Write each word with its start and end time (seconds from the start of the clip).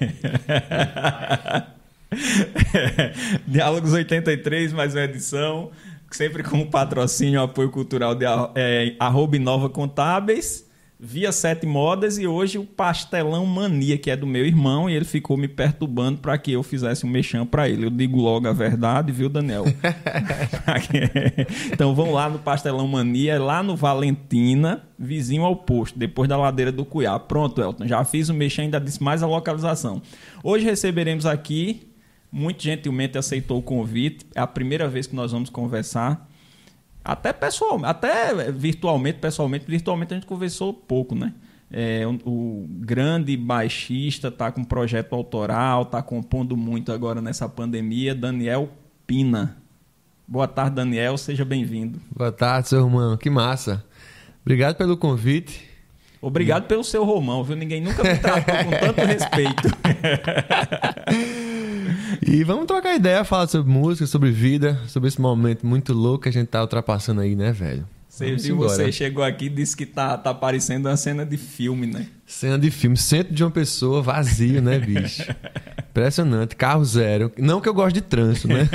Diálogos 3.46 3.92
83, 3.92 4.72
mais 4.72 4.94
uma 4.94 5.04
edição. 5.04 5.70
Sempre 6.10 6.42
com 6.42 6.60
o 6.60 6.70
patrocínio, 6.70 7.42
apoio 7.42 7.70
cultural 7.70 8.14
de 8.14 8.24
é, 8.54 8.96
arroba 8.98 9.38
Nova 9.38 9.68
Contábeis 9.68 10.69
via 11.02 11.32
Sete 11.32 11.66
Modas 11.66 12.18
e 12.18 12.26
hoje 12.26 12.58
o 12.58 12.64
Pastelão 12.64 13.46
Mania, 13.46 13.96
que 13.96 14.10
é 14.10 14.16
do 14.16 14.26
meu 14.26 14.44
irmão, 14.44 14.88
e 14.88 14.94
ele 14.94 15.06
ficou 15.06 15.34
me 15.34 15.48
perturbando 15.48 16.18
para 16.18 16.36
que 16.36 16.52
eu 16.52 16.62
fizesse 16.62 17.06
um 17.06 17.08
mexão 17.08 17.46
para 17.46 17.70
ele. 17.70 17.86
Eu 17.86 17.90
digo 17.90 18.20
logo 18.20 18.46
a 18.46 18.52
verdade, 18.52 19.10
viu, 19.10 19.30
Daniel? 19.30 19.64
então 21.72 21.94
vão 21.94 22.12
lá 22.12 22.28
no 22.28 22.38
Pastelão 22.38 22.86
Mania, 22.86 23.40
lá 23.40 23.62
no 23.62 23.74
Valentina, 23.74 24.82
vizinho 24.98 25.44
ao 25.44 25.56
posto, 25.56 25.98
depois 25.98 26.28
da 26.28 26.36
ladeira 26.36 26.70
do 26.70 26.84
Cuiá. 26.84 27.18
Pronto, 27.18 27.62
Elton, 27.62 27.86
já 27.86 28.04
fiz 28.04 28.28
o 28.28 28.34
mexão, 28.34 28.66
ainda 28.66 28.78
disse 28.78 29.02
mais 29.02 29.22
a 29.22 29.26
localização. 29.26 30.02
Hoje 30.44 30.66
receberemos 30.66 31.24
aqui, 31.24 31.88
muito 32.30 32.62
gentilmente 32.62 33.16
aceitou 33.16 33.58
o 33.58 33.62
convite, 33.62 34.26
é 34.34 34.40
a 34.40 34.46
primeira 34.46 34.86
vez 34.86 35.06
que 35.06 35.16
nós 35.16 35.32
vamos 35.32 35.48
conversar 35.48 36.29
até 37.04 37.32
pessoal, 37.32 37.80
até 37.84 38.50
virtualmente, 38.52 39.18
pessoalmente, 39.18 39.64
virtualmente 39.66 40.14
a 40.14 40.16
gente 40.16 40.26
conversou 40.26 40.72
pouco, 40.72 41.14
né? 41.14 41.32
É, 41.72 42.04
o, 42.06 42.18
o, 42.28 42.66
grande 42.68 43.36
baixista 43.36 44.28
está 44.28 44.50
com 44.50 44.64
projeto 44.64 45.14
autoral, 45.14 45.82
está 45.82 46.02
compondo 46.02 46.56
muito 46.56 46.90
agora 46.92 47.20
nessa 47.20 47.48
pandemia, 47.48 48.14
Daniel 48.14 48.68
Pina. 49.06 49.56
Boa 50.26 50.48
tarde, 50.48 50.76
Daniel, 50.76 51.16
seja 51.16 51.44
bem-vindo. 51.44 52.00
Boa 52.14 52.32
tarde, 52.32 52.68
seu 52.68 52.80
irmão, 52.80 53.16
que 53.16 53.30
massa. 53.30 53.84
Obrigado 54.42 54.76
pelo 54.76 54.96
convite. 54.96 55.68
Obrigado 56.20 56.66
pelo 56.66 56.84
seu 56.84 57.04
Romão, 57.04 57.42
viu? 57.42 57.56
Ninguém 57.56 57.80
nunca 57.80 58.02
me 58.02 58.18
tratou 58.18 58.54
com 58.64 58.70
tanto 58.70 59.00
respeito. 59.06 59.68
E 62.32 62.44
vamos 62.44 62.66
trocar 62.66 62.94
ideia, 62.94 63.24
falar 63.24 63.48
sobre 63.48 63.72
música, 63.72 64.06
sobre 64.06 64.30
vida, 64.30 64.78
sobre 64.86 65.08
esse 65.08 65.20
momento 65.20 65.66
muito 65.66 65.92
louco 65.92 66.22
que 66.22 66.28
a 66.28 66.32
gente 66.32 66.46
tá 66.46 66.60
ultrapassando 66.60 67.20
aí, 67.20 67.34
né, 67.34 67.50
velho? 67.50 67.84
Você 68.08 68.36
viu, 68.36 68.56
você 68.56 68.92
chegou 68.92 69.24
aqui 69.24 69.46
e 69.46 69.48
disse 69.48 69.76
que 69.76 69.84
tá, 69.84 70.16
tá 70.16 70.32
parecendo 70.32 70.88
uma 70.88 70.96
cena 70.96 71.26
de 71.26 71.36
filme, 71.36 71.88
né? 71.88 72.06
Cena 72.24 72.56
de 72.56 72.70
filme, 72.70 72.96
centro 72.96 73.34
de 73.34 73.42
uma 73.42 73.50
pessoa 73.50 74.00
vazio, 74.00 74.62
né, 74.62 74.78
bicho? 74.80 75.24
Impressionante, 75.90 76.54
carro 76.54 76.84
zero. 76.84 77.32
Não 77.36 77.60
que 77.60 77.68
eu 77.68 77.74
goste 77.74 77.94
de 77.94 78.00
trânsito, 78.02 78.46
né? 78.46 78.68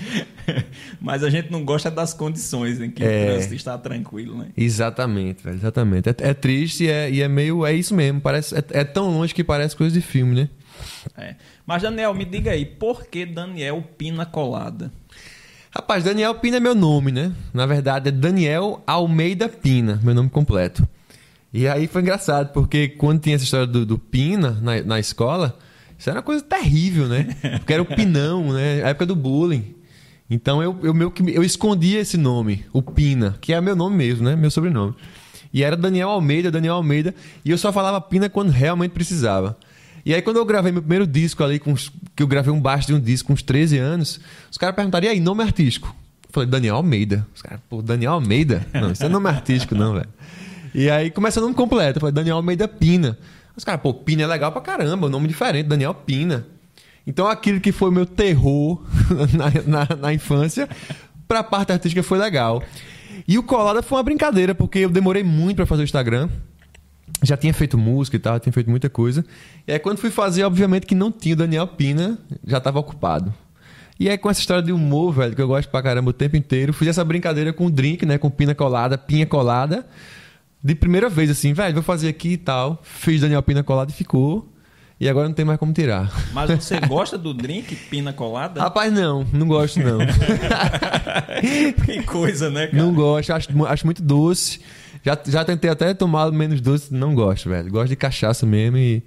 Mas 0.98 1.22
a 1.22 1.28
gente 1.28 1.52
não 1.52 1.62
gosta 1.62 1.90
das 1.90 2.14
condições 2.14 2.80
em 2.80 2.90
que 2.90 3.04
é... 3.04 3.06
o 3.06 3.26
trânsito 3.26 3.54
está 3.54 3.76
tranquilo, 3.76 4.38
né? 4.38 4.46
Exatamente, 4.56 5.44
velho, 5.44 5.56
exatamente. 5.56 6.08
É, 6.08 6.14
é 6.16 6.32
triste 6.32 6.84
e 6.84 6.88
é, 6.88 7.10
e 7.10 7.20
é, 7.20 7.28
meio. 7.28 7.66
É 7.66 7.74
isso 7.74 7.94
mesmo. 7.94 8.18
Parece, 8.18 8.54
é, 8.54 8.64
é 8.70 8.84
tão 8.84 9.10
longe 9.10 9.34
que 9.34 9.44
parece 9.44 9.76
coisa 9.76 9.92
de 9.92 10.00
filme, 10.00 10.34
né? 10.34 10.48
É. 11.16 11.34
Mas, 11.66 11.82
Daniel, 11.82 12.14
me 12.14 12.24
diga 12.24 12.52
aí, 12.52 12.64
por 12.64 13.06
que 13.06 13.26
Daniel 13.26 13.82
Pina 13.96 14.24
Colada? 14.24 14.92
Rapaz, 15.70 16.02
Daniel 16.02 16.34
Pina 16.34 16.56
é 16.56 16.60
meu 16.60 16.74
nome, 16.74 17.12
né? 17.12 17.32
Na 17.54 17.64
verdade, 17.64 18.08
é 18.08 18.12
Daniel 18.12 18.82
Almeida 18.86 19.48
Pina, 19.48 20.00
meu 20.02 20.14
nome 20.14 20.28
completo. 20.28 20.86
E 21.52 21.68
aí 21.68 21.86
foi 21.86 22.02
engraçado, 22.02 22.52
porque 22.52 22.88
quando 22.88 23.20
tinha 23.20 23.36
essa 23.36 23.44
história 23.44 23.66
do, 23.66 23.84
do 23.84 23.98
Pina 23.98 24.58
na, 24.62 24.82
na 24.82 24.98
escola, 24.98 25.58
isso 25.98 26.08
era 26.08 26.18
uma 26.18 26.24
coisa 26.24 26.42
terrível, 26.42 27.06
né? 27.06 27.36
Porque 27.58 27.72
era 27.72 27.82
o 27.82 27.86
Pinão, 27.86 28.52
né? 28.52 28.82
A 28.82 28.88
época 28.88 29.06
do 29.06 29.14
bullying. 29.14 29.74
Então 30.30 30.62
eu, 30.62 30.78
eu, 30.82 30.94
meio 30.94 31.10
que, 31.10 31.28
eu 31.30 31.42
escondia 31.42 32.00
esse 32.00 32.16
nome, 32.16 32.64
o 32.72 32.80
Pina, 32.80 33.36
que 33.40 33.52
é 33.52 33.60
meu 33.60 33.74
nome 33.76 33.96
mesmo, 33.96 34.24
né? 34.24 34.36
Meu 34.36 34.50
sobrenome. 34.50 34.94
E 35.52 35.64
era 35.64 35.76
Daniel 35.76 36.08
Almeida, 36.08 36.50
Daniel 36.50 36.74
Almeida, 36.74 37.14
e 37.44 37.50
eu 37.50 37.58
só 37.58 37.72
falava 37.72 38.00
Pina 38.00 38.28
quando 38.28 38.50
realmente 38.50 38.92
precisava. 38.92 39.58
E 40.04 40.14
aí, 40.14 40.22
quando 40.22 40.36
eu 40.36 40.44
gravei 40.44 40.72
meu 40.72 40.82
primeiro 40.82 41.06
disco 41.06 41.44
ali, 41.44 41.58
com, 41.58 41.74
que 41.74 42.22
eu 42.22 42.26
gravei 42.26 42.52
um 42.52 42.60
baixo 42.60 42.88
de 42.88 42.94
um 42.94 43.00
disco 43.00 43.28
com 43.28 43.32
uns 43.32 43.42
13 43.42 43.78
anos, 43.78 44.20
os 44.50 44.56
caras 44.56 44.74
perguntaram, 44.74 45.06
e 45.06 45.10
aí, 45.10 45.20
nome 45.20 45.42
artístico? 45.42 45.94
Eu 46.24 46.32
falei, 46.32 46.48
Daniel 46.48 46.76
Almeida. 46.76 47.26
Os 47.34 47.42
caras, 47.42 47.60
pô, 47.68 47.82
Daniel 47.82 48.12
Almeida? 48.12 48.66
Não, 48.72 48.92
isso 48.92 49.04
é 49.04 49.08
nome 49.08 49.28
artístico, 49.28 49.74
não, 49.74 49.94
velho. 49.94 50.08
E 50.74 50.88
aí 50.88 51.10
começa 51.10 51.40
o 51.40 51.42
nome 51.42 51.54
completo. 51.54 51.98
Eu 51.98 52.00
falei, 52.00 52.14
Daniel 52.14 52.36
Almeida 52.36 52.68
Pina. 52.68 53.18
Os 53.56 53.64
caras, 53.64 53.80
pô, 53.80 53.92
Pina 53.92 54.22
é 54.22 54.26
legal 54.26 54.52
pra 54.52 54.60
caramba, 54.60 55.06
um 55.06 55.10
nome 55.10 55.26
diferente, 55.26 55.66
Daniel 55.66 55.92
Pina. 55.92 56.46
Então 57.06 57.26
aquilo 57.26 57.60
que 57.60 57.72
foi 57.72 57.90
meu 57.90 58.06
terror 58.06 58.80
na, 59.34 59.86
na, 59.86 59.96
na 59.96 60.14
infância, 60.14 60.68
pra 61.26 61.42
parte 61.42 61.72
artística 61.72 62.02
foi 62.02 62.18
legal. 62.18 62.62
E 63.26 63.36
o 63.36 63.42
Colada 63.42 63.82
foi 63.82 63.98
uma 63.98 64.04
brincadeira, 64.04 64.54
porque 64.54 64.78
eu 64.78 64.90
demorei 64.90 65.24
muito 65.24 65.56
para 65.56 65.66
fazer 65.66 65.82
o 65.82 65.84
Instagram 65.84 66.28
já 67.22 67.36
tinha 67.36 67.52
feito 67.52 67.76
música 67.76 68.16
e 68.16 68.20
tal, 68.20 68.40
tinha 68.40 68.52
feito 68.52 68.70
muita 68.70 68.88
coisa. 68.88 69.24
E 69.66 69.72
aí 69.72 69.78
quando 69.78 69.98
fui 69.98 70.10
fazer, 70.10 70.44
obviamente 70.44 70.86
que 70.86 70.94
não 70.94 71.12
tinha 71.12 71.34
o 71.34 71.38
Daniel 71.38 71.66
Pina, 71.66 72.18
já 72.46 72.58
estava 72.58 72.78
ocupado. 72.78 73.32
E 73.98 74.08
aí 74.08 74.16
com 74.16 74.30
essa 74.30 74.40
história 74.40 74.62
de 74.62 74.72
humor, 74.72 75.12
velho, 75.12 75.34
que 75.34 75.42
eu 75.42 75.48
gosto 75.48 75.68
pra 75.68 75.82
caramba 75.82 76.10
o 76.10 76.14
tempo 76.14 76.36
inteiro, 76.36 76.72
fiz 76.72 76.88
essa 76.88 77.04
brincadeira 77.04 77.52
com 77.52 77.66
o 77.66 77.70
drink, 77.70 78.06
né, 78.06 78.16
com 78.16 78.30
pina 78.30 78.54
colada, 78.54 78.96
pinha 78.96 79.26
colada. 79.26 79.86
De 80.62 80.74
primeira 80.74 81.08
vez 81.08 81.30
assim, 81.30 81.52
velho, 81.52 81.74
vou 81.74 81.82
fazer 81.82 82.08
aqui 82.08 82.30
e 82.30 82.36
tal. 82.36 82.80
Fiz 82.82 83.22
Daniel 83.22 83.42
Pina 83.42 83.62
colada 83.62 83.90
e 83.90 83.94
ficou. 83.94 84.46
E 85.00 85.08
agora 85.08 85.26
não 85.26 85.34
tem 85.34 85.46
mais 85.46 85.58
como 85.58 85.72
tirar. 85.72 86.12
Mas 86.34 86.50
você 86.50 86.78
gosta 86.78 87.16
do 87.16 87.32
drink 87.32 87.74
pina 87.74 88.12
colada? 88.12 88.60
Rapaz, 88.60 88.92
não, 88.92 89.26
não 89.32 89.48
gosto 89.48 89.80
não. 89.80 90.00
que 91.86 92.02
coisa, 92.02 92.50
né, 92.50 92.66
cara? 92.66 92.82
Não 92.82 92.92
gosto, 92.92 93.32
acho, 93.32 93.48
acho 93.66 93.86
muito 93.86 94.02
doce. 94.02 94.60
Já, 95.02 95.18
já 95.26 95.44
tentei 95.44 95.70
até 95.70 95.94
tomar 95.94 96.30
menos 96.30 96.60
doce, 96.60 96.92
não 96.92 97.14
gosto, 97.14 97.48
velho. 97.48 97.70
Gosto 97.70 97.88
de 97.88 97.96
cachaça 97.96 98.44
mesmo 98.44 98.76
e 98.76 99.02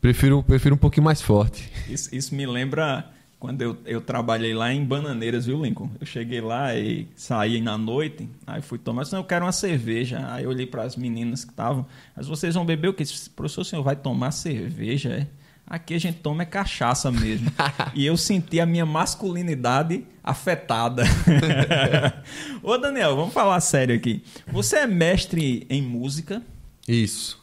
prefiro, 0.00 0.42
prefiro 0.42 0.74
um 0.74 0.78
pouquinho 0.78 1.04
mais 1.04 1.20
forte. 1.20 1.70
Isso, 1.88 2.14
isso 2.14 2.34
me 2.34 2.46
lembra 2.46 3.10
quando 3.42 3.60
eu, 3.60 3.76
eu 3.84 4.00
trabalhei 4.00 4.54
lá 4.54 4.72
em 4.72 4.84
Bananeiras, 4.84 5.46
viu, 5.46 5.60
Lincoln? 5.60 5.90
Eu 6.00 6.06
cheguei 6.06 6.40
lá 6.40 6.76
e 6.76 7.08
saí 7.16 7.60
na 7.60 7.76
noite, 7.76 8.28
aí 8.46 8.62
fui 8.62 8.78
tomar, 8.78 9.02
eu 9.12 9.24
quero 9.24 9.44
uma 9.44 9.50
cerveja. 9.50 10.24
Aí 10.28 10.44
eu 10.44 10.50
olhei 10.50 10.64
para 10.64 10.84
as 10.84 10.94
meninas 10.94 11.44
que 11.44 11.50
estavam, 11.50 11.84
mas 12.16 12.28
vocês 12.28 12.54
vão 12.54 12.64
beber 12.64 12.86
o 12.86 12.94
quê? 12.94 13.02
Professor, 13.34 13.62
o 13.62 13.64
senhor 13.64 13.82
vai 13.82 13.96
tomar 13.96 14.30
cerveja, 14.30 15.08
é? 15.08 15.26
Aqui 15.72 15.94
a 15.94 15.98
gente 15.98 16.18
toma 16.18 16.42
é 16.42 16.44
cachaça 16.44 17.10
mesmo. 17.10 17.50
e 17.96 18.04
eu 18.04 18.14
senti 18.14 18.60
a 18.60 18.66
minha 18.66 18.84
masculinidade 18.84 20.04
afetada. 20.22 21.02
Ô 22.62 22.76
Daniel, 22.76 23.16
vamos 23.16 23.32
falar 23.32 23.58
sério 23.60 23.96
aqui. 23.96 24.22
Você 24.52 24.76
é 24.76 24.86
mestre 24.86 25.66
em 25.70 25.80
música? 25.80 26.42
Isso. 26.86 27.40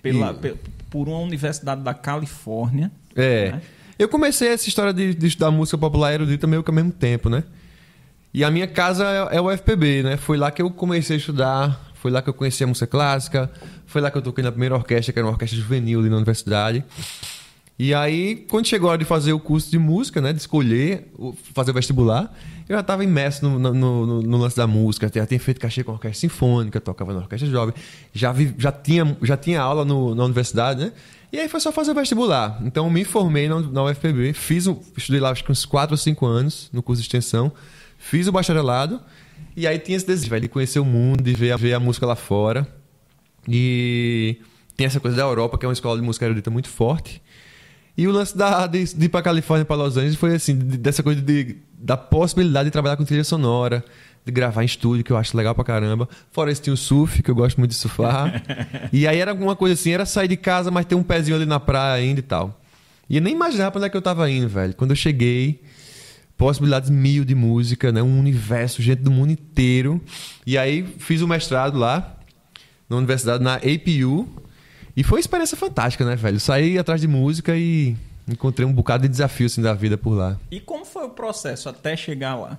Pela, 0.00 0.34
e... 0.44 0.54
Por 0.88 1.10
uma 1.10 1.18
universidade 1.18 1.82
da 1.82 1.92
Califórnia. 1.92 2.90
É. 3.14 3.52
Né? 3.52 3.62
Eu 3.98 4.08
comecei 4.08 4.48
essa 4.48 4.66
história 4.66 4.94
de, 4.94 5.12
de 5.12 5.26
estudar 5.26 5.50
música 5.50 5.76
popular 5.76 6.10
erudita 6.14 6.46
meio 6.46 6.62
que 6.62 6.70
ao 6.70 6.74
mesmo 6.74 6.92
tempo, 6.92 7.28
né? 7.28 7.44
E 8.32 8.42
a 8.42 8.50
minha 8.50 8.66
casa 8.66 9.04
é, 9.30 9.36
é 9.36 9.40
o 9.42 9.54
FPB, 9.54 10.02
né? 10.04 10.16
Foi 10.16 10.38
lá 10.38 10.50
que 10.50 10.62
eu 10.62 10.70
comecei 10.70 11.16
a 11.16 11.18
estudar, 11.18 11.92
foi 11.96 12.10
lá 12.10 12.22
que 12.22 12.30
eu 12.30 12.34
conheci 12.34 12.64
a 12.64 12.66
música 12.66 12.86
clássica, 12.86 13.52
foi 13.84 14.00
lá 14.00 14.10
que 14.10 14.16
eu 14.16 14.22
toquei 14.22 14.42
na 14.42 14.50
primeira 14.50 14.74
orquestra, 14.74 15.12
que 15.12 15.18
era 15.18 15.26
uma 15.26 15.32
orquestra 15.32 15.58
juvenil 15.58 16.00
ali 16.00 16.08
na 16.08 16.16
universidade. 16.16 16.82
E 17.78 17.94
aí, 17.94 18.46
quando 18.48 18.66
chegou 18.66 18.88
a 18.88 18.92
hora 18.92 18.98
de 18.98 19.04
fazer 19.04 19.32
o 19.32 19.40
curso 19.40 19.70
de 19.70 19.78
música, 19.78 20.20
né, 20.20 20.32
de 20.32 20.40
escolher, 20.40 21.10
fazer 21.54 21.70
o 21.70 21.74
vestibular, 21.74 22.32
eu 22.68 22.76
já 22.76 22.80
estava 22.80 23.02
imerso 23.02 23.48
no, 23.48 23.58
no, 23.58 23.74
no, 23.74 24.22
no, 24.22 24.38
lance 24.38 24.56
da 24.56 24.66
música, 24.66 25.10
já 25.12 25.26
tinha 25.26 25.40
feito 25.40 25.60
cachê 25.60 25.82
com 25.82 25.92
orquestra 25.92 26.20
sinfônica, 26.20 26.80
tocava 26.80 27.12
na 27.12 27.20
orquestra 27.20 27.48
jovem, 27.48 27.74
já, 28.12 28.30
vi, 28.30 28.54
já, 28.58 28.70
tinha, 28.70 29.16
já 29.22 29.36
tinha 29.36 29.60
aula 29.60 29.84
na 29.84 30.24
universidade, 30.24 30.84
né? 30.84 30.92
E 31.32 31.40
aí 31.40 31.48
foi 31.48 31.60
só 31.60 31.72
fazer 31.72 31.92
o 31.92 31.94
vestibular. 31.94 32.60
Então 32.62 32.88
me 32.90 33.04
formei 33.04 33.48
na, 33.48 33.58
na 33.60 33.84
UFPB, 33.84 34.34
fiz 34.34 34.66
estudei 34.96 35.20
lá 35.20 35.30
acho 35.30 35.42
que 35.42 35.50
uns 35.50 35.64
4 35.64 35.94
ou 35.94 35.96
5 35.96 36.26
anos 36.26 36.68
no 36.72 36.82
curso 36.82 37.00
de 37.00 37.08
extensão, 37.08 37.50
fiz 37.98 38.26
o 38.26 38.32
bacharelado, 38.32 39.00
e 39.56 39.66
aí 39.66 39.78
tinha 39.78 39.96
esse 39.96 40.06
desejo 40.06 40.40
de 40.40 40.48
conhecer 40.48 40.78
o 40.78 40.84
mundo, 40.84 41.22
de 41.22 41.32
ver, 41.32 41.56
ver 41.56 41.72
a 41.72 41.80
música 41.80 42.06
lá 42.06 42.14
fora. 42.14 42.66
E 43.48 44.36
tem 44.76 44.86
essa 44.86 45.00
coisa 45.00 45.16
da 45.16 45.22
Europa, 45.22 45.58
que 45.58 45.64
é 45.64 45.68
uma 45.68 45.72
escola 45.72 45.98
de 45.98 46.04
música 46.04 46.26
erudita 46.26 46.50
muito 46.50 46.68
forte. 46.68 47.22
E 47.96 48.08
o 48.08 48.10
lance 48.10 48.36
da, 48.36 48.66
de, 48.66 48.84
de 48.94 49.06
ir 49.06 49.08
pra 49.08 49.22
Califórnia, 49.22 49.64
para 49.64 49.76
Los 49.76 49.96
Angeles, 49.96 50.16
foi 50.16 50.34
assim, 50.34 50.56
de, 50.56 50.78
dessa 50.78 51.02
coisa 51.02 51.20
de, 51.20 51.56
da 51.78 51.96
possibilidade 51.96 52.66
de 52.66 52.70
trabalhar 52.70 52.96
com 52.96 53.04
trilha 53.04 53.24
sonora, 53.24 53.84
de 54.24 54.32
gravar 54.32 54.62
em 54.62 54.66
estúdio, 54.66 55.04
que 55.04 55.12
eu 55.12 55.16
acho 55.16 55.36
legal 55.36 55.54
pra 55.54 55.64
caramba. 55.64 56.08
Fora 56.30 56.50
isso, 56.50 56.62
tinha 56.62 56.72
o 56.72 56.76
surf, 56.76 57.22
que 57.22 57.30
eu 57.30 57.34
gosto 57.34 57.58
muito 57.58 57.70
de 57.72 57.76
surfar. 57.76 58.42
e 58.92 59.06
aí 59.06 59.18
era 59.18 59.30
alguma 59.30 59.54
coisa 59.54 59.74
assim, 59.74 59.90
era 59.90 60.06
sair 60.06 60.28
de 60.28 60.36
casa, 60.36 60.70
mas 60.70 60.86
ter 60.86 60.94
um 60.94 61.02
pezinho 61.02 61.36
ali 61.36 61.44
na 61.44 61.60
praia 61.60 62.02
ainda 62.02 62.20
e 62.20 62.22
tal. 62.22 62.58
E 63.10 63.16
eu 63.16 63.22
nem 63.22 63.34
imaginava 63.34 63.72
pra 63.72 63.78
onde 63.78 63.86
é 63.88 63.90
que 63.90 63.96
eu 63.96 64.02
tava 64.02 64.30
indo, 64.30 64.48
velho. 64.48 64.74
Quando 64.74 64.92
eu 64.92 64.96
cheguei, 64.96 65.60
possibilidades 66.36 66.88
mil 66.88 67.24
de 67.24 67.34
música, 67.34 67.92
né? 67.92 68.02
Um 68.02 68.18
universo, 68.18 68.80
gente 68.80 69.02
do 69.02 69.10
mundo 69.10 69.32
inteiro. 69.32 70.00
E 70.46 70.56
aí 70.56 70.82
fiz 70.98 71.20
o 71.20 71.28
mestrado 71.28 71.78
lá, 71.78 72.16
na 72.88 72.96
universidade, 72.96 73.44
na 73.44 73.56
APU, 73.56 74.28
e 74.96 75.02
foi 75.02 75.16
uma 75.16 75.20
experiência 75.20 75.56
fantástica, 75.56 76.04
né, 76.04 76.16
velho? 76.16 76.38
Saí 76.38 76.78
atrás 76.78 77.00
de 77.00 77.08
música 77.08 77.56
e 77.56 77.96
encontrei 78.28 78.66
um 78.66 78.72
bocado 78.72 79.02
de 79.02 79.08
desafio 79.08 79.46
assim, 79.46 79.62
da 79.62 79.74
vida 79.74 79.96
por 79.96 80.10
lá. 80.10 80.38
E 80.50 80.60
como 80.60 80.84
foi 80.84 81.04
o 81.04 81.10
processo 81.10 81.68
até 81.68 81.96
chegar 81.96 82.36
lá? 82.36 82.58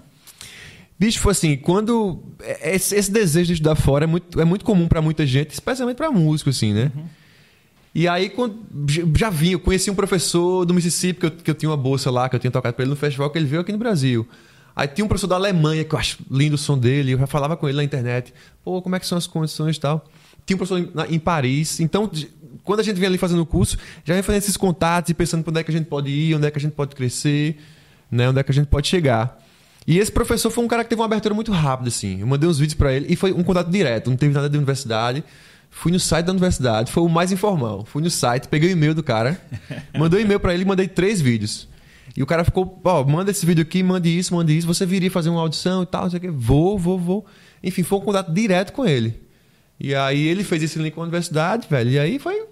Bicho, 0.97 1.19
foi 1.19 1.31
assim, 1.31 1.57
quando. 1.57 2.23
Esse, 2.61 2.95
esse, 2.95 3.11
desejo 3.11 3.47
de 3.47 3.53
estudar 3.53 3.75
fora 3.75 4.05
é 4.05 4.07
muito, 4.07 4.39
é 4.39 4.45
muito 4.45 4.63
comum 4.63 4.87
para 4.87 5.01
muita 5.01 5.25
gente, 5.25 5.51
especialmente 5.51 5.97
para 5.97 6.11
músico, 6.11 6.49
assim, 6.49 6.73
né? 6.73 6.91
Uhum. 6.95 7.05
E 7.95 8.07
aí, 8.07 8.29
quando, 8.29 8.57
já 9.15 9.29
vim, 9.29 9.51
eu 9.51 9.59
conheci 9.59 9.91
um 9.91 9.95
professor 9.95 10.65
do 10.65 10.73
Mississippi, 10.73 11.19
que 11.19 11.25
eu, 11.25 11.31
que 11.31 11.51
eu 11.51 11.55
tinha 11.55 11.69
uma 11.69 11.77
bolsa 11.77 12.09
lá, 12.09 12.27
que 12.27 12.35
eu 12.35 12.39
tinha 12.39 12.49
tocado 12.49 12.73
pra 12.75 12.83
ele 12.83 12.89
no 12.89 12.95
festival, 12.95 13.29
que 13.29 13.37
ele 13.37 13.45
veio 13.45 13.61
aqui 13.61 13.71
no 13.71 13.77
Brasil. 13.77 14.27
Aí 14.75 14.87
tinha 14.87 15.05
um 15.05 15.07
professor 15.07 15.27
da 15.27 15.35
Alemanha, 15.35 15.83
que 15.83 15.93
eu 15.93 15.99
acho 15.99 16.17
lindo 16.31 16.55
o 16.55 16.57
som 16.57 16.75
dele, 16.77 17.11
eu 17.11 17.19
já 17.19 17.27
falava 17.27 17.55
com 17.55 17.69
ele 17.69 17.77
na 17.77 17.83
internet. 17.83 18.33
Pô, 18.63 18.81
como 18.81 18.95
é 18.95 18.99
que 18.99 19.05
são 19.05 19.17
as 19.17 19.27
condições 19.27 19.77
e 19.77 19.79
tal. 19.79 20.03
Tinha 20.45 20.55
um 20.55 20.57
professor 20.57 21.07
em, 21.09 21.19
Paris. 21.19 21.79
Então, 21.79 22.09
quando 22.63 22.79
a 22.79 22.83
gente 22.83 22.97
vem 22.97 23.07
ali 23.07 23.17
fazendo 23.17 23.41
o 23.41 23.45
curso, 23.45 23.77
já 24.03 24.13
vem 24.13 24.23
fazendo 24.23 24.41
esses 24.41 24.57
contatos 24.57 25.09
e 25.09 25.13
pensando 25.13 25.43
para 25.43 25.51
onde 25.51 25.59
é 25.59 25.63
que 25.63 25.71
a 25.71 25.73
gente 25.73 25.87
pode 25.87 26.09
ir, 26.09 26.35
onde 26.35 26.47
é 26.47 26.51
que 26.51 26.57
a 26.57 26.61
gente 26.61 26.73
pode 26.73 26.95
crescer, 26.95 27.57
né? 28.11 28.29
onde 28.29 28.39
é 28.39 28.43
que 28.43 28.51
a 28.51 28.53
gente 28.53 28.67
pode 28.67 28.87
chegar. 28.87 29.39
E 29.85 29.97
esse 29.99 30.11
professor 30.11 30.49
foi 30.49 30.63
um 30.63 30.67
cara 30.67 30.83
que 30.83 30.89
teve 30.89 31.01
uma 31.01 31.05
abertura 31.05 31.35
muito 31.35 31.51
rápida, 31.51 31.89
assim. 31.89 32.21
Eu 32.21 32.27
mandei 32.27 32.49
uns 32.49 32.57
vídeos 32.57 32.75
para 32.75 32.93
ele 32.93 33.07
e 33.09 33.15
foi 33.15 33.33
um 33.33 33.43
contato 33.43 33.69
direto, 33.69 34.09
não 34.09 34.17
teve 34.17 34.33
nada 34.33 34.49
de 34.49 34.57
universidade. 34.57 35.23
Fui 35.69 35.91
no 35.91 35.99
site 35.99 36.27
da 36.27 36.31
universidade, 36.31 36.91
foi 36.91 37.03
o 37.03 37.09
mais 37.09 37.31
informal. 37.31 37.83
Fui 37.83 38.01
no 38.01 38.09
site, 38.09 38.47
peguei 38.47 38.69
o 38.69 38.71
e-mail 38.73 38.93
do 38.93 39.03
cara, 39.03 39.41
mandei 39.97 40.21
um 40.21 40.23
e-mail 40.23 40.39
para 40.39 40.53
ele 40.53 40.63
e 40.63 40.65
mandei 40.65 40.87
três 40.87 41.19
vídeos. 41.19 41.67
E 42.15 42.21
o 42.21 42.27
cara 42.27 42.43
ficou, 42.43 42.79
ó, 42.85 43.01
oh, 43.01 43.05
manda 43.05 43.31
esse 43.31 43.45
vídeo 43.45 43.63
aqui, 43.63 43.81
mande 43.81 44.15
isso, 44.15 44.35
mande 44.35 44.55
isso, 44.55 44.67
você 44.67 44.85
viria 44.85 45.09
fazer 45.09 45.29
uma 45.29 45.41
audição 45.41 45.81
e 45.81 45.85
tal, 45.85 46.03
não 46.03 46.09
sei 46.11 46.19
o 46.19 46.21
quê. 46.21 46.29
Vou, 46.29 46.77
vou, 46.77 46.99
vou. 46.99 47.25
Enfim, 47.63 47.81
foi 47.81 47.97
um 47.97 48.01
contato 48.01 48.31
direto 48.31 48.71
com 48.71 48.85
ele. 48.85 49.22
E 49.83 49.93
aí 49.93 50.25
ele 50.25 50.45
fez 50.45 50.63
esse 50.63 50.79
link 50.79 50.93
com 50.93 51.01
a 51.01 51.03
universidade, 51.03 51.67
velho. 51.69 51.91
E 51.91 51.99
aí 51.99 52.17
foi 52.17 52.45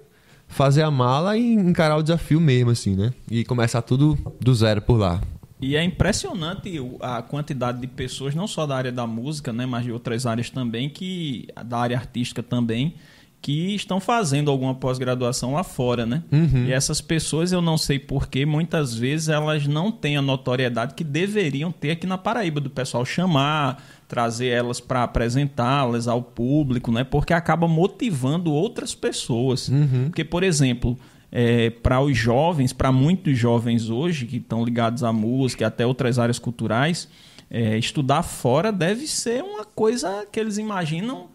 fazer 0.50 0.82
a 0.82 0.92
mala 0.92 1.38
e 1.38 1.54
encarar 1.54 1.96
o 1.96 2.04
desafio 2.04 2.42
mesmo, 2.42 2.72
assim, 2.72 2.94
né? 2.94 3.14
E 3.30 3.46
começar 3.46 3.82
tudo 3.82 4.18
do 4.42 4.54
zero 4.54 4.82
por 4.82 4.98
lá. 4.98 5.22
E 5.62 5.78
é 5.78 5.84
impressionante 5.84 6.78
a 7.00 7.22
quantidade 7.22 7.80
de 7.80 7.88
pessoas, 7.88 8.36
não 8.36 8.48
só 8.48 8.66
da 8.66 8.76
área 8.76 8.92
da 8.92 9.08
música, 9.08 9.54
né, 9.54 9.66
mas 9.66 9.86
de 9.86 9.92
outras 9.92 10.26
áreas 10.26 10.50
também, 10.50 10.90
que 10.90 11.48
da 11.66 11.78
área 11.78 11.96
artística 11.96 12.42
também, 12.42 12.96
que 13.42 13.74
estão 13.76 14.00
fazendo 14.00 14.52
alguma 14.52 14.76
pós-graduação 14.76 15.54
lá 15.54 15.64
fora, 15.64 16.06
né? 16.06 16.24
Uhum. 16.32 16.66
E 16.66 16.72
essas 16.72 17.00
pessoas, 17.00 17.52
eu 17.52 17.62
não 17.62 17.78
sei 17.78 17.98
porquê, 17.98 18.46
muitas 18.46 18.94
vezes 18.96 19.30
elas 19.30 19.66
não 19.66 19.92
têm 19.92 20.18
a 20.18 20.22
notoriedade 20.22 20.94
que 20.94 21.04
deveriam 21.04 21.72
ter 21.72 21.92
aqui 21.92 22.06
na 22.06 22.18
Paraíba, 22.18 22.60
do 22.60 22.70
pessoal 22.70 23.06
chamar, 23.06 23.84
trazer 24.12 24.48
elas 24.48 24.82
para 24.82 25.04
apresentá-las 25.04 26.06
ao 26.06 26.22
público, 26.22 26.92
né? 26.92 27.02
Porque 27.02 27.34
acaba 27.34 27.66
motivando 27.66 28.52
outras 28.52 28.94
pessoas. 28.94 29.70
Uhum. 29.70 30.08
Porque, 30.08 30.26
por 30.26 30.44
exemplo, 30.44 31.00
é, 31.32 31.70
para 31.70 32.02
os 32.02 32.18
jovens, 32.18 32.74
para 32.74 32.92
muitos 32.92 33.38
jovens 33.38 33.90
hoje 33.90 34.26
que 34.26 34.36
estão 34.36 34.66
ligados 34.66 35.02
à 35.02 35.14
música 35.14 35.64
e 35.64 35.66
até 35.66 35.86
outras 35.86 36.20
áreas 36.20 36.38
culturais, 36.38 37.08
é, 37.50 37.78
estudar 37.78 38.22
fora 38.22 38.70
deve 38.70 39.08
ser 39.08 39.42
uma 39.42 39.64
coisa 39.64 40.28
que 40.30 40.38
eles 40.38 40.58
imaginam 40.58 41.30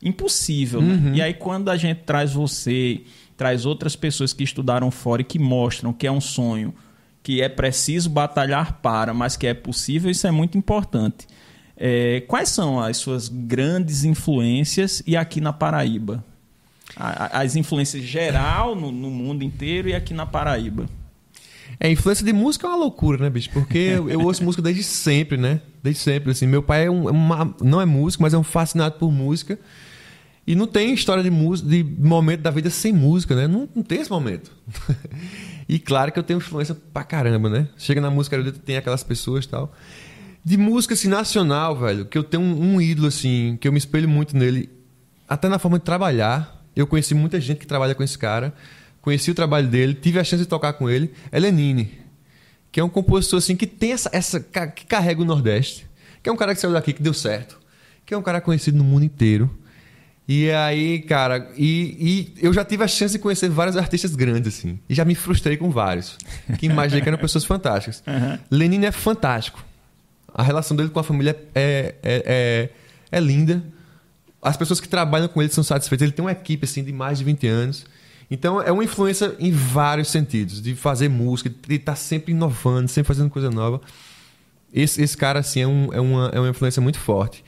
impossível. 0.00 0.80
Né? 0.80 0.94
Uhum. 0.94 1.00
Né? 1.10 1.16
E 1.16 1.22
aí, 1.22 1.34
quando 1.34 1.70
a 1.70 1.76
gente 1.76 2.02
traz 2.04 2.32
você, 2.32 3.00
traz 3.36 3.66
outras 3.66 3.96
pessoas 3.96 4.32
que 4.32 4.44
estudaram 4.44 4.92
fora 4.92 5.22
e 5.22 5.24
que 5.24 5.40
mostram 5.40 5.92
que 5.92 6.06
é 6.06 6.12
um 6.12 6.20
sonho, 6.20 6.72
que 7.20 7.42
é 7.42 7.48
preciso 7.48 8.08
batalhar 8.08 8.74
para, 8.80 9.12
mas 9.12 9.36
que 9.36 9.48
é 9.48 9.54
possível, 9.54 10.08
isso 10.08 10.24
é 10.24 10.30
muito 10.30 10.56
importante. 10.56 11.26
É, 11.76 12.22
quais 12.28 12.48
são 12.48 12.80
as 12.80 12.96
suas 12.96 13.28
grandes 13.28 14.04
influências 14.04 15.02
e 15.06 15.16
aqui 15.16 15.40
na 15.40 15.52
Paraíba? 15.52 16.24
As 16.96 17.56
influências 17.56 18.02
geral 18.02 18.74
no, 18.74 18.92
no 18.92 19.10
mundo 19.10 19.42
inteiro 19.42 19.88
e 19.88 19.94
aqui 19.94 20.12
na 20.12 20.26
Paraíba. 20.26 20.86
É, 21.80 21.90
influência 21.90 22.24
de 22.24 22.32
música 22.32 22.66
é 22.66 22.70
uma 22.70 22.76
loucura, 22.76 23.18
né, 23.18 23.30
bicho? 23.30 23.50
Porque 23.50 23.78
eu, 23.78 24.08
eu 24.08 24.20
ouço 24.20 24.44
música 24.44 24.62
desde 24.62 24.82
sempre, 24.82 25.36
né? 25.36 25.60
Desde 25.82 26.00
sempre, 26.00 26.30
assim. 26.30 26.46
Meu 26.46 26.62
pai 26.62 26.86
é 26.86 26.90
um, 26.90 27.08
uma, 27.08 27.54
não 27.60 27.80
é 27.80 27.84
músico, 27.84 28.22
mas 28.22 28.34
é 28.34 28.38
um 28.38 28.42
fascinado 28.42 28.96
por 28.98 29.10
música. 29.10 29.58
E 30.46 30.54
não 30.54 30.66
tem 30.66 30.92
história 30.92 31.22
de 31.22 31.30
música, 31.30 31.68
de 31.68 31.82
momento 31.82 32.40
da 32.40 32.50
vida 32.50 32.68
sem 32.68 32.92
música, 32.92 33.34
né? 33.34 33.46
Não, 33.46 33.68
não 33.74 33.82
tem 33.82 34.00
esse 34.00 34.10
momento. 34.10 34.50
e 35.68 35.78
claro 35.78 36.12
que 36.12 36.18
eu 36.18 36.22
tenho 36.22 36.38
influência 36.38 36.76
pra 36.92 37.04
caramba, 37.04 37.48
né? 37.48 37.68
Chega 37.76 38.00
na 38.00 38.10
música 38.10 38.52
tem 38.52 38.76
aquelas 38.76 39.02
pessoas 39.02 39.44
e 39.44 39.48
tal. 39.48 39.72
De 40.44 40.56
música, 40.56 40.94
assim, 40.94 41.08
nacional, 41.08 41.76
velho, 41.76 42.04
que 42.04 42.18
eu 42.18 42.24
tenho 42.24 42.42
um, 42.42 42.74
um, 42.74 42.80
ídolo, 42.80 43.08
assim, 43.08 43.56
que 43.60 43.68
eu 43.68 43.72
me 43.72 43.78
espelho 43.78 44.08
muito 44.08 44.36
nele, 44.36 44.70
até 45.28 45.48
na 45.48 45.58
forma 45.58 45.78
de 45.78 45.84
trabalhar. 45.84 46.64
Eu 46.74 46.86
conheci 46.86 47.14
muita 47.14 47.40
gente 47.40 47.58
que 47.58 47.66
trabalha 47.66 47.94
com 47.94 48.02
esse 48.02 48.18
cara. 48.18 48.52
Conheci 49.00 49.30
o 49.30 49.34
trabalho 49.34 49.68
dele, 49.68 49.94
tive 49.94 50.18
a 50.18 50.24
chance 50.24 50.42
de 50.42 50.48
tocar 50.48 50.72
com 50.72 50.88
ele. 50.88 51.12
É 51.30 51.38
Lenine, 51.38 51.92
que 52.70 52.80
é 52.80 52.84
um 52.84 52.88
compositor, 52.88 53.38
assim, 53.38 53.56
que 53.56 53.66
tem 53.66 53.92
essa... 53.92 54.10
essa 54.12 54.40
que 54.40 54.86
carrega 54.86 55.20
o 55.22 55.24
Nordeste. 55.24 55.86
Que 56.22 56.28
é 56.28 56.32
um 56.32 56.36
cara 56.36 56.54
que 56.54 56.60
saiu 56.60 56.72
daqui, 56.72 56.92
que 56.92 57.02
deu 57.02 57.14
certo. 57.14 57.58
Que 58.06 58.14
é 58.14 58.18
um 58.18 58.22
cara 58.22 58.40
conhecido 58.40 58.78
no 58.78 58.84
mundo 58.84 59.04
inteiro 59.04 59.50
e 60.26 60.50
aí, 60.52 61.00
cara, 61.00 61.50
e, 61.56 62.32
e, 62.38 62.46
eu 62.46 62.52
já 62.52 62.64
tive 62.64 62.84
a 62.84 62.88
chance 62.88 63.12
de 63.12 63.18
conhecer 63.18 63.50
vários 63.50 63.76
artistas 63.76 64.14
grandes, 64.14 64.54
assim. 64.54 64.78
E 64.88 64.94
já 64.94 65.04
me 65.04 65.14
frustrei 65.14 65.56
com 65.56 65.70
vários. 65.70 66.16
Que 66.58 66.66
imaginei 66.66 67.02
que 67.02 67.08
eram 67.08 67.18
pessoas 67.18 67.44
fantásticas. 67.44 68.02
Uhum. 68.12 68.38
Lenine 68.50 68.86
é 68.86 68.92
fantástico. 68.92 69.64
A 70.34 70.42
relação 70.42 70.76
dele 70.76 70.88
com 70.88 70.98
a 70.98 71.02
família 71.02 71.38
é, 71.54 71.94
é, 72.02 72.22
é, 72.26 72.68
é, 73.10 73.20
linda. 73.20 73.62
As 74.40 74.56
pessoas 74.56 74.80
que 74.80 74.88
trabalham 74.88 75.28
com 75.28 75.40
ele 75.42 75.52
são 75.52 75.62
satisfeitas. 75.62 76.04
Ele 76.04 76.12
tem 76.12 76.24
uma 76.24 76.32
equipe, 76.32 76.64
assim, 76.64 76.82
de 76.82 76.92
mais 76.92 77.18
de 77.18 77.24
20 77.24 77.46
anos. 77.46 77.86
Então, 78.30 78.60
é 78.60 78.72
uma 78.72 78.82
influência 78.82 79.34
em 79.38 79.52
vários 79.52 80.08
sentidos. 80.08 80.60
De 80.60 80.74
fazer 80.74 81.08
música, 81.08 81.50
de 81.50 81.74
estar 81.74 81.92
tá 81.92 81.96
sempre 81.96 82.32
inovando, 82.32 82.88
sempre 82.88 83.08
fazendo 83.08 83.30
coisa 83.30 83.50
nova. 83.50 83.80
Esse, 84.72 85.02
esse 85.02 85.16
cara, 85.16 85.40
assim, 85.40 85.60
é, 85.60 85.66
um, 85.66 85.92
é, 85.92 86.00
uma, 86.00 86.30
é 86.32 86.40
uma 86.40 86.48
influência 86.48 86.80
muito 86.80 86.98
forte. 86.98 87.44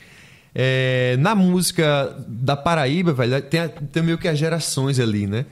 É, 0.53 1.17
na 1.19 1.35
música 1.35 2.15
da 2.27 2.55
Paraíba, 2.55 3.11
velho, 3.11 3.41
tem, 3.41 3.67
tem 3.67 4.03
meio 4.03 4.17
que 4.17 4.27
as 4.27 4.37
gerações 4.39 4.99
ali, 4.99 5.27
né? 5.27 5.45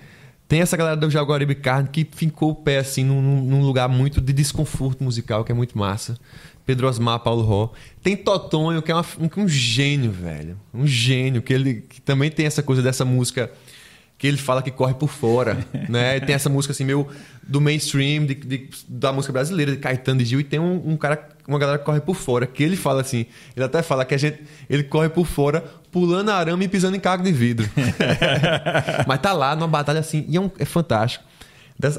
Tem 0.47 0.61
essa 0.61 0.77
galera 0.77 0.95
do 0.95 1.09
Jaguaribe 1.09 1.55
Carne 1.55 1.89
que 1.89 2.07
fincou 2.09 2.51
o 2.51 2.55
pé, 2.55 2.77
assim, 2.77 3.03
num, 3.03 3.41
num, 3.41 3.63
lugar 3.63 3.89
muito 3.89 4.21
de 4.21 4.31
desconforto 4.31 5.03
musical, 5.03 5.43
que 5.43 5.51
é 5.51 5.55
muito 5.55 5.77
massa. 5.77 6.17
Pedro 6.65 6.87
Osmar, 6.87 7.19
Paulo 7.19 7.43
Ró. 7.43 7.71
Tem 8.01 8.15
Totonho, 8.15 8.81
que 8.81 8.91
é 8.91 8.95
uma, 8.95 9.05
um, 9.19 9.43
um, 9.43 9.47
gênio, 9.47 10.11
velho. 10.11 10.57
Um 10.73 10.87
gênio, 10.87 11.41
que 11.41 11.53
ele 11.53 11.81
que 11.81 12.01
também 12.01 12.31
tem 12.31 12.45
essa 12.45 12.63
coisa 12.63 12.81
dessa 12.81 13.03
música 13.03 13.51
que 14.17 14.27
ele 14.27 14.37
fala 14.37 14.61
que 14.61 14.71
corre 14.71 14.93
por 14.93 15.09
fora, 15.09 15.57
né? 15.89 16.19
Tem 16.21 16.33
essa 16.33 16.49
música 16.49 16.71
assim 16.71 16.85
meio 16.85 17.05
do 17.45 17.59
mainstream 17.59 18.25
de, 18.25 18.35
de, 18.35 18.69
da 18.87 19.11
música 19.11 19.33
brasileira, 19.33 19.73
de 19.73 19.77
Caetano 19.77 20.21
e 20.21 20.25
Gil, 20.25 20.39
e 20.39 20.45
tem 20.45 20.59
um, 20.59 20.91
um, 20.91 20.95
cara, 20.95 21.27
uma 21.45 21.59
galera 21.59 21.77
que 21.77 21.83
corre 21.83 21.99
por 21.99 22.15
fora, 22.15 22.47
que 22.47 22.63
ele 22.63 22.77
fala 22.77 23.01
assim, 23.01 23.25
ele 23.53 23.65
até 23.65 23.81
fala 23.81 24.05
que 24.05 24.15
a 24.15 24.17
gente, 24.17 24.41
ele 24.69 24.83
corre 24.83 25.09
por 25.09 25.25
fora, 25.27 25.61
pulando 25.91 26.31
arame 26.31 26.63
e 26.63 26.67
pisando 26.69 26.95
em 26.95 27.01
caco 27.01 27.21
de 27.21 27.33
vidro. 27.33 27.69
Mas 29.05 29.19
tá 29.19 29.33
lá 29.33 29.55
numa 29.57 29.67
batalha 29.67 29.99
assim, 29.99 30.25
e 30.29 30.37
é, 30.37 30.39
um, 30.39 30.49
é 30.57 30.63
fantástico. 30.63 31.25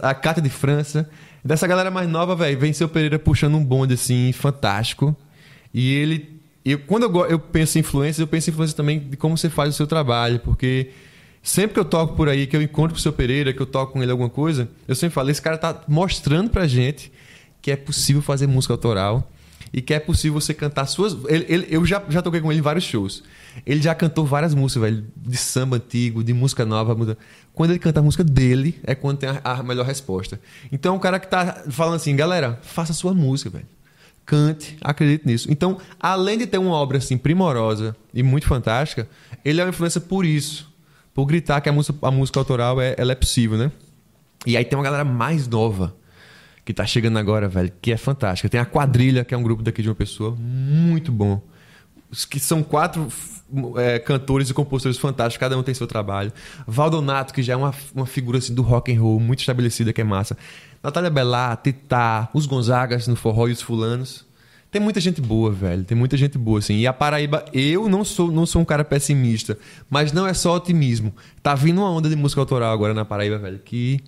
A 0.01 0.15
Cátia 0.15 0.43
de 0.43 0.49
França, 0.49 1.11
dessa 1.45 1.67
galera 1.67 1.91
mais 1.91 2.09
nova, 2.09 2.35
velho, 2.35 2.59
vem 2.59 2.73
seu 2.73 2.89
Pereira 2.89 3.19
puxando 3.19 3.57
um 3.57 3.65
bonde 3.65 3.95
assim, 3.95 4.33
fantástico. 4.33 5.15
E 5.73 5.93
ele, 5.95 6.41
eu, 6.65 6.79
quando 6.81 7.05
eu, 7.05 7.27
eu 7.27 7.39
penso 7.39 7.79
em 7.79 7.81
influência, 7.81 8.23
eu 8.23 8.27
penso 8.27 8.49
em 8.49 8.53
influência 8.53 8.77
também 8.77 8.99
de 8.99 9.17
como 9.17 9.37
você 9.37 9.51
faz 9.51 9.75
o 9.75 9.77
seu 9.77 9.87
trabalho, 9.87 10.41
porque 10.41 10.91
Sempre 11.45 11.75
que 11.75 11.81
eu 11.81 11.85
toco 11.85 12.17
por 12.17 12.27
aí, 12.27 12.47
que 12.47 12.57
eu 12.57 12.63
encontro 12.63 12.95
com 12.95 12.99
o 12.99 13.03
seu 13.03 13.13
Pereira, 13.13 13.53
que 13.53 13.61
eu 13.61 13.67
toco 13.67 13.93
com 13.93 14.03
ele 14.03 14.11
alguma 14.11 14.31
coisa, 14.31 14.67
eu 14.89 14.95
sempre 14.95 15.15
falo: 15.15 15.29
esse 15.29 15.43
cara 15.43 15.59
tá 15.59 15.79
mostrando 15.87 16.49
pra 16.49 16.67
gente 16.67 17.13
que 17.61 17.71
é 17.71 17.77
possível 17.77 18.23
fazer 18.23 18.47
música 18.47 18.73
autoral 18.73 19.31
e 19.71 19.83
que 19.83 19.93
é 19.93 20.01
possível 20.01 20.41
você 20.41 20.55
cantar 20.55 20.87
suas. 20.87 21.15
Ele, 21.29 21.45
ele, 21.47 21.67
eu 21.69 21.85
já, 21.85 22.03
já 22.09 22.23
toquei 22.23 22.41
com 22.41 22.51
ele 22.51 22.61
em 22.61 22.63
vários 22.63 22.85
shows. 22.85 23.23
Ele 23.65 23.81
já 23.81 23.95
cantou 23.95 24.25
várias 24.25 24.55
músicas, 24.55 24.83
velho, 24.91 25.05
de 25.17 25.37
samba 25.37 25.77
antigo, 25.77 26.25
de 26.25 26.33
música 26.33 26.65
nova. 26.65 27.17
Quando 27.53 27.71
ele 27.71 27.79
canta 27.79 28.01
a 28.01 28.03
música 28.03 28.25
dele, 28.25 28.81
é 28.85 28.95
quando 28.95 29.19
tem 29.19 29.29
a, 29.29 29.41
a 29.43 29.63
melhor 29.63 29.87
resposta. 29.87 30.41
Então 30.73 30.97
um 30.97 30.99
cara 30.99 31.19
que 31.19 31.29
tá 31.29 31.65
falando 31.71 31.97
assim, 31.97 32.15
galera, 32.17 32.59
faça 32.63 32.93
a 32.93 32.95
sua 32.95 33.15
música, 33.15 33.51
velho. 33.51 33.67
Cante, 34.27 34.79
acredite 34.81 35.27
nisso. 35.27 35.49
Então, 35.51 35.79
além 36.01 36.39
de 36.39 36.47
ter 36.47 36.57
uma 36.57 36.75
obra 36.75 36.99
assim 36.99 37.19
primorosa 37.19 37.95
e 38.13 38.23
muito 38.23 38.47
fantástica, 38.47 39.07
ele 39.45 39.61
é 39.61 39.65
uma 39.65 39.71
influência 39.71 40.01
por 40.01 40.25
isso 40.25 40.73
por 41.15 41.25
gritar 41.25 41.61
que 41.61 41.69
a 41.69 41.73
música, 41.73 41.97
a 42.03 42.11
música 42.11 42.41
autoral 42.41 42.81
é, 42.81 42.95
ela 42.99 43.13
é 43.13 43.15
possível, 43.15 43.57
né? 43.57 43.71
E 44.45 44.57
aí 44.57 44.65
tem 44.65 44.77
uma 44.77 44.85
galera 44.85 45.05
mais 45.05 45.47
nova 45.47 45.97
que 46.65 46.75
tá 46.75 46.85
chegando 46.85 47.19
agora, 47.19 47.49
velho, 47.49 47.73
que 47.81 47.93
é 47.93 47.97
fantástica. 47.97 48.49
Tem 48.49 48.59
a 48.59 48.67
Quadrilha, 48.67 49.25
que 49.25 49.33
é 49.33 49.37
um 49.37 49.43
grupo 49.43 49.63
daqui 49.63 49.81
de 49.81 49.89
uma 49.89 49.95
pessoa 49.95 50.37
muito 50.37 51.13
bom. 51.13 51.41
Que 52.29 52.41
são 52.41 52.63
quatro 52.63 53.09
é, 53.77 53.99
cantores 53.99 54.51
e 54.51 54.55
compositores 54.55 54.99
fantásticos, 54.99 55.39
cada 55.39 55.59
um 55.59 55.63
tem 55.63 55.75
seu 55.75 55.87
trabalho. 55.87 56.33
Valdonato, 56.67 57.33
que 57.33 57.43
já 57.43 57.55
é 57.55 57.57
uma, 57.57 57.75
uma 57.95 58.07
figura 58.07 58.39
assim, 58.39 58.55
do 58.55 58.63
rock 58.63 58.95
and 58.95 59.01
roll 59.01 59.21
muito 59.21 59.41
estabelecida, 59.41 59.93
que 59.93 60.01
é 60.01 60.05
massa. 60.05 60.37
Natália 60.83 61.11
Belá, 61.11 61.57
Titá, 61.57 62.29
os 62.35 62.47
Gonzagas 62.47 63.09
no 63.09 63.17
forró 63.17 63.49
e 63.49 63.53
os 63.53 63.63
fulanos. 63.63 64.27
Tem 64.71 64.83
muita 64.83 65.01
gente 65.01 65.21
boa, 65.21 65.53
velho. 65.53 65.85
Tem 65.85 65.97
muita 65.97 66.17
gente 66.17 66.37
boa, 66.37 66.59
assim. 66.59 66.79
E 66.79 66.87
a 66.87 66.93
Paraíba, 66.93 67.45
eu 67.53 67.89
não 67.89 68.05
sou, 68.05 68.33
não 68.33 68.45
sou 68.45 68.61
um 68.61 68.65
cara 68.65 68.85
pessimista, 68.85 69.57
mas 69.89 70.13
não 70.13 70.27
é 70.27 70.35
só 70.35 70.57
otimismo. 70.57 71.15
Tá 71.43 71.55
vindo 71.55 71.81
uma 71.81 71.91
onda 71.91 72.09
de 72.09 72.17
música 72.17 72.41
autoral 72.41 72.73
agora 72.73 72.93
na 72.93 73.05
Paraíba, 73.05 73.39
velho, 73.39 73.61
que 73.61 74.03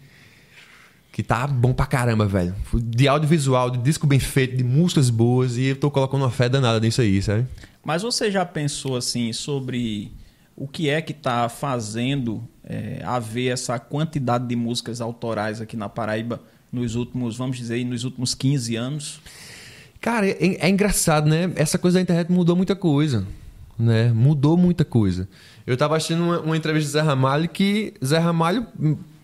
que 1.17 1.23
tá 1.23 1.47
bom 1.47 1.73
pra 1.73 1.87
caramba, 1.87 2.27
velho. 2.27 2.55
De 2.75 3.09
audiovisual, 3.09 3.71
de 3.71 3.79
disco 3.79 4.07
bem 4.07 4.19
feito, 4.19 4.55
de 4.55 4.63
músicas 4.63 5.09
boas, 5.09 5.57
e 5.57 5.69
eu 5.69 5.77
tô 5.77 5.91
colocando 5.91 6.21
uma 6.21 6.31
fé 6.31 6.47
danada 6.47 6.79
nisso 6.79 7.01
aí, 7.01 7.23
sabe? 7.23 7.47
Mas 7.87 8.03
você 8.03 8.33
já 8.33 8.45
pensou 8.45 8.97
assim 8.97 9.33
sobre 9.33 10.11
o 10.57 10.67
que 10.67 10.89
é 10.89 11.01
que 11.01 11.13
está 11.13 11.49
fazendo 11.49 12.43
é, 12.65 13.01
haver 13.05 13.53
essa 13.53 13.79
quantidade 13.79 14.49
de 14.49 14.57
músicas 14.57 15.01
autorais 15.01 15.61
aqui 15.61 15.77
na 15.77 15.89
Paraíba 15.89 16.41
nos 16.73 16.97
últimos, 16.97 17.37
vamos 17.37 17.57
dizer, 17.57 17.85
nos 17.85 18.03
últimos 18.03 18.35
15 18.35 18.75
anos? 18.75 19.21
Cara, 20.01 20.29
é, 20.29 20.67
é 20.67 20.69
engraçado, 20.69 21.29
né? 21.29 21.53
Essa 21.55 21.79
coisa 21.79 21.99
da 21.99 22.03
internet 22.03 22.29
mudou 22.29 22.57
muita 22.57 22.75
coisa, 22.75 23.25
né? 23.79 24.13
Mudou 24.13 24.57
muita 24.57 24.85
coisa. 24.85 25.29
Eu 25.65 25.77
tava 25.77 25.97
assistindo 25.97 26.25
uma, 26.25 26.41
uma 26.41 26.57
entrevista 26.57 26.89
de 26.89 26.93
Zé 26.95 27.03
Ramalho 27.03 27.49
que 27.49 27.95
Zé 28.05 28.19
Ramalho 28.19 28.67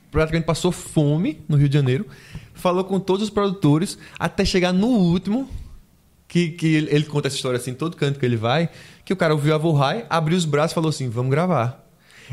praticamente 0.09 0.47
passou 0.47 0.71
fome 0.71 1.41
no 1.49 1.57
Rio 1.57 1.69
de 1.69 1.75
Janeiro, 1.75 2.07
falou 2.55 2.85
com 2.85 3.01
todos 3.01 3.25
os 3.25 3.31
produtores 3.31 3.99
até 4.21 4.45
chegar 4.45 4.73
no 4.73 4.87
último 4.87 5.51
que, 6.33 6.49
que 6.49 6.67
ele, 6.75 6.89
ele, 6.91 7.05
conta 7.05 7.29
essa 7.29 7.37
história 7.37 7.59
assim, 7.59 7.75
todo 7.75 7.95
canto 7.95 8.19
que 8.19 8.25
ele 8.25 8.39
vai, 8.39 8.71
que 9.05 9.13
o 9.13 9.17
cara 9.17 9.35
ouviu 9.35 9.55
a 9.55 9.59
Vorrai, 9.59 10.07
abriu 10.09 10.39
os 10.39 10.47
braços 10.47 10.73
e 10.73 10.75
falou 10.75 10.89
assim: 10.89 11.11
vamos 11.11 11.31
gravar. 11.31 11.87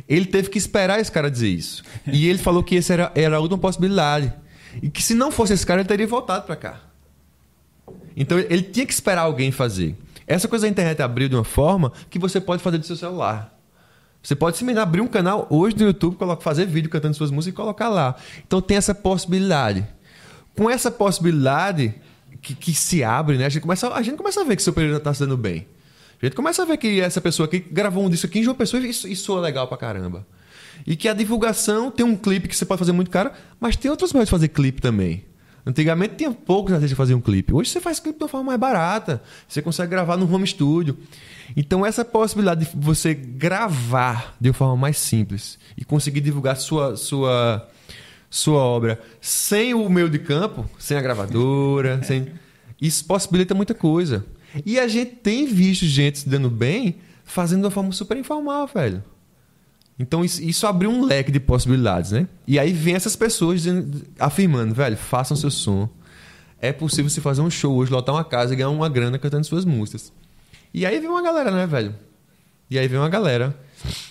Ele 0.08 0.24
teve 0.24 0.50
que 0.50 0.58
esperar 0.58 1.01
esse 1.01 1.12
cara 1.12 1.29
dizer 1.29 1.50
isso. 1.50 1.84
E 2.08 2.29
ele 2.29 2.38
falou 2.38 2.63
que 2.63 2.77
essa 2.77 2.94
era, 2.94 3.12
era 3.13 3.36
a 3.36 3.39
última 3.41 3.58
possibilidade. 3.58 4.32
E 4.82 4.89
que 4.89 5.03
se 5.03 5.13
não 5.13 5.29
fosse 5.29 5.51
esse 5.51 5.65
cara, 5.65 5.82
ele 5.82 5.88
teria 5.89 6.08
voltado 6.08 6.46
para 6.46 6.56
cá. 6.56 6.79
Então 8.15 8.39
ele 8.39 8.63
tinha 8.63 8.86
que 8.86 8.94
esperar 8.94 9.24
alguém 9.24 9.51
fazer. 9.51 9.98
Essa 10.25 10.48
coisa 10.48 10.65
da 10.65 10.72
internet 10.72 11.01
abriu 11.01 11.27
de 11.27 11.36
uma 11.36 11.44
forma 11.44 11.91
que 12.10 12.18
você 12.18 12.39
pode 12.39 12.63
fazer 12.63 12.77
do 12.77 12.86
seu 12.86 12.96
celular. 12.96 13.53
Você 14.24 14.34
pode 14.34 14.56
simplesmente 14.56 14.82
abrir 14.82 15.01
um 15.01 15.08
canal 15.08 15.46
hoje 15.50 15.75
no 15.75 15.84
YouTube, 15.84 16.18
fazer 16.39 16.65
vídeo 16.65 16.89
cantando 16.89 17.18
suas 17.18 17.32
músicas 17.32 17.53
e 17.53 17.58
colocar 17.58 17.89
lá. 17.89 18.15
Então 18.48 18.62
tem 18.62 18.77
essa 18.77 18.96
possibilidade. 18.96 19.86
Com 20.56 20.70
essa 20.70 20.89
possibilidade, 20.89 21.96
que, 22.41 22.55
que 22.55 22.74
se 22.74 23.03
abre, 23.03 23.38
né? 23.38 23.46
A 23.46 23.50
gente, 23.50 23.62
começa, 23.62 23.93
a 23.93 24.01
gente 24.01 24.17
começa 24.17 24.41
a 24.41 24.43
ver 24.43 24.55
que 24.55 24.63
seu 24.63 24.74
período 24.74 24.98
está 24.98 25.13
se 25.13 25.19
dando 25.19 25.38
bem. 25.38 25.67
A 26.22 26.25
gente 26.25 26.36
começa 26.36 26.62
a 26.62 26.65
ver 26.65 26.77
que 26.77 27.00
essa 27.00 27.22
pessoa 27.22 27.46
aqui 27.46 27.60
gravou 27.60 28.03
um 28.03 28.10
disco 28.10 28.27
aqui 28.27 28.39
em 28.39 28.43
João 28.43 28.55
Pessoa 28.55 28.84
e 28.84 29.15
soa 29.15 29.39
legal 29.39 29.67
pra 29.67 29.77
caramba. 29.77 30.27
E 30.86 30.96
que 30.96 31.08
a 31.08 31.13
divulgação 31.13 31.91
tem 31.91 32.05
um 32.05 32.15
clipe 32.15 32.48
que 32.48 32.55
você 32.55 32.65
pode 32.65 32.79
fazer 32.79 32.91
muito 32.91 33.10
caro, 33.10 33.31
mas 33.60 33.75
tem 33.75 33.89
outros 33.89 34.12
meios 34.12 34.27
de 34.27 34.31
fazer 34.31 34.50
clipe 34.50 34.81
também. 34.81 35.24
Antigamente 35.65 36.15
tinha 36.15 36.31
poucos 36.31 36.74
artistas 36.74 36.91
que 36.91 36.98
faziam 36.98 37.19
um 37.19 37.22
clipe. 37.22 37.53
Hoje 37.53 37.69
você 37.69 37.79
faz 37.79 38.00
clipe 38.00 38.17
de 38.17 38.24
uma 38.24 38.29
forma 38.29 38.48
mais 38.48 38.60
barata. 38.60 39.22
Você 39.48 39.62
consegue 39.62 39.91
gravar 39.91 40.17
no 40.17 40.34
home 40.34 40.48
studio. 40.48 40.98
Então 41.55 41.86
essa 41.86 42.03
possibilidade 42.03 42.65
de 42.65 42.72
você 42.75 43.13
gravar 43.13 44.36
de 44.39 44.50
uma 44.50 44.53
forma 44.53 44.75
mais 44.75 44.98
simples 44.98 45.60
e 45.77 45.86
conseguir 45.86 46.22
divulgar 46.22 46.58
sua 46.58 46.96
sua 46.96 47.67
sua 48.29 48.59
obra 48.59 49.01
sem 49.19 49.74
o 49.74 49.89
meio 49.89 50.09
de 50.09 50.19
campo, 50.19 50.69
sem 50.77 50.98
a 50.98 51.01
gravadora, 51.01 52.01
sem... 52.05 52.27
isso 52.81 53.05
possibilita 53.05 53.55
muita 53.55 53.74
coisa. 53.74 54.25
E 54.65 54.79
a 54.79 54.88
gente 54.88 55.12
tem 55.15 55.45
visto 55.45 55.86
gente 55.86 56.19
se 56.19 56.29
dando 56.29 56.50
bem 56.50 56.98
fazendo 57.24 57.59
de 57.59 57.65
uma 57.65 57.71
forma 57.71 57.91
super 57.91 58.17
informal, 58.17 58.67
velho. 58.67 59.03
Então 60.00 60.24
isso, 60.24 60.41
isso 60.41 60.65
abriu 60.65 60.89
um 60.89 61.03
leque 61.03 61.31
de 61.31 61.39
possibilidades, 61.39 62.12
né? 62.12 62.27
E 62.48 62.57
aí 62.57 62.71
vem 62.71 62.95
essas 62.95 63.15
pessoas 63.15 63.62
dizendo, 63.62 64.01
afirmando, 64.17 64.74
velho, 64.74 64.98
façam 64.98 65.36
seu 65.36 65.51
som. 65.51 65.89
É 66.62 66.71
possível 66.71 67.09
se 67.09 67.21
fazer 67.21 67.41
um 67.41 67.50
show 67.50 67.75
hoje, 67.75 67.91
lotar 67.91 68.15
uma 68.15 68.24
casa 68.24 68.53
e 68.53 68.55
ganhar 68.55 68.69
uma 68.69 68.89
grana 68.89 69.19
cantando 69.19 69.45
suas 69.45 69.65
músicas. 69.65 70.12
E 70.74 70.86
aí 70.86 71.00
vem 71.00 71.09
uma 71.09 71.21
galera, 71.21 71.51
né, 71.51 71.67
velho? 71.67 71.95
E 72.69 72.79
aí 72.79 72.88
vem 72.88 73.00
uma 73.00 73.09
galera 73.09 73.55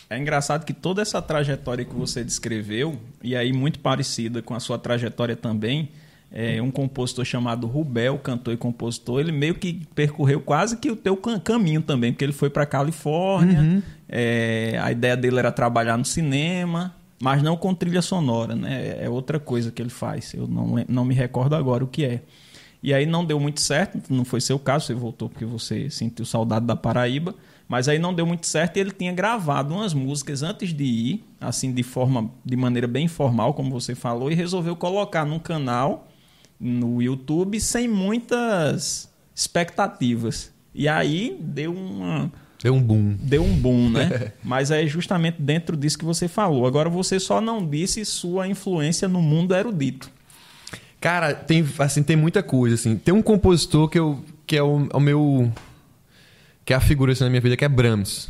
é 0.09 0.19
engraçado 0.19 0.65
que 0.65 0.73
toda 0.73 1.03
essa 1.03 1.21
trajetória 1.21 1.85
que 1.85 1.95
você 1.95 2.25
descreveu, 2.25 2.99
e 3.23 3.37
aí 3.37 3.53
muito 3.53 3.79
parecida 3.79 4.43
com 4.43 4.55
a 4.55 4.61
sua 4.61 4.79
trajetória 4.79 5.37
também, 5.37 5.91
é, 6.31 6.61
um 6.61 6.71
compositor 6.71 7.25
chamado 7.25 7.67
Rubel, 7.67 8.19
cantor 8.19 8.53
e 8.53 8.57
compositor, 8.57 9.21
ele 9.21 9.33
meio 9.33 9.55
que 9.55 9.87
percorreu 9.95 10.41
quase 10.41 10.77
que 10.77 10.91
o 10.91 10.97
teu 10.97 11.17
caminho 11.17 11.81
também, 11.81 12.13
porque 12.13 12.25
ele 12.25 12.33
foi 12.33 12.51
para 12.51 12.67
Califórnia, 12.67 13.61
uhum. 13.61 13.83
é, 14.09 14.79
a 14.83 14.93
ideia 14.93 15.17
dele 15.17 15.39
era 15.39 15.51
trabalhar 15.51 15.97
no 15.97 16.05
cinema, 16.05 16.95
mas 17.21 17.43
não 17.43 17.57
com 17.57 17.75
trilha 17.75 18.03
sonora, 18.03 18.55
né? 18.55 18.99
É 19.01 19.09
outra 19.09 19.41
coisa 19.41 19.73
que 19.73 19.83
ele 19.83 19.91
faz, 19.91 20.35
eu 20.35 20.47
não, 20.47 20.85
não 20.89 21.05
me 21.05 21.15
recordo 21.15 21.55
agora 21.55 21.83
o 21.83 21.87
que 21.87 22.05
é. 22.05 22.23
E 22.83 22.95
aí 22.95 23.07
não 23.07 23.25
deu 23.25 23.41
muito 23.41 23.61
certo, 23.61 24.01
não 24.09 24.25
foi 24.25 24.41
seu 24.41 24.59
caso, 24.59 24.87
você 24.87 24.95
voltou 24.95 25.29
porque 25.29 25.45
você 25.45 25.91
sentiu 25.91 26.25
saudade 26.25 26.65
da 26.65 26.77
Paraíba, 26.77 27.35
mas 27.69 27.87
aí 27.87 27.99
não 27.99 28.15
deu 28.15 28.25
muito 28.25 28.47
certo 28.47 28.79
e 28.79 28.81
ele 28.81 28.91
tinha 28.91 29.13
gravado 29.13 29.75
umas 29.75 29.93
músicas 29.93 30.43
antes 30.43 30.73
de 30.73 30.85
ir, 30.85 31.25
assim, 31.39 31.71
de 31.71 31.83
forma, 31.83 32.31
de 32.43 32.57
maneira 32.57 32.89
bem 32.89 33.05
informal, 33.05 33.53
como 33.53 33.71
você 33.71 33.95
falou, 33.95 34.33
e 34.33 34.35
resolveu 34.35 34.75
colocar 34.75 35.27
num 35.27 35.39
canal 35.39 36.09
no 36.59 37.03
YouTube 37.03 37.61
sem 37.61 37.87
muitas 37.87 39.13
expectativas. 39.35 40.51
E 40.75 40.89
aí 40.89 41.37
deu 41.41 41.75
uma. 41.75 42.33
Deu 42.63 42.75
um 42.75 42.83
boom. 42.83 43.17
Deu 43.21 43.43
um 43.43 43.55
boom, 43.55 43.91
né? 43.91 44.33
Mas 44.43 44.71
é 44.71 44.87
justamente 44.87 45.41
dentro 45.41 45.77
disso 45.77 45.99
que 45.99 46.05
você 46.05 46.27
falou. 46.27 46.67
Agora 46.67 46.89
você 46.89 47.21
só 47.21 47.41
não 47.41 47.65
disse 47.65 48.05
sua 48.05 48.49
influência 48.49 49.07
no 49.07 49.21
mundo 49.21 49.55
erudito. 49.55 50.11
Cara, 51.01 51.35
tem, 51.35 51.65
assim, 51.79 52.03
tem 52.03 52.17
muita 52.17 52.43
coisa, 52.43 52.75
assim. 52.75 52.97
Tem 52.97 53.15
um 53.15 53.23
compositor 53.23 53.89
que, 53.89 53.99
eu, 53.99 54.25
que 54.45 54.57
é 54.57 54.63
o, 54.63 54.89
o 54.93 54.99
meu 54.99 55.53
que 56.69 56.75
é 56.75 56.77
a 56.77 56.81
figura 56.81 57.13
assim, 57.13 57.25
na 57.25 57.31
minha 57.31 57.41
vida, 57.41 57.57
que 57.57 57.65
é 57.65 57.69
Brahms. 57.69 58.29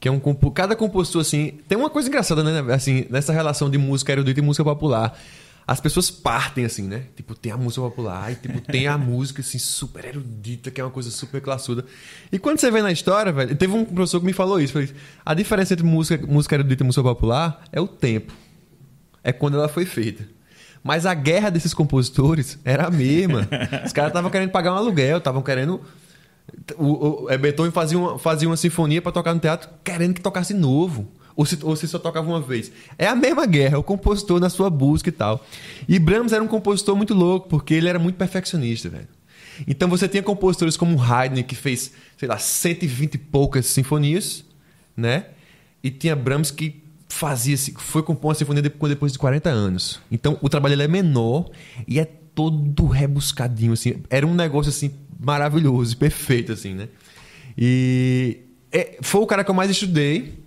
Que 0.00 0.08
é 0.08 0.10
um. 0.10 0.18
Cada 0.54 0.74
compositor, 0.74 1.20
assim. 1.20 1.58
Tem 1.68 1.76
uma 1.76 1.90
coisa 1.90 2.08
engraçada, 2.08 2.42
né? 2.42 2.72
Assim, 2.72 3.04
nessa 3.10 3.30
relação 3.30 3.68
de 3.68 3.76
música 3.76 4.10
erudita 4.10 4.40
e 4.40 4.42
música 4.42 4.64
popular. 4.64 5.20
As 5.66 5.78
pessoas 5.78 6.10
partem, 6.10 6.64
assim, 6.64 6.88
né? 6.88 7.02
Tipo, 7.14 7.34
tem 7.34 7.52
a 7.52 7.58
música 7.58 7.82
popular 7.82 8.32
e 8.32 8.36
tipo, 8.36 8.58
tem 8.58 8.86
a 8.86 8.96
música, 8.96 9.42
assim, 9.42 9.58
super 9.58 10.02
erudita, 10.02 10.70
que 10.70 10.80
é 10.80 10.84
uma 10.84 10.90
coisa 10.90 11.10
super 11.10 11.42
classuda. 11.42 11.84
E 12.32 12.38
quando 12.38 12.58
você 12.58 12.70
vê 12.70 12.80
na 12.80 12.90
história, 12.90 13.30
velho, 13.30 13.54
teve 13.54 13.74
um 13.74 13.84
professor 13.84 14.18
que 14.20 14.24
me 14.24 14.32
falou 14.32 14.58
isso. 14.58 14.72
Falei, 14.72 14.88
a 15.22 15.34
diferença 15.34 15.74
entre 15.74 15.84
música, 15.84 16.26
música 16.26 16.56
erudita 16.56 16.82
e 16.82 16.86
música 16.86 17.02
popular 17.02 17.64
é 17.70 17.82
o 17.82 17.86
tempo. 17.86 18.32
É 19.22 19.30
quando 19.30 19.58
ela 19.58 19.68
foi 19.68 19.84
feita. 19.84 20.26
Mas 20.82 21.04
a 21.04 21.12
guerra 21.12 21.50
desses 21.50 21.74
compositores 21.74 22.58
era 22.64 22.86
a 22.86 22.90
mesma. 22.90 23.46
Os 23.84 23.92
caras 23.92 24.08
estavam 24.08 24.30
querendo 24.30 24.50
pagar 24.50 24.72
um 24.72 24.76
aluguel, 24.76 25.18
estavam 25.18 25.42
querendo 25.42 25.82
o, 26.76 27.24
o 27.24 27.30
é, 27.30 27.38
Beethoven 27.38 27.72
fazia 27.72 27.98
uma, 27.98 28.18
fazia 28.18 28.48
uma 28.48 28.56
sinfonia 28.56 29.00
para 29.00 29.12
tocar 29.12 29.34
no 29.34 29.40
teatro 29.40 29.68
querendo 29.82 30.14
que 30.14 30.20
tocasse 30.20 30.54
novo. 30.54 31.08
Ou 31.34 31.46
se, 31.46 31.58
ou 31.62 31.74
se 31.74 31.88
só 31.88 31.98
tocava 31.98 32.28
uma 32.28 32.42
vez. 32.42 32.70
É 32.98 33.06
a 33.06 33.14
mesma 33.14 33.46
guerra, 33.46 33.76
é 33.76 33.78
o 33.78 33.82
compositor 33.82 34.38
na 34.38 34.50
sua 34.50 34.68
busca 34.68 35.08
e 35.08 35.12
tal. 35.12 35.44
E 35.88 35.98
Brahms 35.98 36.32
era 36.32 36.44
um 36.44 36.46
compositor 36.46 36.94
muito 36.94 37.14
louco, 37.14 37.48
porque 37.48 37.72
ele 37.72 37.88
era 37.88 37.98
muito 37.98 38.16
perfeccionista, 38.16 38.90
velho. 38.90 39.08
Então 39.66 39.88
você 39.88 40.06
tinha 40.06 40.22
compositores 40.22 40.76
como 40.76 41.00
Haydn, 41.00 41.42
que 41.42 41.54
fez, 41.54 41.92
sei 42.18 42.28
lá, 42.28 42.38
120 42.38 43.14
e 43.14 43.18
poucas 43.18 43.66
sinfonias, 43.66 44.44
né? 44.96 45.26
E 45.82 45.90
tinha 45.90 46.14
Brahms 46.14 46.50
que 46.50 46.82
fazia, 47.08 47.56
foi 47.76 48.02
compor 48.02 48.30
uma 48.30 48.34
sinfonia 48.34 48.62
depois 48.62 49.12
de 49.12 49.18
40 49.18 49.50
anos. 49.50 50.00
Então 50.10 50.38
o 50.40 50.48
trabalho 50.48 50.80
é 50.80 50.88
menor 50.88 51.50
e 51.86 51.98
é 51.98 52.04
todo 52.04 52.86
rebuscadinho, 52.86 53.72
assim. 53.72 53.96
Era 54.08 54.26
um 54.26 54.34
negócio, 54.34 54.70
assim, 54.70 54.92
maravilhoso, 55.22 55.96
perfeito, 55.96 56.52
assim, 56.52 56.74
né? 56.74 56.88
E 57.56 58.40
é, 58.70 58.98
foi 59.02 59.20
o 59.20 59.26
cara 59.26 59.44
que 59.44 59.50
eu 59.50 59.54
mais 59.54 59.70
estudei. 59.70 60.40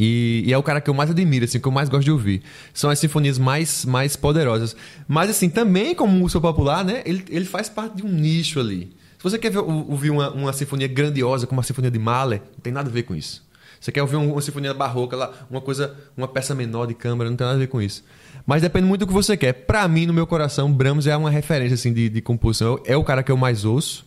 E, 0.00 0.44
e, 0.46 0.52
é 0.52 0.56
o 0.56 0.62
cara 0.62 0.80
que 0.80 0.88
eu 0.88 0.94
mais 0.94 1.10
admiro, 1.10 1.44
assim, 1.44 1.58
que 1.58 1.66
eu 1.66 1.72
mais 1.72 1.88
gosto 1.88 2.04
de 2.04 2.12
ouvir. 2.12 2.42
São 2.72 2.88
as 2.88 3.00
sinfonias 3.00 3.36
mais, 3.36 3.84
mais 3.84 4.14
poderosas. 4.14 4.76
Mas, 5.08 5.28
assim, 5.28 5.50
também 5.50 5.92
como 5.92 6.12
música 6.12 6.40
popular, 6.40 6.84
né? 6.84 7.02
Ele, 7.04 7.24
ele 7.28 7.44
faz 7.44 7.68
parte 7.68 7.96
de 7.96 8.04
um 8.04 8.08
nicho 8.08 8.60
ali. 8.60 8.92
Se 9.18 9.24
você 9.24 9.36
quer 9.36 9.50
ver, 9.50 9.58
ouvir 9.58 10.10
uma, 10.10 10.30
uma 10.30 10.52
sinfonia 10.52 10.86
grandiosa 10.86 11.48
como 11.48 11.60
a 11.60 11.64
Sinfonia 11.64 11.90
de 11.90 11.98
Mahler, 11.98 12.40
não 12.52 12.60
tem 12.60 12.72
nada 12.72 12.88
a 12.88 12.92
ver 12.92 13.02
com 13.02 13.16
isso. 13.16 13.44
Você 13.80 13.90
quer 13.90 14.02
ouvir 14.02 14.16
uma 14.16 14.40
sinfonia 14.40 14.72
barroca, 14.72 15.16
lá, 15.16 15.32
uma 15.50 15.60
coisa, 15.60 15.96
uma 16.16 16.28
peça 16.28 16.54
menor 16.54 16.86
de 16.86 16.94
câmara, 16.94 17.28
não 17.28 17.36
tem 17.36 17.44
nada 17.44 17.56
a 17.56 17.60
ver 17.60 17.66
com 17.66 17.82
isso. 17.82 18.04
Mas 18.48 18.62
depende 18.62 18.86
muito 18.86 19.00
do 19.00 19.06
que 19.06 19.12
você 19.12 19.36
quer. 19.36 19.52
Para 19.52 19.86
mim, 19.86 20.06
no 20.06 20.14
meu 20.14 20.26
coração, 20.26 20.72
Brahms 20.72 21.06
é 21.06 21.14
uma 21.14 21.28
referência 21.28 21.74
assim, 21.74 21.92
de, 21.92 22.08
de 22.08 22.22
composição. 22.22 22.80
É 22.86 22.96
o 22.96 23.04
cara 23.04 23.22
que 23.22 23.30
eu 23.30 23.36
mais 23.36 23.66
ouço. 23.66 24.06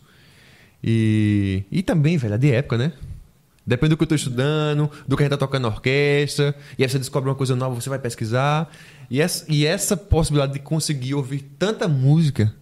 E, 0.82 1.62
e 1.70 1.80
também, 1.80 2.16
velho, 2.16 2.34
é 2.34 2.38
de 2.38 2.50
época, 2.50 2.76
né? 2.76 2.92
Depende 3.64 3.90
do 3.90 3.96
que 3.96 4.02
eu 4.02 4.06
estou 4.06 4.16
estudando, 4.16 4.90
do 5.06 5.16
que 5.16 5.22
a 5.22 5.26
gente 5.26 5.30
tá 5.30 5.36
tocando 5.36 5.62
na 5.62 5.68
orquestra. 5.68 6.56
E 6.76 6.82
aí 6.82 6.88
você 6.88 6.98
descobre 6.98 7.30
uma 7.30 7.36
coisa 7.36 7.54
nova, 7.54 7.72
você 7.80 7.88
vai 7.88 8.00
pesquisar. 8.00 8.68
E 9.08 9.20
essa, 9.20 9.44
e 9.48 9.64
essa 9.64 9.96
possibilidade 9.96 10.54
de 10.54 10.58
conseguir 10.58 11.14
ouvir 11.14 11.42
tanta 11.56 11.86
música, 11.86 12.52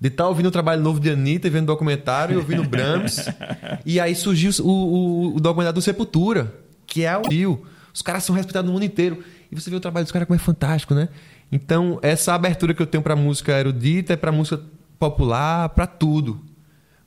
de 0.00 0.06
estar 0.06 0.22
tá 0.22 0.28
ouvindo 0.28 0.46
o 0.46 0.52
trabalho 0.52 0.80
novo 0.80 1.00
de 1.00 1.10
Anitta, 1.10 1.50
vendo 1.50 1.66
documentário 1.66 2.34
e 2.34 2.36
ouvindo 2.36 2.62
Brahms. 2.62 3.26
e 3.84 3.98
aí 3.98 4.14
surgiu 4.14 4.52
o, 4.62 4.70
o, 4.70 5.36
o 5.38 5.40
documentário 5.40 5.74
do 5.74 5.82
Sepultura, 5.82 6.54
que 6.86 7.04
é 7.04 7.18
o 7.18 7.28
Rio. 7.28 7.66
Os 7.92 8.00
caras 8.00 8.22
são 8.22 8.36
respeitados 8.36 8.68
no 8.68 8.74
mundo 8.74 8.84
inteiro. 8.84 9.24
Você 9.60 9.70
vê 9.70 9.76
o 9.76 9.80
trabalho 9.80 10.04
dos 10.04 10.12
caras 10.12 10.26
como 10.26 10.38
é 10.38 10.42
fantástico, 10.42 10.94
né? 10.94 11.08
Então, 11.50 11.98
essa 12.02 12.34
abertura 12.34 12.74
que 12.74 12.82
eu 12.82 12.86
tenho 12.86 13.02
para 13.02 13.16
música 13.16 13.58
erudita 13.58 14.12
é 14.12 14.16
para 14.16 14.32
música 14.32 14.60
popular, 14.98 15.68
para 15.70 15.86
tudo. 15.86 16.44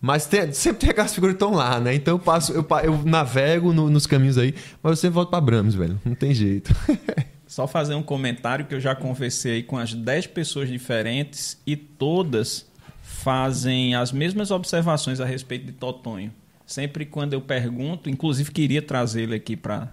Mas 0.02 0.26
tem, 0.26 0.52
sempre 0.54 0.80
tem 0.80 0.90
aquelas 0.92 1.14
figuras 1.14 1.36
que 1.36 1.44
estão 1.44 1.56
lá, 1.56 1.80
né? 1.80 1.94
Então 1.94 2.16
eu 2.16 2.20
passo, 2.20 2.54
eu, 2.54 2.66
eu 2.84 3.04
navego 3.04 3.74
no, 3.74 3.90
nos 3.90 4.08
caminhos 4.08 4.38
aí, 4.38 4.56
mas 4.82 4.92
eu 4.92 4.96
sempre 4.96 5.16
volto 5.16 5.30
para 5.30 5.42
Brahms, 5.42 5.76
velho. 5.76 6.00
Não 6.06 6.16
tem 6.16 6.34
jeito. 6.34 6.74
Só 7.46 7.68
fazer 7.68 7.96
um 7.96 8.04
comentário 8.04 8.66
que 8.66 8.74
eu 8.74 8.80
já 8.80 8.96
conversei 8.96 9.64
com 9.64 9.78
as 9.78 9.94
10 9.94 10.28
pessoas 10.28 10.70
diferentes 10.70 11.58
e 11.66 11.76
todas 11.76 12.66
fazem 13.02 13.96
as 13.96 14.12
mesmas 14.12 14.52
observações 14.52 15.20
a 15.20 15.26
respeito 15.26 15.66
de 15.66 15.74
Totonho. 15.74 16.32
Sempre 16.66 17.06
quando 17.06 17.34
eu 17.34 17.42
pergunto, 17.42 18.10
inclusive 18.10 18.52
queria 18.52 18.82
trazê-lo 18.82 19.34
aqui 19.34 19.58
para 19.58 19.92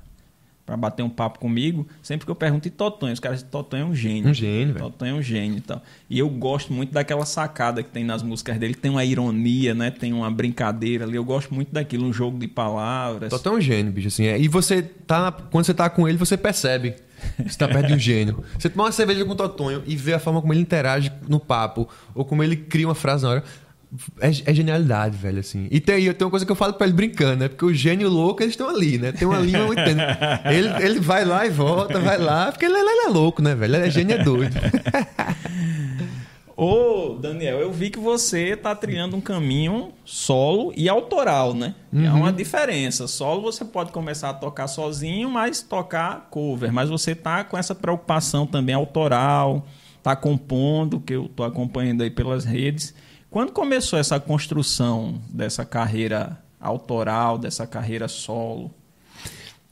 para 0.66 0.76
bater 0.76 1.04
um 1.04 1.08
papo 1.08 1.38
comigo, 1.38 1.86
sempre 2.02 2.26
que 2.26 2.30
eu 2.30 2.34
pergunto, 2.34 2.66
e 2.66 2.70
Totonho? 2.72 3.12
Os 3.12 3.20
caras 3.20 3.38
dizem, 3.38 3.50
Totonho 3.50 3.82
é 3.82 3.86
um 3.86 3.94
gênio. 3.94 4.30
Um 4.30 4.34
gênio, 4.34 4.74
velho. 4.74 4.84
Totonho 4.86 5.16
é 5.16 5.18
um 5.18 5.22
gênio 5.22 5.58
e 5.58 5.60
tal. 5.60 5.80
E 6.10 6.18
eu 6.18 6.28
gosto 6.28 6.72
muito 6.72 6.92
daquela 6.92 7.24
sacada 7.24 7.84
que 7.84 7.88
tem 7.88 8.02
nas 8.02 8.20
músicas 8.20 8.58
dele. 8.58 8.74
Tem 8.74 8.90
uma 8.90 9.04
ironia, 9.04 9.74
né? 9.74 9.92
Tem 9.92 10.12
uma 10.12 10.28
brincadeira 10.28 11.04
ali. 11.04 11.16
Eu 11.16 11.24
gosto 11.24 11.54
muito 11.54 11.72
daquilo, 11.72 12.04
um 12.04 12.12
jogo 12.12 12.36
de 12.36 12.48
palavras. 12.48 13.30
Totonho 13.30 13.54
é 13.54 13.58
um 13.58 13.60
gênio, 13.60 13.92
bicho, 13.92 14.08
assim. 14.08 14.26
É. 14.26 14.38
E 14.38 14.48
você 14.48 14.82
tá... 14.82 15.20
Na... 15.20 15.32
Quando 15.32 15.64
você 15.64 15.72
tá 15.72 15.88
com 15.88 16.08
ele, 16.08 16.18
você 16.18 16.36
percebe. 16.36 16.96
Você 17.46 17.56
tá 17.56 17.68
perto 17.68 17.86
de 17.86 17.94
um 17.94 17.98
gênio. 17.98 18.44
Você 18.58 18.68
toma 18.68 18.84
uma 18.84 18.92
cerveja 18.92 19.24
com 19.24 19.32
o 19.32 19.36
Totonho 19.36 19.82
e 19.86 19.96
vê 19.96 20.14
a 20.14 20.18
forma 20.18 20.40
como 20.40 20.52
ele 20.52 20.60
interage 20.60 21.10
no 21.28 21.40
papo, 21.40 21.88
ou 22.14 22.24
como 22.24 22.42
ele 22.42 22.56
cria 22.56 22.86
uma 22.86 22.94
frase 22.94 23.24
na 23.24 23.30
hora 23.30 23.44
é, 24.20 24.28
é, 24.28 24.54
genialidade, 24.54 25.16
velho, 25.16 25.40
assim. 25.40 25.68
E 25.70 25.80
tem, 25.80 26.12
tem 26.12 26.24
uma 26.26 26.30
coisa 26.30 26.44
que 26.44 26.52
eu 26.52 26.56
falo 26.56 26.74
pra 26.74 26.86
ele 26.86 26.96
brincando, 26.96 27.36
né? 27.36 27.48
Porque 27.48 27.64
o 27.64 27.72
gênio 27.72 28.08
louco, 28.08 28.42
eles 28.42 28.52
estão 28.52 28.68
ali, 28.68 28.98
né? 28.98 29.12
Tem 29.12 29.26
uma 29.26 29.38
linha 29.38 29.64
muito 29.64 29.80
ele, 29.80 30.84
ele 30.84 31.00
vai 31.00 31.24
lá 31.24 31.46
e 31.46 31.50
volta, 31.50 32.00
vai 32.00 32.18
lá, 32.18 32.50
porque 32.50 32.64
ele, 32.64 32.76
ele 32.76 33.06
é 33.06 33.08
louco, 33.08 33.40
né, 33.40 33.54
velho? 33.54 33.76
Ele 33.76 33.86
é 33.86 33.90
gênio, 33.90 34.16
é 34.16 34.22
doido. 34.22 34.54
Ô, 36.56 37.18
Daniel, 37.20 37.58
eu 37.58 37.70
vi 37.70 37.90
que 37.90 37.98
você 37.98 38.56
tá 38.56 38.74
trilhando 38.74 39.14
um 39.14 39.20
caminho 39.20 39.92
solo 40.06 40.72
e 40.74 40.88
autoral, 40.88 41.52
né? 41.52 41.74
Uhum. 41.92 42.06
É 42.06 42.10
uma 42.10 42.32
diferença. 42.32 43.06
Solo 43.06 43.42
você 43.42 43.62
pode 43.62 43.92
começar 43.92 44.30
a 44.30 44.34
tocar 44.34 44.66
sozinho, 44.66 45.28
mas 45.28 45.60
tocar 45.60 46.28
cover. 46.30 46.72
Mas 46.72 46.88
você 46.88 47.14
tá 47.14 47.44
com 47.44 47.58
essa 47.58 47.74
preocupação 47.74 48.46
também 48.46 48.74
autoral, 48.74 49.66
tá 50.02 50.16
compondo, 50.16 50.98
que 50.98 51.12
eu 51.12 51.28
tô 51.28 51.44
acompanhando 51.44 52.02
aí 52.02 52.10
pelas 52.10 52.46
redes. 52.46 52.94
Quando 53.36 53.52
começou 53.52 53.98
essa 53.98 54.18
construção 54.18 55.20
dessa 55.28 55.62
carreira 55.62 56.42
autoral, 56.58 57.36
dessa 57.36 57.66
carreira 57.66 58.08
solo? 58.08 58.72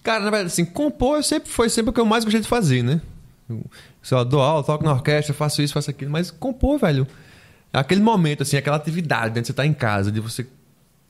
Cara, 0.02 0.23
na 0.23 0.30
verdade, 0.30 0.49
assim, 0.49 0.66
compor 0.66 1.25
sempre 1.25 1.49
foi 1.49 1.71
sempre 1.71 1.88
o 1.88 1.92
que 1.94 1.99
eu 1.99 2.04
mais 2.04 2.25
gostei 2.25 2.42
de 2.42 2.47
fazer, 2.47 2.85
né? 2.85 3.00
Eu, 3.49 3.64
sei 4.02 4.18
lá, 4.18 4.23
dou 4.23 4.42
aula, 4.42 4.62
toco 4.62 4.85
na 4.85 4.92
orquestra, 4.92 5.33
faço 5.33 5.62
isso, 5.62 5.73
faço 5.73 5.88
aquilo, 5.88 6.11
mas 6.11 6.30
compor, 6.30 6.78
velho, 6.78 7.06
aquele 7.73 8.02
momento, 8.02 8.42
assim, 8.42 8.59
aquela 8.59 8.76
atividade, 8.76 9.35
né, 9.35 9.40
de 9.40 9.47
você 9.47 9.52
estar 9.52 9.62
tá 9.62 9.66
em 9.66 9.73
casa, 9.73 10.12
de 10.12 10.21
você 10.21 10.47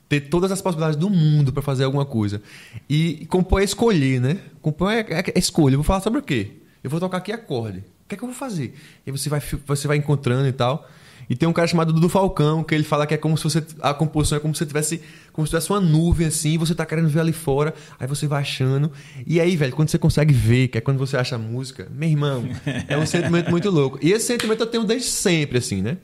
ter 0.09 0.21
todas 0.21 0.53
as 0.53 0.63
possibilidades 0.63 0.97
do 0.97 1.11
mundo 1.11 1.53
para 1.53 1.61
fazer 1.61 1.83
alguma 1.83 2.07
coisa. 2.07 2.41
E 2.89 3.27
compor 3.27 3.63
é 3.63 3.65
escolher, 3.65 4.21
né? 4.21 4.39
Compor 4.63 4.93
é, 4.93 5.01
é, 5.01 5.25
é 5.35 5.39
escolha. 5.41 5.75
Eu 5.75 5.79
vou 5.79 5.85
falar 5.85 6.03
sobre 6.03 6.21
o 6.21 6.23
quê? 6.23 6.53
Eu 6.85 6.89
vou 6.89 7.01
tocar 7.01 7.17
aqui 7.17 7.33
acorde. 7.33 7.79
O 7.79 8.09
que 8.09 8.15
é 8.15 8.17
que 8.17 8.23
eu 8.23 8.29
vou 8.29 8.37
fazer? 8.37 8.79
E 9.05 9.11
você 9.11 9.29
vai, 9.29 9.41
você 9.67 9.89
vai 9.89 9.97
encontrando 9.97 10.47
e 10.47 10.53
tal. 10.53 10.89
E 11.29 11.35
tem 11.35 11.49
um 11.49 11.53
cara 11.53 11.67
chamado 11.67 11.93
Dudu 11.93 12.09
Falcão, 12.09 12.63
que 12.63 12.75
ele 12.75 12.85
fala 12.85 13.07
que 13.07 13.15
é 13.15 13.17
como 13.17 13.37
se 13.37 13.45
você. 13.45 13.65
A 13.81 13.95
composição 13.95 14.37
é 14.37 14.41
como 14.41 14.55
se 14.55 14.59
você 14.59 14.67
tivesse. 14.67 15.01
Como 15.33 15.47
se 15.47 15.51
tivesse 15.51 15.71
uma 15.71 15.81
nuvem 15.81 16.27
assim, 16.27 16.53
e 16.53 16.59
você 16.59 16.75
tá 16.75 16.87
querendo 16.87 17.09
ver 17.09 17.21
ali 17.21 17.33
fora, 17.33 17.75
aí 17.99 18.07
você 18.07 18.27
vai 18.27 18.43
achando. 18.43 18.91
E 19.27 19.41
aí, 19.41 19.57
velho, 19.57 19.73
quando 19.75 19.89
você 19.89 19.99
consegue 19.99 20.33
ver, 20.33 20.69
que 20.69 20.79
é 20.79 20.81
quando 20.81 20.99
você 20.99 21.17
acha 21.17 21.35
a 21.35 21.39
música, 21.39 21.89
meu 21.91 22.09
irmão, 22.09 22.49
é 22.89 22.97
um 22.97 23.07
sentimento 23.07 23.51
muito 23.51 23.69
louco. 23.71 23.99
E 24.01 24.13
esse 24.13 24.27
sentimento 24.27 24.61
eu 24.61 24.67
tenho 24.67 24.85
desde 24.85 25.09
sempre, 25.09 25.59
assim, 25.59 25.83
né? 25.83 25.99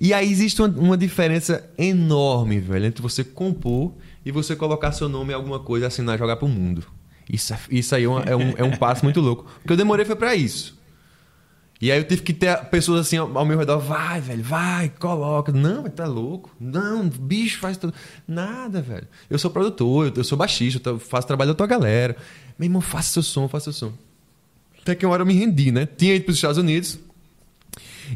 E 0.00 0.14
aí 0.14 0.30
existe 0.30 0.62
uma, 0.62 0.68
uma 0.68 0.96
diferença 0.96 1.68
enorme, 1.76 2.60
velho, 2.60 2.86
entre 2.86 3.02
você 3.02 3.24
compor 3.24 3.94
e 4.24 4.30
você 4.30 4.54
colocar 4.54 4.92
seu 4.92 5.08
nome 5.08 5.32
em 5.32 5.34
alguma 5.34 5.58
coisa, 5.58 5.88
assinar 5.88 6.14
e 6.14 6.18
jogar 6.18 6.36
pro 6.36 6.46
mundo. 6.46 6.84
Isso, 7.30 7.54
isso 7.70 7.94
aí 7.94 8.04
é, 8.04 8.08
uma, 8.08 8.22
é, 8.22 8.36
um, 8.36 8.54
é 8.56 8.64
um 8.64 8.76
passo 8.76 9.04
muito 9.04 9.20
louco. 9.20 9.44
O 9.62 9.66
que 9.66 9.72
eu 9.72 9.76
demorei 9.76 10.04
foi 10.04 10.16
para 10.16 10.34
isso. 10.34 10.77
E 11.80 11.92
aí 11.92 11.98
eu 11.98 12.04
tive 12.04 12.22
que 12.22 12.32
ter 12.32 12.56
pessoas 12.66 13.00
assim 13.00 13.16
ao 13.16 13.44
meu 13.44 13.56
redor, 13.56 13.78
vai, 13.78 14.20
velho, 14.20 14.42
vai, 14.42 14.88
coloca. 14.88 15.52
Não, 15.52 15.84
tá 15.84 16.06
louco. 16.06 16.50
Não, 16.58 17.08
bicho 17.08 17.60
faz 17.60 17.76
tudo. 17.76 17.94
Nada, 18.26 18.82
velho. 18.82 19.06
Eu 19.30 19.38
sou 19.38 19.50
produtor, 19.50 20.12
eu 20.16 20.24
sou 20.24 20.36
baixista, 20.36 20.90
eu 20.90 20.98
faço 20.98 21.28
trabalho 21.28 21.52
da 21.52 21.54
tua 21.54 21.68
galera. 21.68 22.16
Meu 22.58 22.66
irmão, 22.66 22.80
faça 22.80 23.12
seu 23.12 23.22
som, 23.22 23.46
faça 23.46 23.72
seu 23.72 23.90
som. 23.90 23.94
Até 24.82 24.96
que 24.96 25.06
uma 25.06 25.12
hora 25.12 25.22
eu 25.22 25.26
me 25.26 25.34
rendi, 25.34 25.70
né? 25.70 25.86
Tinha 25.86 26.14
ido 26.14 26.24
para 26.24 26.32
os 26.32 26.38
Estados 26.38 26.58
Unidos 26.58 26.98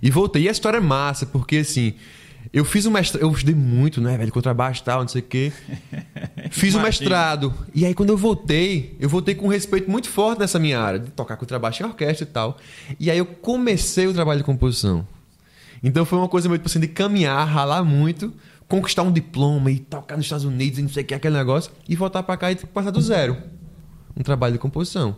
e 0.03 0.11
voltei. 0.11 0.43
E 0.43 0.49
a 0.49 0.53
história 0.53 0.79
é 0.79 0.81
massa, 0.81 1.25
porque 1.25 1.59
assim, 1.59 1.95
eu 2.51 2.65
fiz 2.65 2.87
o 2.87 2.91
mestrado, 2.91 3.23
eu 3.23 3.31
estudei 3.31 3.55
muito, 3.55 4.01
né, 4.01 4.17
velho, 4.17 4.33
contrabaixo 4.33 4.83
e 4.83 4.85
tal, 4.85 5.01
não 5.01 5.09
sei 5.09 5.21
o 5.21 5.25
quê. 5.25 5.53
Fiz 6.51 6.75
o 6.75 6.81
mestrado. 6.81 7.53
E 7.75 7.87
aí, 7.87 7.95
quando 7.95 8.11
eu 8.11 8.17
voltei, 8.17 8.97
eu 9.01 9.09
voltei 9.09 9.35
com 9.35 9.47
um 9.47 9.49
respeito 9.49 9.91
muito 9.91 10.09
forte 10.09 10.39
nessa 10.39 10.59
minha 10.59 10.79
área, 10.79 10.99
de 10.99 11.11
tocar 11.11 11.37
contrabaixo 11.37 11.83
em 11.83 11.87
orquestra 11.87 12.25
e 12.25 12.31
tal. 12.31 12.59
E 13.01 13.11
aí 13.11 13.17
eu 13.17 13.25
comecei 13.25 14.07
o 14.07 14.13
trabalho 14.13 14.39
de 14.39 14.45
composição. 14.45 15.07
Então 15.83 16.05
foi 16.05 16.19
uma 16.19 16.29
coisa 16.29 16.49
meio 16.49 16.59
tipo 16.59 16.69
assim, 16.69 16.79
de 16.79 16.89
caminhar, 16.89 17.47
ralar 17.47 17.83
muito, 17.83 18.33
conquistar 18.69 19.03
um 19.03 19.13
diploma 19.13 19.71
e 19.71 19.79
tocar 19.79 20.17
nos 20.17 20.27
Estados 20.27 20.45
Unidos 20.45 20.79
e 20.79 20.83
não 20.83 20.89
sei 20.89 21.03
o 21.03 21.07
que, 21.07 21.15
aquele 21.15 21.37
negócio, 21.37 21.73
e 21.89 21.97
voltar 21.97 22.23
para 22.23 22.37
cá 22.37 22.53
e 22.53 22.57
passar 22.57 22.91
do 22.91 23.01
zero. 23.01 23.37
Um 24.17 24.23
trabalho 24.23 24.53
de 24.53 24.59
composição. 24.59 25.17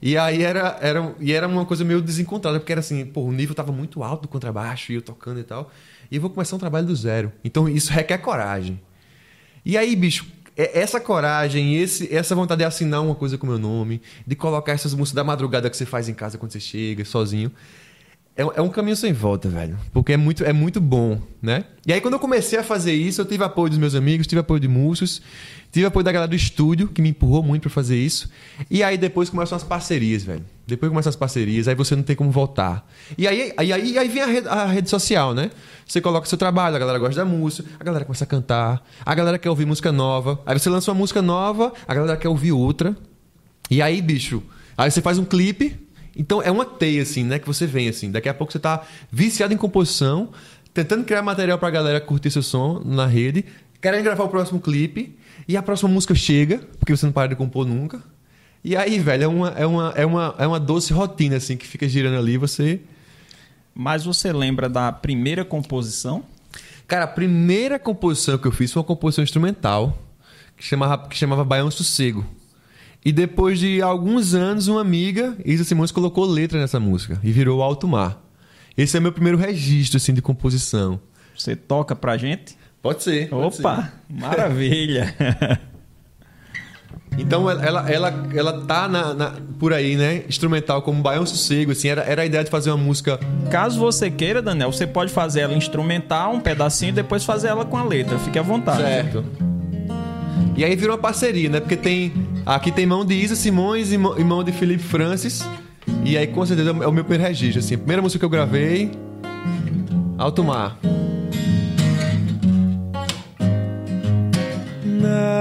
E 0.00 0.16
aí 0.18 0.42
era, 0.42 0.78
era, 0.80 1.14
e 1.18 1.32
era 1.32 1.48
uma 1.48 1.64
coisa 1.64 1.84
meio 1.84 2.02
desencontrada, 2.02 2.60
porque 2.60 2.70
era 2.70 2.80
assim, 2.80 3.04
pô, 3.06 3.22
o 3.22 3.32
nível 3.32 3.54
tava 3.54 3.72
muito 3.72 4.02
alto 4.02 4.22
do 4.22 4.28
contrabaixo, 4.28 4.92
e 4.92 4.96
eu 4.96 5.02
tocando 5.02 5.40
e 5.40 5.44
tal 5.44 5.70
e 6.10 6.18
vou 6.18 6.30
começar 6.30 6.56
um 6.56 6.58
trabalho 6.58 6.86
do 6.86 6.94
zero. 6.94 7.32
Então 7.44 7.68
isso 7.68 7.92
requer 7.92 8.18
coragem. 8.18 8.80
E 9.64 9.76
aí, 9.76 9.96
bicho, 9.96 10.26
é, 10.56 10.80
essa 10.80 10.98
coragem, 11.00 11.76
esse, 11.76 12.12
essa 12.14 12.34
vontade 12.34 12.60
de 12.60 12.64
assinar 12.64 13.02
uma 13.02 13.14
coisa 13.14 13.36
com 13.36 13.46
meu 13.46 13.58
nome, 13.58 14.00
de 14.26 14.34
colocar 14.34 14.72
essas 14.72 14.94
músicas 14.94 15.16
da 15.16 15.24
madrugada 15.24 15.68
que 15.68 15.76
você 15.76 15.84
faz 15.84 16.08
em 16.08 16.14
casa 16.14 16.38
quando 16.38 16.52
você 16.52 16.60
chega, 16.60 17.04
sozinho, 17.04 17.52
é, 18.36 18.42
é, 18.42 18.60
um 18.60 18.68
caminho 18.68 18.94
sem 18.94 19.14
volta, 19.14 19.48
velho. 19.48 19.78
Porque 19.94 20.12
é 20.12 20.16
muito, 20.16 20.44
é 20.44 20.52
muito 20.52 20.78
bom, 20.78 21.18
né? 21.40 21.64
E 21.86 21.92
aí, 21.92 22.02
quando 22.02 22.14
eu 22.14 22.20
comecei 22.20 22.58
a 22.58 22.62
fazer 22.62 22.92
isso, 22.92 23.22
eu 23.22 23.24
tive 23.24 23.42
apoio 23.42 23.70
dos 23.70 23.78
meus 23.78 23.94
amigos, 23.94 24.26
tive 24.26 24.40
apoio 24.40 24.60
de 24.60 24.68
músicos, 24.68 25.22
tive 25.72 25.86
apoio 25.86 26.04
da 26.04 26.12
galera 26.12 26.28
do 26.28 26.36
estúdio, 26.36 26.86
que 26.86 27.00
me 27.00 27.08
empurrou 27.08 27.42
muito 27.42 27.62
para 27.62 27.70
fazer 27.70 27.96
isso. 27.96 28.28
E 28.70 28.82
aí, 28.82 28.98
depois 28.98 29.30
começam 29.30 29.56
as 29.56 29.64
parcerias, 29.64 30.22
velho. 30.22 30.44
Depois 30.66 30.90
começam 30.90 31.08
as 31.08 31.16
parcerias, 31.16 31.66
aí 31.66 31.74
você 31.74 31.96
não 31.96 32.02
tem 32.02 32.14
como 32.14 32.30
voltar. 32.30 32.86
E 33.16 33.26
aí, 33.26 33.54
aí, 33.56 33.72
aí, 33.72 33.98
aí 33.98 34.08
vem 34.08 34.22
a 34.22 34.26
rede, 34.26 34.48
a 34.48 34.66
rede 34.66 34.90
social, 34.90 35.32
né? 35.32 35.50
Você 35.86 36.02
coloca 36.02 36.26
seu 36.26 36.36
trabalho, 36.36 36.76
a 36.76 36.78
galera 36.78 36.98
gosta 36.98 37.14
da 37.16 37.24
música, 37.24 37.66
a 37.80 37.84
galera 37.84 38.04
começa 38.04 38.24
a 38.24 38.26
cantar, 38.26 38.84
a 39.02 39.14
galera 39.14 39.38
quer 39.38 39.48
ouvir 39.48 39.64
música 39.64 39.90
nova. 39.90 40.42
Aí 40.44 40.58
você 40.58 40.68
lança 40.68 40.90
uma 40.90 40.98
música 40.98 41.22
nova, 41.22 41.72
a 41.88 41.94
galera 41.94 42.18
quer 42.18 42.28
ouvir 42.28 42.52
outra. 42.52 42.94
E 43.70 43.80
aí, 43.80 44.02
bicho, 44.02 44.42
aí 44.76 44.90
você 44.90 45.00
faz 45.00 45.16
um 45.18 45.24
clipe 45.24 45.85
então 46.16 46.42
é 46.42 46.50
uma 46.50 46.64
teia, 46.64 47.02
assim, 47.02 47.24
né? 47.24 47.38
Que 47.38 47.46
você 47.46 47.66
vem, 47.66 47.88
assim. 47.88 48.10
Daqui 48.10 48.28
a 48.28 48.34
pouco 48.34 48.52
você 48.52 48.58
tá 48.58 48.82
viciado 49.12 49.52
em 49.52 49.56
composição, 49.56 50.30
tentando 50.72 51.04
criar 51.04 51.22
material 51.22 51.58
pra 51.58 51.70
galera 51.70 52.00
curtir 52.00 52.30
seu 52.30 52.42
som 52.42 52.82
na 52.84 53.06
rede, 53.06 53.44
querendo 53.80 54.02
gravar 54.02 54.24
o 54.24 54.28
próximo 54.28 54.60
clipe, 54.60 55.16
e 55.46 55.56
a 55.56 55.62
próxima 55.62 55.90
música 55.90 56.14
chega, 56.14 56.58
porque 56.78 56.96
você 56.96 57.04
não 57.06 57.12
para 57.12 57.28
de 57.28 57.36
compor 57.36 57.66
nunca. 57.66 58.02
E 58.64 58.74
aí, 58.76 58.98
velho, 58.98 59.24
é 59.24 59.28
uma, 59.28 59.48
é 59.50 59.66
uma, 59.66 59.92
é 59.94 60.06
uma, 60.06 60.34
é 60.38 60.46
uma 60.46 60.58
doce 60.58 60.92
rotina, 60.92 61.36
assim, 61.36 61.56
que 61.56 61.66
fica 61.66 61.88
girando 61.88 62.18
ali, 62.18 62.36
você. 62.36 62.80
Mas 63.74 64.04
você 64.04 64.32
lembra 64.32 64.68
da 64.68 64.90
primeira 64.90 65.44
composição? 65.44 66.24
Cara, 66.88 67.04
a 67.04 67.08
primeira 67.08 67.78
composição 67.78 68.38
que 68.38 68.46
eu 68.46 68.52
fiz 68.52 68.72
foi 68.72 68.80
uma 68.80 68.86
composição 68.86 69.22
instrumental 69.22 69.96
que 70.56 70.64
chamava, 70.64 71.08
que 71.08 71.16
chamava 71.16 71.44
Baião 71.44 71.70
Sossego. 71.70 72.24
E 73.06 73.12
depois 73.12 73.60
de 73.60 73.80
alguns 73.80 74.34
anos, 74.34 74.66
uma 74.66 74.80
amiga, 74.80 75.36
Isa 75.44 75.62
Simões, 75.62 75.92
colocou 75.92 76.24
letra 76.24 76.58
nessa 76.58 76.80
música 76.80 77.20
e 77.22 77.30
virou 77.30 77.62
Alto 77.62 77.86
Mar. 77.86 78.20
Esse 78.76 78.96
é 78.96 79.00
meu 79.00 79.12
primeiro 79.12 79.38
registro 79.38 79.96
assim, 79.96 80.12
de 80.12 80.20
composição. 80.20 80.98
Você 81.38 81.54
toca 81.54 81.94
pra 81.94 82.16
gente? 82.16 82.58
Pode 82.82 83.04
ser. 83.04 83.28
Pode 83.28 83.60
Opa, 83.60 83.76
ser. 83.82 83.92
maravilha! 84.12 85.14
Então 87.18 87.48
ela, 87.48 87.90
ela, 87.90 88.28
ela 88.34 88.66
tá 88.66 88.86
na, 88.86 89.14
na, 89.14 89.32
por 89.58 89.72
aí, 89.72 89.96
né? 89.96 90.24
Instrumental 90.28 90.82
como 90.82 91.00
Baião 91.00 91.24
Sossego, 91.24 91.72
assim, 91.72 91.88
era, 91.88 92.02
era 92.02 92.20
a 92.20 92.26
ideia 92.26 92.44
de 92.44 92.50
fazer 92.50 92.70
uma 92.70 92.76
música. 92.76 93.18
Caso 93.50 93.78
você 93.78 94.10
queira, 94.10 94.42
Daniel, 94.42 94.70
você 94.70 94.86
pode 94.86 95.10
fazer 95.10 95.40
ela 95.40 95.54
instrumental, 95.54 96.34
um 96.34 96.40
pedacinho, 96.40 96.90
e 96.90 96.92
depois 96.92 97.24
fazer 97.24 97.48
ela 97.48 97.64
com 97.64 97.78
a 97.78 97.84
letra. 97.84 98.18
Fique 98.18 98.38
à 98.38 98.42
vontade. 98.42 98.82
Certo. 98.82 99.24
E 100.56 100.62
aí 100.62 100.76
virou 100.76 100.94
uma 100.94 101.00
parceria, 101.00 101.48
né? 101.48 101.60
Porque 101.60 101.76
tem. 101.76 102.12
Aqui 102.46 102.70
tem 102.70 102.86
mão 102.86 103.04
de 103.04 103.12
Isa 103.12 103.34
Simões 103.34 103.92
e 103.92 103.98
mão 103.98 104.44
de 104.44 104.52
Felipe 104.52 104.84
Francis. 104.84 105.44
E 106.04 106.16
aí, 106.16 106.28
com 106.28 106.46
certeza, 106.46 106.70
é 106.70 106.86
o 106.86 106.92
meu 106.92 107.02
primeiro 107.02 107.24
registro. 107.24 107.58
Assim, 107.58 107.74
a 107.74 107.78
primeira 107.78 108.00
música 108.00 108.20
que 108.20 108.24
eu 108.24 108.30
gravei. 108.30 108.92
Alto 110.16 110.44
Mar. 110.44 110.78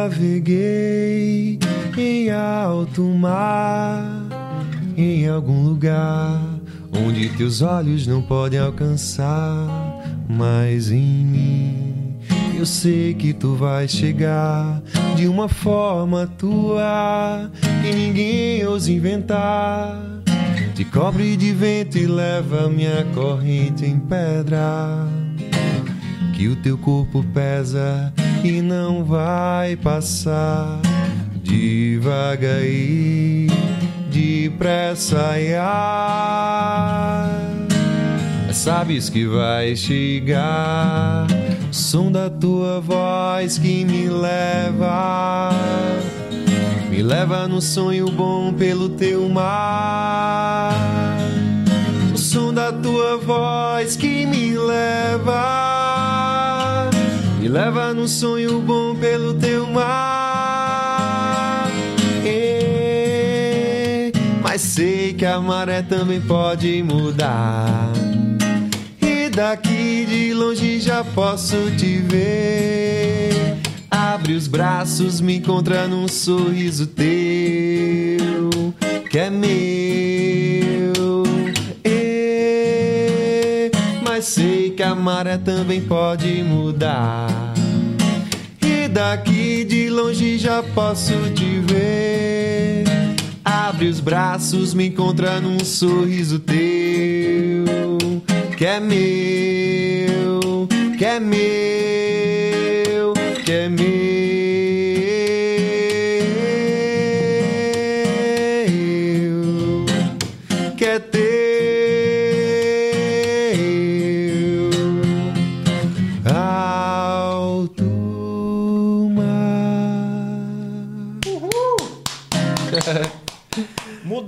Naveguei 0.07 1.59
em 1.95 2.31
alto 2.31 3.03
mar, 3.03 4.03
em 4.97 5.27
algum 5.27 5.63
lugar 5.63 6.41
onde 6.91 7.29
teus 7.29 7.61
olhos 7.61 8.05
não 8.07 8.21
podem 8.21 8.59
alcançar, 8.59 9.67
mas 10.27 10.91
em 10.91 11.25
mim 11.25 12.04
eu 12.57 12.65
sei 12.65 13.13
que 13.13 13.33
tu 13.33 13.55
vais 13.55 13.91
chegar 13.91 14.81
de 15.15 15.27
uma 15.27 15.49
forma 15.49 16.25
tua 16.37 17.51
que 17.81 17.93
ninguém 17.93 18.65
ousa 18.65 18.91
inventar. 18.91 20.01
te 20.73 20.83
cobre 20.85 21.35
de 21.37 21.53
vento 21.53 21.97
e 21.97 22.05
leva 22.05 22.69
minha 22.69 23.05
corrente 23.13 23.85
em 23.85 23.99
pedra. 23.99 25.07
Que 26.33 26.47
o 26.47 26.55
teu 26.55 26.77
corpo 26.77 27.23
pesa 27.33 28.13
e 28.43 28.61
não 28.61 29.03
vai 29.03 29.75
passar 29.75 30.79
devagar 31.41 32.63
e 32.63 33.47
depressa. 34.11 35.39
Ia. 35.39 36.75
Sabes 38.51 39.09
que 39.09 39.25
vai 39.25 39.75
chegar 39.75 41.27
som 41.75 42.09
da 42.09 42.29
tua 42.29 42.79
voz 42.79 43.57
que 43.57 43.83
me 43.83 44.07
leva, 44.07 45.49
me 46.89 47.03
leva 47.03 47.49
no 47.49 47.61
sonho 47.61 48.09
bom 48.09 48.53
pelo 48.53 48.87
teu 48.87 49.27
mar. 49.27 50.73
O 52.13 52.17
som 52.17 52.53
da 52.53 52.71
tua 52.71 53.17
voz 53.17 53.97
que 53.97 54.25
me 54.25 54.57
leva, 54.57 55.35
me 57.41 57.49
leva 57.49 57.93
no 57.93 58.07
sonho 58.07 58.61
bom 58.61 58.95
pelo 58.95 59.33
teu 59.33 59.67
mar. 59.67 61.67
Mas 64.41 64.61
sei 64.61 65.13
que 65.13 65.25
a 65.25 65.41
maré 65.41 65.81
também 65.81 66.21
pode 66.21 66.81
mudar 66.81 67.91
daqui 69.35 70.05
de 70.07 70.33
longe 70.33 70.79
já 70.79 71.03
posso 71.03 71.69
te 71.77 71.97
ver. 71.97 73.57
Abre 73.91 74.33
os 74.33 74.47
braços, 74.47 75.19
me 75.19 75.35
encontra 75.35 75.87
num 75.87 76.07
sorriso 76.07 76.87
teu, 76.87 78.73
que 79.09 79.19
é 79.19 79.29
meu. 79.29 80.93
E, 81.83 83.69
mas 84.03 84.23
sei 84.25 84.69
que 84.71 84.81
a 84.81 84.95
maré 84.95 85.37
também 85.37 85.81
pode 85.81 86.41
mudar. 86.41 87.53
E 88.61 88.87
daqui 88.87 89.65
de 89.65 89.89
longe 89.89 90.37
já 90.37 90.63
posso 90.63 91.13
te 91.33 91.59
ver. 91.59 92.85
Abre 93.43 93.89
os 93.89 93.99
braços, 93.99 94.73
me 94.73 94.87
encontra 94.87 95.41
num 95.41 95.59
sorriso 95.59 96.39
teu 96.39 97.65
que 98.57 98.65
é 98.65 98.79
meu, 98.79 100.39
que 100.97 101.03
é 101.03 101.19
meu, 101.19 103.13
que 103.43 103.51
é 103.51 103.67
meu, 103.67 104.14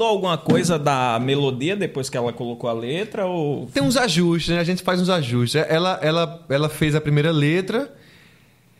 alguma 0.08 0.38
coisa 0.38 0.80
da 0.80 1.20
melodia 1.20 1.76
depois 1.76 2.10
que 2.10 2.18
ela 2.18 2.34
colocou 2.34 2.70
a 2.70 2.74
letra? 2.74 3.26
Ou... 3.26 3.68
Tem 3.68 3.84
uns 3.84 3.98
ajustes, 3.98 4.54
né? 4.54 4.60
A 4.60 4.64
gente 4.64 4.84
faz 4.84 5.02
uns 5.02 5.10
ajustes. 5.10 5.62
Ela, 5.68 6.00
ela, 6.02 6.46
ela 6.50 6.70
fez 6.70 6.96
a 6.96 7.02
primeira 7.02 7.32
letra. 7.32 7.94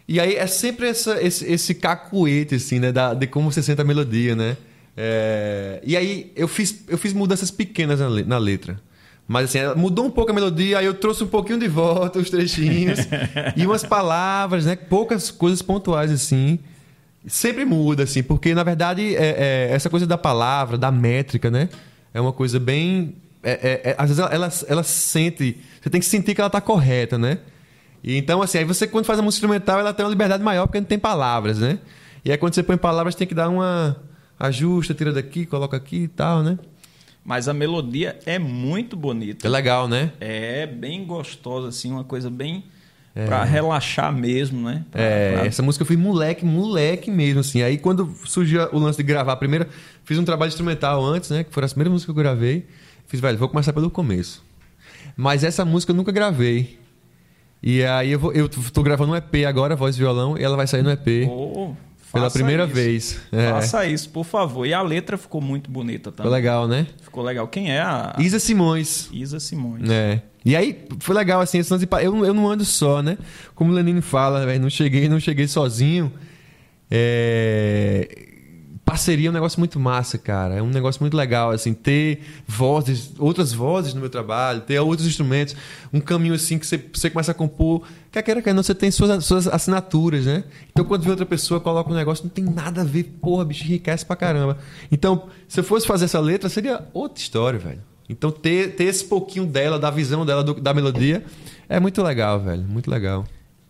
E 0.08 0.20
aí 0.20 0.36
é 0.36 0.48
sempre 0.48 0.88
essa, 0.88 1.22
esse, 1.22 1.46
esse 1.46 1.76
cacuete, 1.76 2.56
assim, 2.56 2.80
né? 2.80 2.92
Da, 2.92 3.14
de 3.14 3.28
como 3.28 3.52
você 3.52 3.62
sente 3.62 3.82
a 3.82 3.84
melodia, 3.84 4.36
né? 4.36 4.58
É... 4.96 5.82
E 5.84 5.96
aí 5.96 6.32
eu 6.36 6.48
fiz, 6.48 6.84
eu 6.88 6.98
fiz 6.98 7.14
mudanças 7.14 7.52
pequenas 7.52 8.00
na, 8.00 8.10
na 8.10 8.38
letra. 8.38 8.80
Mas 9.28 9.46
assim, 9.46 9.60
mudou 9.80 10.06
um 10.06 10.10
pouco 10.10 10.32
a 10.32 10.34
melodia, 10.34 10.80
aí 10.80 10.86
eu 10.86 10.94
trouxe 10.94 11.24
um 11.24 11.28
pouquinho 11.28 11.60
de 11.60 11.68
volta 11.68 12.18
os 12.18 12.30
trechinhos. 12.30 13.00
e 13.58 13.66
umas 13.66 13.84
palavras, 13.84 14.66
né? 14.66 14.76
Poucas 14.76 15.30
coisas 15.30 15.62
pontuais, 15.62 16.12
assim. 16.12 16.60
Sempre 17.28 17.66
muda, 17.66 18.04
assim, 18.04 18.24
porque 18.24 18.56
na 18.56 18.64
verdade 18.64 19.14
é, 19.16 19.68
é, 19.70 19.70
essa 19.72 19.90
coisa 19.90 20.08
da 20.08 20.18
palavra, 20.18 20.78
da 20.78 20.90
métrica, 20.90 21.52
né? 21.52 21.68
É 22.14 22.22
uma 22.22 22.32
coisa 22.32 22.58
bem. 22.58 23.16
É, 23.44 23.52
é, 23.52 23.90
é 23.92 23.96
às 23.98 24.10
vezes 24.10 24.20
ela, 24.20 24.34
ela, 24.34 24.50
ela, 24.68 24.84
sente. 24.84 25.60
Você 25.82 25.90
tem 25.90 26.00
que 26.00 26.08
sentir 26.08 26.34
que 26.34 26.40
ela 26.40 26.48
está 26.48 26.62
correta, 26.62 27.18
né? 27.18 27.40
E 28.02 28.16
então, 28.16 28.42
assim, 28.42 28.60
aí 28.60 28.64
você, 28.64 28.88
quando 28.88 29.04
faz 29.06 29.20
a 29.20 29.22
música 29.22 29.46
instrumental, 29.46 29.78
ela 29.78 29.94
tem 29.94 30.06
uma 30.06 30.10
liberdade 30.10 30.42
maior 30.42 30.68
porque 30.68 30.80
não 30.80 30.88
tem 30.88 30.98
palavras, 30.98 31.60
né? 31.60 31.80
E 32.24 32.32
aí 32.32 32.38
quando 32.38 32.54
você 32.54 32.64
põe 32.64 32.78
palavras, 32.78 33.14
tem 33.14 33.28
que 33.28 33.36
dar 33.36 33.50
uma. 33.50 33.98
Ajusta, 34.40 34.94
tira 34.94 35.12
daqui, 35.12 35.46
coloca 35.46 35.76
aqui 35.76 36.04
e 36.04 36.08
tal, 36.08 36.44
né? 36.44 36.58
Mas 37.26 37.50
a 37.50 37.54
melodia 37.54 38.18
é 38.26 38.40
muito 38.40 38.96
bonita. 38.96 39.46
É 39.46 39.50
legal, 39.50 39.88
né? 39.88 40.14
É 40.20 40.66
bem 40.66 41.04
gostosa, 41.06 41.68
assim, 41.68 41.92
uma 41.92 42.06
coisa 42.06 42.30
bem 42.30 42.64
é. 43.18 43.26
Pra 43.26 43.44
relaxar 43.44 44.14
mesmo, 44.14 44.70
né? 44.70 44.86
Pra, 44.92 45.02
é, 45.02 45.34
pra... 45.34 45.46
essa 45.48 45.64
música 45.64 45.82
eu 45.82 45.88
fui 45.88 45.98
moleque, 45.98 46.46
moleque 46.46 47.10
mesmo, 47.10 47.40
assim. 47.40 47.64
Aí 47.64 47.80
quando 47.80 48.14
surgiu 48.26 48.70
o 48.72 48.78
lance 48.78 48.98
de 48.98 49.04
gravar 49.04 49.34
a 49.34 49.36
primeira, 49.36 49.68
fiz 50.04 50.20
um 50.20 50.24
trabalho 50.24 50.50
instrumental 50.50 51.04
antes, 51.04 51.32
né? 51.32 51.44
Que 51.44 51.52
foi 51.52 51.64
a 51.64 51.68
primeira 51.68 51.90
música 51.90 52.14
que 52.14 52.20
eu 52.20 52.24
gravei. 52.24 52.68
Fiz, 53.08 53.20
velho, 53.20 53.36
vou 53.36 53.50
começar 53.50 53.74
pelo 53.74 53.90
começo. 53.90 54.46
Mas 55.16 55.44
essa 55.44 55.66
música 55.66 55.92
eu 55.92 55.96
nunca 55.96 56.12
gravei. 56.12 56.78
E 57.64 57.84
aí 57.84 58.12
eu, 58.12 58.20
vou, 58.20 58.32
eu 58.34 58.48
tô 58.48 58.84
gravando 58.84 59.14
um 59.14 59.16
EP 59.16 59.48
agora, 59.48 59.76
voz 59.76 59.96
e 59.96 60.00
violão, 60.00 60.38
e 60.38 60.44
ela 60.44 60.56
vai 60.56 60.68
sair 60.68 60.84
no 60.84 60.92
EP. 60.92 61.28
Oh, 61.28 61.74
pela 62.12 62.32
primeira 62.32 62.66
isso. 62.66 62.74
vez. 62.74 63.22
É. 63.32 63.50
Faça 63.52 63.86
isso, 63.86 64.10
por 64.10 64.24
favor. 64.24 64.66
E 64.66 64.74
a 64.74 64.82
letra 64.82 65.18
ficou 65.18 65.42
muito 65.42 65.70
bonita 65.70 66.12
também. 66.12 66.24
Ficou 66.26 66.32
legal, 66.32 66.68
né? 66.68 66.88
Ficou 67.02 67.24
legal. 67.24 67.48
Quem 67.48 67.72
é 67.72 67.82
a. 67.82 68.16
Isa 68.20 68.40
Simões. 68.40 69.10
Isa 69.12 69.40
Simões. 69.40 69.90
É. 69.90 70.22
E 70.46 70.56
aí, 70.56 70.86
foi 71.00 71.14
legal, 71.14 71.42
assim, 71.42 71.58
esse 71.58 71.74
eu, 71.74 72.26
eu 72.26 72.34
não 72.34 72.50
ando 72.50 72.64
só, 72.64 73.02
né? 73.02 73.18
Como 73.54 73.72
o 73.72 73.74
Lenine 73.76 74.02
fala, 74.02 74.46
véio, 74.46 74.62
não 74.62 74.70
cheguei, 74.70 75.10
não 75.10 75.20
cheguei 75.20 75.46
sozinho. 75.46 76.12
É... 76.90 78.37
Parceria 78.88 79.28
é 79.28 79.30
um 79.30 79.34
negócio 79.34 79.60
muito 79.60 79.78
massa, 79.78 80.18
cara. 80.18 80.56
É 80.56 80.62
um 80.62 80.70
negócio 80.70 81.04
muito 81.04 81.18
legal, 81.18 81.52
assim, 81.52 81.74
ter 81.74 82.22
vozes, 82.48 83.12
outras 83.20 83.52
vozes 83.52 83.94
no 83.94 84.00
meu 84.00 84.10
trabalho, 84.10 84.62
ter 84.62 84.80
outros 84.80 85.06
instrumentos, 85.06 85.58
um 85.92 86.00
caminho 86.00 86.34
assim 86.34 86.58
que 86.58 86.66
você, 86.66 86.82
você 86.94 87.10
começa 87.10 87.34
a 87.34 87.36
compor. 87.36 87.86
Quer 88.10 88.22
queira, 88.22 88.42
quer 88.42 88.54
não, 88.54 88.64
você 88.64 88.74
tem 88.74 88.90
suas, 88.90 89.26
suas 89.26 89.46
assinaturas, 89.46 90.26
né? 90.26 90.46
Então, 90.72 90.86
quando 90.86 91.04
vê 91.04 91.10
outra 91.10 91.26
pessoa, 91.26 91.60
coloca 91.60 91.92
um 91.92 91.94
negócio, 91.94 92.24
não 92.24 92.30
tem 92.30 92.46
nada 92.46 92.80
a 92.80 92.84
ver, 92.86 93.04
porra, 93.04 93.44
bicho, 93.44 93.66
enriquece 93.66 94.06
pra 94.06 94.16
caramba. 94.16 94.58
Então, 94.90 95.28
se 95.50 95.60
eu 95.60 95.66
fosse 95.66 95.86
fazer 95.86 96.06
essa 96.06 96.22
letra, 96.22 96.48
seria 96.48 96.88
outra 96.94 97.22
história, 97.22 97.60
velho. 97.60 97.82
Então, 98.08 98.32
ter, 98.32 98.74
ter 98.78 98.86
esse 98.86 99.04
pouquinho 99.04 99.46
dela, 99.46 99.78
da 99.78 99.92
visão 99.92 100.26
dela, 100.26 100.42
do, 100.42 100.54
da 100.54 100.74
melodia, 100.74 101.26
é 101.68 101.78
muito 101.78 102.02
legal, 102.02 102.40
velho. 102.40 102.64
Muito 102.64 102.90
legal. 102.90 103.26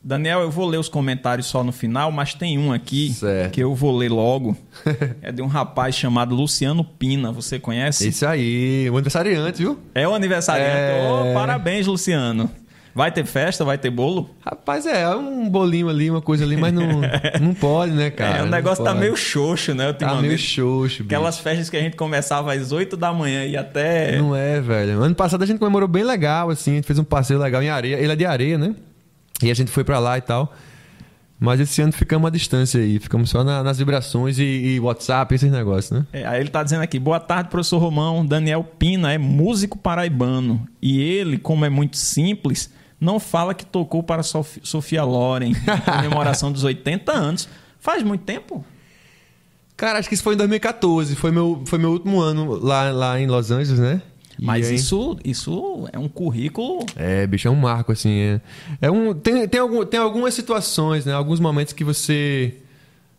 Daniel, 0.08 0.40
eu 0.40 0.50
vou 0.50 0.66
ler 0.66 0.78
os 0.78 0.88
comentários 0.88 1.48
só 1.48 1.66
no 1.66 1.74
final, 1.74 2.14
mas 2.14 2.34
tem 2.34 2.58
um 2.58 2.72
aqui 2.72 3.12
certo. 3.12 3.52
que 3.52 3.62
eu 3.62 3.76
vou 3.76 3.94
ler 3.94 4.10
logo. 4.10 4.56
é 5.22 5.34
de 5.34 5.42
um 5.42 5.48
rapaz 5.48 5.96
chamado 5.96 6.34
Luciano 6.34 6.82
Pina. 6.82 7.30
Você 7.34 7.60
conhece? 7.60 8.08
Isso 8.08 8.26
aí, 8.26 8.90
o 8.90 8.94
aniversariante, 8.94 9.58
viu? 9.58 9.78
É 9.94 10.08
o 10.08 10.16
aniversariante. 10.16 10.72
É... 10.72 11.10
Oh, 11.12 11.34
parabéns, 11.34 11.88
Luciano. 11.88 12.50
Vai 12.96 13.12
ter 13.12 13.26
festa? 13.26 13.66
Vai 13.66 13.78
ter 13.78 13.90
bolo? 13.90 14.30
Rapaz, 14.40 14.86
é, 14.86 15.14
um 15.14 15.50
bolinho 15.50 15.90
ali, 15.90 16.10
uma 16.10 16.22
coisa 16.22 16.46
ali, 16.46 16.56
mas 16.56 16.72
não, 16.72 17.02
não 17.42 17.54
pode, 17.54 17.92
né, 17.92 18.10
cara? 18.10 18.38
É, 18.38 18.44
o 18.44 18.48
negócio 18.48 18.86
tá 18.86 18.96
meio 18.96 19.18
xoxo, 19.18 19.76
né? 19.76 19.92
Tá 19.92 20.16
meio 20.22 20.38
xoxo, 20.38 21.04
bicho. 21.04 21.04
Aquelas 21.04 21.38
festas 21.38 21.70
que 21.70 21.76
a 21.76 21.82
gente 21.82 21.98
começava 21.98 22.54
às 22.54 22.72
8 22.72 22.96
da 22.96 23.12
manhã 23.12 23.46
e 23.46 23.58
até. 23.58 24.18
Não 24.18 24.34
é, 24.34 24.62
velho. 24.62 25.04
Ano 25.04 25.14
passado 25.14 25.44
a 25.44 25.46
gente 25.46 25.60
comemorou 25.60 25.90
bem 25.90 26.06
legal, 26.06 26.50
assim, 26.50 26.72
a 26.72 26.76
gente 26.76 26.88
fez 26.88 26.98
um 26.98 27.04
passeio 27.04 27.40
legal 27.40 27.62
em 27.62 27.70
areia. 27.70 27.98
Ele 27.98 28.14
é 28.14 28.16
de 28.16 28.26
areia, 28.26 28.58
né? 28.58 28.74
E 29.42 29.52
a 29.52 29.54
gente 29.54 29.72
foi 29.72 29.84
para 29.84 30.00
lá 30.00 30.18
e 30.18 30.22
tal. 30.22 30.54
Mas 31.40 31.60
esse 31.60 31.80
ano 31.82 31.94
ficamos 31.94 32.28
à 32.28 32.32
distância 32.32 32.82
aí, 32.82 33.00
ficamos 33.00 33.30
só 33.30 33.44
na, 33.44 33.62
nas 33.62 33.78
vibrações 33.78 34.40
e, 34.40 34.44
e, 34.44 34.80
WhatsApp, 34.80 35.36
esses 35.36 35.52
negócios, 35.52 35.92
né? 35.92 36.06
É, 36.12 36.26
aí 36.26 36.40
ele 36.40 36.50
tá 36.50 36.64
dizendo 36.64 36.82
aqui: 36.82 36.98
boa 36.98 37.20
tarde, 37.20 37.50
professor 37.50 37.78
Romão. 37.78 38.26
Daniel 38.26 38.64
Pina 38.64 39.14
é 39.14 39.20
músico 39.20 39.78
paraibano. 39.78 40.68
E 40.82 41.00
ele, 41.00 41.38
como 41.38 41.64
é 41.64 41.70
muito 41.70 41.96
simples, 41.96 42.72
não 43.00 43.20
fala 43.20 43.54
que 43.54 43.66
tocou 43.66 44.02
para 44.02 44.24
Sof 44.24 44.60
Sofia 44.64 45.04
Loren, 45.04 45.52
em 45.52 45.56
comemoração 45.86 46.52
dos 46.52 46.64
80 46.64 47.12
anos. 47.12 47.48
Faz 47.80 48.02
muito 48.02 48.24
tempo? 48.24 48.66
Cara, 49.76 50.00
acho 50.00 50.10
que 50.10 50.16
isso 50.16 50.24
foi 50.24 50.34
em 50.34 50.38
2014. 50.38 51.16
Foi 51.16 51.30
meu, 51.32 51.62
foi 51.68 51.78
meu 51.78 51.92
último 51.92 52.20
ano 52.20 52.56
lá, 52.56 52.90
lá 52.90 53.20
em 53.20 53.28
Los 53.28 53.52
Angeles, 53.52 53.78
né? 53.78 54.02
Mas 54.40 54.70
isso, 54.70 55.18
isso 55.24 55.88
é 55.92 55.98
um 55.98 56.08
currículo. 56.08 56.86
É, 56.96 57.26
bicho, 57.26 57.48
é 57.48 57.52
um 57.52 57.56
marco, 57.56 57.92
assim. 57.92 58.20
É, 58.20 58.42
é 58.82 58.92
um, 58.92 59.14
tem, 59.14 59.48
tem, 59.48 59.60
algum, 59.60 59.86
tem 59.86 60.00
algumas 60.00 60.34
situações, 60.34 61.06
né? 61.06 61.14
Alguns 61.14 61.40
momentos 61.40 61.74
que 61.74 61.84
você. 61.84 62.56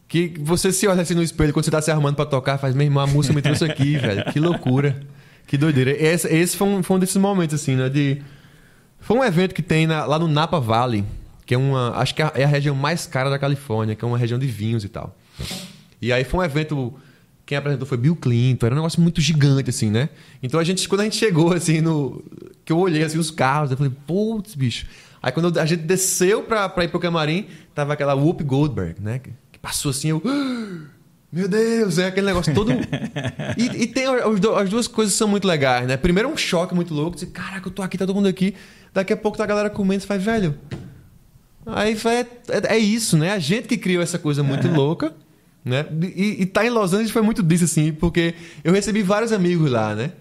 Que 0.07 0.35
você 0.41 0.73
se 0.73 0.87
olha 0.87 1.03
assim 1.03 1.15
no 1.15 1.23
espelho 1.23 1.53
quando 1.53 1.65
você 1.65 1.71
tá 1.71 1.83
se 1.83 1.91
arrumando 1.91 2.17
para 2.17 2.25
tocar, 2.25 2.57
faz, 2.57 2.75
meu 2.75 2.87
irmão, 2.87 3.03
a 3.03 3.07
música 3.07 3.35
me 3.35 3.43
trouxe 3.43 3.65
aqui, 3.65 3.97
velho. 3.99 4.25
Que 4.33 4.41
loucura. 4.41 4.99
Que 5.47 5.57
doideira. 5.59 5.91
Esse, 5.91 6.29
esse 6.29 6.57
foi, 6.57 6.69
um, 6.69 6.83
foi 6.83 6.97
um 6.97 7.01
desses 7.01 7.17
momentos, 7.17 7.61
assim, 7.61 7.75
né? 7.75 7.89
De 7.89 8.23
foi 9.01 9.17
um 9.17 9.25
evento 9.25 9.55
que 9.55 9.63
tem 9.63 9.87
na, 9.87 10.05
lá 10.05 10.19
no 10.19 10.29
Napa 10.29 10.61
Valley, 10.61 11.05
que 11.47 11.55
é 11.55 11.59
uma. 11.59 11.97
Acho 11.97 12.15
que 12.15 12.23
é 12.23 12.45
a 12.45 12.47
região 12.47 12.75
mais 12.75 13.07
cara 13.07 13.31
da 13.31 13.39
Califórnia, 13.39 13.95
que 13.95 14.05
é 14.05 14.09
uma 14.09 14.19
região 14.19 14.39
de 14.39 14.47
vinhos 14.47 14.85
e 14.85 14.89
tal. 14.89 15.17
E 16.01 16.13
aí 16.13 16.25
foi 16.25 16.41
um 16.41 16.43
evento 16.45 16.95
quem 17.49 17.57
apresentou 17.57 17.89
foi 17.89 17.97
Bill 17.97 18.15
Clinton, 18.15 18.67
era 18.67 18.75
um 18.75 18.77
negócio 18.77 19.01
muito 19.01 19.23
gigante, 19.23 19.71
assim, 19.71 19.91
né? 19.91 20.11
Então 20.43 20.61
a 20.61 20.65
gente, 20.65 20.87
quando 20.87 21.01
a 21.01 21.05
gente 21.05 21.17
chegou, 21.17 21.55
assim, 21.55 21.81
no. 21.81 22.23
Que 22.63 22.71
eu 22.71 22.79
olhei 22.79 23.03
assim 23.03 23.17
os 23.17 23.31
carros, 23.31 23.71
eu 23.71 23.77
falei, 23.79 23.91
putz, 24.07 24.55
bicho. 24.55 24.87
Aí 25.23 25.33
quando 25.33 25.59
a 25.59 25.65
gente 25.65 25.81
desceu 25.81 26.43
pra, 26.43 26.69
pra 26.69 26.85
ir 26.85 26.89
pro 26.89 27.01
camarim, 27.01 27.47
tava 27.75 27.95
aquela 27.95 28.15
Whoop 28.15 28.45
Goldberg, 28.45 29.01
né? 29.01 29.19
Que 29.19 29.33
passou 29.63 29.93
assim, 29.93 30.11
eu. 30.11 30.23
Meu 31.33 31.49
Deus, 31.49 31.99
é 31.99 32.09
aquele 32.09 32.27
negócio 32.27 32.53
todo. 32.53 32.71
e, 33.57 33.83
e 33.83 33.87
tem 33.87 34.05
as 34.05 34.69
duas 34.69 34.87
coisas 34.87 35.15
são 35.15 35.27
muito 35.27 35.49
legais, 35.49 35.87
né? 35.89 35.97
Primeiro 35.97 36.29
é 36.29 36.33
um 36.33 36.37
choque 36.37 36.75
muito 36.75 36.93
louco, 36.93 37.15
dizer, 37.15 37.29
caraca, 37.29 37.67
eu 37.67 37.73
tô 37.73 37.81
aqui, 37.81 37.97
tá 37.97 38.05
todo 38.05 38.15
mundo 38.15 38.29
aqui. 38.29 38.55
Daqui 38.93 39.15
a 39.15 39.17
pouco 39.17 39.39
tá 39.39 39.45
a 39.45 39.47
galera 39.47 39.71
comendo, 39.71 40.03
você 40.03 40.07
faz, 40.07 40.23
velho. 40.23 40.55
Aí 41.65 41.95
é, 41.95 42.21
é, 42.21 42.75
é, 42.75 42.79
isso, 42.79 43.17
né? 43.17 43.33
A 43.33 43.39
gente 43.39 43.69
que 43.69 43.79
criou 43.79 44.03
essa 44.03 44.19
coisa 44.19 44.43
muito 44.43 44.69
louca, 44.69 45.15
né? 45.69 45.87
E, 46.03 46.43
e 46.43 46.47
tá 46.47 46.65
em 46.65 46.71
Los 46.71 46.93
Angeles 46.93 47.11
foi 47.11 47.23
muito 47.23 47.43
disso, 47.43 47.65
assim, 47.65 47.93
porque 47.93 48.35
eu 48.65 48.73
recebi 48.73 49.03
vários 49.03 49.33
amigos 49.33 49.71
lá, 49.71 49.95
né? 49.95 50.13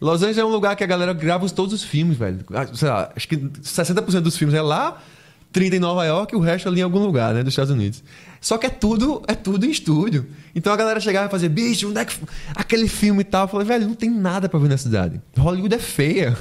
Los 0.00 0.22
Angeles 0.22 0.38
é 0.38 0.44
um 0.44 0.48
lugar 0.48 0.74
que 0.76 0.84
a 0.84 0.86
galera 0.86 1.12
grava 1.12 1.48
todos 1.48 1.72
os 1.72 1.84
filmes, 1.84 2.16
velho. 2.16 2.40
Ah, 2.52 2.66
sei 2.72 2.88
lá, 2.88 3.12
acho 3.14 3.28
que 3.28 3.36
60% 3.36 4.20
dos 4.20 4.36
filmes 4.36 4.54
é 4.54 4.60
lá, 4.60 5.00
30 5.52 5.76
em 5.76 5.78
Nova 5.78 6.04
York 6.04 6.34
e 6.34 6.36
o 6.36 6.40
resto 6.40 6.68
ali 6.68 6.80
em 6.80 6.82
algum 6.82 6.98
lugar, 6.98 7.32
né? 7.32 7.42
Dos 7.42 7.52
Estados 7.52 7.70
Unidos. 7.70 8.02
Só 8.40 8.58
que 8.58 8.66
é 8.66 8.68
tudo, 8.68 9.22
é 9.26 9.34
tudo 9.34 9.64
em 9.64 9.70
estúdio. 9.70 10.26
Então 10.54 10.70
a 10.70 10.76
galera 10.76 11.00
chegava 11.00 11.28
e 11.28 11.30
fazia, 11.30 11.48
bicho, 11.48 11.88
onde 11.88 11.98
é 11.98 12.04
que. 12.04 12.14
Aquele 12.54 12.88
filme 12.88 13.22
e 13.22 13.24
tal. 13.24 13.44
Eu 13.44 13.48
falei, 13.48 13.66
velho, 13.66 13.86
não 13.86 13.94
tem 13.94 14.10
nada 14.10 14.50
pra 14.50 14.60
ver 14.60 14.68
na 14.68 14.76
cidade. 14.76 15.18
Hollywood 15.38 15.74
é 15.74 15.78
feia. 15.78 16.36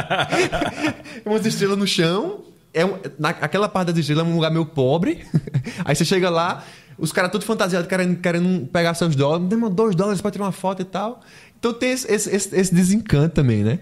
Umas 1.24 1.46
estrelas 1.46 1.78
no 1.78 1.86
chão. 1.86 2.44
É 2.74 2.84
um, 2.84 2.98
na, 3.18 3.30
aquela 3.30 3.68
parte 3.68 3.88
das 3.88 3.98
estrelas 3.98 4.26
é 4.26 4.28
um 4.28 4.34
lugar 4.34 4.50
meio 4.50 4.66
pobre. 4.66 5.24
Aí 5.86 5.96
você 5.96 6.04
chega 6.04 6.28
lá, 6.28 6.62
os 7.00 7.12
caras 7.12 7.32
tudo 7.32 7.44
fantasiados, 7.44 7.88
querendo, 7.88 8.20
querendo 8.20 8.66
pegar 8.66 8.94
seus 8.94 9.16
dólares. 9.16 9.48
Dê 9.48 9.56
dois 9.70 9.94
dólares 9.94 10.20
pra 10.20 10.30
tirar 10.30 10.44
uma 10.44 10.52
foto 10.52 10.82
e 10.82 10.84
tal. 10.84 11.20
Então 11.58 11.72
tem 11.72 11.92
esse, 11.92 12.10
esse, 12.12 12.34
esse, 12.34 12.56
esse 12.56 12.74
desencanto 12.74 13.34
também, 13.34 13.64
né? 13.64 13.80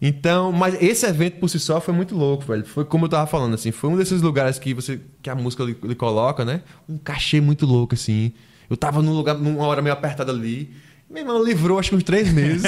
Então, 0.00 0.50
mas 0.50 0.80
esse 0.82 1.06
evento 1.06 1.38
por 1.38 1.48
si 1.48 1.60
só 1.60 1.80
foi 1.80 1.94
muito 1.94 2.16
louco, 2.16 2.44
velho. 2.44 2.64
Foi 2.64 2.84
como 2.84 3.04
eu 3.04 3.08
tava 3.08 3.26
falando, 3.26 3.54
assim, 3.54 3.70
foi 3.70 3.88
um 3.90 3.96
desses 3.96 4.20
lugares 4.20 4.58
que 4.58 4.74
você 4.74 5.00
que 5.22 5.30
a 5.30 5.34
música 5.34 5.62
lhe, 5.62 5.76
lhe 5.82 5.94
coloca, 5.94 6.44
né? 6.44 6.62
Um 6.88 6.98
cachê 6.98 7.40
muito 7.40 7.66
louco, 7.66 7.94
assim. 7.94 8.32
Eu 8.68 8.76
tava 8.76 9.00
num 9.02 9.12
lugar, 9.12 9.36
numa 9.36 9.64
hora 9.64 9.80
meio 9.82 9.92
apertada 9.92 10.32
ali. 10.32 10.74
Meu 11.08 11.22
irmão 11.22 11.44
livrou 11.44 11.78
acho 11.78 11.90
que 11.90 11.96
uns 11.96 12.02
três 12.02 12.32
meses. 12.32 12.64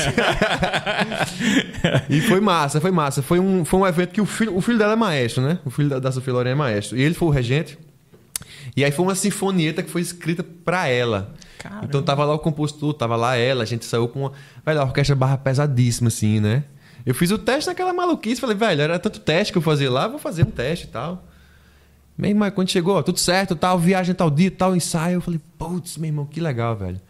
e 2.10 2.20
foi 2.20 2.40
massa, 2.40 2.80
foi 2.80 2.90
massa. 2.90 3.22
Foi 3.22 3.40
um, 3.40 3.64
foi 3.64 3.80
um 3.80 3.86
evento 3.86 4.10
que 4.10 4.20
o 4.20 4.26
filho, 4.26 4.56
o 4.56 4.60
filho 4.60 4.78
dela 4.78 4.92
é 4.92 4.96
maestro, 4.96 5.42
né? 5.42 5.58
O 5.64 5.70
filho 5.70 5.88
da, 5.88 5.98
da 5.98 6.12
Sofia 6.12 6.32
Loren 6.32 6.50
é 6.50 6.54
maestro. 6.54 6.96
E 6.96 7.02
ele 7.02 7.14
foi 7.14 7.28
o 7.28 7.30
regente. 7.30 7.78
E 8.76 8.84
aí 8.84 8.90
foi 8.90 9.04
uma 9.04 9.14
sinfonieta 9.14 9.82
que 9.82 9.90
foi 9.90 10.00
escrita 10.00 10.42
para 10.42 10.88
ela. 10.88 11.34
Caramba. 11.58 11.84
Então 11.84 12.02
tava 12.02 12.24
lá 12.24 12.34
o 12.34 12.38
compositor, 12.38 12.92
tava 12.94 13.16
lá 13.16 13.36
ela, 13.36 13.62
a 13.62 13.66
gente 13.66 13.84
saiu 13.84 14.08
com 14.08 14.20
uma. 14.20 14.32
Velho, 14.64 14.80
a 14.80 14.84
orquestra 14.84 15.14
barra 15.14 15.38
pesadíssima, 15.38 16.08
assim, 16.08 16.40
né? 16.40 16.64
Eu 17.06 17.14
fiz 17.14 17.30
o 17.30 17.38
teste 17.38 17.68
naquela 17.68 17.92
maluquice, 17.92 18.40
falei, 18.40 18.56
velho, 18.56 18.82
era 18.82 18.98
tanto 18.98 19.20
teste 19.20 19.52
que 19.52 19.58
eu 19.58 19.62
fazia 19.62 19.90
lá, 19.90 20.08
vou 20.08 20.18
fazer 20.18 20.42
um 20.42 20.50
teste 20.50 20.86
e 20.86 20.88
tal. 20.88 21.24
Meu 22.16 22.30
irmão, 22.30 22.50
quando 22.50 22.70
chegou, 22.70 22.96
ó, 22.96 23.02
tudo 23.02 23.18
certo, 23.18 23.56
tal, 23.56 23.78
viagem 23.78 24.14
tal 24.14 24.30
dia, 24.30 24.50
tal 24.50 24.74
ensaio, 24.74 25.16
eu 25.16 25.20
falei, 25.20 25.40
putz, 25.58 25.98
meu 25.98 26.08
irmão, 26.08 26.24
que 26.24 26.40
legal, 26.40 26.76
velho. 26.76 27.00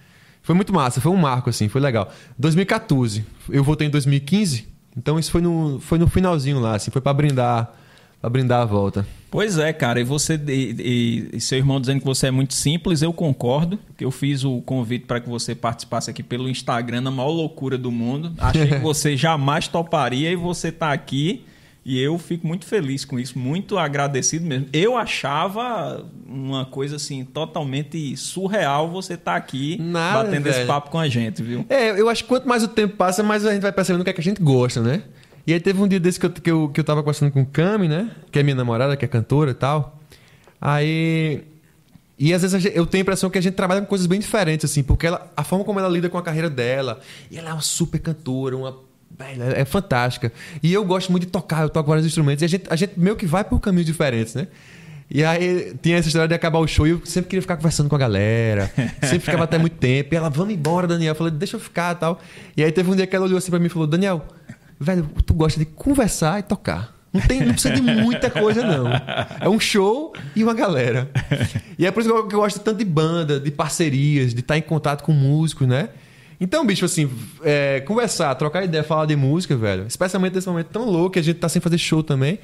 Foi 0.43 0.55
muito 0.55 0.73
massa, 0.73 1.01
foi 1.01 1.13
um 1.13 1.17
marco, 1.17 1.51
assim, 1.51 1.69
foi 1.69 1.81
legal. 1.81 2.11
2014, 2.39 3.25
eu 3.49 3.63
voltei 3.63 3.87
em 3.87 3.91
2015, 3.91 4.67
então 4.97 5.19
isso 5.19 5.31
foi 5.31 5.41
no, 5.41 5.79
foi 5.81 5.99
no 5.99 6.09
finalzinho 6.09 6.59
lá, 6.59 6.75
assim, 6.77 6.91
foi 6.91 7.01
para 7.01 7.13
brindar 7.13 7.73
para 8.25 8.31
brindar 8.31 8.63
a 8.63 8.65
volta. 8.65 9.07
Pois 9.31 9.59
é, 9.59 9.71
cara. 9.71 10.01
E 10.01 10.05
você 10.05 10.41
e, 10.49 11.29
e, 11.35 11.41
seu 11.41 11.59
irmão 11.59 11.79
dizendo 11.79 12.01
que 12.01 12.07
você 12.07 12.29
é 12.29 12.31
muito 12.31 12.55
simples, 12.55 13.03
eu 13.03 13.13
concordo. 13.13 13.79
Que 13.99 14.05
eu 14.05 14.11
fiz 14.11 14.45
o 14.45 14.63
convite 14.63 15.05
para 15.05 15.21
que 15.21 15.29
você 15.29 15.55
participasse 15.55 16.11
aqui 16.11 16.23
pelo 16.23 16.49
Instagram, 16.49 17.03
na 17.03 17.11
maior 17.11 17.29
loucura 17.29 17.77
do 17.77 17.91
mundo. 17.91 18.33
Achei 18.39 18.67
que 18.67 18.79
você 18.81 19.15
jamais 19.15 19.69
toparia 19.69 20.31
e 20.31 20.37
você 20.37 20.69
está 20.69 20.91
aqui. 20.91 21.45
E 21.85 22.01
eu 22.01 22.17
fico 22.17 22.47
muito 22.47 22.65
feliz 22.65 23.05
com 23.05 23.19
isso, 23.19 23.39
muito 23.39 23.77
agradecido 23.77 24.47
mesmo. 24.47 24.69
Eu 24.73 24.97
achava 24.97 26.03
uma 26.27 26.65
coisa 26.65 26.97
assim 26.97 27.27
totalmente 27.27 28.17
surreal 28.17 28.91
você 28.91 29.15
estar 29.15 29.33
tá 29.33 29.37
aqui 29.37 29.77
Nada, 29.79 30.25
batendo 30.25 30.45
velho. 30.45 30.57
esse 30.57 30.67
papo 30.67 30.91
com 30.91 30.99
a 30.99 31.07
gente, 31.11 31.43
viu? 31.43 31.67
É, 31.69 31.91
eu 31.91 32.09
acho 32.09 32.23
que 32.23 32.29
quanto 32.31 32.49
mais 32.49 32.63
o 32.63 32.69
tempo 32.69 32.97
passa, 32.97 33.23
mais 33.23 33.45
a 33.45 33.53
gente 33.53 33.61
vai 33.61 33.71
percebendo 33.71 34.01
o 34.01 34.05
que, 34.05 34.09
é 34.09 34.15
que 34.15 34.21
a 34.23 34.25
gente 34.25 34.41
gosta, 34.41 34.81
né? 34.81 35.03
E 35.47 35.53
aí 35.53 35.61
teve 35.61 35.81
um 35.81 35.87
dia 35.87 36.01
desse 36.01 36.19
que 36.19 36.27
eu, 36.27 36.31
que 36.31 36.51
eu, 36.51 36.69
que 36.69 36.81
eu 36.81 36.85
tava 36.85 37.03
conversando 37.03 37.31
com 37.31 37.45
Cami, 37.45 37.89
né? 37.89 38.11
Que 38.31 38.39
é 38.39 38.43
minha 38.43 38.55
namorada, 38.55 38.97
que 38.97 39.05
é 39.05 39.09
cantora 39.09 39.51
e 39.51 39.55
tal. 39.55 39.99
Aí. 40.61 41.45
E 42.19 42.33
às 42.33 42.43
vezes 42.43 42.65
eu 42.75 42.87
tenho 42.87 43.03
a 43.03 43.03
impressão 43.03 43.29
que 43.29 43.37
a 43.37 43.41
gente 43.41 43.55
trabalha 43.55 43.81
com 43.81 43.87
coisas 43.87 44.07
bem 44.07 44.21
diferentes, 44.21 44.71
assim, 44.71 44.83
porque 44.83 45.07
ela, 45.07 45.31
a 45.37 45.43
forma 45.43 45.65
como 45.65 45.81
ela 45.81 45.89
lida 45.89 46.09
com 46.09 46.17
a 46.17 46.23
carreira 46.23 46.49
dela. 46.49 47.01
E 47.31 47.37
ela 47.37 47.51
é 47.51 47.53
uma 47.53 47.61
super 47.61 47.99
cantora, 47.99 48.57
uma. 48.57 48.79
É, 49.19 49.61
é 49.61 49.65
fantástica. 49.65 50.33
E 50.63 50.73
eu 50.73 50.85
gosto 50.85 51.11
muito 51.11 51.27
de 51.27 51.31
tocar, 51.31 51.63
eu 51.63 51.69
toco 51.69 51.89
vários 51.89 52.07
instrumentos. 52.07 52.43
E 52.43 52.45
a 52.45 52.49
gente, 52.49 52.65
a 52.71 52.77
gente 52.77 52.99
meio 52.99 53.17
que 53.17 53.27
vai 53.27 53.45
por 53.45 53.61
caminhos 53.61 53.87
diferentes, 53.87 54.35
né? 54.35 54.49
E 55.11 55.23
aí 55.23 55.77
tinha 55.83 55.99
essa 55.99 56.09
história 56.09 56.27
de 56.27 56.35
acabar 56.35 56.59
o 56.59 56.67
show 56.67 56.87
e 56.87 56.91
eu 56.91 57.03
sempre 57.05 57.29
queria 57.29 57.43
ficar 57.43 57.57
conversando 57.57 57.89
com 57.89 57.95
a 57.95 57.99
galera. 57.99 58.73
Sempre 59.03 59.21
ficava 59.21 59.45
até 59.45 59.59
muito 59.59 59.77
tempo. 59.77 60.15
E 60.15 60.17
ela, 60.17 60.31
vamos 60.31 60.55
embora, 60.55 60.87
Daniel. 60.87 61.13
Eu 61.13 61.15
falei, 61.15 61.33
deixa 61.33 61.57
eu 61.57 61.61
ficar 61.61 61.95
e 61.95 61.99
tal. 61.99 62.21
E 62.57 62.65
aí 62.65 62.73
teve 62.73 62.91
um 62.91 62.97
dia 62.97 63.07
que 63.07 63.15
ela 63.15 63.27
olhou 63.27 63.37
assim 63.37 63.51
pra 63.51 63.61
mim 63.61 63.67
e 63.67 63.69
falou, 63.69 63.87
Daniel, 63.87 64.27
velho, 64.79 65.09
tu 65.25 65.35
gosta 65.35 65.59
de 65.59 65.67
conversar 65.67 66.41
e 66.41 66.43
tocar. 66.43 66.95
Não, 67.13 67.21
tem, 67.21 67.45
não 67.45 67.53
precisa 67.53 67.73
de 67.73 67.81
muita 67.81 68.29
coisa, 68.29 68.65
não. 68.67 68.87
É 69.41 69.49
um 69.49 69.61
show 69.61 70.13
e 70.35 70.43
uma 70.43 70.53
galera. 70.53 71.09
E 71.79 71.87
é 71.87 71.91
por 71.93 72.01
isso 72.01 72.11
que 72.13 72.19
eu, 72.19 72.27
que 72.27 72.35
gosto 72.35 72.59
tanto 72.59 72.79
de 72.79 72.85
banda, 72.85 73.39
de 73.39 73.53
parcerias, 73.53 74.35
de 74.35 74.41
estar 74.41 74.59
em 74.59 74.63
contato 74.63 75.05
com 75.05 75.13
músicos, 75.13 75.69
né? 75.69 75.91
Então, 76.41 76.67
bicho, 76.67 76.85
assim, 76.85 77.09
é, 77.43 77.81
conversar, 77.81 78.35
trocar 78.35 78.65
ideia, 78.65 78.83
falar 78.83 79.07
de 79.07 79.15
música, 79.15 79.57
velho. 79.57 79.87
Especialmente 79.87 80.35
nesse 80.35 80.49
momento 80.49 80.67
tão 80.67 80.85
louco 80.91 81.11
que 81.13 81.19
a 81.21 81.23
gente 81.23 81.39
tá 81.39 81.49
sem 81.49 81.63
fazer 81.63 81.79
show 81.79 82.03
também. 82.03 82.41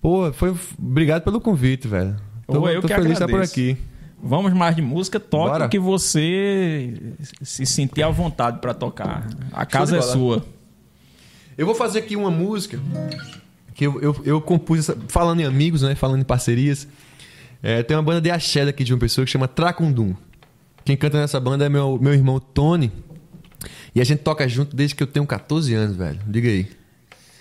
Pô, 0.00 0.32
foi. 0.32 0.54
Obrigado 0.78 1.22
pelo 1.22 1.40
convite, 1.40 1.86
velho. 1.86 2.16
Tô, 2.46 2.60
Ô, 2.60 2.68
eu 2.68 2.80
tô 2.80 2.88
feliz 2.88 3.06
de 3.06 3.12
estar 3.12 3.28
por 3.28 3.42
aqui. 3.42 3.76
Vamos 4.22 4.54
mais 4.54 4.74
de 4.74 4.80
música, 4.80 5.20
toque 5.20 5.64
o 5.64 5.68
que 5.68 5.78
você 5.78 6.94
se 7.42 7.66
sentir 7.66 8.02
à 8.02 8.08
vontade 8.08 8.58
para 8.58 8.72
tocar. 8.72 9.26
A 9.52 9.66
casa 9.66 9.98
é 9.98 10.00
sua. 10.02 10.42
Eu 11.56 11.66
vou 11.66 11.74
fazer 11.74 12.00
aqui 12.00 12.16
uma 12.16 12.30
música 12.30 12.80
que 13.74 13.86
eu, 13.86 14.00
eu, 14.00 14.22
eu 14.24 14.40
compus, 14.40 14.80
essa, 14.80 14.96
falando 15.08 15.40
em 15.40 15.44
amigos, 15.44 15.82
né? 15.82 15.94
Falando 15.94 16.20
em 16.20 16.24
parcerias. 16.24 16.86
É, 17.62 17.82
tem 17.82 17.96
uma 17.96 18.02
banda 18.02 18.20
de 18.20 18.30
axé 18.30 18.64
daqui 18.64 18.84
de 18.84 18.92
uma 18.92 19.00
pessoa 19.00 19.24
que 19.24 19.30
chama 19.30 19.48
Tracundum. 19.48 20.14
Quem 20.84 20.96
canta 20.96 21.18
nessa 21.18 21.40
banda 21.40 21.64
é 21.64 21.68
meu, 21.68 21.98
meu 22.00 22.12
irmão 22.12 22.38
Tony. 22.38 22.92
E 23.94 24.00
a 24.00 24.04
gente 24.04 24.20
toca 24.20 24.46
junto 24.48 24.76
desde 24.76 24.94
que 24.94 25.02
eu 25.02 25.06
tenho 25.06 25.26
14 25.26 25.72
anos, 25.72 25.96
velho. 25.96 26.20
Diga 26.26 26.48
aí. 26.48 26.68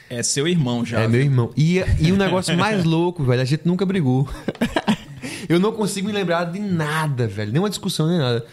É 0.10 0.22
seu 0.24 0.48
irmão 0.48 0.86
já. 0.86 1.00
É 1.00 1.02
viu? 1.02 1.12
meu 1.12 1.22
irmão. 1.22 1.52
E, 1.58 1.80
e 2.00 2.12
o 2.12 2.16
negócio 2.16 2.56
mais 2.58 2.84
louco, 2.84 3.24
velho, 3.24 3.42
a 3.42 3.46
gente 3.46 3.66
nunca 3.66 3.86
brigou. 3.86 4.30
eu 5.50 5.60
não 5.60 5.72
consigo 5.72 6.08
me 6.08 6.14
lembrar 6.14 6.46
de 6.46 6.60
nada, 6.60 7.28
velho. 7.28 7.52
Nenhuma 7.52 7.70
discussão, 7.70 8.08
nem 8.08 8.18
nada. 8.18 8.46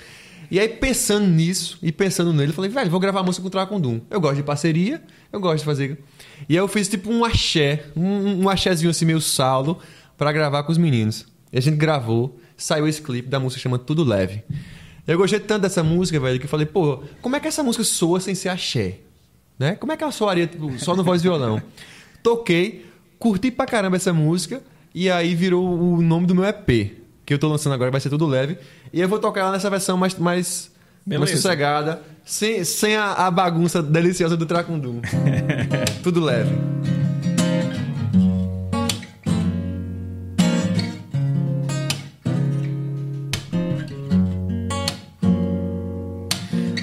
E 0.50 0.58
aí, 0.58 0.68
pensando 0.68 1.28
nisso 1.28 1.78
e 1.80 1.92
pensando 1.92 2.32
nele, 2.32 2.50
eu 2.50 2.54
falei, 2.54 2.68
velho, 2.68 2.90
vou 2.90 2.98
gravar 2.98 3.22
música 3.22 3.40
com 3.42 3.46
o 3.46 3.50
Tracundum. 3.50 4.00
Eu 4.10 4.20
gosto 4.20 4.36
de 4.36 4.42
parceria, 4.42 5.00
eu 5.32 5.38
gosto 5.38 5.58
de 5.58 5.64
fazer. 5.64 5.98
E 6.48 6.54
aí 6.54 6.56
eu 6.56 6.66
fiz 6.66 6.88
tipo 6.88 7.08
um 7.08 7.24
axé, 7.24 7.84
um, 7.94 8.42
um 8.42 8.48
axézinho 8.48 8.90
assim 8.90 9.04
meio 9.04 9.20
salo, 9.20 9.78
para 10.18 10.32
gravar 10.32 10.64
com 10.64 10.72
os 10.72 10.78
meninos. 10.78 11.24
E 11.52 11.58
a 11.58 11.62
gente 11.62 11.76
gravou, 11.76 12.36
saiu 12.56 12.88
esse 12.88 13.00
clipe 13.00 13.28
da 13.28 13.38
música 13.38 13.62
chama 13.62 13.78
Tudo 13.78 14.02
Leve. 14.02 14.42
Eu 15.06 15.16
gostei 15.16 15.38
tanto 15.38 15.62
dessa 15.62 15.84
música, 15.84 16.18
velho, 16.18 16.40
que 16.40 16.46
eu 16.46 16.50
falei, 16.50 16.66
pô, 16.66 17.04
como 17.22 17.36
é 17.36 17.40
que 17.40 17.46
essa 17.46 17.62
música 17.62 17.84
soa 17.84 18.18
sem 18.18 18.34
ser 18.34 18.48
axé? 18.48 18.98
Né? 19.56 19.76
Como 19.76 19.92
é 19.92 19.96
que 19.96 20.02
ela 20.02 20.12
soaria 20.12 20.48
tipo, 20.48 20.76
só 20.80 20.96
no 20.96 21.04
voz 21.04 21.20
e 21.20 21.24
violão? 21.24 21.62
Toquei, 22.24 22.86
curti 23.20 23.52
pra 23.52 23.66
caramba 23.66 23.96
essa 23.96 24.12
música, 24.12 24.60
e 24.92 25.08
aí 25.08 25.34
virou 25.34 25.64
o 25.64 26.02
nome 26.02 26.26
do 26.26 26.34
meu 26.34 26.44
EP 26.44 26.99
que 27.30 27.34
eu 27.34 27.38
tô 27.38 27.46
lançando 27.46 27.74
agora, 27.74 27.92
vai 27.92 28.00
ser 28.00 28.10
tudo 28.10 28.26
leve. 28.26 28.58
E 28.92 29.00
eu 29.00 29.08
vou 29.08 29.20
tocar 29.20 29.42
ela 29.42 29.52
nessa 29.52 29.70
versão 29.70 29.96
mais, 29.96 30.16
mais, 30.16 30.68
mais 31.06 31.30
sossegada, 31.30 32.02
sem, 32.24 32.64
sem 32.64 32.96
a, 32.96 33.12
a 33.12 33.30
bagunça 33.30 33.80
deliciosa 33.80 34.36
do 34.36 34.44
Tracundum. 34.44 35.00
tudo 36.02 36.20
leve. 36.20 36.50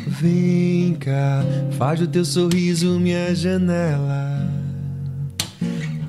Vem 0.07 0.93
cá, 0.93 1.43
faz 1.77 1.99
o 1.99 2.07
teu 2.07 2.23
sorriso 2.23 2.97
minha 3.01 3.35
janela 3.35 4.56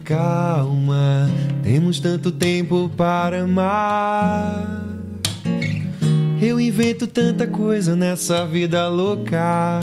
calma, 0.09 1.31
temos 1.63 2.01
tanto 2.01 2.33
tempo 2.33 2.91
para 2.97 3.43
amar. 3.43 4.83
Eu 6.41 6.59
invento 6.59 7.07
tanta 7.07 7.47
coisa 7.47 7.95
nessa 7.95 8.47
vida 8.47 8.89
louca 8.89 9.81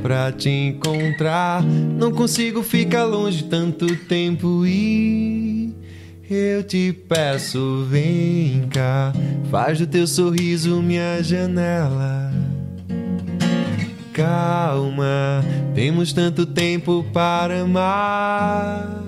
pra 0.00 0.32
te 0.32 0.48
encontrar. 0.48 1.62
Não 1.62 2.10
consigo 2.10 2.62
ficar 2.62 3.04
longe 3.04 3.44
tanto 3.44 3.94
tempo 3.94 4.64
e 4.64 5.74
eu 6.30 6.62
te 6.62 6.90
peço, 7.06 7.86
vem 7.90 8.66
cá, 8.70 9.12
faz 9.50 9.78
do 9.78 9.86
teu 9.86 10.06
sorriso 10.06 10.80
minha 10.80 11.22
janela. 11.22 12.32
calma, 14.14 15.44
temos 15.74 16.10
tanto 16.14 16.46
tempo 16.46 17.04
para 17.12 17.60
amar. 17.60 19.01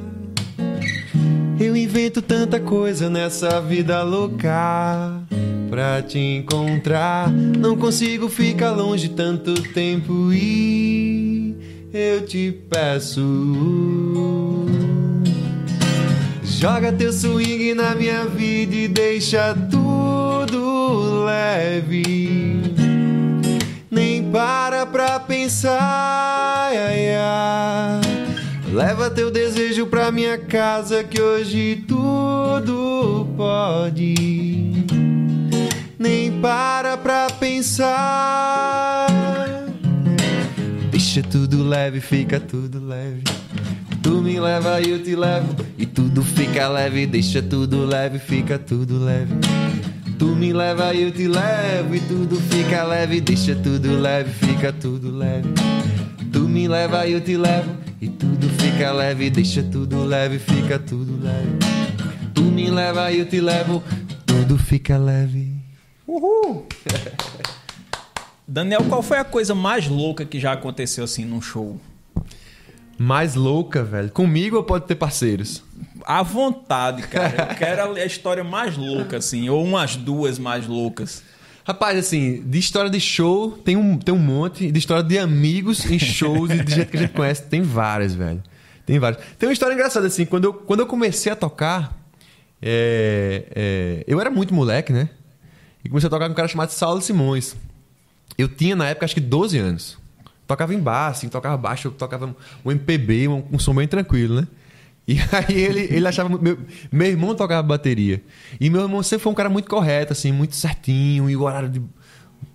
Eu 1.58 1.76
invento 1.76 2.20
tanta 2.20 2.58
coisa 2.58 3.08
nessa 3.08 3.60
vida 3.60 4.02
louca 4.02 5.22
pra 5.70 6.02
te 6.02 6.18
encontrar. 6.18 7.30
Não 7.30 7.76
consigo 7.76 8.28
ficar 8.28 8.72
longe 8.72 9.08
tanto 9.10 9.54
tempo 9.72 10.32
e 10.32 11.56
eu 11.92 12.26
te 12.26 12.52
peço. 12.68 13.22
Joga 16.42 16.92
teu 16.92 17.12
swing 17.12 17.74
na 17.74 17.94
minha 17.94 18.24
vida 18.24 18.74
e 18.74 18.88
deixa 18.88 19.54
tudo 19.70 21.24
leve. 21.24 22.62
Nem 23.90 24.30
para 24.30 24.84
pra 24.86 25.20
pensar. 25.20 25.78
Ai, 26.72 27.14
ai. 27.16 28.03
Leva 28.74 29.08
teu 29.08 29.30
desejo 29.30 29.86
pra 29.86 30.10
minha 30.10 30.36
casa 30.36 31.04
que 31.04 31.22
hoje 31.22 31.84
tudo 31.86 33.24
pode. 33.36 34.84
Nem 35.96 36.40
para 36.40 36.96
pra 36.96 37.28
pensar. 37.38 39.06
Deixa 40.90 41.22
tudo 41.22 41.62
leve, 41.62 42.00
fica 42.00 42.40
tudo 42.40 42.84
leve. 42.84 43.22
Tu 44.02 44.20
me 44.20 44.40
leva 44.40 44.80
e 44.80 44.90
eu 44.90 45.00
te 45.00 45.14
levo. 45.14 45.54
E 45.78 45.86
tudo 45.86 46.24
fica 46.24 46.66
leve, 46.66 47.06
deixa 47.06 47.40
tudo 47.40 47.86
leve, 47.86 48.18
fica 48.18 48.58
tudo 48.58 49.04
leve. 49.04 49.34
Tu 50.18 50.26
me 50.34 50.52
leva 50.52 50.92
e 50.92 51.04
eu 51.04 51.12
te 51.12 51.28
levo. 51.28 51.94
E 51.94 52.00
tudo 52.00 52.40
fica 52.50 52.82
leve, 52.82 53.20
deixa 53.20 53.54
tudo 53.54 54.00
leve, 54.00 54.32
fica 54.32 54.72
tudo 54.72 55.16
leve. 55.16 55.48
Tu 56.32 56.40
me 56.40 56.66
leva 56.66 57.06
e 57.06 57.12
eu 57.12 57.20
te 57.20 57.36
levo. 57.36 57.83
E 58.04 58.08
tudo 58.10 58.50
fica 58.50 58.92
leve, 58.92 59.30
deixa 59.30 59.62
tudo 59.62 60.04
leve, 60.04 60.38
fica 60.38 60.78
tudo 60.78 61.24
leve. 61.24 61.56
Tu 62.34 62.42
me 62.42 62.68
leva 62.68 63.10
e 63.10 63.20
eu 63.20 63.26
te 63.26 63.40
levo. 63.40 63.82
Tudo 64.26 64.58
fica 64.58 64.98
leve. 64.98 65.50
Uhul! 66.06 66.66
Daniel, 68.46 68.84
qual 68.90 69.02
foi 69.02 69.16
a 69.16 69.24
coisa 69.24 69.54
mais 69.54 69.88
louca 69.88 70.26
que 70.26 70.38
já 70.38 70.52
aconteceu 70.52 71.02
assim 71.02 71.24
num 71.24 71.40
show? 71.40 71.80
Mais 72.98 73.34
louca, 73.34 73.82
velho. 73.82 74.10
Comigo 74.10 74.58
ou 74.58 74.64
pode 74.64 74.84
ter 74.84 74.96
parceiros? 74.96 75.64
À 76.04 76.22
vontade, 76.22 77.04
cara. 77.04 77.52
Eu 77.52 77.56
quero 77.56 77.94
a 77.94 78.04
história 78.04 78.44
mais 78.44 78.76
louca, 78.76 79.16
assim, 79.16 79.48
ou 79.48 79.64
umas 79.64 79.96
duas 79.96 80.38
mais 80.38 80.66
loucas. 80.66 81.22
Rapaz, 81.66 81.98
assim, 81.98 82.42
de 82.42 82.58
história 82.58 82.90
de 82.90 83.00
show 83.00 83.52
tem 83.52 83.74
um, 83.74 83.96
tem 83.96 84.14
um 84.14 84.18
monte. 84.18 84.70
De 84.70 84.78
história 84.78 85.02
de 85.02 85.18
amigos 85.18 85.90
em 85.90 85.98
shows 85.98 86.50
e 86.50 86.62
de 86.62 86.74
gente 86.74 86.90
que 86.90 86.96
a 86.96 87.00
gente 87.00 87.12
conhece, 87.14 87.42
tem 87.44 87.62
várias, 87.62 88.14
velho. 88.14 88.42
Tem 88.84 88.98
várias. 88.98 89.22
Tem 89.38 89.48
uma 89.48 89.52
história 89.52 89.72
engraçada, 89.72 90.06
assim, 90.06 90.26
quando 90.26 90.44
eu, 90.44 90.52
quando 90.52 90.80
eu 90.80 90.86
comecei 90.86 91.32
a 91.32 91.36
tocar, 91.36 91.98
é, 92.60 93.46
é, 93.54 94.04
eu 94.06 94.20
era 94.20 94.30
muito 94.30 94.52
moleque, 94.52 94.92
né? 94.92 95.08
E 95.82 95.88
comecei 95.88 96.06
a 96.06 96.10
tocar 96.10 96.26
com 96.26 96.32
um 96.32 96.36
cara 96.36 96.48
chamado 96.48 96.70
Saulo 96.70 97.00
Simões. 97.00 97.56
Eu 98.36 98.48
tinha, 98.48 98.76
na 98.76 98.88
época, 98.88 99.06
acho 99.06 99.14
que 99.14 99.20
12 99.20 99.58
anos. 99.58 99.98
Tocava 100.46 100.74
em 100.74 100.78
bar, 100.78 101.08
assim, 101.08 101.30
tocava 101.30 101.56
baixo, 101.56 101.90
tocava 101.90 102.36
um 102.62 102.70
MPB, 102.70 103.28
um, 103.28 103.42
um 103.52 103.58
som 103.58 103.74
bem 103.74 103.88
tranquilo, 103.88 104.42
né? 104.42 104.48
E 105.06 105.18
aí 105.32 105.56
ele, 105.56 105.88
ele 105.90 106.08
achava. 106.08 106.28
Meu, 106.38 106.58
meu 106.90 107.06
irmão 107.08 107.34
tocava 107.34 107.62
bateria. 107.62 108.22
E 108.60 108.70
meu 108.70 108.82
irmão 108.82 109.02
sempre 109.02 109.22
foi 109.22 109.32
um 109.32 109.34
cara 109.34 109.50
muito 109.50 109.68
correto, 109.68 110.12
assim, 110.12 110.32
muito 110.32 110.56
certinho, 110.56 111.28
e 111.28 111.36
o 111.36 111.42
horário 111.42 111.68
de. 111.68 111.82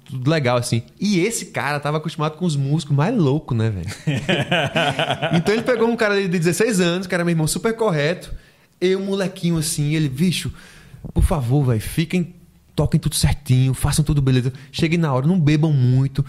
Tudo 0.06 0.30
legal, 0.30 0.58
assim. 0.58 0.82
E 1.00 1.20
esse 1.20 1.48
cara 1.48 1.80
tava 1.80 1.98
acostumado 1.98 2.36
com 2.36 2.44
os 2.44 2.56
músicos 2.56 2.96
mais 2.96 3.16
loucos, 3.16 3.56
né, 3.56 3.70
velho? 3.70 3.88
então 5.38 5.54
ele 5.54 5.62
pegou 5.62 5.88
um 5.88 5.96
cara 5.96 6.20
de 6.20 6.28
16 6.28 6.80
anos, 6.80 7.06
que 7.06 7.14
era 7.14 7.24
meu 7.24 7.32
irmão 7.32 7.46
super 7.46 7.76
correto. 7.76 8.34
Eu, 8.82 9.00
molequinho 9.02 9.58
assim, 9.58 9.94
ele, 9.94 10.10
bicho, 10.10 10.52
por 11.14 11.24
favor, 11.24 11.64
velho, 11.66 11.80
fiquem 11.80 12.34
toquem 12.80 12.98
tudo 12.98 13.16
certinho, 13.16 13.74
façam 13.74 14.06
tudo 14.06 14.22
beleza. 14.22 14.54
Cheguem 14.72 14.98
na 14.98 15.14
hora, 15.14 15.28
não 15.28 15.38
bebam 15.38 15.74
muito. 15.74 16.26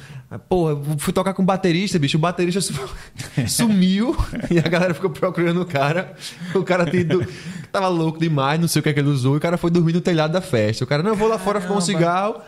Porra, 0.48 0.76
fui 0.98 1.12
tocar 1.12 1.32
com 1.32 1.44
baterista, 1.44 1.96
bicho. 1.96 2.18
O 2.18 2.20
baterista 2.20 2.60
sumiu 3.46 4.16
e 4.50 4.58
a 4.58 4.62
galera 4.62 4.92
ficou 4.92 5.10
procurando 5.10 5.62
o 5.62 5.64
cara. 5.64 6.12
O 6.52 6.64
cara 6.64 6.84
tido, 6.90 7.24
tava 7.70 7.86
louco 7.86 8.18
demais, 8.18 8.60
não 8.60 8.66
sei 8.66 8.80
o 8.80 8.82
que, 8.82 8.88
é 8.88 8.92
que 8.92 8.98
ele 8.98 9.10
usou. 9.10 9.34
E 9.34 9.38
o 9.38 9.40
cara 9.40 9.56
foi 9.56 9.70
dormir 9.70 9.92
no 9.92 10.00
telhado 10.00 10.32
da 10.32 10.40
festa. 10.40 10.82
O 10.82 10.88
cara, 10.88 11.04
não, 11.04 11.10
eu 11.10 11.16
vou 11.16 11.28
lá 11.28 11.38
fora 11.38 11.60
fumar 11.60 11.78
um 11.78 11.80
cigarro. 11.80 12.40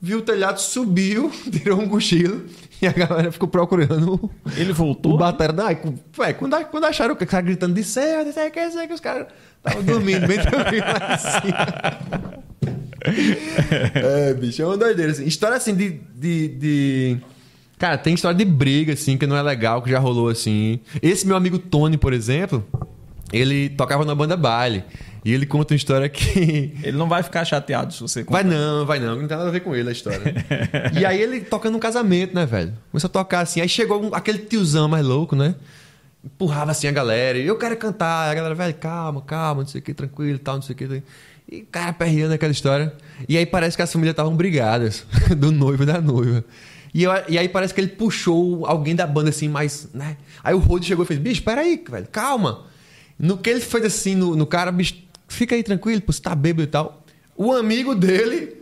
Viu 0.00 0.20
o 0.20 0.22
telhado, 0.22 0.60
subiu, 0.60 1.28
tirou 1.50 1.80
um 1.80 1.88
cochilo 1.88 2.46
e 2.80 2.86
a 2.86 2.92
galera 2.92 3.32
ficou 3.32 3.48
procurando. 3.48 4.30
Ele 4.56 4.72
voltou? 4.72 5.14
O 5.14 5.18
batera. 5.18 5.52
Não, 5.52 5.68
é, 5.68 6.32
quando, 6.34 6.64
quando 6.66 6.84
acharam 6.84 7.14
o 7.14 7.16
cara 7.16 7.42
gritando 7.42 7.74
de 7.74 7.82
céu, 7.82 8.24
de 8.24 8.32
céu, 8.32 8.48
que, 8.48 8.86
que 8.86 8.94
os 8.94 9.00
caras 9.00 9.26
estavam 9.56 9.82
dormindo 9.82 10.24
bem 10.28 10.38
tranquilo 10.38 10.86
lá 10.86 11.14
em 11.14 11.18
cima. 11.18 12.80
é, 13.94 14.34
bicho, 14.34 14.62
é 14.62 14.66
uma 14.66 14.76
doideira, 14.76 15.12
assim. 15.12 15.24
História, 15.24 15.56
assim, 15.56 15.74
de, 15.74 16.00
de, 16.14 16.48
de... 16.48 17.16
Cara, 17.78 17.96
tem 17.96 18.14
história 18.14 18.36
de 18.36 18.44
briga, 18.44 18.92
assim, 18.92 19.16
que 19.16 19.26
não 19.26 19.36
é 19.36 19.42
legal, 19.42 19.82
que 19.82 19.90
já 19.90 19.98
rolou, 19.98 20.28
assim. 20.28 20.80
Esse 21.02 21.26
meu 21.26 21.36
amigo 21.36 21.58
Tony, 21.58 21.96
por 21.96 22.12
exemplo, 22.12 22.66
ele 23.32 23.68
tocava 23.70 24.04
na 24.04 24.14
banda 24.14 24.36
baile. 24.36 24.84
E 25.24 25.32
ele 25.32 25.44
conta 25.44 25.74
uma 25.74 25.76
história 25.76 26.08
que. 26.08 26.72
Ele 26.82 26.96
não 26.96 27.06
vai 27.06 27.22
ficar 27.22 27.44
chateado 27.44 27.92
se 27.92 28.00
você 28.00 28.24
contar. 28.24 28.42
Vai 28.42 28.50
não, 28.50 28.86
vai 28.86 28.98
não. 28.98 29.16
Não 29.16 29.28
tem 29.28 29.36
nada 29.36 29.48
a 29.50 29.52
ver 29.52 29.60
com 29.60 29.76
ele 29.76 29.90
a 29.90 29.92
história. 29.92 30.34
e 30.98 31.04
aí 31.04 31.20
ele 31.20 31.42
tocando 31.42 31.74
num 31.74 31.78
casamento, 31.78 32.34
né, 32.34 32.46
velho? 32.46 32.72
Começou 32.90 33.08
a 33.08 33.12
tocar 33.12 33.40
assim. 33.40 33.60
Aí 33.60 33.68
chegou 33.68 34.14
aquele 34.14 34.38
tiozão 34.38 34.88
mais 34.88 35.04
louco, 35.04 35.36
né? 35.36 35.54
Empurrava 36.24 36.70
assim 36.70 36.86
a 36.86 36.92
galera. 36.92 37.38
E 37.38 37.46
eu 37.46 37.56
quero 37.56 37.76
cantar. 37.76 38.30
A 38.30 38.34
galera, 38.34 38.54
velho, 38.54 38.74
calma, 38.74 39.22
calma, 39.22 39.62
não 39.62 39.68
sei 39.68 39.80
o 39.80 39.84
que, 39.84 39.94
tranquilo 39.94 40.38
tal, 40.38 40.56
não 40.56 40.62
sei 40.62 40.74
o 40.74 40.76
que. 40.76 41.02
E 41.50 41.62
cara 41.62 41.92
perreando 41.92 42.34
aquela 42.34 42.52
história. 42.52 42.94
E 43.28 43.36
aí 43.36 43.46
parece 43.46 43.76
que 43.76 43.82
as 43.82 43.92
famílias 43.92 44.12
estavam 44.12 44.36
brigadas, 44.36 45.04
do 45.36 45.50
noivo 45.50 45.82
e 45.82 45.86
da 45.86 46.00
noiva. 46.00 46.44
E, 46.92 47.02
eu, 47.02 47.12
e 47.28 47.38
aí 47.38 47.48
parece 47.48 47.72
que 47.72 47.80
ele 47.80 47.88
puxou 47.88 48.66
alguém 48.66 48.94
da 48.94 49.06
banda 49.06 49.30
assim, 49.30 49.48
mais, 49.48 49.88
né? 49.94 50.16
Aí 50.42 50.54
o 50.54 50.58
Rod 50.58 50.84
chegou 50.84 51.04
e 51.04 51.08
fez: 51.08 51.18
bicho, 51.18 51.42
peraí, 51.42 51.82
velho, 51.88 52.08
calma. 52.10 52.66
No 53.18 53.36
que 53.36 53.50
ele 53.50 53.60
fez 53.60 53.84
assim 53.84 54.14
no, 54.14 54.34
no 54.36 54.46
cara, 54.46 54.72
bicho, 54.72 54.96
fica 55.28 55.54
aí 55.54 55.62
tranquilo, 55.62 56.00
pô, 56.00 56.12
você 56.12 56.20
tá 56.20 56.34
bêbado 56.34 56.62
e 56.62 56.66
tal. 56.66 57.04
O 57.36 57.52
amigo 57.52 57.94
dele 57.94 58.59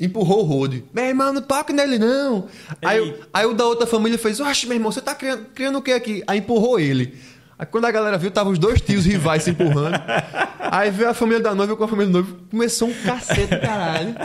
empurrou 0.00 0.40
o 0.40 0.42
Rod. 0.42 0.82
Meu 0.92 1.04
irmão, 1.04 1.32
não 1.32 1.42
toque 1.42 1.72
nele, 1.72 1.98
não. 1.98 2.48
Aí, 2.82 3.14
aí, 3.32 3.46
o 3.46 3.52
da 3.52 3.66
outra 3.66 3.86
família 3.86 4.18
fez: 4.18 4.40
Oxe, 4.40 4.66
meu 4.66 4.76
irmão, 4.76 4.90
você 4.90 5.00
tá 5.00 5.14
criando, 5.14 5.44
criando 5.54 5.78
o 5.78 5.82
que 5.82 5.92
aqui? 5.92 6.22
Aí 6.26 6.38
empurrou 6.38 6.80
ele. 6.80 7.14
Aí 7.58 7.66
quando 7.66 7.84
a 7.84 7.90
galera 7.90 8.16
viu, 8.16 8.30
tava 8.30 8.48
os 8.48 8.58
dois 8.58 8.80
tios 8.80 9.04
rivais 9.04 9.42
se 9.42 9.50
empurrando. 9.50 10.00
Aí 10.72 10.90
veio 10.90 11.10
a 11.10 11.14
família 11.14 11.42
da 11.42 11.54
noiva 11.54 11.76
com 11.76 11.84
a 11.84 11.88
família 11.88 12.10
do 12.10 12.12
noivo. 12.12 12.38
Começou 12.50 12.88
um 12.88 12.94
cacete, 12.94 13.58
caralho. 13.58 14.16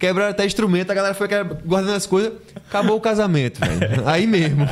Quebraram 0.00 0.30
até 0.30 0.46
instrumento, 0.46 0.90
a 0.90 0.94
galera 0.94 1.12
foi 1.12 1.28
guardando 1.62 1.94
as 1.94 2.06
coisas. 2.06 2.32
Acabou 2.56 2.96
o 2.96 3.00
casamento, 3.02 3.60
velho. 3.60 4.08
Aí 4.08 4.26
mesmo. 4.26 4.66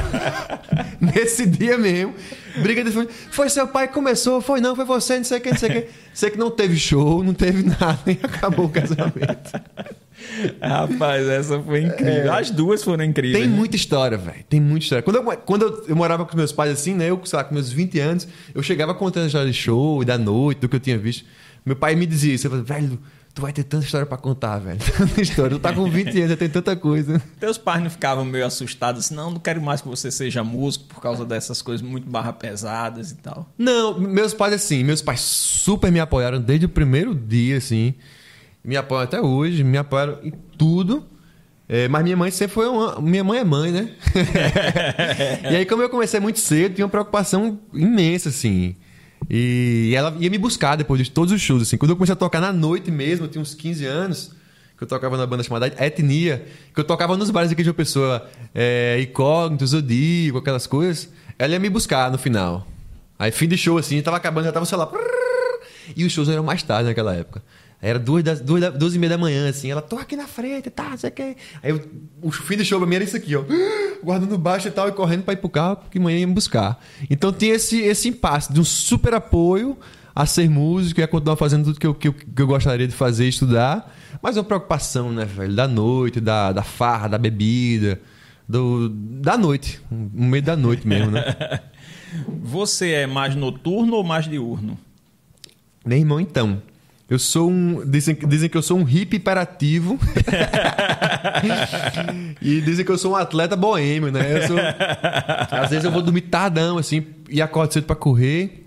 Nesse 0.98 1.44
dia 1.44 1.76
mesmo. 1.76 2.14
Briga 2.62 2.82
de 2.82 2.90
família. 2.90 3.12
Foi 3.30 3.50
seu 3.50 3.68
pai 3.68 3.88
que 3.88 3.92
começou, 3.92 4.40
foi 4.40 4.58
não, 4.62 4.74
foi 4.74 4.86
você, 4.86 5.18
não 5.18 5.24
sei 5.24 5.36
o 5.36 5.40
que, 5.42 5.50
não 5.50 5.58
sei 5.58 5.68
o 5.68 5.72
que. 5.74 5.88
Sei 6.14 6.30
que 6.30 6.38
não 6.38 6.50
teve 6.50 6.78
show, 6.78 7.22
não 7.22 7.34
teve 7.34 7.62
nada 7.62 8.00
e 8.06 8.18
acabou 8.22 8.64
o 8.64 8.68
casamento. 8.70 9.52
Rapaz, 10.62 11.28
essa 11.28 11.60
foi 11.60 11.82
incrível. 11.82 12.32
É, 12.32 12.38
As 12.40 12.50
duas 12.50 12.82
foram 12.82 13.04
incríveis. 13.04 13.44
Tem 13.44 13.48
muita 13.48 13.76
história, 13.76 14.16
velho. 14.16 14.42
Tem 14.48 14.58
muita 14.58 14.84
história. 14.84 15.02
Quando, 15.02 15.16
eu, 15.16 15.24
quando 15.24 15.62
eu, 15.62 15.84
eu, 15.88 15.96
morava 15.96 16.24
com 16.24 16.34
meus 16.38 16.52
pais 16.52 16.72
assim, 16.72 16.94
né? 16.94 17.10
Eu, 17.10 17.20
sei 17.26 17.36
lá, 17.36 17.44
com 17.44 17.52
meus 17.52 17.70
20 17.70 18.00
anos, 18.00 18.26
eu 18.54 18.62
chegava 18.62 18.94
contando 18.94 19.24
a 19.24 19.26
história 19.26 19.52
de 19.52 19.56
show 19.56 20.00
e 20.02 20.06
da 20.06 20.16
noite, 20.16 20.60
do 20.60 20.70
que 20.70 20.76
eu 20.76 20.80
tinha 20.80 20.96
visto. 20.96 21.26
Meu 21.66 21.76
pai 21.76 21.94
me 21.94 22.06
dizia 22.06 22.34
isso. 22.34 22.46
Eu 22.46 22.50
falei, 22.50 22.64
velho, 22.64 22.98
tu 23.38 23.42
vai 23.42 23.52
ter 23.52 23.62
tanta 23.62 23.84
história 23.84 24.06
para 24.06 24.18
contar, 24.18 24.58
velho. 24.58 24.80
Tanta 24.98 25.20
história. 25.20 25.50
Tu 25.56 25.60
tá 25.60 25.72
com 25.72 25.88
20 25.88 26.08
anos, 26.16 26.30
já 26.30 26.36
tem 26.36 26.48
tanta 26.48 26.74
coisa. 26.74 27.22
Teus 27.38 27.56
pais 27.56 27.82
não 27.82 27.88
ficavam 27.88 28.24
meio 28.24 28.44
assustados 28.44 29.06
assim, 29.06 29.14
não, 29.14 29.30
não 29.30 29.38
quero 29.38 29.62
mais 29.62 29.80
que 29.80 29.88
você 29.88 30.10
seja 30.10 30.42
músico 30.42 30.86
por 30.86 31.00
causa 31.00 31.24
dessas 31.24 31.62
coisas 31.62 31.86
muito 31.86 32.08
barra 32.08 32.32
pesadas 32.32 33.12
e 33.12 33.16
tal. 33.16 33.48
Não, 33.56 33.98
meus 33.98 34.34
pais 34.34 34.54
assim, 34.54 34.82
meus 34.82 35.00
pais 35.00 35.20
super 35.20 35.92
me 35.92 36.00
apoiaram 36.00 36.40
desde 36.40 36.66
o 36.66 36.68
primeiro 36.68 37.14
dia, 37.14 37.58
assim 37.58 37.94
me 38.68 38.76
apoiam 38.76 39.02
até 39.02 39.18
hoje, 39.18 39.64
me 39.64 39.78
apoiaram 39.78 40.18
em 40.22 40.30
tudo. 40.58 41.06
É, 41.66 41.88
mas 41.88 42.02
minha 42.02 42.16
mãe 42.16 42.30
sempre 42.30 42.54
foi 42.54 42.66
uma. 42.66 43.00
Minha 43.00 43.24
mãe 43.24 43.38
é 43.38 43.44
mãe, 43.44 43.70
né? 43.70 43.90
e 45.50 45.56
aí, 45.56 45.66
como 45.66 45.82
eu 45.82 45.88
comecei 45.88 46.20
muito 46.20 46.38
cedo, 46.38 46.74
tinha 46.74 46.84
uma 46.84 46.90
preocupação 46.90 47.58
imensa, 47.72 48.28
assim. 48.28 48.76
E 49.30 49.92
ela 49.96 50.14
ia 50.18 50.30
me 50.30 50.38
buscar 50.38 50.76
depois 50.76 51.02
de 51.02 51.10
todos 51.10 51.32
os 51.32 51.40
shows, 51.40 51.62
assim. 51.62 51.76
Quando 51.76 51.90
eu 51.90 51.96
comecei 51.96 52.12
a 52.12 52.16
tocar 52.16 52.40
na 52.40 52.52
noite 52.52 52.90
mesmo, 52.90 53.26
eu 53.26 53.28
tinha 53.28 53.42
uns 53.42 53.54
15 53.54 53.84
anos, 53.84 54.32
que 54.76 54.84
eu 54.84 54.88
tocava 54.88 55.16
na 55.16 55.26
banda 55.26 55.42
chamada 55.42 55.66
Etnia, 55.66 56.46
que 56.74 56.80
eu 56.80 56.84
tocava 56.84 57.16
nos 57.16 57.30
bares 57.30 57.50
aqui 57.50 57.62
de 57.62 57.68
uma 57.68 57.74
pessoa, 57.74 58.28
é, 58.54 58.98
Incógnito, 59.00 59.66
Zodíaco, 59.66 60.38
aquelas 60.38 60.66
coisas. 60.66 61.08
Ela 61.38 61.54
ia 61.54 61.58
me 61.58 61.68
buscar 61.68 62.10
no 62.10 62.18
final. 62.18 62.66
Aí, 63.18 63.32
fim 63.32 63.48
de 63.48 63.56
show, 63.56 63.76
assim, 63.78 64.00
tava 64.00 64.16
acabando, 64.16 64.44
já 64.44 64.52
tava 64.52 64.64
o 64.64 64.66
celular. 64.66 64.90
E 65.96 66.04
os 66.04 66.12
shows 66.12 66.28
eram 66.28 66.44
mais 66.44 66.62
tarde 66.62 66.88
naquela 66.88 67.14
época. 67.14 67.42
Era 67.80 67.98
duas, 67.98 68.24
das, 68.24 68.40
duas, 68.40 68.74
duas 68.74 68.94
e 68.94 68.98
meia 68.98 69.10
da 69.10 69.18
manhã, 69.18 69.48
assim. 69.48 69.70
Ela, 69.70 69.80
tô 69.80 69.96
aqui 69.96 70.16
na 70.16 70.26
frente, 70.26 70.68
tá, 70.68 70.90
não 70.90 70.98
sei 70.98 71.10
o 71.10 71.12
que. 71.12 71.36
Aí 71.62 71.70
eu, 71.70 71.80
o 72.20 72.30
fim 72.32 72.56
do 72.56 72.64
show 72.64 72.78
pra 72.78 72.88
mim 72.88 72.96
era 72.96 73.04
isso 73.04 73.16
aqui, 73.16 73.36
ó. 73.36 73.44
guardando 74.02 74.36
baixo 74.36 74.66
e 74.66 74.70
tal, 74.70 74.88
e 74.88 74.92
correndo 74.92 75.22
pra 75.22 75.34
ir 75.34 75.36
pro 75.36 75.48
carro, 75.48 75.78
que 75.90 75.98
amanhã 75.98 76.18
ia 76.18 76.26
me 76.26 76.34
buscar. 76.34 76.82
Então 77.08 77.32
tinha 77.32 77.54
esse, 77.54 77.80
esse 77.80 78.08
impasse 78.08 78.52
de 78.52 78.60
um 78.60 78.64
super 78.64 79.14
apoio 79.14 79.78
a 80.14 80.26
ser 80.26 80.50
músico 80.50 81.00
e 81.00 81.04
a 81.04 81.08
continuar 81.08 81.36
fazendo 81.36 81.66
tudo 81.66 81.78
que 81.78 81.86
eu, 81.86 81.94
que 81.94 82.08
eu, 82.08 82.12
que 82.12 82.42
eu 82.42 82.46
gostaria 82.48 82.88
de 82.88 82.94
fazer, 82.94 83.28
estudar. 83.28 83.94
Mas 84.20 84.36
uma 84.36 84.42
preocupação, 84.42 85.12
né, 85.12 85.24
velho? 85.24 85.54
Da 85.54 85.68
noite, 85.68 86.20
da, 86.20 86.50
da 86.50 86.64
farra, 86.64 87.06
da 87.06 87.18
bebida, 87.18 88.00
do, 88.48 88.88
da 88.88 89.38
noite. 89.38 89.80
No 89.88 90.26
meio 90.26 90.42
da 90.42 90.56
noite 90.56 90.86
mesmo, 90.86 91.12
né? 91.12 91.22
Você 92.42 92.90
é 92.90 93.06
mais 93.06 93.36
noturno 93.36 93.94
ou 93.94 94.02
mais 94.02 94.26
diurno? 94.26 94.76
Meu 95.86 95.98
irmão, 95.98 96.18
então. 96.18 96.60
Eu 97.08 97.18
sou 97.18 97.50
um. 97.50 97.82
Dizem, 97.86 98.14
dizem 98.14 98.50
que 98.50 98.56
eu 98.56 98.62
sou 98.62 98.78
um 98.78 98.84
hippie 98.84 99.16
hiperativo. 99.16 99.98
e 102.42 102.60
dizem 102.60 102.84
que 102.84 102.92
eu 102.92 102.98
sou 102.98 103.12
um 103.12 103.16
atleta 103.16 103.56
boêmio, 103.56 104.12
né? 104.12 104.46
Sou, 104.46 104.58
às 105.50 105.70
vezes 105.70 105.86
eu 105.86 105.90
vou 105.90 106.02
dormir 106.02 106.20
tardão, 106.22 106.76
assim, 106.76 107.06
e 107.30 107.40
acordo 107.40 107.72
cedo 107.72 107.84
pra 107.84 107.96
correr. 107.96 108.66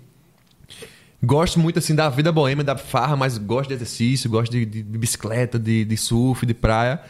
Gosto 1.22 1.60
muito, 1.60 1.78
assim, 1.78 1.94
da 1.94 2.08
vida 2.08 2.32
boêmia, 2.32 2.64
da 2.64 2.76
farra, 2.76 3.14
mas 3.14 3.38
gosto 3.38 3.68
de 3.68 3.74
exercício, 3.74 4.28
gosto 4.28 4.50
de, 4.50 4.66
de, 4.66 4.82
de 4.82 4.98
bicicleta, 4.98 5.56
de, 5.56 5.84
de 5.84 5.96
surf, 5.96 6.44
de 6.44 6.52
praia. 6.52 7.00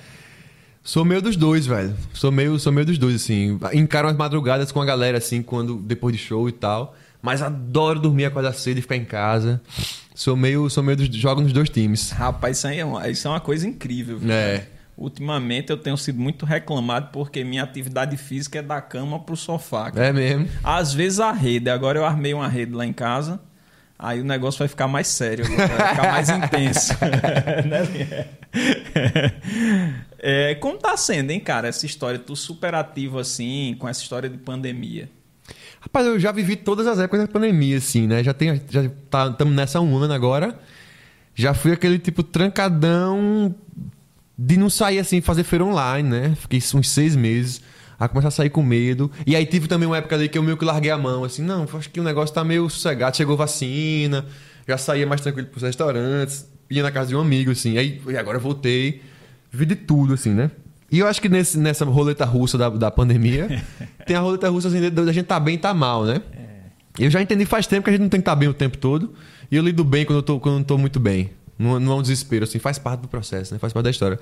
Sou 0.84 1.02
meio 1.02 1.22
dos 1.22 1.34
dois, 1.34 1.64
velho. 1.64 1.96
Sou 2.12 2.30
meio, 2.30 2.58
sou 2.58 2.70
meio 2.70 2.84
dos 2.84 2.98
dois, 2.98 3.14
assim. 3.14 3.58
Encaro 3.72 4.08
as 4.08 4.16
madrugadas 4.16 4.70
com 4.70 4.82
a 4.82 4.84
galera, 4.84 5.16
assim, 5.16 5.42
quando 5.42 5.76
depois 5.76 6.14
de 6.14 6.20
show 6.20 6.46
e 6.46 6.52
tal. 6.52 6.94
Mas 7.22 7.40
adoro 7.40 8.00
dormir, 8.00 8.24
acordar 8.24 8.52
cedo 8.52 8.78
e 8.78 8.82
ficar 8.82 8.96
em 8.96 9.04
casa. 9.04 9.62
Sou 10.14 10.36
meio, 10.36 10.68
sou 10.68 10.82
meio 10.82 10.96
dos, 10.96 11.06
jogo 11.16 11.40
nos 11.40 11.52
dois 11.52 11.70
times. 11.70 12.10
Rapaz, 12.10 12.58
isso, 12.58 12.66
aí 12.66 12.80
é 12.80 12.84
uma, 12.84 13.08
isso 13.08 13.28
é 13.28 13.30
uma 13.30 13.40
coisa 13.40 13.66
incrível. 13.66 14.18
Viu? 14.18 14.32
É. 14.32 14.66
Ultimamente 14.96 15.70
eu 15.70 15.76
tenho 15.76 15.96
sido 15.96 16.20
muito 16.20 16.44
reclamado 16.44 17.10
porque 17.12 17.42
minha 17.44 17.62
atividade 17.62 18.16
física 18.16 18.58
é 18.58 18.62
da 18.62 18.80
cama 18.80 19.20
pro 19.20 19.36
sofá. 19.36 19.90
cara. 19.90 20.08
É 20.08 20.12
mesmo. 20.12 20.48
Às 20.62 20.92
vezes 20.92 21.20
a 21.20 21.32
rede. 21.32 21.70
Agora 21.70 21.98
eu 21.98 22.04
armei 22.04 22.34
uma 22.34 22.48
rede 22.48 22.72
lá 22.72 22.84
em 22.84 22.92
casa. 22.92 23.40
Aí 23.98 24.20
o 24.20 24.24
negócio 24.24 24.58
vai 24.58 24.66
ficar 24.66 24.88
mais 24.88 25.06
sério, 25.06 25.44
vai 25.44 25.68
ficar 25.68 26.10
mais 26.10 26.28
intenso. 26.28 26.92
Né? 27.68 28.26
é, 30.18 30.56
como 30.56 30.76
tá 30.76 30.96
sendo, 30.96 31.30
hein, 31.30 31.38
cara, 31.38 31.68
essa 31.68 31.86
história? 31.86 32.18
Tu 32.18 32.34
super 32.34 32.74
ativo 32.74 33.20
assim, 33.20 33.76
com 33.78 33.88
essa 33.88 34.02
história 34.02 34.28
de 34.28 34.36
pandemia. 34.38 35.08
Rapaz, 35.82 36.06
eu 36.06 36.18
já 36.18 36.30
vivi 36.30 36.54
todas 36.54 36.86
as 36.86 37.00
épocas 37.00 37.26
da 37.26 37.28
pandemia, 37.28 37.76
assim, 37.76 38.06
né? 38.06 38.22
Já 38.22 38.32
tem, 38.32 38.62
já 38.70 38.82
estamos 38.84 39.36
tá, 39.36 39.44
nessa 39.44 39.80
um 39.80 39.96
ano 39.98 40.14
agora. 40.14 40.56
Já 41.34 41.54
fui 41.54 41.72
aquele 41.72 41.98
tipo 41.98 42.22
trancadão 42.22 43.52
de 44.38 44.56
não 44.56 44.70
sair 44.70 45.00
assim, 45.00 45.20
fazer 45.20 45.42
feira 45.42 45.64
online, 45.64 46.08
né? 46.08 46.36
Fiquei 46.36 46.60
uns 46.74 46.88
seis 46.88 47.16
meses 47.16 47.60
a 47.98 48.08
começar 48.08 48.28
a 48.28 48.30
sair 48.30 48.50
com 48.50 48.62
medo. 48.62 49.10
E 49.26 49.34
aí 49.34 49.44
tive 49.44 49.66
também 49.66 49.88
uma 49.88 49.96
época 49.96 50.14
ali 50.14 50.28
que 50.28 50.38
eu 50.38 50.42
meio 50.42 50.56
que 50.56 50.64
larguei 50.64 50.90
a 50.92 50.98
mão, 50.98 51.24
assim, 51.24 51.42
não, 51.42 51.66
acho 51.74 51.90
que 51.90 51.98
o 51.98 52.04
negócio 52.04 52.32
tá 52.32 52.44
meio 52.44 52.68
sossegado, 52.70 53.16
chegou 53.16 53.36
vacina, 53.36 54.24
já 54.66 54.78
saía 54.78 55.06
mais 55.06 55.20
tranquilo 55.20 55.48
pros 55.48 55.64
restaurantes, 55.64 56.46
ia 56.70 56.82
na 56.82 56.92
casa 56.92 57.08
de 57.08 57.16
um 57.16 57.20
amigo, 57.20 57.50
assim. 57.50 57.76
Aí 57.76 58.00
agora 58.18 58.38
eu 58.38 58.40
voltei, 58.40 59.02
vi 59.50 59.66
de 59.66 59.74
tudo, 59.74 60.14
assim, 60.14 60.30
né? 60.30 60.50
E 60.92 60.98
eu 60.98 61.06
acho 61.06 61.22
que 61.22 61.28
nesse, 61.28 61.58
nessa 61.58 61.86
roleta 61.86 62.24
russa 62.26 62.58
da, 62.58 62.68
da 62.68 62.90
pandemia, 62.90 63.64
tem 64.06 64.16
a 64.16 64.20
roleta 64.20 64.48
russa 64.48 64.68
assim, 64.68 64.90
da 64.90 65.12
gente 65.12 65.26
tá 65.26 65.38
bem 65.38 65.54
e 65.54 65.58
tá 65.58 65.72
mal, 65.72 66.04
né? 66.04 66.22
Eu 66.98 67.10
já 67.10 67.22
entendi 67.22 67.44
faz 67.46 67.66
tempo 67.66 67.84
que 67.84 67.90
a 67.90 67.92
gente 67.92 68.02
não 68.02 68.08
tem 68.08 68.20
que 68.20 68.22
estar 68.22 68.32
tá 68.32 68.36
bem 68.36 68.48
o 68.48 68.54
tempo 68.54 68.76
todo. 68.76 69.14
E 69.50 69.56
eu 69.56 69.62
lido 69.62 69.84
bem 69.84 70.04
quando 70.04 70.18
eu 70.18 70.22
tô, 70.22 70.40
quando 70.40 70.58
eu 70.58 70.64
tô 70.64 70.78
muito 70.78 71.00
bem. 71.00 71.30
Não, 71.58 71.78
não 71.78 71.92
é 71.92 71.94
um 71.96 72.02
desespero, 72.02 72.44
assim, 72.44 72.58
faz 72.58 72.78
parte 72.78 73.00
do 73.00 73.08
processo, 73.08 73.52
né? 73.52 73.58
Faz 73.58 73.72
parte 73.72 73.84
da 73.84 73.90
história. 73.90 74.18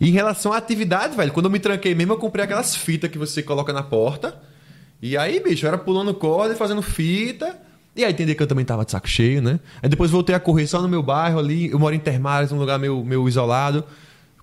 E 0.00 0.08
em 0.08 0.12
relação 0.12 0.52
à 0.52 0.56
atividade, 0.56 1.16
velho, 1.16 1.32
quando 1.32 1.46
eu 1.46 1.50
me 1.50 1.58
tranquei 1.58 1.94
mesmo, 1.94 2.14
eu 2.14 2.16
comprei 2.16 2.44
aquelas 2.44 2.74
fitas 2.74 3.10
que 3.10 3.18
você 3.18 3.42
coloca 3.42 3.72
na 3.72 3.82
porta. 3.82 4.40
E 5.00 5.16
aí, 5.16 5.40
bicho, 5.40 5.64
eu 5.64 5.68
era 5.68 5.78
pulando 5.78 6.14
corda 6.14 6.54
e 6.54 6.56
fazendo 6.56 6.82
fita. 6.82 7.56
E 7.94 8.04
aí 8.04 8.12
entendi 8.12 8.34
que 8.34 8.42
eu 8.42 8.46
também 8.46 8.64
tava 8.64 8.84
de 8.84 8.90
saco 8.90 9.08
cheio, 9.08 9.42
né? 9.42 9.60
Aí 9.82 9.88
depois 9.88 10.10
voltei 10.10 10.34
a 10.34 10.40
correr 10.40 10.66
só 10.66 10.80
no 10.80 10.88
meu 10.88 11.02
bairro 11.02 11.38
ali. 11.38 11.70
Eu 11.70 11.78
moro 11.78 11.94
em 11.94 11.98
Termares, 11.98 12.50
um 12.50 12.58
lugar 12.58 12.78
meio, 12.78 13.04
meio 13.04 13.28
isolado. 13.28 13.84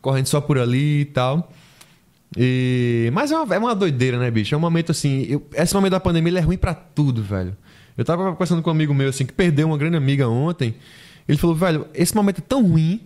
Correndo 0.01 0.27
só 0.27 0.39
por 0.39 0.57
ali 0.57 1.01
e 1.01 1.05
tal. 1.05 1.51
E... 2.37 3.09
Mas 3.13 3.31
é 3.31 3.37
uma, 3.37 3.55
é 3.55 3.57
uma 3.57 3.75
doideira, 3.75 4.19
né, 4.19 4.29
bicho? 4.29 4.53
É 4.53 4.57
um 4.57 4.61
momento 4.61 4.91
assim. 4.91 5.25
Eu... 5.29 5.45
Esse 5.53 5.73
momento 5.73 5.91
da 5.91 5.99
pandemia 5.99 6.37
é 6.37 6.41
ruim 6.41 6.57
para 6.57 6.73
tudo, 6.73 7.23
velho. 7.23 7.55
Eu 7.97 8.05
tava 8.05 8.31
conversando 8.31 8.61
com 8.61 8.69
um 8.69 8.73
amigo 8.73 8.93
meu, 8.93 9.09
assim, 9.09 9.25
que 9.25 9.33
perdeu 9.33 9.67
uma 9.67 9.77
grande 9.77 9.97
amiga 9.97 10.27
ontem. 10.27 10.75
Ele 11.27 11.37
falou, 11.37 11.55
velho, 11.55 11.85
esse 11.93 12.15
momento 12.15 12.39
é 12.39 12.41
tão 12.41 12.65
ruim 12.65 13.01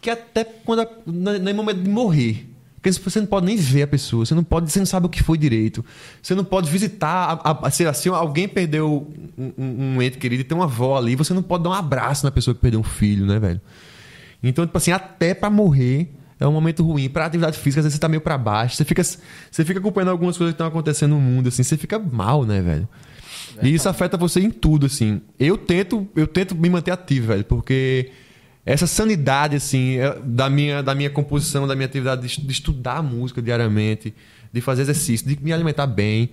que 0.00 0.10
até 0.10 0.44
quando 0.44 0.80
a, 0.80 0.88
no 1.06 1.54
momento 1.54 1.82
de 1.82 1.88
morrer, 1.88 2.46
porque 2.74 2.92
você 2.92 3.18
não 3.18 3.26
pode 3.26 3.46
nem 3.46 3.56
ver 3.56 3.82
a 3.82 3.86
pessoa, 3.86 4.26
você 4.26 4.34
não 4.34 4.44
pode, 4.44 4.70
você 4.70 4.78
não 4.78 4.84
sabe 4.84 5.06
o 5.06 5.08
que 5.08 5.22
foi 5.22 5.38
direito, 5.38 5.82
você 6.22 6.34
não 6.34 6.44
pode 6.44 6.70
visitar, 6.70 7.40
a, 7.42 7.50
a, 7.50 7.60
lá, 7.62 7.92
se 7.94 8.08
alguém 8.10 8.46
perdeu 8.46 9.10
um, 9.38 9.52
um, 9.56 9.96
um, 9.96 10.02
ente 10.02 10.18
querido 10.18 10.42
e 10.42 10.44
tem 10.44 10.56
uma 10.56 10.64
avó 10.64 10.98
ali, 10.98 11.16
você 11.16 11.32
não 11.32 11.42
pode 11.42 11.64
dar 11.64 11.70
um 11.70 11.72
abraço 11.72 12.26
na 12.26 12.30
pessoa 12.30 12.54
que 12.54 12.60
perdeu 12.60 12.78
um 12.78 12.84
filho, 12.84 13.24
né, 13.24 13.38
velho? 13.38 13.60
Então, 14.42 14.66
tipo 14.66 14.76
assim, 14.76 14.92
até 14.92 15.32
para 15.32 15.48
morrer 15.48 16.12
é 16.38 16.46
um 16.46 16.52
momento 16.52 16.82
ruim. 16.84 17.08
Pra 17.08 17.26
atividade 17.26 17.58
física, 17.58 17.80
às 17.80 17.84
vezes 17.84 17.96
você 17.96 18.00
tá 18.00 18.08
meio 18.08 18.20
pra 18.20 18.36
baixo, 18.36 18.76
você 18.76 18.84
fica, 18.84 19.02
você 19.02 19.64
fica 19.64 19.78
acompanhando 19.78 20.10
algumas 20.10 20.36
coisas 20.36 20.52
que 20.52 20.54
estão 20.54 20.66
acontecendo 20.66 21.10
no 21.10 21.20
mundo, 21.20 21.48
assim, 21.48 21.62
você 21.62 21.76
fica 21.76 21.98
mal, 21.98 22.44
né, 22.44 22.60
velho? 22.60 22.88
É, 23.58 23.66
e 23.66 23.74
isso 23.74 23.88
afeta 23.88 24.16
você 24.16 24.40
em 24.40 24.50
tudo, 24.50 24.86
assim. 24.86 25.20
Eu 25.38 25.56
tento, 25.56 26.08
eu 26.16 26.26
tento 26.26 26.54
me 26.54 26.68
manter 26.68 26.90
ativo, 26.90 27.28
velho, 27.28 27.44
porque 27.44 28.10
essa 28.66 28.86
sanidade 28.86 29.56
assim 29.56 29.98
é, 29.98 30.18
da 30.24 30.48
minha 30.48 30.82
da 30.82 30.94
minha 30.94 31.10
composição 31.10 31.66
da 31.66 31.74
minha 31.74 31.86
atividade 31.86 32.26
de, 32.26 32.52
estudar 32.52 33.02
música 33.02 33.42
diariamente 33.42 34.14
de 34.52 34.60
fazer 34.60 34.82
exercício 34.82 35.26
de 35.26 35.38
me 35.42 35.52
alimentar 35.52 35.86
bem 35.86 36.30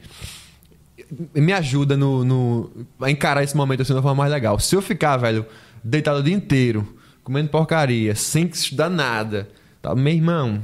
me 1.35 1.51
ajuda 1.51 1.97
no, 1.97 2.23
no 2.23 2.71
a 3.01 3.11
encarar 3.11 3.43
esse 3.43 3.55
momento 3.55 3.81
assim 3.81 3.91
de 3.91 3.97
uma 3.97 4.01
forma 4.01 4.23
mais 4.23 4.31
legal 4.31 4.57
se 4.59 4.73
eu 4.75 4.81
ficar 4.81 5.17
velho 5.17 5.45
deitado 5.83 6.19
o 6.19 6.23
dia 6.23 6.33
inteiro 6.33 6.95
comendo 7.21 7.49
porcaria 7.49 8.15
sem 8.15 8.45
estudar 8.45 8.89
nada 8.89 9.49
tá 9.81 9.95
meu 9.95 10.13
irmão 10.13 10.61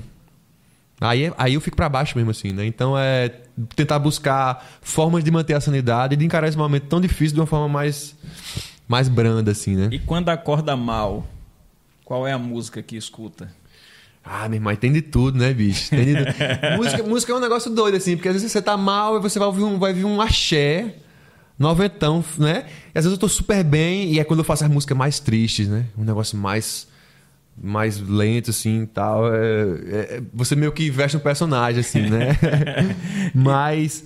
aí 0.99 1.31
aí 1.37 1.53
eu 1.53 1.61
fico 1.61 1.75
para 1.75 1.89
baixo 1.89 2.17
mesmo 2.17 2.31
assim 2.31 2.51
né 2.51 2.65
então 2.65 2.97
é 2.97 3.29
tentar 3.75 3.99
buscar 3.99 4.65
formas 4.81 5.23
de 5.23 5.31
manter 5.31 5.53
a 5.53 5.61
sanidade 5.61 6.13
e 6.13 6.17
de 6.17 6.25
encarar 6.25 6.47
esse 6.47 6.57
momento 6.57 6.87
tão 6.87 7.01
difícil 7.01 7.35
de 7.35 7.39
uma 7.39 7.47
forma 7.47 7.67
mais 7.67 8.15
mais 8.87 9.07
branda 9.09 9.51
assim 9.51 9.75
né 9.75 9.89
e 9.91 9.99
quando 9.99 10.29
acorda 10.29 10.75
mal 10.75 11.25
qual 12.07 12.25
é 12.25 12.31
a 12.31 12.37
música 12.37 12.81
que 12.81 12.95
escuta? 12.95 13.51
Ah, 14.23 14.47
meu 14.47 14.55
irmão, 14.55 14.73
tem 14.77 14.93
de 14.93 15.01
tudo, 15.01 15.37
né, 15.37 15.53
bicho? 15.53 15.89
Tem 15.89 16.05
de 16.05 16.15
tudo. 16.15 16.35
música, 16.77 17.03
música 17.03 17.33
é 17.33 17.35
um 17.35 17.39
negócio 17.41 17.69
doido, 17.69 17.97
assim, 17.97 18.15
porque 18.15 18.29
às 18.29 18.35
vezes 18.35 18.49
você 18.49 18.61
tá 18.61 18.77
mal 18.77 19.17
e 19.17 19.19
você 19.19 19.37
vai 19.37 19.45
ouvir 19.45 19.63
um, 19.63 19.77
vai 19.77 19.91
ouvir 19.91 20.05
um 20.05 20.21
axé, 20.21 20.95
noventão, 21.59 22.23
né? 22.37 22.65
E 22.95 22.97
às 22.97 23.03
vezes 23.03 23.11
eu 23.11 23.17
tô 23.17 23.27
super 23.27 23.61
bem 23.61 24.13
e 24.13 24.21
é 24.21 24.23
quando 24.23 24.39
eu 24.39 24.45
faço 24.45 24.63
as 24.63 24.69
músicas 24.69 24.97
mais 24.97 25.19
tristes, 25.19 25.67
né? 25.67 25.87
Um 25.97 26.05
negócio 26.05 26.37
mais 26.37 26.87
mais 27.61 27.99
lento, 27.99 28.51
assim, 28.51 28.85
tal. 28.85 29.33
É, 29.33 29.39
é, 29.39 30.21
você 30.33 30.55
meio 30.55 30.71
que 30.71 30.89
veste 30.89 31.17
um 31.17 31.19
personagem, 31.19 31.81
assim, 31.81 32.01
né? 32.01 32.37
Mas... 33.33 34.03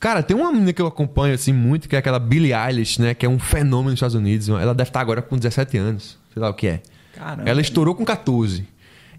Cara, 0.00 0.22
tem 0.22 0.36
uma 0.36 0.52
menina 0.52 0.72
que 0.72 0.82
eu 0.82 0.86
acompanho, 0.86 1.34
assim, 1.34 1.52
muito, 1.52 1.88
que 1.88 1.96
é 1.96 1.98
aquela 1.98 2.18
Billie 2.18 2.52
Eilish, 2.52 3.00
né? 3.00 3.14
Que 3.14 3.24
é 3.24 3.28
um 3.28 3.38
fenômeno 3.38 3.90
nos 3.90 3.94
Estados 3.94 4.14
Unidos. 4.14 4.48
Ela 4.48 4.74
deve 4.74 4.90
estar 4.90 5.00
agora 5.00 5.22
com 5.22 5.36
17 5.36 5.78
anos. 5.78 6.18
Sei 6.32 6.42
lá 6.42 6.50
o 6.50 6.54
que 6.54 6.66
é. 6.66 6.82
Caramba. 7.14 7.48
Ela 7.48 7.60
estourou 7.60 7.94
com 7.94 8.04
14. 8.04 8.66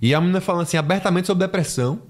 E 0.02 0.14
a 0.14 0.22
menina 0.22 0.42
falando 0.42 0.64
assim 0.64 0.78
abertamente 0.78 1.28
sobre 1.28 1.46
depressão. 1.46 2.02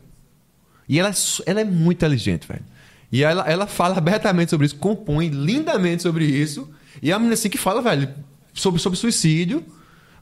E 0.89 0.99
ela, 0.99 1.09
é 1.09 1.13
ela 1.45 1.61
é 1.61 1.63
muito 1.63 1.97
inteligente, 1.99 2.47
velho. 2.47 2.63
E 3.11 3.23
ela, 3.23 3.49
ela 3.49 3.67
fala 3.67 3.97
abertamente 3.97 4.49
sobre 4.49 4.65
isso, 4.65 4.75
compõe 4.75 5.29
lindamente 5.29 6.03
sobre 6.03 6.25
isso. 6.25 6.69
E 7.01 7.11
a 7.11 7.17
menina 7.17 7.33
assim 7.33 7.49
que 7.49 7.57
fala, 7.57 7.81
velho, 7.81 8.09
sobre, 8.53 8.81
sobre 8.81 8.97
suicídio. 8.97 9.63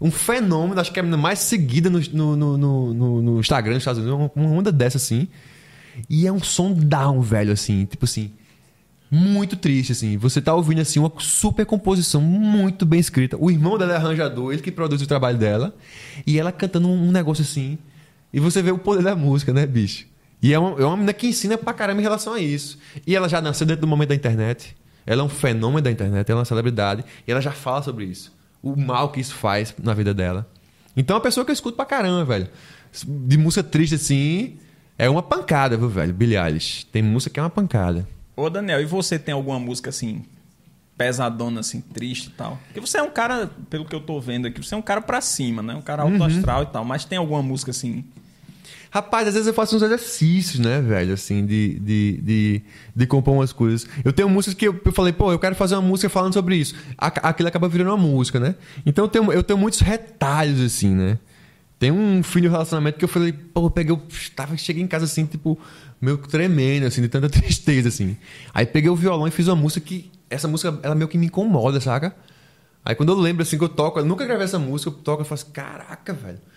Um 0.04 0.12
fenômeno, 0.12 0.80
acho 0.80 0.91
que 0.91 0.99
é 0.99 1.04
a 1.04 1.18
mais 1.18 1.39
seguida 1.39 1.89
no, 1.89 1.99
no, 2.12 2.58
no, 2.58 2.93
no, 2.93 3.22
no 3.22 3.39
Instagram 3.39 3.74
dos 3.74 3.82
Estados 3.82 4.04
Unidos. 4.04 4.32
Uma 4.36 4.49
onda 4.49 4.72
dessa, 4.72 4.97
assim. 4.97 5.28
E 6.10 6.28
é 6.28 6.32
um 6.32 6.41
som 6.41 6.74
down, 6.74 7.22
velho, 7.22 7.54
assim. 7.54 7.86
Tipo 7.86 8.06
assim 8.06 8.32
muito 9.14 9.56
triste, 9.56 9.91
assim. 9.91 10.18
Você 10.18 10.41
tá 10.41 10.56
ouvindo, 10.56 10.82
assim, 10.82 10.99
uma 10.99 11.12
super 11.20 11.68
composição 11.68 12.20
muito 12.20 12.84
bem 12.84 12.99
escrita. 12.99 13.38
O 13.39 13.51
irmão 13.51 13.78
dela 13.78 13.93
é 13.93 13.95
arranjador, 13.95 14.51
ele 14.51 14.62
que 14.62 14.72
produz 14.72 15.04
o 15.04 15.08
trabalho 15.08 15.38
dela. 15.38 15.76
E 16.26 16.39
ela 16.39 16.51
cantando 16.51 16.89
um 16.89 17.12
negócio 17.12 17.43
assim. 17.43 17.78
E 18.34 18.39
você 18.39 18.60
vê 18.64 18.72
o 18.72 18.78
poder 18.80 19.04
da 19.04 19.16
música, 19.16 19.54
né, 19.54 19.68
bicho? 19.68 20.08
E 20.41 20.51
é 20.51 20.58
uma, 20.58 20.82
é 20.82 20.84
uma 20.84 20.95
menina 20.95 21.14
que 21.14 21.28
ensina 21.28 21.58
pra 21.58 21.74
caramba 21.74 22.01
em 22.01 22.04
relação 22.04 22.34
a 22.34 22.39
isso. 22.39 22.80
E 23.06 23.16
ela 23.16 23.30
já 23.30 23.39
nasceu 23.39 23.68
dentro 23.68 23.82
do 23.82 23.88
momento 23.88 24.10
da 24.10 24.16
internet. 24.16 24.76
Ela 25.06 25.22
é 25.22 25.26
um 25.26 25.30
fenômeno 25.30 25.82
da 25.82 25.91
internet, 25.91 26.28
ela 26.30 26.39
é 26.39 26.41
uma 26.41 26.45
celebridade. 26.45 27.06
E 27.28 27.32
ela 27.32 27.39
já 27.39 27.51
fala 27.51 27.84
sobre 27.84 28.06
isso. 28.06 28.32
O 28.64 28.76
mal 28.76 29.09
que 29.09 29.20
isso 29.20 29.36
faz 29.36 29.76
na 29.84 29.93
vida 29.93 30.14
dela. 30.14 30.49
Então 30.95 31.16
é 31.16 31.18
uma 31.18 31.24
pessoa 31.24 31.43
que 31.45 31.51
eu 31.51 31.53
escuto 31.53 31.76
pra 31.76 31.86
caramba, 31.86 32.24
velho. 32.24 32.49
De 33.05 33.38
música 33.38 33.61
triste 33.61 33.95
assim, 33.95 34.57
é 34.97 35.09
uma 35.09 35.22
pancada, 35.22 35.76
viu, 35.76 35.89
velho? 35.89 36.14
Billie 36.14 36.38
Eilish. 36.38 36.86
Tem 36.86 37.01
música 37.01 37.34
que 37.34 37.39
é 37.39 37.43
uma 37.43 37.49
pancada. 37.49 38.07
Ô, 38.36 38.49
Daniel, 38.49 38.82
e 38.82 38.86
você 38.86 39.20
tem 39.20 39.34
alguma 39.34 39.59
música 39.59 39.89
assim, 39.89 40.24
pesadona, 40.97 41.59
assim, 41.59 41.82
triste 41.82 42.28
e 42.28 42.32
tal? 42.32 42.57
Porque 42.68 42.80
você 42.80 42.97
é 42.97 43.03
um 43.03 43.11
cara, 43.11 43.49
pelo 43.70 43.86
que 43.86 43.93
eu 43.93 43.99
tô 43.99 44.20
vendo 44.20 44.47
aqui, 44.47 44.64
você 44.64 44.74
é 44.74 44.78
um 44.78 44.82
cara 44.82 45.01
pra 45.01 45.20
cima, 45.20 45.61
né? 45.61 45.76
Um 45.76 45.82
cara 45.82 46.03
alto 46.03 46.16
uhum. 46.16 46.24
astral 46.24 46.64
e 46.64 46.68
tal. 46.68 46.86
Mas 46.86 47.05
tem 47.05 47.18
alguma 47.18 47.41
música 47.41 47.72
assim 47.72 48.05
Rapaz, 48.94 49.28
às 49.28 49.34
vezes 49.34 49.48
eu 49.48 49.56
faço 49.56 49.76
uns 49.76 49.82
exercícios, 49.82 50.60
né, 50.60 50.80
velho, 50.80 51.16
assim, 51.16 51.44
de, 51.44 51.80
de, 51.80 52.22
de, 52.22 52.62
de 52.96 53.08
compor 53.08 53.34
umas 53.34 53.52
coisas. 53.52 53.88
Eu 54.06 54.14
tenho 54.14 54.30
músicas 54.30 54.54
que 54.54 54.68
eu, 54.68 54.80
eu 54.86 54.91
falei, 54.91 55.12
pô, 55.12 55.32
eu 55.32 55.39
quero 55.39 55.56
fazer 55.56 55.74
uma 55.74 55.82
música 55.82 56.08
falando 56.10 56.34
sobre 56.34 56.58
isso. 56.58 56.76
Aquilo 56.96 57.50
acaba 57.50 57.68
virando 57.68 57.89
uma 57.89 57.98
música, 57.98 58.39
né? 58.39 58.54
Então 58.86 59.06
eu 59.06 59.10
tenho, 59.10 59.34
eu 59.34 59.41
tenho 59.41 59.58
muitos 59.58 59.80
retalhos, 59.80 60.62
assim, 60.62 60.94
né? 60.94 61.18
Tem 61.80 61.91
um 61.91 62.22
filho 62.22 62.52
relacionamento 62.52 63.00
que 63.00 63.04
eu 63.04 63.10
falei, 63.10 63.34
pô, 63.34 63.66
eu 63.66 63.72
peguei, 63.72 63.96
eu 63.96 64.02
tava, 64.36 64.56
cheguei 64.58 64.84
em 64.84 64.88
casa 64.88 65.06
assim, 65.06 65.26
tipo, 65.26 65.58
meio 66.00 66.20
tremendo, 66.20 66.86
assim, 66.86 67.02
de 67.02 67.10
tanta 67.10 67.28
tristeza, 67.34 67.89
assim. 67.89 68.16
Aí 68.54 68.68
peguei 68.68 68.91
o 68.91 68.96
violão 68.96 69.28
e 69.28 69.32
fiz 69.32 69.48
uma 69.48 69.56
música 69.56 69.84
que. 69.84 70.12
Essa 70.30 70.48
música, 70.48 70.78
ela 70.84 70.94
meio 70.94 71.08
que 71.08 71.18
me 71.18 71.26
incomoda, 71.26 71.82
saca? 71.82 72.16
Aí 72.86 72.94
quando 72.94 73.12
eu 73.12 73.18
lembro, 73.18 73.41
assim, 73.41 73.58
que 73.58 73.64
eu 73.64 73.70
toco, 73.70 73.98
eu 73.98 74.06
nunca 74.06 74.24
gravei 74.24 74.46
essa 74.46 74.60
música, 74.60 74.91
eu 74.91 74.94
toco 74.94 75.24
e 75.24 75.26
faço, 75.26 75.48
caraca, 75.48 76.14
velho. 76.14 76.53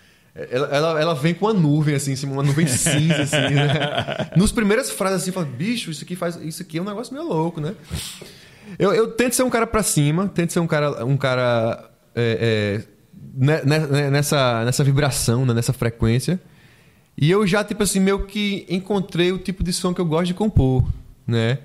Ela, 0.51 0.67
ela, 0.67 1.01
ela, 1.01 1.15
vem 1.15 1.33
com 1.33 1.47
uma 1.47 1.53
nuvem, 1.53 1.95
assim, 1.95 2.13
uma 2.27 2.43
nuvem 2.43 2.67
cinza, 2.67 3.23
assim, 3.23 3.55
né? 3.55 4.29
Nos 4.35 4.51
primeiras 4.51 4.91
frases, 4.91 5.23
assim, 5.23 5.31
fala, 5.31 5.47
bicho, 5.47 5.89
isso 5.89 6.03
aqui, 6.03 6.15
faz, 6.15 6.35
isso 6.35 6.61
aqui 6.61 6.77
é 6.77 6.81
um 6.81 6.85
negócio 6.85 7.13
meio 7.13 7.27
louco, 7.27 7.59
né? 7.59 7.73
Eu, 8.77 8.93
eu 8.93 9.07
tento 9.07 9.33
ser 9.33 9.43
um 9.43 9.49
cara 9.49 9.65
pra 9.65 9.81
cima, 9.81 10.27
tento 10.27 10.53
ser 10.53 10.59
um 10.59 10.67
cara, 10.67 11.03
um 11.03 11.17
cara 11.17 11.89
é, 12.15 12.83
é, 12.83 12.97
né, 13.33 13.61
né, 13.63 13.79
né, 13.79 14.09
nessa, 14.11 14.63
nessa 14.63 14.83
vibração, 14.83 15.45
né? 15.45 15.53
nessa 15.53 15.73
frequência. 15.73 16.39
E 17.17 17.31
eu 17.31 17.47
já, 17.47 17.63
tipo 17.63 17.81
assim, 17.81 17.99
meio 17.99 18.25
que 18.25 18.65
encontrei 18.69 19.31
o 19.31 19.39
tipo 19.39 19.63
de 19.63 19.73
som 19.73 19.93
que 19.93 20.01
eu 20.01 20.05
gosto 20.05 20.27
de 20.27 20.33
compor, 20.35 20.87
né? 21.25 21.57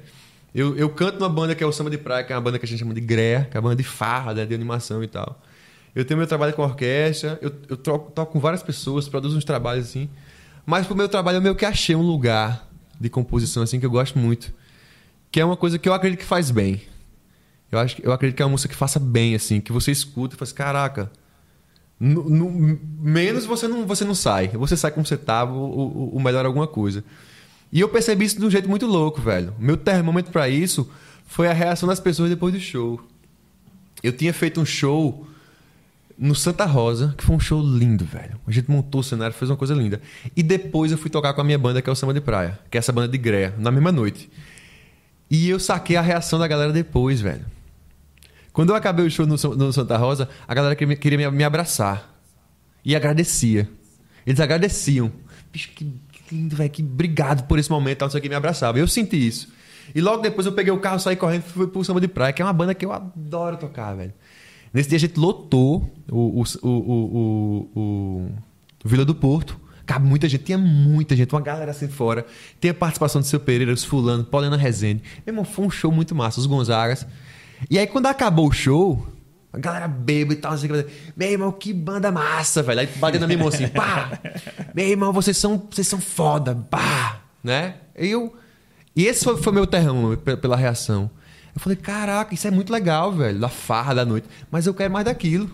Eu, 0.54 0.76
eu 0.76 0.88
canto 0.90 1.18
numa 1.18 1.28
banda 1.28 1.54
que 1.54 1.64
é 1.64 1.66
o 1.66 1.72
Samba 1.72 1.90
de 1.90 1.98
Praia, 1.98 2.24
que 2.24 2.32
é 2.32 2.36
uma 2.36 2.42
banda 2.42 2.58
que 2.58 2.64
a 2.64 2.68
gente 2.68 2.78
chama 2.78 2.94
de 2.94 3.00
Greia, 3.00 3.48
que 3.50 3.56
é 3.56 3.60
uma 3.60 3.70
banda 3.70 3.76
de 3.76 3.84
farra, 3.88 4.34
né? 4.34 4.44
de 4.44 4.54
animação 4.54 5.02
e 5.02 5.06
tal. 5.06 5.40
Eu 5.94 6.04
tenho 6.04 6.18
meu 6.18 6.26
trabalho 6.26 6.54
com 6.54 6.62
orquestra, 6.62 7.38
eu, 7.42 7.52
eu 7.68 7.76
toco, 7.76 8.10
toco 8.12 8.32
com 8.32 8.40
várias 8.40 8.62
pessoas, 8.62 9.08
produzo 9.08 9.36
uns 9.36 9.44
trabalhos 9.44 9.86
assim. 9.86 10.08
Mas 10.64 10.86
pro 10.86 10.96
meu 10.96 11.08
trabalho 11.08 11.36
eu 11.36 11.42
meio 11.42 11.54
que 11.54 11.66
achei 11.66 11.94
um 11.94 12.02
lugar 12.02 12.68
de 12.98 13.10
composição 13.10 13.62
assim 13.62 13.78
que 13.78 13.84
eu 13.84 13.90
gosto 13.90 14.18
muito. 14.18 14.52
Que 15.30 15.40
é 15.40 15.44
uma 15.44 15.56
coisa 15.56 15.78
que 15.78 15.88
eu 15.88 15.92
acredito 15.92 16.20
que 16.20 16.26
faz 16.26 16.50
bem. 16.50 16.80
Eu, 17.70 17.78
acho, 17.78 17.96
eu 18.02 18.12
acredito 18.12 18.36
que 18.36 18.42
é 18.42 18.44
uma 18.44 18.52
música 18.52 18.72
que 18.72 18.78
faça 18.78 18.98
bem, 18.98 19.34
assim, 19.34 19.60
que 19.60 19.72
você 19.72 19.90
escuta 19.90 20.34
e 20.34 20.38
faz, 20.38 20.50
assim, 20.50 20.56
caraca. 20.56 21.10
No, 21.98 22.28
no, 22.28 22.78
menos 23.00 23.46
você 23.46 23.66
não, 23.66 23.86
você 23.86 24.04
não 24.04 24.14
sai. 24.14 24.48
Você 24.48 24.76
sai 24.76 24.90
como 24.90 25.06
você 25.06 25.16
tava, 25.16 25.52
o, 25.52 26.14
o, 26.14 26.20
melhor 26.20 26.44
alguma 26.44 26.66
coisa. 26.66 27.04
E 27.72 27.80
eu 27.80 27.88
percebi 27.88 28.26
isso 28.26 28.38
de 28.38 28.44
um 28.44 28.50
jeito 28.50 28.68
muito 28.68 28.86
louco, 28.86 29.20
velho. 29.20 29.54
Meu 29.58 29.76
termômetro 29.76 30.30
para 30.30 30.48
isso 30.48 30.90
foi 31.24 31.48
a 31.48 31.52
reação 31.52 31.88
das 31.88 32.00
pessoas 32.00 32.28
depois 32.28 32.52
do 32.52 32.60
show. 32.60 33.00
Eu 34.02 34.12
tinha 34.12 34.34
feito 34.34 34.60
um 34.60 34.66
show 34.66 35.26
no 36.22 36.36
Santa 36.36 36.64
Rosa, 36.64 37.16
que 37.18 37.24
foi 37.24 37.34
um 37.34 37.40
show 37.40 37.60
lindo, 37.60 38.04
velho. 38.04 38.40
A 38.46 38.50
gente 38.52 38.70
montou 38.70 39.00
o 39.00 39.04
cenário, 39.04 39.34
fez 39.34 39.50
uma 39.50 39.56
coisa 39.56 39.74
linda. 39.74 40.00
E 40.36 40.42
depois 40.42 40.92
eu 40.92 40.96
fui 40.96 41.10
tocar 41.10 41.34
com 41.34 41.40
a 41.40 41.44
minha 41.44 41.58
banda, 41.58 41.82
que 41.82 41.90
é 41.90 41.92
o 41.92 41.96
Samba 41.96 42.14
de 42.14 42.20
Praia, 42.20 42.60
que 42.70 42.78
é 42.78 42.80
essa 42.80 42.92
banda 42.92 43.08
de 43.08 43.18
greia, 43.18 43.52
na 43.58 43.72
mesma 43.72 43.90
noite. 43.90 44.30
E 45.28 45.48
eu 45.48 45.58
saquei 45.58 45.96
a 45.96 46.00
reação 46.00 46.38
da 46.38 46.46
galera 46.46 46.72
depois, 46.72 47.20
velho. 47.20 47.44
Quando 48.52 48.70
eu 48.70 48.76
acabei 48.76 49.04
o 49.04 49.10
show 49.10 49.26
no, 49.26 49.34
no 49.34 49.72
Santa 49.72 49.96
Rosa, 49.96 50.28
a 50.46 50.54
galera 50.54 50.76
queria, 50.76 50.94
queria 50.94 51.18
me, 51.18 51.38
me, 51.38 51.42
abraçar. 51.42 52.16
E 52.84 52.94
agradecia. 52.94 53.68
Eles 54.24 54.38
agradeciam. 54.38 55.10
Bicho, 55.52 55.70
que, 55.70 55.84
que 55.84 56.36
lindo, 56.36 56.54
velho. 56.54 56.70
Que 56.70 56.82
obrigado 56.82 57.48
por 57.48 57.58
esse 57.58 57.70
momento, 57.70 58.02
não 58.02 58.10
sei 58.10 58.20
o 58.20 58.22
que, 58.22 58.28
me 58.28 58.36
abraçava. 58.36 58.78
Eu 58.78 58.86
senti 58.86 59.26
isso. 59.26 59.48
E 59.92 60.00
logo 60.00 60.22
depois 60.22 60.46
eu 60.46 60.52
peguei 60.52 60.72
o 60.72 60.78
carro, 60.78 61.00
saí 61.00 61.16
correndo 61.16 61.42
e 61.48 61.50
fui 61.50 61.66
pro 61.66 61.82
Samba 61.82 62.00
de 62.00 62.06
Praia, 62.06 62.32
que 62.32 62.40
é 62.40 62.44
uma 62.44 62.52
banda 62.52 62.74
que 62.74 62.86
eu 62.86 62.92
adoro 62.92 63.56
tocar, 63.56 63.94
velho. 63.94 64.14
Nesse 64.72 64.88
dia 64.88 64.96
a 64.96 65.00
gente 65.00 65.18
lotou 65.18 65.90
o, 66.10 66.40
o, 66.40 66.44
o, 66.62 67.68
o, 67.74 68.28
o 68.84 68.88
Vila 68.88 69.04
do 69.04 69.14
Porto. 69.14 69.60
Cabe 69.84 70.06
muita 70.06 70.28
gente, 70.28 70.44
tinha 70.44 70.56
muita 70.56 71.14
gente, 71.16 71.34
uma 71.34 71.40
galera 71.40 71.72
assim 71.72 71.88
fora. 71.88 72.24
Tem 72.60 72.70
a 72.70 72.74
participação 72.74 73.20
do 73.20 73.26
seu 73.26 73.40
Pereira, 73.40 73.72
os 73.72 73.84
Fulano, 73.84 74.24
Paulina 74.24 74.56
Rezende. 74.56 75.02
Meu 75.26 75.32
irmão, 75.32 75.44
foi 75.44 75.66
um 75.66 75.70
show 75.70 75.90
muito 75.90 76.14
massa, 76.14 76.40
os 76.40 76.46
Gonzagas. 76.46 77.06
E 77.68 77.78
aí 77.78 77.86
quando 77.86 78.06
acabou 78.06 78.48
o 78.48 78.52
show, 78.52 79.06
a 79.52 79.58
galera 79.58 79.86
bebe 79.86 80.34
e 80.34 80.36
tal, 80.36 80.52
assim, 80.52 80.68
meu 81.14 81.28
irmão, 81.30 81.52
que 81.52 81.72
banda 81.72 82.10
massa, 82.10 82.62
velho. 82.62 82.80
Aí 82.80 82.86
batendo 82.96 83.22
na 83.22 83.26
minha 83.26 83.38
mão 83.38 83.48
assim, 83.48 83.68
pá! 83.68 84.18
Meu 84.74 84.86
irmão, 84.86 85.12
vocês 85.12 85.36
são, 85.36 85.62
vocês 85.70 85.86
são 85.86 86.00
foda, 86.00 86.54
pá! 86.54 87.20
Né? 87.44 87.74
E 87.98 88.08
eu. 88.08 88.34
E 88.94 89.04
esse 89.04 89.24
foi, 89.24 89.36
foi 89.42 89.52
meu 89.52 89.66
terrão 89.66 90.16
pela 90.40 90.56
reação. 90.56 91.10
Eu 91.54 91.60
falei, 91.60 91.76
caraca, 91.76 92.34
isso 92.34 92.46
é 92.46 92.50
muito 92.50 92.72
legal, 92.72 93.12
velho, 93.12 93.38
da 93.38 93.48
farra 93.48 93.94
da 93.94 94.04
noite. 94.04 94.26
Mas 94.50 94.66
eu 94.66 94.74
quero 94.74 94.92
mais 94.92 95.04
daquilo. 95.04 95.50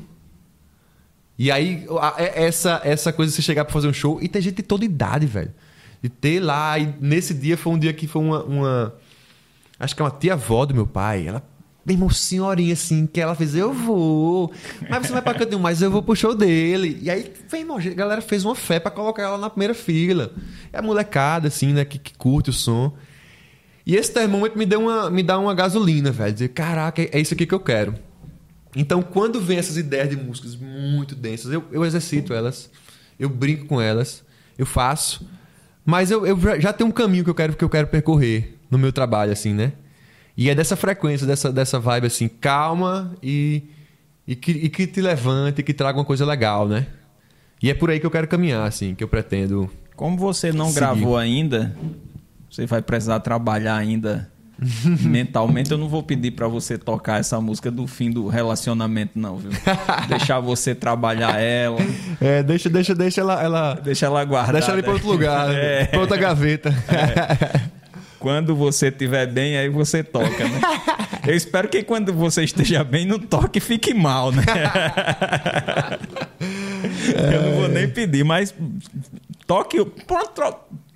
E 1.38 1.50
aí, 1.50 1.86
é, 2.16 2.44
essa, 2.44 2.80
essa 2.84 3.12
coisa 3.12 3.30
de 3.30 3.36
você 3.36 3.42
chegar 3.42 3.64
pra 3.64 3.72
fazer 3.72 3.88
um 3.88 3.92
show 3.92 4.18
e 4.20 4.28
ter 4.28 4.40
gente 4.40 4.56
de 4.56 4.62
toda 4.62 4.84
idade, 4.84 5.26
velho. 5.26 5.52
De 6.02 6.08
ter 6.08 6.40
lá. 6.40 6.78
E 6.78 6.94
nesse 7.00 7.34
dia 7.34 7.56
foi 7.56 7.72
um 7.72 7.78
dia 7.78 7.92
que 7.92 8.06
foi 8.06 8.22
uma. 8.22 8.42
uma 8.44 8.94
acho 9.78 9.94
que 9.94 10.02
é 10.02 10.04
uma 10.04 10.10
tia-avó 10.10 10.66
do 10.66 10.74
meu 10.74 10.86
pai. 10.86 11.26
Ela 11.26 11.42
meu 11.88 11.94
irmão, 11.94 12.10
senhorinha, 12.10 12.74
assim, 12.74 13.06
que 13.06 13.18
ela 13.18 13.34
fez, 13.34 13.54
eu 13.54 13.72
vou. 13.72 14.52
Mas 14.90 15.06
você 15.06 15.12
vai 15.12 15.22
pra 15.22 15.32
cantinho, 15.32 15.58
mas 15.58 15.80
eu 15.80 15.90
vou 15.90 16.02
pro 16.02 16.14
show 16.14 16.34
dele. 16.34 16.98
E 17.00 17.08
aí, 17.08 17.32
vem, 17.48 17.62
irmão, 17.62 17.78
a 17.78 17.80
galera 17.80 18.20
fez 18.20 18.44
uma 18.44 18.54
fé 18.54 18.78
para 18.78 18.90
colocar 18.90 19.22
ela 19.22 19.38
na 19.38 19.48
primeira 19.48 19.72
fila. 19.72 20.30
É 20.70 20.78
a 20.78 20.82
molecada, 20.82 21.48
assim, 21.48 21.72
né, 21.72 21.86
que, 21.86 21.98
que 21.98 22.12
curte 22.12 22.50
o 22.50 22.52
som. 22.52 22.94
E 23.88 23.96
esse 23.96 24.12
termômetro 24.12 24.58
me, 24.58 24.66
deu 24.66 24.82
uma, 24.82 25.10
me 25.10 25.22
dá 25.22 25.38
uma 25.38 25.54
gasolina, 25.54 26.12
velho. 26.12 26.30
Dizer, 26.30 26.48
caraca, 26.48 27.00
é 27.00 27.18
isso 27.18 27.32
aqui 27.32 27.46
que 27.46 27.54
eu 27.54 27.60
quero. 27.60 27.94
Então, 28.76 29.02
quando 29.02 29.40
vem 29.40 29.56
essas 29.56 29.78
ideias 29.78 30.10
de 30.10 30.16
músicas 30.16 30.54
muito 30.54 31.14
densas, 31.14 31.50
eu, 31.50 31.64
eu 31.72 31.82
exercito 31.86 32.34
elas, 32.34 32.70
eu 33.18 33.30
brinco 33.30 33.64
com 33.64 33.80
elas, 33.80 34.22
eu 34.58 34.66
faço. 34.66 35.26
Mas 35.86 36.10
eu, 36.10 36.26
eu 36.26 36.38
já 36.60 36.70
tenho 36.70 36.90
um 36.90 36.92
caminho 36.92 37.24
que 37.24 37.30
eu 37.30 37.34
quero 37.34 37.56
que 37.56 37.64
eu 37.64 37.68
quero 37.70 37.86
percorrer 37.86 38.58
no 38.70 38.76
meu 38.76 38.92
trabalho, 38.92 39.32
assim, 39.32 39.54
né? 39.54 39.72
E 40.36 40.50
é 40.50 40.54
dessa 40.54 40.76
frequência, 40.76 41.26
dessa, 41.26 41.50
dessa 41.50 41.80
vibe 41.80 42.08
assim, 42.08 42.28
calma 42.28 43.16
e, 43.22 43.62
e, 44.26 44.36
que, 44.36 44.52
e 44.52 44.68
que 44.68 44.86
te 44.86 45.00
levante, 45.00 45.62
que 45.62 45.72
traga 45.72 45.98
uma 45.98 46.04
coisa 46.04 46.26
legal, 46.26 46.68
né? 46.68 46.88
E 47.62 47.70
é 47.70 47.74
por 47.74 47.88
aí 47.88 47.98
que 47.98 48.04
eu 48.04 48.10
quero 48.10 48.28
caminhar, 48.28 48.68
assim, 48.68 48.94
que 48.94 49.02
eu 49.02 49.08
pretendo. 49.08 49.68
Como 49.96 50.18
você 50.18 50.52
não 50.52 50.66
seguir. 50.66 50.80
gravou 50.80 51.16
ainda, 51.16 51.74
você 52.50 52.66
vai 52.66 52.82
precisar 52.82 53.20
trabalhar 53.20 53.76
ainda 53.76 54.30
mentalmente. 55.02 55.70
Eu 55.70 55.78
não 55.78 55.88
vou 55.88 56.02
pedir 56.02 56.32
para 56.32 56.48
você 56.48 56.76
tocar 56.76 57.20
essa 57.20 57.40
música 57.40 57.70
do 57.70 57.86
fim 57.86 58.10
do 58.10 58.28
relacionamento, 58.28 59.12
não, 59.18 59.36
viu? 59.36 59.50
Deixar 60.08 60.40
você 60.40 60.74
trabalhar 60.74 61.40
ela. 61.40 61.78
É, 62.20 62.42
deixa, 62.42 62.68
deixa, 62.68 62.94
deixa 62.94 63.20
ela, 63.20 63.42
ela. 63.42 63.74
Deixa 63.74 64.06
ela 64.06 64.24
guardar. 64.24 64.54
Deixa 64.54 64.70
ela 64.70 64.80
ir 64.80 64.82
para 64.82 64.92
outro 64.92 65.08
lugar, 65.08 65.50
é. 65.54 65.84
para 65.86 66.00
outra 66.00 66.16
gaveta. 66.16 66.70
É. 66.88 67.78
Quando 68.18 68.56
você 68.56 68.88
estiver 68.88 69.26
bem, 69.28 69.56
aí 69.56 69.68
você 69.68 70.02
toca, 70.02 70.48
né? 70.48 70.60
Eu 71.24 71.36
espero 71.36 71.68
que 71.68 71.84
quando 71.84 72.12
você 72.12 72.42
esteja 72.42 72.82
bem, 72.82 73.06
não 73.06 73.18
toque 73.18 73.58
e 73.58 73.60
fique 73.60 73.94
mal, 73.94 74.32
né? 74.32 74.42
Eu 77.32 77.42
não 77.42 77.60
vou 77.60 77.68
nem 77.68 77.88
pedir, 77.88 78.24
mas 78.24 78.52
toque. 79.46 79.78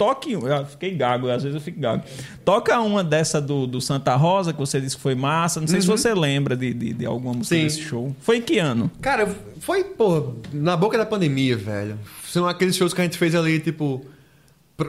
Toque. 0.03 0.33
Eu 0.33 0.67
fiquei 0.67 0.95
gago, 0.97 1.31
às 1.31 1.45
vezes 1.45 1.55
eu 1.55 1.61
fico 1.61 1.79
gago. 1.79 2.03
Toca 2.45 2.81
uma 2.81 3.05
dessa 3.05 3.41
do, 3.41 3.69
do 3.69 3.81
Santa 3.81 4.17
Rosa, 4.17 4.53
que 4.53 4.59
você 4.59 4.81
disse 4.81 4.97
que 4.97 5.03
foi 5.03 5.15
massa. 5.15 5.61
Não 5.61 5.69
sei 5.69 5.77
uhum. 5.77 5.83
se 5.83 5.87
você 5.87 6.13
lembra 6.13 6.57
de, 6.57 6.75
de, 6.75 6.93
de 6.93 7.07
alguma 7.07 7.35
música 7.35 7.55
Sim. 7.55 7.63
desse 7.63 7.83
show. 7.83 8.15
Foi 8.21 8.39
em 8.39 8.43
que 8.43 8.59
ano? 8.59 8.91
Cara, 9.01 9.33
foi, 9.61 9.85
pô, 9.85 10.33
na 10.53 10.77
boca 10.77 10.99
da 10.99 11.07
pandemia, 11.07 11.57
velho. 11.57 11.97
São 12.27 12.49
aqueles 12.49 12.75
shows 12.75 12.93
que 12.93 13.01
a 13.01 13.05
gente 13.05 13.17
fez 13.17 13.33
ali, 13.37 13.61
tipo 13.61 14.05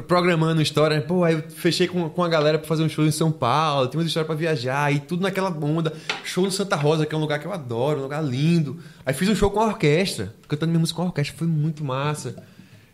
programando 0.08 0.60
história. 0.64 1.00
Pô, 1.00 1.24
aí 1.24 1.36
eu 1.36 1.44
fechei 1.52 1.88
com, 1.88 2.10
com 2.10 2.24
a 2.24 2.28
galera 2.28 2.58
pra 2.58 2.68
fazer 2.68 2.82
um 2.82 2.90
show 2.90 3.06
em 3.06 3.12
São 3.12 3.32
Paulo, 3.32 3.88
tem 3.88 4.00
uma 4.00 4.08
história 4.08 4.26
pra 4.26 4.34
viajar, 4.34 4.92
e 4.92 5.00
tudo 5.00 5.22
naquela 5.22 5.50
onda. 5.50 5.94
Show 6.24 6.44
no 6.44 6.52
Santa 6.52 6.76
Rosa, 6.76 7.06
que 7.06 7.14
é 7.14 7.18
um 7.18 7.22
lugar 7.22 7.38
que 7.38 7.46
eu 7.46 7.54
adoro, 7.54 8.00
um 8.00 8.04
lugar 8.04 8.24
lindo. 8.24 8.80
Aí 9.06 9.14
fiz 9.14 9.30
um 9.30 9.36
show 9.36 9.52
com 9.52 9.60
a 9.60 9.68
orquestra, 9.68 10.34
cantando 10.48 10.72
minha 10.72 10.80
música 10.80 10.98
com 10.98 11.04
a 11.04 11.06
orquestra, 11.06 11.38
foi 11.38 11.48
muito 11.48 11.84
massa. 11.84 12.36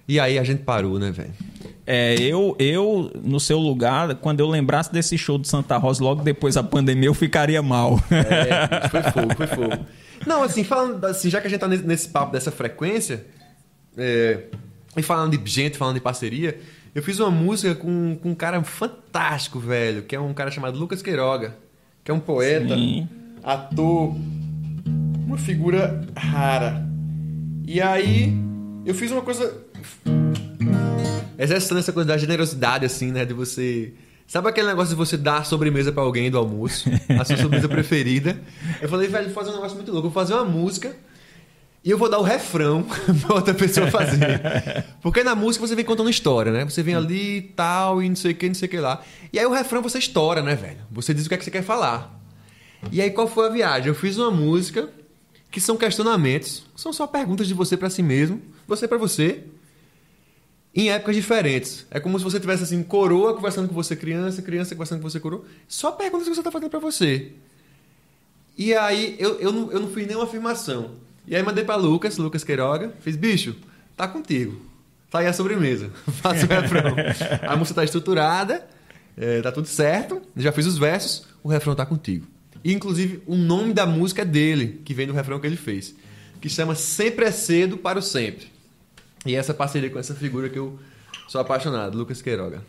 E 0.09 0.19
aí 0.19 0.39
a 0.39 0.43
gente 0.43 0.63
parou, 0.63 0.97
né, 0.97 1.11
velho? 1.11 1.29
É, 1.85 2.15
eu, 2.19 2.55
eu, 2.57 3.11
no 3.23 3.39
seu 3.39 3.59
lugar, 3.59 4.15
quando 4.15 4.39
eu 4.39 4.47
lembrasse 4.47 4.91
desse 4.91 5.15
show 5.19 5.37
do 5.37 5.45
Santa 5.45 5.77
Rosa 5.77 6.03
logo 6.03 6.23
depois 6.23 6.55
da 6.55 6.63
pandemia, 6.63 7.09
eu 7.09 7.13
ficaria 7.13 7.61
mal. 7.61 7.99
É, 8.09 8.89
foi 8.89 9.03
fogo, 9.03 9.35
foi 9.37 9.45
fogo. 9.45 9.85
Não, 10.25 10.41
assim, 10.41 10.63
falando 10.63 11.05
assim, 11.05 11.29
já 11.29 11.39
que 11.39 11.45
a 11.45 11.49
gente 11.51 11.59
tá 11.59 11.67
nesse 11.67 12.09
papo 12.09 12.31
dessa 12.31 12.49
frequência, 12.49 13.23
é, 13.95 14.45
e 14.97 15.03
falando 15.03 15.37
de 15.37 15.51
gente, 15.51 15.77
falando 15.77 15.93
de 15.93 16.01
parceria, 16.01 16.59
eu 16.95 17.03
fiz 17.03 17.19
uma 17.19 17.29
música 17.29 17.75
com, 17.75 18.17
com 18.19 18.31
um 18.31 18.35
cara 18.35 18.63
fantástico, 18.63 19.59
velho, 19.59 20.01
que 20.01 20.15
é 20.15 20.19
um 20.19 20.33
cara 20.33 20.49
chamado 20.49 20.79
Lucas 20.79 21.03
Queiroga, 21.03 21.55
que 22.03 22.09
é 22.09 22.13
um 22.13 22.19
poeta, 22.19 22.73
Sim. 22.73 23.07
ator, 23.43 24.15
uma 25.27 25.37
figura 25.37 26.01
rara. 26.17 26.83
E 27.67 27.79
aí 27.79 28.49
eu 28.85 28.95
fiz 28.95 29.11
uma 29.11 29.21
coisa. 29.21 29.68
Exercendo 31.37 31.77
essa 31.79 31.93
coisa 31.93 32.07
da 32.07 32.17
generosidade, 32.17 32.85
assim, 32.85 33.11
né? 33.11 33.25
De 33.25 33.33
você. 33.33 33.93
Sabe 34.27 34.49
aquele 34.49 34.67
negócio 34.67 34.89
de 34.89 34.95
você 34.95 35.17
dar 35.17 35.45
sobremesa 35.45 35.91
para 35.91 36.03
alguém 36.03 36.29
do 36.29 36.37
almoço? 36.37 36.89
A 37.19 37.25
sua 37.25 37.37
sobremesa 37.37 37.67
preferida. 37.69 38.39
Eu 38.81 38.87
falei, 38.89 39.07
velho, 39.07 39.25
vou 39.25 39.33
fazer 39.33 39.49
um 39.49 39.53
negócio 39.53 39.75
muito 39.75 39.91
louco. 39.91 40.09
Vou 40.09 40.13
fazer 40.13 40.33
uma 40.33 40.45
música 40.45 40.95
E 41.83 41.89
eu 41.89 41.97
vou 41.97 42.09
dar 42.09 42.19
o 42.19 42.23
refrão 42.23 42.83
pra 43.25 43.35
outra 43.35 43.53
pessoa 43.53 43.87
fazer. 43.89 44.41
Porque 45.01 45.23
na 45.23 45.33
música 45.33 45.65
você 45.65 45.75
vem 45.75 45.85
contando 45.85 46.09
história, 46.09 46.51
né? 46.51 46.65
Você 46.65 46.83
vem 46.83 46.93
ali 46.93 47.37
e 47.37 47.41
tal, 47.41 48.03
e 48.03 48.09
não 48.09 48.15
sei 48.15 48.33
o 48.33 48.35
que, 48.35 48.47
não 48.47 48.53
sei 48.53 48.67
o 48.67 48.69
que 48.69 48.77
lá. 48.77 49.01
E 49.31 49.39
aí 49.39 49.45
o 49.45 49.51
refrão 49.51 49.81
você 49.81 49.97
estoura, 49.97 50.43
né, 50.43 50.55
velho? 50.55 50.79
Você 50.91 51.13
diz 51.13 51.25
o 51.25 51.29
que 51.29 51.35
é 51.35 51.37
que 51.37 51.45
você 51.45 51.51
quer 51.51 51.63
falar. 51.63 52.19
E 52.91 53.01
aí 53.01 53.09
qual 53.11 53.27
foi 53.27 53.47
a 53.47 53.49
viagem? 53.49 53.87
Eu 53.87 53.95
fiz 53.95 54.17
uma 54.17 54.29
música 54.29 54.89
que 55.49 55.59
são 55.59 55.75
questionamentos, 55.75 56.65
são 56.75 56.93
só 56.93 57.07
perguntas 57.07 57.47
de 57.47 57.53
você 57.53 57.75
para 57.75 57.89
si 57.89 58.03
mesmo, 58.03 58.41
você 58.67 58.87
para 58.87 58.97
você, 58.97 59.45
em 60.73 60.89
épocas 60.89 61.15
diferentes. 61.15 61.85
É 61.89 61.99
como 61.99 62.17
se 62.17 62.23
você 62.23 62.39
tivesse 62.39 62.63
assim, 62.63 62.81
coroa 62.83 63.33
conversando 63.33 63.67
com 63.67 63.73
você 63.73 63.95
criança, 63.95 64.41
criança 64.41 64.75
conversando 64.75 65.01
com 65.01 65.09
você 65.09 65.19
coroa. 65.19 65.43
Só 65.67 65.91
perguntas 65.91 66.27
que 66.27 66.35
você 66.35 66.43
tá 66.43 66.51
fazendo 66.51 66.69
para 66.69 66.79
você. 66.79 67.31
E 68.57 68.73
aí 68.73 69.15
eu, 69.19 69.39
eu, 69.39 69.51
não, 69.51 69.71
eu 69.71 69.79
não 69.79 69.89
fiz 69.89 70.05
nenhuma 70.05 70.25
afirmação. 70.25 70.91
E 71.27 71.35
aí 71.35 71.43
mandei 71.43 71.63
para 71.63 71.75
Lucas, 71.75 72.17
Lucas 72.17 72.43
Queiroga, 72.43 72.93
fiz, 73.01 73.15
bicho, 73.15 73.55
tá 73.95 74.07
contigo. 74.07 74.59
Tá 75.09 75.19
aí 75.19 75.27
a 75.27 75.33
sobremesa. 75.33 75.91
Faça 76.21 76.45
o 76.45 76.49
refrão. 76.49 76.95
a 77.47 77.55
música 77.55 77.75
tá 77.75 77.83
estruturada, 77.83 78.67
é, 79.17 79.41
tá 79.41 79.51
tudo 79.51 79.67
certo, 79.67 80.21
já 80.35 80.51
fiz 80.51 80.65
os 80.65 80.77
versos, 80.77 81.25
o 81.43 81.49
refrão 81.49 81.75
tá 81.75 81.85
contigo. 81.85 82.27
E, 82.63 82.73
inclusive, 82.73 83.21
o 83.25 83.35
nome 83.35 83.73
da 83.73 83.85
música 83.85 84.23
é 84.23 84.25
dele, 84.25 84.81
que 84.83 84.93
vem 84.93 85.07
do 85.07 85.13
refrão 85.13 85.39
que 85.39 85.47
ele 85.47 85.55
fez. 85.55 85.95
Que 86.41 86.49
chama 86.49 86.75
Sempre 86.75 87.25
é 87.25 87.31
Cedo 87.31 87.77
para 87.77 87.99
o 87.99 88.01
Sempre. 88.01 88.47
E 89.25 89.35
essa 89.35 89.53
parceria 89.53 89.89
com 89.89 89.99
essa 89.99 90.15
figura 90.15 90.49
que 90.49 90.57
eu 90.57 90.79
sou 91.27 91.41
apaixonado, 91.41 91.97
Lucas 91.97 92.21
Queiroga. 92.21 92.61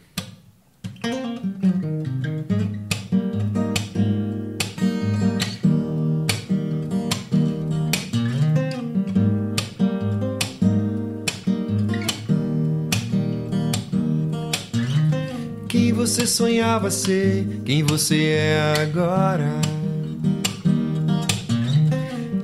Quem 15.69 15.93
você 15.93 16.27
sonhava 16.27 16.91
ser, 16.91 17.63
quem 17.65 17.83
você 17.83 18.33
é 18.33 18.75
agora. 18.83 19.80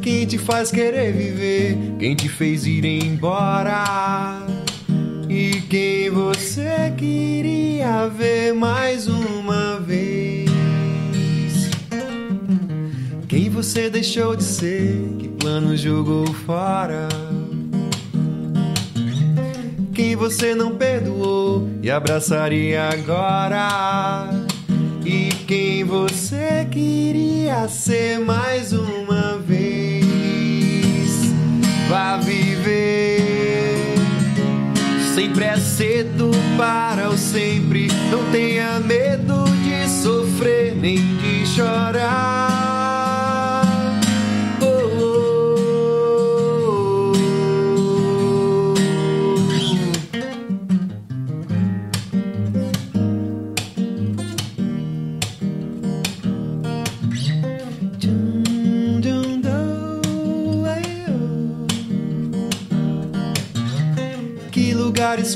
Quem 0.07 0.24
te 0.24 0.38
faz 0.38 0.70
querer 0.70 1.12
viver? 1.12 1.76
Quem 1.98 2.14
te 2.14 2.28
fez 2.28 2.64
ir 2.64 2.84
embora? 2.84 4.46
E 5.28 5.61
quem 5.62 6.11
você 6.11 6.94
queria 6.96 8.07
ver 8.07 8.54
mais 8.54 9.09
uma 9.09 9.80
vez? 9.80 10.48
Quem 13.26 13.50
você 13.50 13.90
deixou 13.90 14.36
de 14.36 14.44
ser? 14.44 14.96
Que 15.18 15.26
plano 15.26 15.76
jogou 15.76 16.24
fora? 16.32 17.09
Quem 19.92 20.14
você 20.14 20.54
não 20.54 20.76
perdoou 20.76 21.68
e 21.82 21.90
abraçaria 21.90 22.90
agora? 22.90 24.30
E 25.04 25.30
quem 25.48 25.82
você 25.82 26.64
queria 26.70 27.66
ser 27.66 28.20
mais 28.20 28.72
uma? 28.72 29.05
Vá 31.89 32.16
viver. 32.16 33.95
Sempre 35.14 35.45
é 35.45 35.57
cedo 35.57 36.30
para 36.57 37.09
o 37.09 37.16
sempre. 37.16 37.89
Não 38.11 38.30
tenha 38.30 38.80
medo 38.80 39.45
de 39.64 39.89
sofrer 39.89 40.74
nem 40.74 40.97
de 40.97 41.47
chorar. 41.47 42.55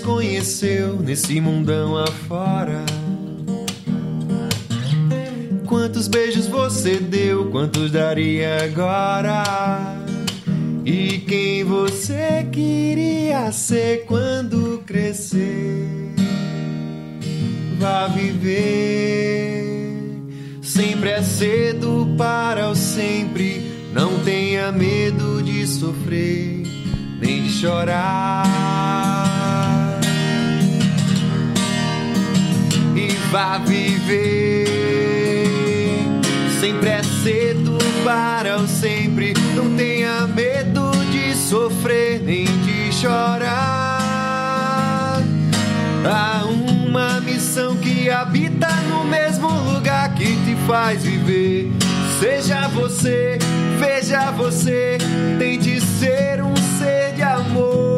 Conheceu 0.01 0.96
nesse 0.96 1.40
mundão 1.40 1.96
afora? 1.96 2.84
Quantos 5.66 6.09
beijos 6.09 6.46
você 6.46 6.96
deu, 6.96 7.51
quantos 7.51 7.90
daria 7.90 8.64
agora? 8.64 9.44
E 10.84 11.18
quem 11.18 11.62
você 11.62 12.46
queria 12.51 13.53
ser 13.53 14.05
quando 14.07 14.82
crescer? 14.86 15.86
Vá 17.78 18.09
viver. 18.09 19.64
Sempre 20.61 21.11
é 21.11 21.22
cedo 21.22 22.14
para 22.18 22.68
o 22.68 22.74
sempre. 22.74 23.70
Não 23.92 24.18
tenha 24.20 24.70
medo 24.70 25.42
de 25.42 25.66
sofrer, 25.66 26.62
nem 27.20 27.44
de 27.44 27.51
chorar. 27.51 29.09
Vá 33.31 33.59
viver. 33.59 34.66
Sempre 36.61 36.89
é 36.91 37.03
cedo 37.22 37.78
para 38.05 38.59
o 38.59 38.66
sempre. 38.66 39.35
Não 39.55 39.76
tenha 39.76 40.26
medo 40.26 40.91
de 41.12 41.35
sofrer 41.35 42.20
nem 42.20 42.45
de 42.45 42.93
chorar. 42.93 43.61
Há 46.05 46.45
uma 46.45 47.20
missão 47.20 47.76
que 47.76 48.11
habita 48.11 48.68
no 48.89 49.05
mesmo 49.05 49.49
lugar 49.49 50.12
que 50.14 50.37
te 50.45 50.57
faz 50.66 51.05
viver. 51.05 51.70
Seja 52.18 52.68
você, 52.68 53.39
veja 53.78 54.31
você, 54.33 54.99
tente 55.39 55.81
ser 55.81 56.43
um 56.43 56.55
ser 56.78 57.14
de 57.14 57.22
amor. 57.22 57.89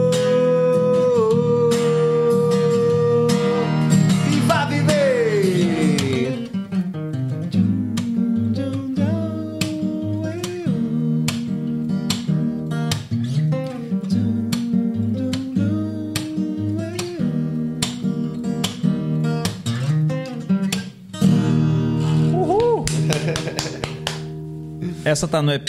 Essa 25.13 25.29
tá 25.29 25.43
no 25.43 25.53
EP? 25.53 25.69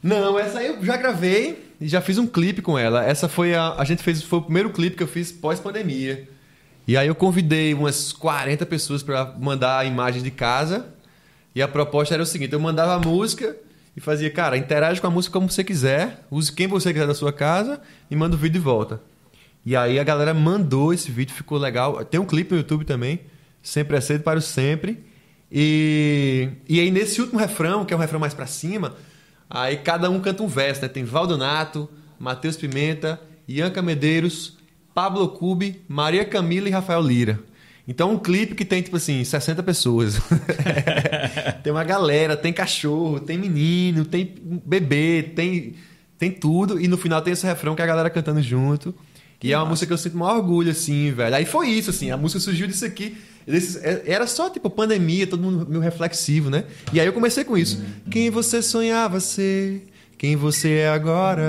Não, 0.00 0.38
essa 0.38 0.60
aí 0.60 0.68
eu 0.68 0.84
já 0.84 0.96
gravei 0.96 1.72
e 1.80 1.88
já 1.88 2.00
fiz 2.00 2.16
um 2.16 2.28
clipe 2.28 2.62
com 2.62 2.78
ela. 2.78 3.04
Essa 3.04 3.28
foi 3.28 3.56
a. 3.56 3.72
A 3.72 3.84
gente 3.84 4.04
fez. 4.04 4.22
Foi 4.22 4.38
o 4.38 4.42
primeiro 4.42 4.70
clipe 4.70 4.96
que 4.96 5.02
eu 5.02 5.08
fiz 5.08 5.32
pós-pandemia. 5.32 6.28
E 6.86 6.96
aí 6.96 7.08
eu 7.08 7.14
convidei 7.16 7.74
umas 7.74 8.12
40 8.12 8.64
pessoas 8.66 9.02
para 9.02 9.34
mandar 9.36 9.84
imagens 9.84 10.22
de 10.22 10.30
casa. 10.30 10.94
E 11.56 11.60
a 11.60 11.66
proposta 11.66 12.14
era 12.14 12.22
o 12.22 12.26
seguinte: 12.26 12.52
eu 12.52 12.60
mandava 12.60 12.94
a 12.94 13.00
música 13.00 13.56
e 13.96 14.00
fazia, 14.00 14.30
cara, 14.30 14.56
interage 14.56 15.00
com 15.00 15.08
a 15.08 15.10
música 15.10 15.32
como 15.32 15.50
você 15.50 15.64
quiser, 15.64 16.24
use 16.30 16.52
quem 16.52 16.68
você 16.68 16.92
quiser 16.92 17.08
da 17.08 17.14
sua 17.16 17.32
casa 17.32 17.80
e 18.08 18.14
manda 18.14 18.36
o 18.36 18.38
vídeo 18.38 18.60
de 18.60 18.64
volta. 18.64 19.02
E 19.64 19.74
aí 19.74 19.98
a 19.98 20.04
galera 20.04 20.32
mandou 20.32 20.94
esse 20.94 21.10
vídeo, 21.10 21.34
ficou 21.34 21.58
legal. 21.58 22.04
Tem 22.04 22.20
um 22.20 22.24
clipe 22.24 22.52
no 22.52 22.58
YouTube 22.58 22.84
também, 22.84 23.22
Sempre 23.60 23.96
é 23.96 24.00
Cedo 24.00 24.22
para 24.22 24.38
o 24.38 24.42
Sempre. 24.42 25.04
E, 25.58 26.50
e 26.68 26.78
aí 26.80 26.90
nesse 26.90 27.18
último 27.18 27.40
refrão, 27.40 27.82
que 27.86 27.94
é 27.94 27.96
um 27.96 28.00
refrão 28.00 28.20
mais 28.20 28.34
para 28.34 28.46
cima, 28.46 28.94
aí 29.48 29.78
cada 29.78 30.10
um 30.10 30.20
canta 30.20 30.42
um 30.42 30.46
verso, 30.46 30.82
né? 30.82 30.88
Tem 30.88 31.02
Valdonato, 31.02 31.88
Matheus 32.18 32.58
Pimenta, 32.58 33.18
Ianca 33.48 33.80
Medeiros, 33.80 34.58
Pablo 34.94 35.26
Cubi, 35.30 35.80
Maria 35.88 36.26
Camila 36.26 36.68
e 36.68 36.70
Rafael 36.70 37.00
Lira. 37.00 37.40
Então 37.88 38.12
um 38.12 38.18
clipe 38.18 38.54
que 38.54 38.66
tem, 38.66 38.82
tipo 38.82 38.98
assim, 38.98 39.24
60 39.24 39.62
pessoas. 39.62 40.20
tem 41.64 41.72
uma 41.72 41.84
galera, 41.84 42.36
tem 42.36 42.52
cachorro, 42.52 43.18
tem 43.18 43.38
menino, 43.38 44.04
tem 44.04 44.34
bebê, 44.62 45.22
tem, 45.34 45.74
tem 46.18 46.30
tudo. 46.30 46.78
E 46.78 46.86
no 46.86 46.98
final 46.98 47.22
tem 47.22 47.32
esse 47.32 47.46
refrão 47.46 47.74
que 47.74 47.80
é 47.80 47.84
a 47.84 47.88
galera 47.88 48.10
cantando 48.10 48.42
junto. 48.42 48.94
Que 49.40 49.48
e 49.48 49.52
é 49.54 49.56
uma 49.56 49.64
música 49.64 49.86
que 49.86 49.92
eu 49.94 49.98
sinto 49.98 50.18
maior 50.18 50.36
orgulho, 50.36 50.70
assim, 50.70 51.12
velho. 51.12 51.34
Aí 51.34 51.46
foi 51.46 51.70
isso, 51.70 51.88
assim, 51.88 52.10
a 52.10 52.16
música 52.18 52.40
surgiu 52.40 52.66
disso 52.66 52.84
aqui. 52.84 53.16
É, 53.46 54.02
era 54.06 54.26
só 54.26 54.50
tipo 54.50 54.68
pandemia, 54.68 55.26
todo 55.26 55.42
mundo 55.42 55.66
meio 55.68 55.80
reflexivo, 55.80 56.50
né? 56.50 56.64
E 56.92 56.98
aí 56.98 57.06
eu 57.06 57.12
comecei 57.12 57.44
com 57.44 57.56
isso. 57.56 57.82
Quem 58.10 58.28
você 58.28 58.60
sonhava 58.60 59.20
ser? 59.20 59.84
Quem 60.18 60.34
você 60.34 60.72
é 60.78 60.88
agora? 60.88 61.44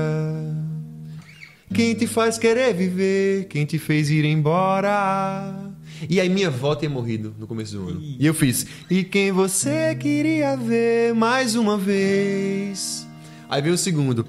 Quem 1.74 1.96
te 1.96 2.06
faz 2.06 2.38
querer 2.38 2.74
viver? 2.74 3.46
Quem 3.46 3.66
te 3.66 3.80
fez 3.80 4.10
ir 4.10 4.26
embora? 4.26 5.72
E 6.10 6.22
aí 6.22 6.30
minha 6.30 6.48
avó 6.48 6.76
tinha 6.76 6.90
morrido 6.90 7.34
no 7.40 7.48
começo 7.48 7.78
do 7.78 7.90
ano. 7.90 8.02
E 8.02 8.26
eu 8.26 8.34
fiz. 8.34 8.66
E 8.90 9.04
quem 9.04 9.32
você 9.32 9.96
queria 9.96 10.56
ver 10.56 11.14
mais 11.14 11.56
uma 11.56 11.78
vez? 11.78 13.08
Aí 13.50 13.62
veio 13.62 13.76
o 13.76 13.78
segundo. 13.78 14.26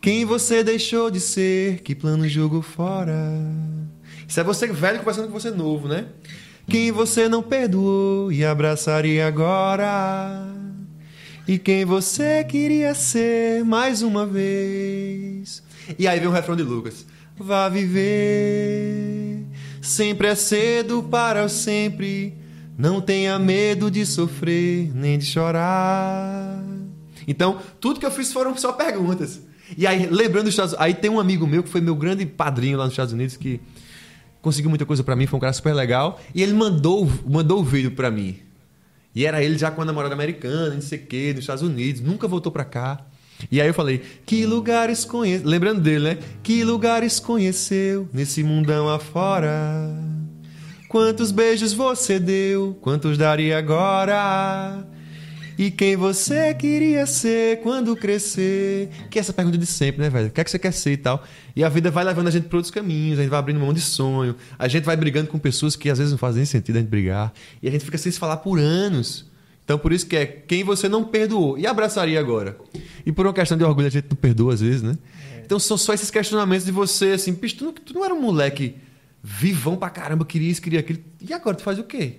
Quem 0.00 0.24
você 0.24 0.62
deixou 0.62 1.10
de 1.10 1.18
ser? 1.18 1.80
Que 1.80 1.94
plano 1.94 2.28
jogou 2.28 2.62
fora? 2.62 3.16
Isso 4.26 4.38
é 4.38 4.44
você 4.44 4.66
velho 4.68 5.00
conversando 5.00 5.26
com 5.26 5.38
você 5.38 5.50
novo, 5.50 5.88
né? 5.88 6.06
Quem 6.68 6.92
você 6.92 7.30
não 7.30 7.42
perdoou 7.42 8.30
e 8.30 8.44
abraçaria 8.44 9.26
agora? 9.26 10.46
E 11.46 11.58
quem 11.58 11.86
você 11.86 12.44
queria 12.44 12.94
ser 12.94 13.64
mais 13.64 14.02
uma 14.02 14.26
vez? 14.26 15.62
E 15.98 16.06
aí 16.06 16.20
vem 16.20 16.28
o 16.28 16.30
refrão 16.30 16.54
de 16.54 16.62
Lucas. 16.62 17.06
Vá 17.38 17.70
viver, 17.70 19.46
sempre 19.80 20.26
é 20.26 20.34
cedo 20.34 21.02
para 21.02 21.42
o 21.42 21.48
sempre. 21.48 22.34
Não 22.76 23.00
tenha 23.00 23.38
medo 23.38 23.90
de 23.90 24.04
sofrer 24.04 24.94
nem 24.94 25.18
de 25.18 25.24
chorar. 25.24 26.62
Então, 27.26 27.60
tudo 27.80 27.98
que 27.98 28.04
eu 28.04 28.10
fiz 28.10 28.30
foram 28.30 28.54
só 28.58 28.72
perguntas. 28.72 29.40
E 29.74 29.86
aí, 29.86 30.06
lembrando 30.06 30.44
dos 30.44 30.52
Estados 30.52 30.74
aí 30.78 30.92
tem 30.92 31.10
um 31.10 31.18
amigo 31.18 31.46
meu 31.46 31.62
que 31.62 31.70
foi 31.70 31.80
meu 31.80 31.96
grande 31.96 32.26
padrinho 32.26 32.76
lá 32.76 32.84
nos 32.84 32.92
Estados 32.92 33.14
Unidos 33.14 33.38
que 33.38 33.58
conseguiu 34.42 34.70
muita 34.70 34.86
coisa 34.86 35.02
para 35.02 35.16
mim, 35.16 35.26
foi 35.26 35.36
um 35.36 35.40
cara 35.40 35.52
super 35.52 35.74
legal, 35.74 36.20
e 36.34 36.42
ele 36.42 36.52
mandou, 36.52 37.10
mandou 37.26 37.60
o 37.60 37.64
vídeo 37.64 37.90
para 37.92 38.10
mim. 38.10 38.38
E 39.14 39.26
era 39.26 39.42
ele 39.42 39.58
já 39.58 39.70
com 39.70 39.82
a 39.82 39.84
namorada 39.84 40.14
americana, 40.14 40.74
não 40.74 40.80
sei 40.80 40.98
o 40.98 41.06
quê, 41.06 41.32
nos 41.34 41.40
Estados 41.40 41.62
Unidos, 41.62 42.00
nunca 42.00 42.28
voltou 42.28 42.52
para 42.52 42.64
cá. 42.64 43.04
E 43.50 43.60
aí 43.60 43.68
eu 43.68 43.74
falei, 43.74 44.02
que 44.26 44.44
lugares 44.44 45.04
conheceu, 45.04 45.48
lembrando 45.48 45.80
dele, 45.80 46.04
né? 46.04 46.18
Que 46.42 46.64
lugares 46.64 47.20
conheceu 47.20 48.08
nesse 48.12 48.42
mundão 48.42 48.88
afora? 48.88 49.94
Quantos 50.88 51.30
beijos 51.30 51.72
você 51.72 52.18
deu, 52.18 52.76
quantos 52.80 53.16
daria 53.16 53.58
agora? 53.58 54.84
E 55.58 55.72
quem 55.72 55.96
você 55.96 56.54
queria 56.54 57.04
ser 57.04 57.60
quando 57.62 57.96
crescer? 57.96 58.90
Que 59.10 59.18
é 59.18 59.20
essa 59.20 59.32
pergunta 59.32 59.58
de 59.58 59.66
sempre, 59.66 60.00
né, 60.00 60.08
velho? 60.08 60.28
O 60.28 60.30
que 60.30 60.40
é 60.40 60.44
que 60.44 60.50
você 60.52 60.58
quer 60.58 60.72
ser 60.72 60.92
e 60.92 60.96
tal? 60.96 61.24
E 61.56 61.64
a 61.64 61.68
vida 61.68 61.90
vai 61.90 62.04
levando 62.04 62.28
a 62.28 62.30
gente 62.30 62.46
para 62.46 62.58
outros 62.58 62.70
caminhos, 62.70 63.18
a 63.18 63.22
gente 63.22 63.30
vai 63.30 63.40
abrindo 63.40 63.58
mão 63.58 63.72
de 63.72 63.80
sonho, 63.80 64.36
a 64.56 64.68
gente 64.68 64.84
vai 64.84 64.96
brigando 64.96 65.28
com 65.28 65.36
pessoas 65.36 65.74
que 65.74 65.90
às 65.90 65.98
vezes 65.98 66.12
não 66.12 66.18
fazem 66.18 66.44
sentido 66.44 66.76
a 66.76 66.78
gente 66.78 66.88
brigar, 66.88 67.32
e 67.60 67.66
a 67.66 67.72
gente 67.72 67.84
fica 67.84 67.98
sem 67.98 68.12
se 68.12 68.20
falar 68.20 68.36
por 68.36 68.60
anos. 68.60 69.26
Então 69.64 69.76
por 69.76 69.92
isso 69.92 70.06
que 70.06 70.14
é 70.14 70.26
quem 70.26 70.62
você 70.62 70.88
não 70.88 71.02
perdoou 71.02 71.58
e 71.58 71.66
abraçaria 71.66 72.20
agora. 72.20 72.56
E 73.04 73.10
por 73.10 73.26
uma 73.26 73.32
questão 73.32 73.58
de 73.58 73.64
orgulho 73.64 73.88
a 73.88 73.90
gente 73.90 74.06
não 74.08 74.16
perdoa 74.16 74.54
às 74.54 74.60
vezes, 74.60 74.80
né? 74.80 74.96
É. 75.34 75.42
Então 75.44 75.58
são 75.58 75.76
só 75.76 75.92
esses 75.92 76.08
questionamentos 76.08 76.64
de 76.66 76.70
você 76.70 77.06
assim, 77.06 77.34
tu 77.34 77.64
não, 77.64 77.72
tu 77.72 77.94
não 77.94 78.04
era 78.04 78.14
um 78.14 78.22
moleque 78.22 78.76
vivão 79.20 79.76
pra 79.76 79.90
caramba, 79.90 80.24
queria 80.24 80.52
isso, 80.52 80.62
queria 80.62 80.78
aquilo. 80.78 81.00
E 81.20 81.32
agora 81.32 81.56
tu 81.56 81.64
faz 81.64 81.80
o 81.80 81.82
quê? 81.82 82.18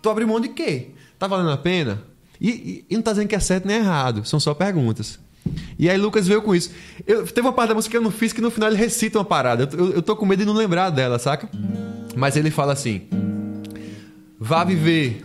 Tu 0.00 0.08
abre 0.08 0.24
mão 0.24 0.40
de 0.40 0.50
quê? 0.50 0.90
Tá 1.18 1.26
valendo 1.26 1.50
a 1.50 1.56
pena? 1.56 2.14
E, 2.40 2.50
e, 2.50 2.84
e 2.90 2.94
não 2.96 3.02
tá 3.02 3.12
dizendo 3.12 3.28
que 3.28 3.34
é 3.34 3.40
certo 3.40 3.66
nem 3.66 3.78
errado, 3.78 4.24
são 4.24 4.38
só 4.38 4.54
perguntas. 4.54 5.18
E 5.78 5.88
aí 5.88 5.96
Lucas 5.96 6.26
veio 6.26 6.42
com 6.42 6.54
isso. 6.54 6.70
Eu, 7.06 7.26
teve 7.26 7.46
uma 7.46 7.52
parte 7.52 7.68
da 7.68 7.74
música 7.74 7.92
que 7.92 7.96
eu 7.96 8.02
não 8.02 8.10
fiz 8.10 8.32
que 8.32 8.40
no 8.40 8.50
final 8.50 8.68
ele 8.70 8.78
recita 8.78 9.18
uma 9.18 9.24
parada. 9.24 9.68
Eu, 9.72 9.78
eu, 9.78 9.92
eu 9.94 10.02
tô 10.02 10.16
com 10.16 10.26
medo 10.26 10.40
de 10.40 10.46
não 10.46 10.54
lembrar 10.54 10.90
dela, 10.90 11.18
saca? 11.18 11.48
Mas 12.16 12.36
ele 12.36 12.50
fala 12.50 12.72
assim: 12.72 13.02
Vá 14.38 14.64
viver. 14.64 15.20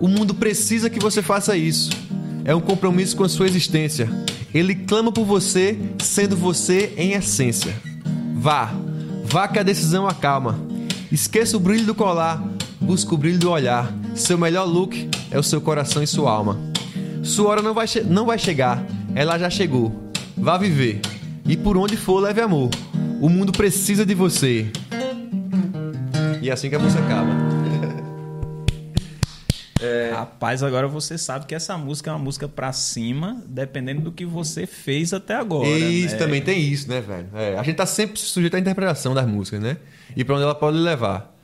O 0.00 0.08
mundo 0.08 0.34
precisa 0.34 0.88
que 0.88 1.00
você 1.00 1.22
faça 1.22 1.56
isso. 1.56 1.90
É 2.44 2.54
um 2.54 2.60
compromisso 2.60 3.16
com 3.16 3.24
a 3.24 3.28
sua 3.28 3.46
existência. 3.46 4.08
Ele 4.54 4.74
clama 4.74 5.12
por 5.12 5.24
você, 5.24 5.78
sendo 5.98 6.36
você 6.36 6.92
em 6.96 7.12
essência. 7.12 7.74
Vá. 8.34 8.72
Vá 9.24 9.46
que 9.48 9.58
a 9.58 9.62
decisão 9.62 10.06
acalma. 10.06 10.58
Esqueça 11.12 11.56
o 11.56 11.60
brilho 11.60 11.84
do 11.84 11.94
colar, 11.94 12.42
busca 12.80 13.14
o 13.14 13.18
brilho 13.18 13.38
do 13.38 13.50
olhar. 13.50 13.92
Seu 14.18 14.36
melhor 14.36 14.64
look 14.64 15.08
é 15.30 15.38
o 15.38 15.42
seu 15.44 15.60
coração 15.60 16.02
e 16.02 16.06
sua 16.06 16.32
alma. 16.32 16.58
Sua 17.22 17.50
hora 17.50 17.62
não 17.62 17.72
vai, 17.72 17.86
não 18.04 18.26
vai 18.26 18.36
chegar, 18.36 18.84
ela 19.14 19.38
já 19.38 19.48
chegou. 19.48 20.10
Vá 20.36 20.58
viver. 20.58 21.00
E 21.46 21.56
por 21.56 21.76
onde 21.76 21.96
for, 21.96 22.18
leve 22.18 22.40
amor. 22.40 22.68
O 23.20 23.28
mundo 23.28 23.52
precisa 23.52 24.04
de 24.04 24.14
você. 24.14 24.70
E 26.42 26.50
é 26.50 26.52
assim 26.52 26.68
que 26.68 26.74
a 26.74 26.80
música 26.80 27.02
acaba. 27.02 27.30
é... 29.80 30.10
Rapaz, 30.12 30.64
agora 30.64 30.88
você 30.88 31.16
sabe 31.16 31.46
que 31.46 31.54
essa 31.54 31.78
música 31.78 32.10
é 32.10 32.12
uma 32.12 32.18
música 32.18 32.48
pra 32.48 32.72
cima, 32.72 33.40
dependendo 33.46 34.02
do 34.02 34.12
que 34.12 34.26
você 34.26 34.66
fez 34.66 35.12
até 35.12 35.36
agora. 35.36 35.68
Isso, 35.68 36.14
né? 36.14 36.18
também 36.18 36.42
tem 36.42 36.60
isso, 36.60 36.88
né, 36.88 37.00
velho? 37.00 37.28
É, 37.34 37.56
a 37.56 37.62
gente 37.62 37.76
tá 37.76 37.86
sempre 37.86 38.18
sujeito 38.18 38.56
à 38.56 38.58
interpretação 38.58 39.14
das 39.14 39.26
músicas, 39.26 39.60
né? 39.60 39.76
E 40.16 40.24
pra 40.24 40.34
onde 40.34 40.42
ela 40.42 40.56
pode 40.56 40.76
levar. 40.76 41.37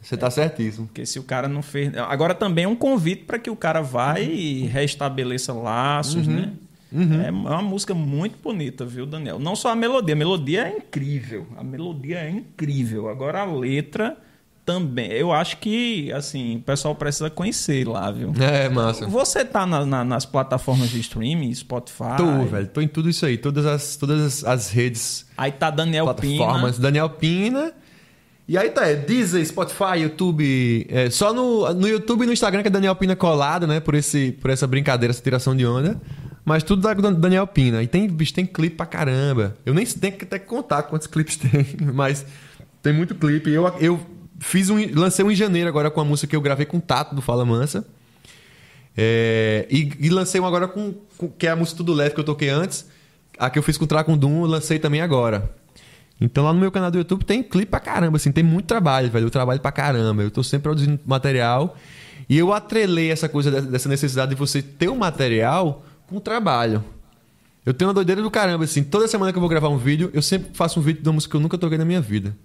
Você 0.00 0.14
está 0.14 0.30
certíssimo. 0.30 0.86
Porque 0.86 1.04
se 1.04 1.18
o 1.18 1.22
cara 1.22 1.48
não 1.48 1.62
fez. 1.62 1.94
Agora 1.96 2.34
também 2.34 2.64
é 2.64 2.68
um 2.68 2.76
convite 2.76 3.24
para 3.24 3.38
que 3.38 3.50
o 3.50 3.56
cara 3.56 3.82
vá 3.82 4.18
e 4.18 4.66
restabeleça 4.66 5.52
laços, 5.52 6.26
uhum. 6.26 6.34
né? 6.34 6.52
Uhum. 6.92 7.22
É 7.22 7.30
uma 7.30 7.62
música 7.62 7.94
muito 7.94 8.36
bonita, 8.42 8.84
viu, 8.84 9.06
Daniel? 9.06 9.38
Não 9.38 9.54
só 9.54 9.70
a 9.70 9.76
melodia, 9.76 10.14
a 10.14 10.18
melodia 10.18 10.66
é 10.66 10.76
incrível. 10.76 11.46
A 11.56 11.62
melodia 11.62 12.18
é 12.18 12.30
incrível. 12.30 13.08
Agora 13.08 13.42
a 13.42 13.44
letra 13.44 14.16
também. 14.64 15.10
Eu 15.10 15.32
acho 15.32 15.58
que, 15.58 16.12
assim, 16.12 16.56
o 16.56 16.60
pessoal 16.60 16.94
precisa 16.94 17.30
conhecer 17.30 17.86
lá, 17.86 18.10
viu? 18.10 18.32
É, 18.40 18.68
massa. 18.68 19.06
Você 19.06 19.44
tá 19.44 19.66
na, 19.66 19.84
na, 19.84 20.04
nas 20.04 20.24
plataformas 20.24 20.90
de 20.90 21.00
streaming, 21.00 21.54
Spotify? 21.54 22.16
Tô, 22.16 22.44
velho. 22.44 22.66
Tô 22.66 22.80
em 22.80 22.88
tudo 22.88 23.08
isso 23.08 23.24
aí. 23.24 23.38
Todas 23.38 23.66
as, 23.66 23.96
todas 23.96 24.44
as 24.44 24.70
redes. 24.70 25.26
Aí 25.36 25.52
tá 25.52 25.70
Daniel 25.70 26.04
plataformas. 26.06 26.76
Pina. 26.76 26.82
Daniel 26.82 27.10
Pina. 27.10 27.72
E 28.50 28.58
aí 28.58 28.68
tá, 28.68 28.84
é 28.84 28.96
Deezer, 28.96 29.46
Spotify, 29.46 30.00
YouTube. 30.00 30.84
É, 30.90 31.08
só 31.08 31.32
no, 31.32 31.72
no 31.72 31.86
YouTube 31.86 32.24
e 32.24 32.26
no 32.26 32.32
Instagram 32.32 32.62
que 32.62 32.66
é 32.66 32.70
Daniel 32.70 32.96
Pina 32.96 33.14
colado, 33.14 33.64
né? 33.64 33.78
Por, 33.78 33.94
esse, 33.94 34.32
por 34.32 34.50
essa 34.50 34.66
brincadeira, 34.66 35.12
essa 35.12 35.22
tiração 35.22 35.54
de 35.54 35.64
onda. 35.64 36.00
Mas 36.44 36.64
tudo 36.64 36.82
da 36.82 36.92
Daniel 36.92 37.46
Pina. 37.46 37.80
E 37.80 37.86
tem, 37.86 38.08
bicho, 38.08 38.34
tem 38.34 38.44
clipe 38.44 38.74
pra 38.74 38.86
caramba. 38.86 39.56
Eu 39.64 39.72
nem 39.72 39.86
tenho 39.86 40.16
que 40.16 40.24
até 40.24 40.36
contar 40.36 40.82
quantos 40.82 41.06
clipes 41.06 41.36
tem, 41.38 41.64
mas 41.94 42.26
tem 42.82 42.92
muito 42.92 43.14
clipe. 43.14 43.52
Eu, 43.52 43.68
eu 43.78 44.00
fiz 44.40 44.68
um. 44.68 44.78
Lancei 44.98 45.24
um 45.24 45.30
em 45.30 45.36
janeiro 45.36 45.68
agora 45.68 45.88
com 45.88 46.00
a 46.00 46.04
música 46.04 46.26
que 46.26 46.34
eu 46.34 46.40
gravei 46.40 46.66
com 46.66 46.78
o 46.78 46.80
Tato 46.80 47.14
do 47.14 47.22
Fala 47.22 47.44
Mansa. 47.44 47.86
É, 48.96 49.64
e, 49.70 49.92
e, 50.00 50.10
lancei 50.10 50.40
um 50.40 50.44
agora 50.44 50.66
com, 50.66 50.92
com, 51.16 51.28
que 51.28 51.46
é 51.46 51.50
a 51.50 51.56
música 51.56 51.76
Tudo 51.76 51.92
Leve 51.92 52.16
que 52.16 52.20
eu 52.20 52.24
toquei 52.24 52.48
antes. 52.48 52.84
A 53.38 53.48
que 53.48 53.60
eu 53.60 53.62
fiz 53.62 53.78
com 53.78 53.84
o 53.84 53.86
Tracundum, 53.86 54.42
lancei 54.42 54.80
também 54.80 55.00
agora. 55.00 55.54
Então 56.20 56.44
lá 56.44 56.52
no 56.52 56.60
meu 56.60 56.70
canal 56.70 56.90
do 56.90 56.98
YouTube 56.98 57.24
tem 57.24 57.42
clipe 57.42 57.70
pra 57.70 57.80
caramba, 57.80 58.16
assim, 58.16 58.30
tem 58.30 58.44
muito 58.44 58.66
trabalho, 58.66 59.10
velho. 59.10 59.26
Eu 59.26 59.30
trabalho 59.30 59.60
pra 59.60 59.72
caramba. 59.72 60.22
Eu 60.22 60.30
tô 60.30 60.42
sempre 60.42 60.64
produzindo 60.64 61.00
material. 61.06 61.76
E 62.28 62.36
eu 62.36 62.52
atrelei 62.52 63.10
essa 63.10 63.28
coisa 63.28 63.62
dessa 63.62 63.88
necessidade 63.88 64.30
de 64.30 64.36
você 64.36 64.60
ter 64.62 64.88
o 64.88 64.92
um 64.92 64.96
material 64.96 65.84
com 66.06 66.16
o 66.16 66.20
trabalho. 66.20 66.84
Eu 67.64 67.74
tenho 67.74 67.88
uma 67.88 67.94
doideira 67.94 68.22
do 68.22 68.30
caramba, 68.30 68.64
assim. 68.64 68.82
Toda 68.82 69.08
semana 69.08 69.32
que 69.32 69.38
eu 69.38 69.40
vou 69.40 69.48
gravar 69.48 69.68
um 69.68 69.78
vídeo, 69.78 70.10
eu 70.12 70.22
sempre 70.22 70.50
faço 70.54 70.78
um 70.78 70.82
vídeo 70.82 71.02
de 71.02 71.08
uma 71.08 71.14
música 71.14 71.30
que 71.30 71.36
eu 71.36 71.40
nunca 71.40 71.58
toquei 71.58 71.78
na 71.78 71.84
minha 71.84 72.00
vida. 72.00 72.36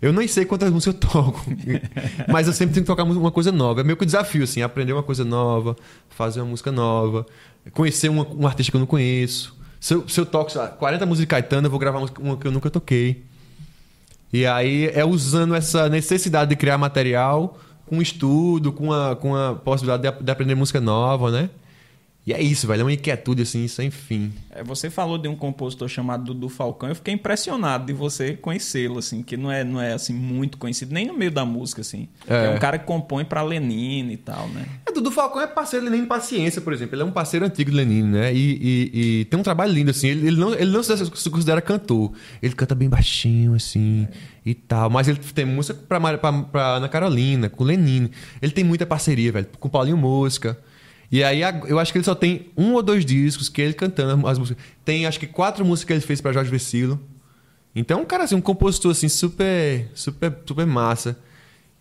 Eu 0.00 0.12
nem 0.12 0.26
sei 0.26 0.44
quantas 0.44 0.68
músicas 0.70 0.94
eu 0.94 1.08
toco, 1.08 1.44
mas 2.28 2.48
eu 2.48 2.52
sempre 2.52 2.74
tenho 2.74 2.84
que 2.84 2.88
tocar 2.88 3.04
uma 3.04 3.30
coisa 3.30 3.52
nova. 3.52 3.82
É 3.82 3.84
meio 3.84 3.96
que 3.96 4.02
um 4.02 4.06
desafio, 4.06 4.42
assim, 4.42 4.60
aprender 4.60 4.92
uma 4.92 5.02
coisa 5.02 5.24
nova, 5.24 5.76
fazer 6.10 6.40
uma 6.40 6.50
música 6.50 6.72
nova, 6.72 7.24
conhecer 7.72 8.08
um, 8.08 8.42
um 8.42 8.46
artista 8.46 8.72
que 8.72 8.76
eu 8.76 8.80
não 8.80 8.86
conheço. 8.86 9.56
Se 9.82 9.94
eu, 9.94 10.08
se 10.08 10.20
eu 10.20 10.24
toco 10.24 10.52
40 10.78 11.04
músicas 11.04 11.22
de 11.22 11.26
Caetano, 11.26 11.66
eu 11.66 11.70
vou 11.70 11.80
gravar 11.80 11.98
uma 12.20 12.36
que 12.36 12.46
eu 12.46 12.52
nunca 12.52 12.70
toquei. 12.70 13.24
E 14.32 14.46
aí 14.46 14.88
é 14.94 15.04
usando 15.04 15.56
essa 15.56 15.88
necessidade 15.88 16.50
de 16.50 16.56
criar 16.56 16.78
material 16.78 17.58
com 17.84 18.00
estudo, 18.00 18.72
com 18.72 18.92
a, 18.92 19.16
com 19.16 19.34
a 19.34 19.56
possibilidade 19.56 20.16
de, 20.16 20.24
de 20.24 20.30
aprender 20.30 20.54
música 20.54 20.80
nova, 20.80 21.32
né? 21.32 21.50
E 22.24 22.32
é 22.32 22.40
isso, 22.40 22.68
velho. 22.68 22.82
É 22.82 22.84
uma 22.84 22.92
inquietude, 22.92 23.42
assim, 23.42 23.66
sem 23.66 23.90
fim. 23.90 24.32
É, 24.50 24.62
você 24.62 24.88
falou 24.88 25.18
de 25.18 25.26
um 25.26 25.34
compositor 25.34 25.88
chamado 25.88 26.26
Dudu 26.26 26.48
Falcão. 26.48 26.88
Eu 26.88 26.94
fiquei 26.94 27.12
impressionado 27.14 27.86
de 27.86 27.92
você 27.92 28.34
conhecê-lo, 28.34 29.00
assim, 29.00 29.24
que 29.24 29.36
não 29.36 29.50
é, 29.50 29.64
não 29.64 29.80
é 29.80 29.92
assim, 29.92 30.14
muito 30.14 30.56
conhecido, 30.56 30.94
nem 30.94 31.04
no 31.04 31.18
meio 31.18 31.32
da 31.32 31.44
música, 31.44 31.80
assim. 31.80 32.08
É, 32.28 32.46
é 32.46 32.50
um 32.50 32.58
cara 32.60 32.78
que 32.78 32.86
compõe 32.86 33.24
para 33.24 33.42
Lenine 33.42 34.14
e 34.14 34.16
tal, 34.16 34.48
né? 34.50 34.66
É, 34.86 34.92
Dudu 34.92 35.10
Falcão 35.10 35.42
é 35.42 35.48
parceiro 35.48 35.84
de 35.84 35.90
Lenine 35.90 36.06
Paciência, 36.06 36.60
por 36.60 36.72
exemplo. 36.72 36.94
Ele 36.94 37.02
é 37.02 37.04
um 37.04 37.10
parceiro 37.10 37.44
antigo 37.44 37.72
de 37.72 37.76
Lenine, 37.76 38.08
né? 38.08 38.32
E, 38.32 38.38
e, 38.38 39.20
e 39.20 39.24
tem 39.24 39.40
um 39.40 39.42
trabalho 39.42 39.72
lindo, 39.72 39.90
assim. 39.90 40.06
Ele, 40.06 40.28
ele, 40.28 40.36
não, 40.36 40.54
ele 40.54 40.70
não 40.70 40.82
se 40.82 41.28
considera 41.28 41.60
cantor. 41.60 42.12
Ele 42.40 42.54
canta 42.54 42.76
bem 42.76 42.88
baixinho, 42.88 43.54
assim, 43.54 44.06
é. 44.08 44.50
e 44.50 44.54
tal. 44.54 44.88
Mas 44.88 45.08
ele 45.08 45.18
tem 45.18 45.44
música 45.44 45.76
pra, 45.88 46.00
pra, 46.18 46.32
pra 46.44 46.66
Ana 46.76 46.88
Carolina, 46.88 47.48
com 47.48 47.64
Lenine. 47.64 48.12
Ele 48.40 48.52
tem 48.52 48.62
muita 48.62 48.86
parceria, 48.86 49.32
velho, 49.32 49.48
com 49.58 49.68
Paulinho 49.68 49.96
Mosca. 49.96 50.56
E 51.12 51.22
aí 51.22 51.42
eu 51.68 51.78
acho 51.78 51.92
que 51.92 51.98
ele 51.98 52.04
só 52.06 52.14
tem 52.14 52.46
um 52.56 52.72
ou 52.72 52.82
dois 52.82 53.04
discos 53.04 53.50
que 53.50 53.60
ele 53.60 53.74
cantando 53.74 54.26
as 54.26 54.38
músicas. 54.38 54.64
Tem 54.82 55.04
acho 55.04 55.20
que 55.20 55.26
quatro 55.26 55.62
músicas 55.62 55.86
que 55.86 55.92
ele 55.92 56.00
fez 56.00 56.22
para 56.22 56.32
Jorge 56.32 56.50
Vecilo. 56.50 56.98
Então, 57.76 58.00
um 58.00 58.04
cara 58.06 58.24
assim, 58.24 58.34
um 58.34 58.40
compositor 58.40 58.92
assim 58.92 59.10
super 59.10 59.90
super 59.94 60.34
super 60.46 60.64
massa. 60.64 61.18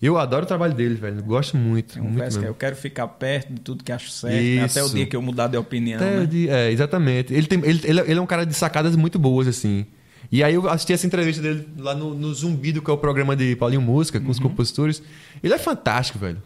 Eu 0.01 0.17
adoro 0.17 0.43
o 0.43 0.47
trabalho 0.47 0.73
dele, 0.73 0.95
velho. 0.95 1.23
Gosto 1.23 1.55
muito. 1.55 1.97
um 1.99 2.09
muito 2.09 2.39
que 2.39 2.45
eu 2.45 2.55
quero 2.55 2.75
ficar 2.75 3.07
perto 3.07 3.53
de 3.53 3.61
tudo 3.61 3.84
que 3.86 3.91
acho 3.91 4.09
certo, 4.09 4.36
né? 4.36 4.63
até 4.63 4.84
o 4.84 4.89
dia 4.89 5.05
que 5.05 5.15
eu 5.15 5.21
mudar 5.21 5.47
de 5.47 5.55
opinião. 5.55 6.01
Né? 6.01 6.25
De, 6.25 6.49
é, 6.49 6.69
exatamente. 6.71 7.34
Ele, 7.34 7.47
tem, 7.47 7.59
ele, 7.59 7.79
ele, 7.86 7.99
ele, 8.01 8.19
é 8.19 8.21
um 8.21 8.25
cara 8.25 8.45
de 8.45 8.53
sacadas 8.53 8.95
muito 8.95 9.17
boas, 9.19 9.47
assim. 9.47 9.86
E 10.32 10.43
aí 10.43 10.55
eu 10.55 10.67
assisti 10.67 10.91
essa 10.91 11.05
entrevista 11.05 11.41
dele 11.41 11.67
lá 11.77 11.93
no, 11.93 12.15
no 12.15 12.34
Zumbido, 12.34 12.82
que 12.82 12.89
é 12.89 12.93
o 12.93 12.97
programa 12.97 13.36
de 13.36 13.55
Paulinho 13.55 13.82
Música, 13.82 14.19
com 14.19 14.25
uhum. 14.25 14.32
os 14.32 14.39
compositores. 14.39 15.03
Ele 15.41 15.53
é 15.53 15.59
fantástico, 15.59 16.17
velho 16.17 16.41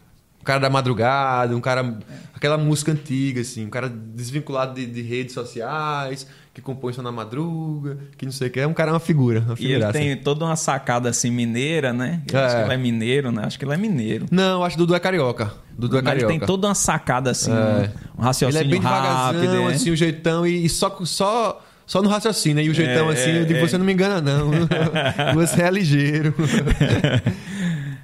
cara 0.46 0.60
da 0.60 0.70
madrugada, 0.70 1.54
um 1.54 1.60
cara. 1.60 1.98
Aquela 2.34 2.56
música 2.56 2.92
antiga, 2.92 3.40
assim, 3.40 3.64
um 3.66 3.70
cara 3.70 3.88
desvinculado 3.88 4.74
de, 4.74 4.86
de 4.86 5.00
redes 5.00 5.32
sociais, 5.32 6.26
que 6.52 6.60
compõe 6.60 6.92
só 6.92 7.02
na 7.02 7.10
madruga, 7.10 7.98
que 8.16 8.24
não 8.24 8.32
sei 8.32 8.48
o 8.48 8.50
que. 8.50 8.60
É 8.60 8.66
um 8.66 8.74
cara, 8.74 8.92
uma 8.92 9.00
figura. 9.00 9.40
Uma 9.40 9.56
e 9.58 9.72
ele 9.72 9.86
tem 9.92 10.16
toda 10.16 10.44
uma 10.44 10.54
sacada 10.54 11.08
assim 11.08 11.30
mineira, 11.30 11.92
né? 11.92 12.22
Eu 12.30 12.38
Acho 12.38 12.56
que 12.56 12.62
ele 12.62 12.74
é 12.74 12.76
mineiro, 12.76 13.32
né? 13.32 13.42
Acho 13.44 13.58
que 13.58 13.64
ele 13.64 13.74
é 13.74 13.76
mineiro. 13.76 14.26
Não, 14.30 14.62
acho 14.62 14.76
que 14.76 14.78
Dudu 14.78 14.94
é 14.94 15.00
carioca. 15.00 15.52
Dudu 15.76 15.98
é 15.98 16.02
Mas 16.02 16.12
carioca. 16.12 16.32
ele 16.32 16.38
tem 16.38 16.46
toda 16.46 16.68
uma 16.68 16.74
sacada 16.74 17.30
assim, 17.30 17.52
é. 17.52 17.90
um 18.16 18.22
raciocínio 18.22 18.62
Ele 18.62 18.68
é 18.68 18.70
bem 18.70 18.80
rápido, 18.80 19.40
devagarzão, 19.40 19.68
assim, 19.68 19.90
o 19.90 19.96
jeitão, 19.96 20.46
e, 20.46 20.66
e 20.66 20.68
só, 20.68 20.98
só, 21.04 21.62
só 21.86 22.02
no 22.02 22.08
raciocínio. 22.08 22.62
E 22.62 22.68
o 22.68 22.74
jeitão 22.74 23.10
É, 23.10 23.14
assim, 23.14 23.30
é, 23.30 23.40
eu 23.40 23.44
digo, 23.46 23.58
é. 23.58 23.66
você 23.66 23.78
não 23.78 23.84
me 23.84 23.92
engana, 23.92 24.20
não. 24.20 24.50
você 25.34 25.62
é 25.62 25.70
ligeiro. 25.70 26.34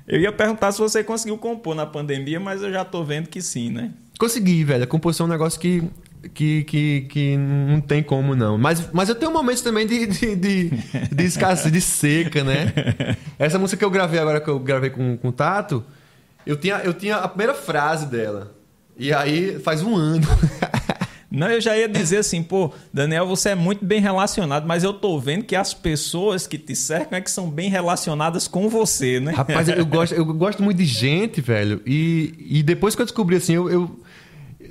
Eu 0.06 0.20
ia 0.20 0.32
perguntar 0.32 0.72
se 0.72 0.78
você 0.78 1.04
conseguiu 1.04 1.38
compor 1.38 1.74
na 1.74 1.86
pandemia, 1.86 2.40
mas 2.40 2.62
eu 2.62 2.72
já 2.72 2.84
tô 2.84 3.04
vendo 3.04 3.28
que 3.28 3.40
sim, 3.40 3.70
né? 3.70 3.92
Consegui, 4.18 4.64
velho. 4.64 4.84
A 4.84 4.86
composição 4.86 5.26
é 5.26 5.28
um 5.28 5.32
negócio 5.32 5.58
que, 5.60 5.82
que, 6.34 6.64
que, 6.64 7.00
que 7.02 7.36
não 7.36 7.80
tem 7.80 8.02
como, 8.02 8.34
não. 8.34 8.58
Mas, 8.58 8.90
mas 8.92 9.08
eu 9.08 9.14
tenho 9.14 9.32
momentos 9.32 9.62
também 9.62 9.86
de, 9.86 10.06
de, 10.06 10.36
de, 10.36 10.70
de 10.70 11.24
escassez, 11.24 11.72
de 11.72 11.80
seca, 11.80 12.44
né? 12.44 12.72
Essa 13.38 13.58
música 13.58 13.78
que 13.78 13.84
eu 13.84 13.90
gravei 13.90 14.20
agora, 14.20 14.40
que 14.40 14.48
eu 14.48 14.58
gravei 14.58 14.90
com, 14.90 15.16
com 15.16 15.28
o 15.28 15.32
Tato, 15.32 15.84
eu 16.46 16.56
tinha, 16.56 16.76
eu 16.78 16.92
tinha 16.92 17.16
a 17.16 17.28
primeira 17.28 17.54
frase 17.54 18.06
dela. 18.06 18.52
E 18.96 19.12
aí 19.12 19.58
faz 19.60 19.82
um 19.82 19.96
ano. 19.96 20.26
Não, 21.32 21.48
eu 21.50 21.60
já 21.60 21.76
ia 21.76 21.88
dizer 21.88 22.18
assim, 22.18 22.42
pô, 22.42 22.70
Daniel, 22.92 23.26
você 23.26 23.50
é 23.50 23.54
muito 23.54 23.84
bem 23.84 24.00
relacionado, 24.00 24.66
mas 24.66 24.84
eu 24.84 24.92
tô 24.92 25.18
vendo 25.18 25.44
que 25.44 25.56
as 25.56 25.72
pessoas 25.72 26.46
que 26.46 26.58
te 26.58 26.76
cercam 26.76 27.16
é 27.16 27.20
que 27.22 27.30
são 27.30 27.48
bem 27.48 27.70
relacionadas 27.70 28.46
com 28.46 28.68
você, 28.68 29.18
né? 29.18 29.32
Rapaz, 29.32 29.68
eu 29.68 29.86
gosto, 29.86 30.12
eu 30.14 30.24
gosto 30.26 30.62
muito 30.62 30.76
de 30.76 30.84
gente, 30.84 31.40
velho. 31.40 31.80
E, 31.86 32.34
e 32.50 32.62
depois 32.62 32.94
que 32.94 33.00
eu 33.00 33.06
descobri, 33.06 33.36
assim, 33.36 33.54
eu, 33.54 33.70
eu- 33.70 34.00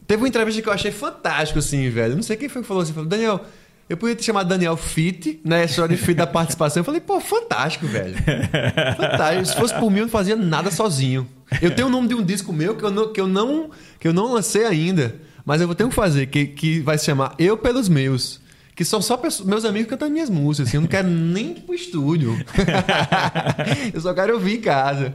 Teve 0.08 0.24
uma 0.24 0.28
entrevista 0.28 0.62
que 0.62 0.68
eu 0.68 0.74
achei 0.74 0.92
fantástico, 0.92 1.60
assim, 1.60 1.90
velho. 1.90 2.16
Não 2.16 2.24
sei 2.24 2.36
quem 2.36 2.50
foi 2.50 2.62
que 2.62 2.68
falou 2.68 2.84
assim. 2.84 2.92
Falou, 2.92 3.08
Daniel, 3.08 3.46
eu 3.90 3.96
podia 3.96 4.16
te 4.16 4.24
chamar 4.26 4.44
Daniel 4.44 4.76
Fit, 4.76 5.40
né? 5.44 5.64
História 5.66 5.96
de 5.96 6.02
Fit 6.02 6.16
da 6.18 6.28
participação. 6.28 6.82
Eu 6.82 6.84
falei, 6.86 7.00
pô, 7.00 7.20
fantástico, 7.22 7.88
velho. 7.88 8.16
Fantástico. 8.98 9.46
Se 9.46 9.56
fosse 9.56 9.74
por 9.76 9.90
mim, 9.90 10.00
eu 10.00 10.04
não 10.06 10.10
fazia 10.12 10.36
nada 10.36 10.70
sozinho. 10.72 11.28
Eu 11.62 11.72
tenho 11.72 11.88
o 11.88 11.92
nome 11.92 12.08
de 12.10 12.16
um 12.16 12.24
disco 12.24 12.52
meu 12.52 12.76
que 12.76 12.84
eu 12.84 12.92
não, 12.92 13.12
que 13.14 13.22
eu 13.22 13.28
não, 13.28 13.70
que 14.00 14.08
eu 14.08 14.14
não 14.14 14.34
lancei 14.34 14.66
ainda. 14.66 15.16
Mas 15.46 15.60
eu 15.62 15.68
vou 15.68 15.76
ter 15.76 15.88
que 15.88 15.94
fazer, 15.96 16.28
que, 16.28 16.46
que 16.48 16.80
vai 16.82 16.98
se 16.98 17.06
chamar 17.06 17.36
Eu 17.40 17.58
Pelos 17.58 17.90
Meus. 17.90 18.40
Que 18.76 18.86
são 18.86 19.02
só 19.02 19.18
pessoas- 19.18 19.48
meus 19.48 19.66
amigos 19.66 19.90
cantando 19.90 20.12
minhas 20.14 20.30
músicas, 20.30 20.70
assim. 20.70 20.78
Eu 20.78 20.82
não 20.82 20.88
quero 20.88 21.08
nem 21.08 21.52
ir 21.52 21.62
pro 21.62 21.76
estúdio. 21.76 22.38
eu 23.94 24.00
só 24.02 24.14
quero 24.14 24.34
ouvir 24.36 24.58
em 24.58 24.62
casa. 24.62 25.14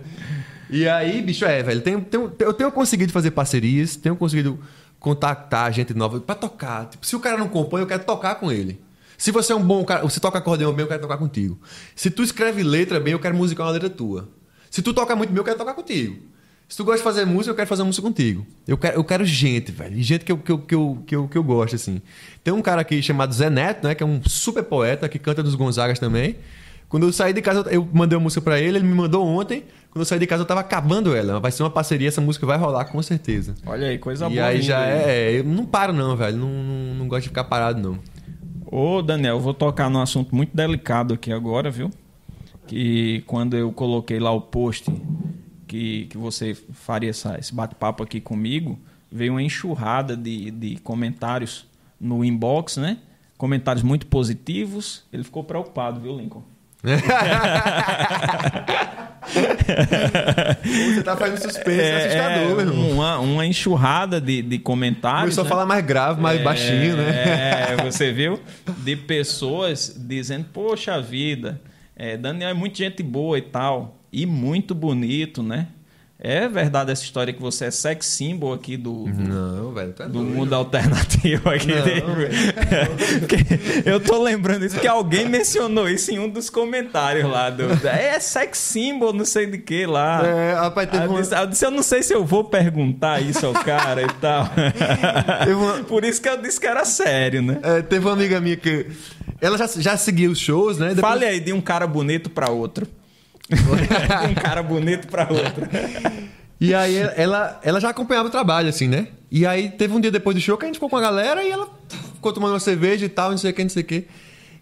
E 0.69 0.87
aí, 0.89 1.23
bicho, 1.23 1.45
é, 1.45 1.63
velho, 1.63 1.81
tenho, 1.81 2.01
tenho- 2.01 2.33
eu 2.39 2.53
tenho 2.53 2.71
conseguido 2.73 3.13
fazer 3.13 3.31
parcerias, 3.31 3.97
tenho 3.97 4.17
conseguido 4.17 4.59
contactar 4.99 5.73
gente 5.73 5.95
nova 5.95 6.21
pra 6.21 6.35
tocar. 6.35 6.87
Tipo, 6.87 7.07
se 7.07 7.15
o 7.17 7.21
cara 7.21 7.37
não 7.39 7.49
compõe, 7.49 7.81
eu 7.81 7.87
quero 7.87 8.05
tocar 8.05 8.35
com 8.37 8.51
ele. 8.51 8.81
Se 9.17 9.31
você 9.31 9.53
é 9.53 9.57
um 9.57 9.63
bom 9.63 9.85
cara, 9.85 10.03
você 10.03 10.21
toca 10.21 10.39
acordeão 10.39 10.73
bem, 10.73 10.83
eu 10.85 10.89
quero 10.89 11.01
tocar 11.01 11.17
contigo. 11.17 11.59
Se 11.95 12.11
tu 12.11 12.23
escreve 12.23 12.63
letra 12.63 13.01
bem, 13.01 13.13
eu 13.13 13.19
quero 13.19 13.35
musicar 13.37 13.67
uma 13.67 13.73
letra 13.73 13.89
tua. 13.89 14.29
Se 14.71 14.83
tu 14.83 14.93
toca 14.93 15.17
muito 15.17 15.31
bem, 15.31 15.39
eu 15.39 15.45
quero 15.45 15.57
tocar 15.57 15.73
contigo. 15.75 16.19
Se 16.69 16.77
tu 16.77 16.85
gosta 16.85 16.99
de 16.99 17.05
fazer 17.05 17.25
música, 17.25 17.51
eu 17.51 17.55
quero 17.55 17.69
fazer 17.69 17.85
música 17.85 18.07
contigo. 18.07 18.45
Eu 18.67 18.77
quero, 18.77 18.97
eu 18.97 19.05
quero 19.05 19.25
gente, 19.25 19.71
velho. 19.71 19.97
E 19.97 20.03
gente 20.03 20.25
que 20.25 20.33
eu, 20.33 20.39
que, 20.39 20.51
eu, 20.51 20.59
que, 20.59 20.75
eu, 20.75 21.03
que, 21.07 21.15
eu, 21.15 21.29
que 21.29 21.39
eu 21.39 21.45
gosto, 21.45 21.77
assim. 21.77 22.03
Tem 22.43 22.53
um 22.53 22.61
cara 22.61 22.81
aqui 22.81 23.01
chamado 23.01 23.33
Zé 23.33 23.49
Neto, 23.49 23.87
né? 23.87 23.95
Que 23.95 24.03
é 24.03 24.07
um 24.07 24.21
super 24.25 24.65
poeta, 24.65 25.09
que 25.09 25.19
canta 25.19 25.43
dos 25.45 25.55
Gonzagas 25.55 26.01
também. 26.01 26.37
Quando 26.89 27.07
eu 27.07 27.13
saí 27.13 27.33
de 27.33 27.41
casa, 27.41 27.69
eu 27.71 27.89
mandei 27.93 28.17
uma 28.17 28.25
música 28.25 28.41
pra 28.41 28.59
ele, 28.59 28.79
ele 28.79 28.87
me 28.87 28.95
mandou 28.95 29.25
ontem. 29.25 29.65
Quando 29.91 30.01
eu 30.01 30.05
saí 30.05 30.19
de 30.19 30.27
casa, 30.27 30.43
eu 30.43 30.47
tava 30.47 30.61
acabando 30.61 31.15
ela. 31.15 31.39
Vai 31.39 31.53
ser 31.53 31.63
uma 31.63 31.71
parceria, 31.71 32.09
essa 32.09 32.21
música 32.21 32.45
vai 32.45 32.59
rolar 32.59 32.85
com 32.87 33.01
certeza. 33.01 33.55
Olha 33.65 33.87
aí, 33.89 33.99
coisa 33.99 34.27
e 34.27 34.35
boa. 34.35 34.47
aí 34.47 34.57
vindo 34.57 34.67
já 34.67 34.81
aí. 34.81 34.91
é. 34.91 35.39
Eu 35.39 35.45
não 35.45 35.65
paro, 35.65 35.93
não, 35.93 36.17
velho. 36.17 36.37
Não, 36.37 36.49
não, 36.49 36.95
não 36.95 37.09
gosto 37.09 37.23
de 37.23 37.29
ficar 37.29 37.45
parado, 37.45 37.81
não. 37.81 37.99
Ô, 38.67 39.03
Daniel, 39.03 39.37
eu 39.37 39.41
vou 39.41 39.55
tocar 39.55 39.89
num 39.89 40.01
assunto 40.01 40.35
muito 40.35 40.55
delicado 40.55 41.15
aqui 41.15 41.33
agora, 41.33 41.71
viu? 41.71 41.91
Que 42.67 43.23
quando 43.27 43.57
eu 43.57 43.71
coloquei 43.71 44.19
lá 44.19 44.33
o 44.33 44.41
post 44.41 44.91
que, 45.67 46.07
que 46.07 46.17
você 46.17 46.55
faria 46.55 47.11
essa, 47.11 47.39
esse 47.39 47.55
bate-papo 47.55 48.03
aqui 48.03 48.21
comigo, 48.21 48.79
veio 49.11 49.33
uma 49.33 49.43
enxurrada 49.43 50.17
de, 50.17 50.51
de 50.51 50.77
comentários 50.79 51.67
no 52.01 52.25
inbox, 52.25 52.77
né? 52.77 52.99
Comentários 53.37 53.83
muito 53.83 54.07
positivos. 54.07 55.05
Ele 55.13 55.25
ficou 55.25 55.45
preocupado, 55.45 56.01
viu, 56.01 56.17
Lincoln? 56.17 56.43
Você 60.95 61.03
tá 61.03 61.17
fazendo 61.17 61.43
suspense, 61.43 61.81
é, 61.81 61.97
assustador, 61.97 62.57
meu 62.57 62.61
irmão. 62.61 62.91
uma, 62.93 63.19
uma 63.19 63.45
enxurrada 63.47 64.21
de, 64.21 64.41
de 64.41 64.59
comentários. 64.59 65.35
Começou 65.35 65.45
né? 65.45 65.49
a 65.49 65.51
falar 65.51 65.67
mais 65.67 65.85
grave, 65.85 66.21
mais 66.21 66.41
baixinho, 66.43 66.97
né? 66.97 67.73
É, 67.73 67.77
você 67.83 68.13
viu? 68.13 68.41
De 68.79 68.95
pessoas 68.95 69.95
dizendo, 69.99 70.47
poxa 70.53 71.01
vida, 71.03 71.61
é, 71.97 72.17
Daniel 72.17 72.51
é 72.51 72.55
muito 72.55 72.79
gente 72.79 73.03
boa 73.03 73.37
e 73.39 73.43
tal. 73.43 73.96
E 74.13 74.25
muito 74.27 74.75
bonito, 74.75 75.43
né? 75.43 75.69
É 76.19 76.49
verdade 76.49 76.91
essa 76.91 77.03
história 77.05 77.31
que 77.31 77.43
você 77.43 77.67
é 77.67 77.71
sex 77.71 78.07
symbol 78.07 78.55
aqui 78.55 78.75
do, 78.79 79.05
do, 79.05 79.23
Não, 79.23 79.73
velho, 79.75 79.93
tá 79.93 80.07
do 80.07 80.21
mundo 80.23 80.55
alternativo 80.55 81.51
aqui. 81.51 81.67
Não, 81.75 81.83
dele. 81.85 82.03
Porque 83.21 83.37
eu 83.85 84.01
tô 84.01 84.23
lembrando 84.23 84.65
isso, 84.65 84.81
que 84.81 84.89
alguém 84.89 85.29
mencionou 85.29 85.87
isso 85.91 86.11
em 86.11 86.19
um 86.19 86.27
dos 86.27 86.49
comentários 86.49 87.31
lá. 87.31 87.51
Do, 87.51 87.65
é 87.87 88.19
sex 88.19 88.57
symbol, 88.57 89.13
não 89.13 89.27
sei 89.27 89.45
de 89.45 89.59
que 89.59 89.85
lá. 89.85 90.27
É, 90.27 90.55
rapaz, 90.55 90.89
teve 90.89 91.05
eu, 91.05 91.11
uma... 91.11 91.21
disse, 91.21 91.35
eu 91.35 91.47
disse, 91.47 91.67
eu 91.67 91.71
não 91.71 91.83
sei 91.83 92.03
se 92.03 92.15
eu 92.15 92.25
vou 92.25 92.45
perguntar 92.45 93.21
isso 93.21 93.45
ao 93.45 93.53
cara 93.53 94.01
e 94.01 94.09
tal. 94.19 94.49
Uma- 95.55 95.85
Por 95.85 96.03
isso 96.03 96.23
que 96.23 96.29
eu 96.31 96.41
disse 96.41 96.59
que 96.59 96.67
era 96.67 96.87
sério, 96.87 97.43
né? 97.43 97.59
É, 97.63 97.83
teve 97.83 98.07
uma 98.07 98.15
amiga 98.15 98.41
minha 98.41 98.57
que. 98.57 98.87
Ela 99.39 99.59
já, 99.59 99.67
já 99.67 99.97
seguia 99.99 100.31
os 100.31 100.39
shows, 100.39 100.79
né? 100.79 100.95
Depois- 100.95 101.13
Fale 101.13 101.27
aí 101.27 101.41
de 101.41 101.53
um 101.53 101.61
cara 101.61 101.87
bonito 101.87 102.31
pra 102.31 102.51
outro. 102.51 102.87
Um 103.51 104.35
cara 104.35 104.63
bonito 104.63 105.07
pra 105.09 105.29
outro. 105.31 105.67
E 106.61 106.75
aí 106.75 106.97
ela, 107.17 107.61
ela 107.63 107.81
já 107.81 107.91
acompanhava 107.91 108.29
o 108.29 108.31
trabalho, 108.31 108.69
assim, 108.69 108.89
né? 108.89 109.09
E 109.31 109.47
aí 109.47 109.69
teve 109.69 109.95
um 109.95 110.01
dia 110.01 110.11
depois 110.11 110.35
do 110.35 110.41
show 110.41 110.57
que 110.57 110.65
a 110.65 110.69
gente 110.69 110.77
ficou 110.77 110.89
com 110.89 110.97
a 110.97 111.01
galera 111.01 111.43
e 111.43 111.51
ela 111.51 111.69
ficou 112.15 112.33
tomando 112.33 112.53
uma 112.53 112.61
cerveja 112.61 113.05
e 113.05 113.09
tal, 113.09 113.31
não 113.31 113.39
sei 113.39 113.51
o 113.51 113.55
que, 113.55 113.63
não 113.63 113.71
sei 113.71 113.83
o 113.83 113.87
que. 113.87 114.07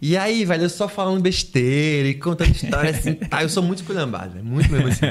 E 0.07 0.17
aí, 0.19 0.45
velho, 0.45 0.65
eu 0.65 0.69
só 0.69 0.87
falando 0.87 1.23
besteira 1.23 2.09
e 2.09 2.15
contando 2.15 2.51
história 2.51 2.91
assim, 2.91 3.15
tá? 3.31 3.43
Eu 3.43 3.49
sou 3.49 3.63
muito 3.63 3.79
esculhambado, 3.79 4.43
muito 4.43 4.71
mesmo 4.71 4.89
assim. 4.89 5.07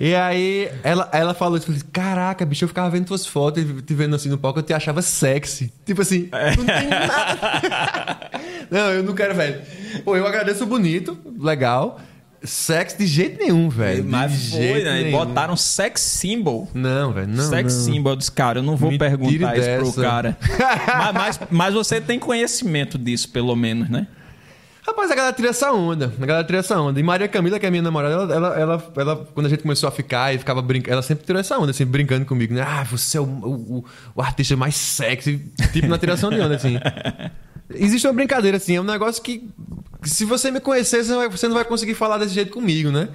E 0.00 0.14
aí 0.14 0.70
ela, 0.82 1.08
ela 1.12 1.34
falou 1.34 1.60
falei, 1.60 1.82
caraca, 1.92 2.46
bicho, 2.46 2.64
eu 2.64 2.68
ficava 2.68 2.88
vendo 2.88 3.06
tuas 3.06 3.26
fotos 3.26 3.62
e 3.62 3.82
te 3.82 3.94
vendo 3.94 4.16
assim 4.16 4.30
no 4.30 4.38
palco, 4.38 4.60
eu 4.60 4.62
te 4.62 4.72
achava 4.72 5.02
sexy. 5.02 5.72
Tipo 5.84 6.02
assim, 6.02 6.30
não 6.56 6.64
tem 6.64 6.88
nada. 6.88 8.30
não, 8.70 8.90
eu 8.90 9.02
não 9.02 9.14
quero, 9.14 9.34
velho. 9.34 9.60
Pô, 10.04 10.16
eu 10.16 10.26
agradeço 10.26 10.64
o 10.64 10.66
bonito, 10.66 11.18
legal. 11.38 12.00
Sexy 12.46 12.96
de 12.98 13.06
jeito 13.06 13.38
nenhum, 13.38 13.68
velho. 13.68 14.02
de 14.02 14.08
Mas 14.08 14.50
foi, 14.50 14.60
jeito 14.60 14.84
né? 14.84 15.02
Nenhum. 15.02 15.18
botaram 15.18 15.56
sex 15.56 16.00
symbol. 16.00 16.68
Não, 16.72 17.12
velho, 17.12 17.28
não. 17.28 17.48
sex 17.48 17.74
não. 17.74 17.84
symbol. 17.84 18.12
Eu 18.12 18.16
disse, 18.16 18.32
cara, 18.32 18.58
eu 18.60 18.62
não 18.62 18.76
vou 18.76 18.90
Me 18.90 18.98
perguntar 18.98 19.56
isso 19.58 19.68
pro 19.76 19.84
dessa. 19.86 20.02
cara. 20.02 20.36
mas, 21.12 21.38
mas, 21.38 21.40
mas 21.50 21.74
você 21.74 22.00
tem 22.00 22.18
conhecimento 22.18 22.96
disso, 22.98 23.28
pelo 23.30 23.54
menos, 23.56 23.88
né? 23.88 24.06
Rapaz, 24.86 25.10
a 25.10 25.16
galera 25.16 25.34
tira 25.34 25.48
essa 25.48 25.72
onda. 25.72 26.12
A 26.20 26.24
galera 26.26 26.46
tira 26.46 26.58
essa 26.60 26.80
onda. 26.80 27.00
E 27.00 27.02
Maria 27.02 27.26
Camila, 27.26 27.58
que 27.58 27.66
é 27.66 27.70
minha 27.70 27.82
namorada, 27.82 28.14
ela, 28.14 28.34
ela, 28.34 28.56
ela, 28.60 28.92
ela- 28.96 29.16
quando 29.34 29.46
a 29.46 29.48
gente 29.48 29.62
começou 29.62 29.88
a 29.88 29.90
ficar 29.92 30.32
e 30.32 30.38
ficava 30.38 30.62
brincando, 30.62 30.92
ela 30.92 31.02
sempre 31.02 31.26
tirou 31.26 31.40
essa 31.40 31.58
onda, 31.58 31.72
assim, 31.72 31.84
brincando 31.84 32.24
comigo, 32.24 32.54
né? 32.54 32.62
Ah, 32.62 32.84
você 32.84 33.18
é 33.18 33.20
o, 33.20 33.24
o, 33.24 33.84
o 34.14 34.22
artista 34.22 34.54
mais 34.56 34.76
sexy, 34.76 35.44
tipo 35.72 35.88
na 35.88 35.98
tiração 35.98 36.30
de 36.30 36.40
onda, 36.40 36.54
assim. 36.54 36.78
Existe 37.74 38.06
uma 38.06 38.12
brincadeira, 38.12 38.56
assim, 38.56 38.76
é 38.76 38.80
um 38.80 38.84
negócio 38.84 39.22
que, 39.22 39.48
se 40.02 40.24
você 40.24 40.50
me 40.50 40.60
conhecer, 40.60 41.02
você 41.04 41.10
não, 41.10 41.18
vai, 41.18 41.28
você 41.28 41.48
não 41.48 41.54
vai 41.54 41.64
conseguir 41.64 41.94
falar 41.94 42.18
desse 42.18 42.34
jeito 42.34 42.52
comigo, 42.52 42.90
né? 42.90 43.08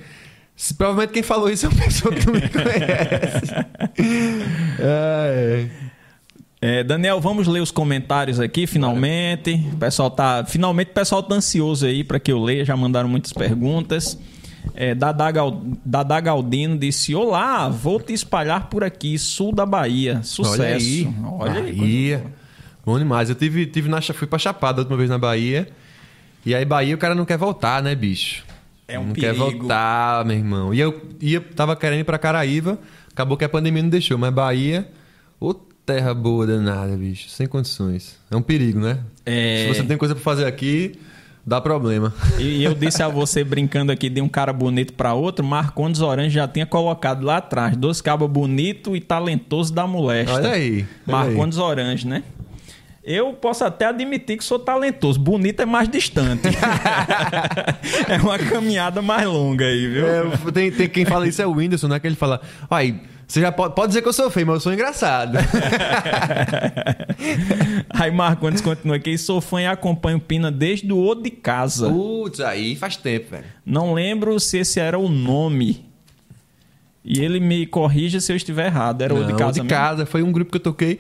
Se- 0.56 0.74
provavelmente 0.74 1.14
quem 1.14 1.24
falou 1.24 1.50
isso 1.50 1.66
é 1.66 1.70
uma 1.70 1.84
pessoa 1.84 2.14
que 2.14 2.26
não 2.26 2.34
me 2.34 2.42
conhece. 2.50 3.52
É, 4.80 5.68
é. 5.78 5.92
É, 6.64 6.84
Daniel, 6.84 7.20
vamos 7.20 7.48
ler 7.48 7.60
os 7.60 7.72
comentários 7.72 8.40
aqui, 8.40 8.68
finalmente. 8.68 9.54
O 9.74 9.78
pessoal 9.78 10.12
tá, 10.12 10.46
finalmente 10.46 10.92
o 10.92 10.94
pessoal 10.94 11.24
tá 11.24 11.34
ansioso 11.34 11.88
aí 11.88 12.04
para 12.04 12.20
que 12.20 12.32
eu 12.32 12.40
leia, 12.40 12.64
já 12.64 12.78
mandaram 12.78 13.10
muitas 13.10 13.34
perguntas. 13.34 14.16
É, 14.76 14.94
Dada, 14.94 15.32
Gal, 15.32 15.60
Dada 15.84 16.20
Galdino 16.20 16.78
disse: 16.78 17.16
Olá, 17.16 17.68
vou 17.68 18.00
te 18.00 18.14
espalhar 18.14 18.70
por 18.70 18.84
aqui, 18.84 19.18
sul 19.18 19.52
da 19.52 19.66
Bahia. 19.66 20.20
Sucesso. 20.22 20.62
Olha 20.62 20.76
aí. 20.76 21.10
Olha 21.24 21.62
aí. 21.64 22.20
Bom 22.86 22.98
demais. 22.98 23.30
Eu 23.30 23.36
tive, 23.36 23.66
tive 23.66 23.90
na, 23.90 24.02
fui 24.02 24.28
pra 24.28 24.40
Chapada 24.40 24.80
a 24.80 24.82
última 24.82 24.98
vez 24.98 25.10
na 25.10 25.18
Bahia. 25.18 25.68
E 26.46 26.56
aí, 26.56 26.66
Bahia, 26.66 26.96
o 26.96 26.98
cara 26.98 27.14
não 27.14 27.26
quer 27.26 27.38
voltar, 27.38 27.84
né, 27.84 27.94
bicho? 27.94 28.44
É 28.88 29.00
um 29.00 29.08
Não 29.08 29.14
quer 29.14 29.34
perigo. 29.34 29.60
voltar, 29.60 30.26
meu 30.26 30.36
irmão. 30.36 30.74
E 30.74 30.80
eu 30.80 31.02
ia, 31.20 31.40
tava 31.40 31.76
querendo 31.76 32.02
ir 32.02 32.04
pra 32.04 32.18
Caraíva. 32.18 32.78
Acabou 33.12 33.38
que 33.38 33.46
a 33.46 33.50
pandemia 33.50 33.84
não 33.84 33.90
deixou. 33.90 34.18
Mas 34.18 34.34
Bahia, 34.34 34.88
ô 35.40 35.54
terra 35.54 36.14
boa 36.14 36.46
danada, 36.46 36.96
bicho. 36.98 37.30
Sem 37.30 37.48
condições. 37.48 38.18
É 38.30 38.36
um 38.36 38.42
perigo, 38.42 38.80
né? 38.80 39.00
É. 39.26 39.68
Se 39.68 39.76
você 39.76 39.84
tem 39.84 39.98
coisa 39.98 40.14
pra 40.16 40.24
fazer 40.24 40.46
aqui, 40.46 41.00
Dá 41.46 41.60
problema. 41.60 42.14
E 42.38 42.64
eu 42.64 42.76
disse 42.76 43.02
a 43.02 43.08
você, 43.08 43.44
brincando 43.44 43.92
aqui, 43.92 44.10
de 44.10 44.22
um 44.22 44.30
cara 44.30 44.54
bonito 44.54 44.94
para 44.94 45.14
outro, 45.14 45.44
Marcondes 45.44 46.00
Orange 46.00 46.36
já 46.36 46.48
tinha 46.48 46.68
colocado 46.68 47.26
lá 47.26 47.38
atrás, 47.38 47.76
dois 47.76 48.00
cabos 48.00 48.30
bonito 48.30 48.96
e 48.96 49.02
talentoso 49.02 49.74
da 49.74 49.88
molesta. 49.88 50.36
Olha 50.36 50.52
aí. 50.52 50.86
Marcondes 51.06 51.58
aí. 51.58 51.64
Orange, 51.64 52.08
né? 52.08 52.24
Eu 53.04 53.34
posso 53.34 53.64
até 53.64 53.86
admitir 53.86 54.38
que 54.38 54.44
sou 54.44 54.60
talentoso. 54.60 55.20
Bonito 55.20 55.60
é 55.62 55.66
mais 55.66 55.90
distante. 55.90 56.48
é 58.08 58.18
uma 58.18 58.38
caminhada 58.38 59.02
mais 59.02 59.26
longa 59.26 59.66
aí, 59.66 59.88
viu? 59.88 60.08
É, 60.08 60.52
tem, 60.54 60.72
tem, 60.72 60.88
quem 60.88 61.06
fala 61.06 61.28
isso 61.28 61.42
é 61.42 61.48
o 61.48 61.52
Whindersson, 61.52 61.88
né? 61.88 62.00
Que 62.00 62.06
ele 62.06 62.16
fala, 62.16 62.40
ai, 62.70 63.00
você 63.28 63.42
já 63.42 63.52
pode, 63.52 63.74
pode 63.74 63.88
dizer 63.88 64.04
que 64.04 64.08
eu 64.08 64.14
sou 64.14 64.30
feio, 64.30 64.46
mas 64.46 64.56
eu 64.56 64.60
sou 64.62 64.74
engraçado. 64.74 65.38
aí 67.90 68.12
Marcondes 68.12 68.62
continua 68.62 68.98
aqui. 68.98 69.18
Sou 69.18 69.42
fã 69.42 69.62
e 69.62 69.66
acompanho 69.66 70.20
Pina 70.20 70.52
desde 70.52 70.92
o 70.94 71.00
O 71.00 71.16
de 71.16 71.32
Casa. 71.32 71.90
Putz, 71.90 72.40
aí 72.40 72.76
faz 72.76 72.98
tempo, 72.98 73.32
velho. 73.32 73.46
Não 73.66 73.94
lembro 73.94 74.40
se 74.40 74.60
esse 74.60 74.80
era 74.80 75.00
o 75.00 75.10
nome. 75.10 75.86
E 77.04 77.20
ele 77.20 77.40
me 77.40 77.66
corrija 77.66 78.20
se 78.20 78.32
eu 78.32 78.36
estiver 78.36 78.68
errado. 78.68 79.02
Era 79.02 79.16
Não, 79.16 79.24
o 79.24 79.26
de 79.26 79.34
Casa 79.34 79.50
O 79.50 79.54
de 79.54 79.62
mesmo? 79.62 79.70
Casa. 79.70 80.06
Foi 80.06 80.22
um 80.22 80.32
grupo 80.32 80.52
que 80.52 80.58
eu 80.58 80.62
toquei 80.62 81.00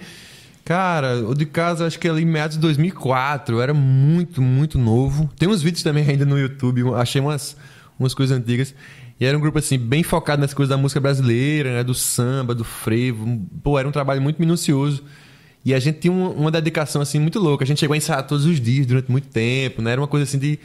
Cara, 0.63 1.27
o 1.27 1.33
de 1.33 1.45
casa 1.45 1.87
acho 1.87 1.99
que 1.99 2.07
ali 2.07 2.21
em 2.21 2.25
meados 2.25 2.55
de 2.55 2.61
2004, 2.61 3.55
eu 3.55 3.61
era 3.61 3.73
muito, 3.73 4.41
muito 4.41 4.77
novo. 4.77 5.29
Tem 5.37 5.49
uns 5.49 5.61
vídeos 5.61 5.83
também 5.83 6.07
ainda 6.07 6.25
no 6.25 6.37
YouTube, 6.37 6.83
achei 6.95 7.19
umas, 7.19 7.57
umas 7.99 8.13
coisas 8.13 8.37
antigas. 8.37 8.73
E 9.19 9.25
era 9.25 9.37
um 9.37 9.41
grupo 9.41 9.59
assim, 9.59 9.77
bem 9.77 10.03
focado 10.03 10.41
nas 10.41 10.53
coisas 10.53 10.69
da 10.69 10.77
música 10.77 10.99
brasileira, 10.99 11.73
né? 11.73 11.83
do 11.83 11.93
samba, 11.93 12.55
do 12.55 12.63
frevo. 12.63 13.41
Pô, 13.63 13.77
era 13.77 13.87
um 13.87 13.91
trabalho 13.91 14.21
muito 14.21 14.39
minucioso. 14.39 15.03
E 15.63 15.73
a 15.73 15.79
gente 15.79 15.99
tinha 15.99 16.11
uma, 16.11 16.29
uma 16.29 16.51
dedicação 16.51 17.01
assim 17.01 17.19
muito 17.19 17.39
louca. 17.39 17.63
A 17.63 17.67
gente 17.67 17.79
chegou 17.79 17.93
a 17.93 17.97
ensaiar 17.97 18.25
todos 18.25 18.45
os 18.45 18.59
dias 18.59 18.85
durante 18.85 19.11
muito 19.11 19.27
tempo, 19.27 19.81
né? 19.81 19.91
Era 19.91 20.01
uma 20.01 20.07
coisa 20.07 20.23
assim 20.23 20.39
de 20.39 20.59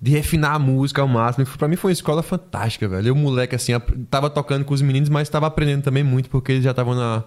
de 0.00 0.10
refinar 0.10 0.54
a 0.54 0.58
música 0.58 1.00
ao 1.00 1.08
máximo. 1.08 1.46
Para 1.46 1.68
mim 1.68 1.76
foi 1.76 1.90
uma 1.90 1.92
escola 1.94 2.22
fantástica, 2.22 2.86
velho. 2.86 3.08
Eu, 3.08 3.14
moleque, 3.14 3.54
assim, 3.54 3.72
tava 4.10 4.28
tocando 4.28 4.64
com 4.64 4.74
os 4.74 4.82
meninos, 4.82 5.08
mas 5.08 5.28
tava 5.28 5.46
aprendendo 5.46 5.82
também 5.82 6.04
muito, 6.04 6.28
porque 6.28 6.52
eles 6.52 6.64
já 6.64 6.70
estavam 6.70 6.94
na, 6.94 7.24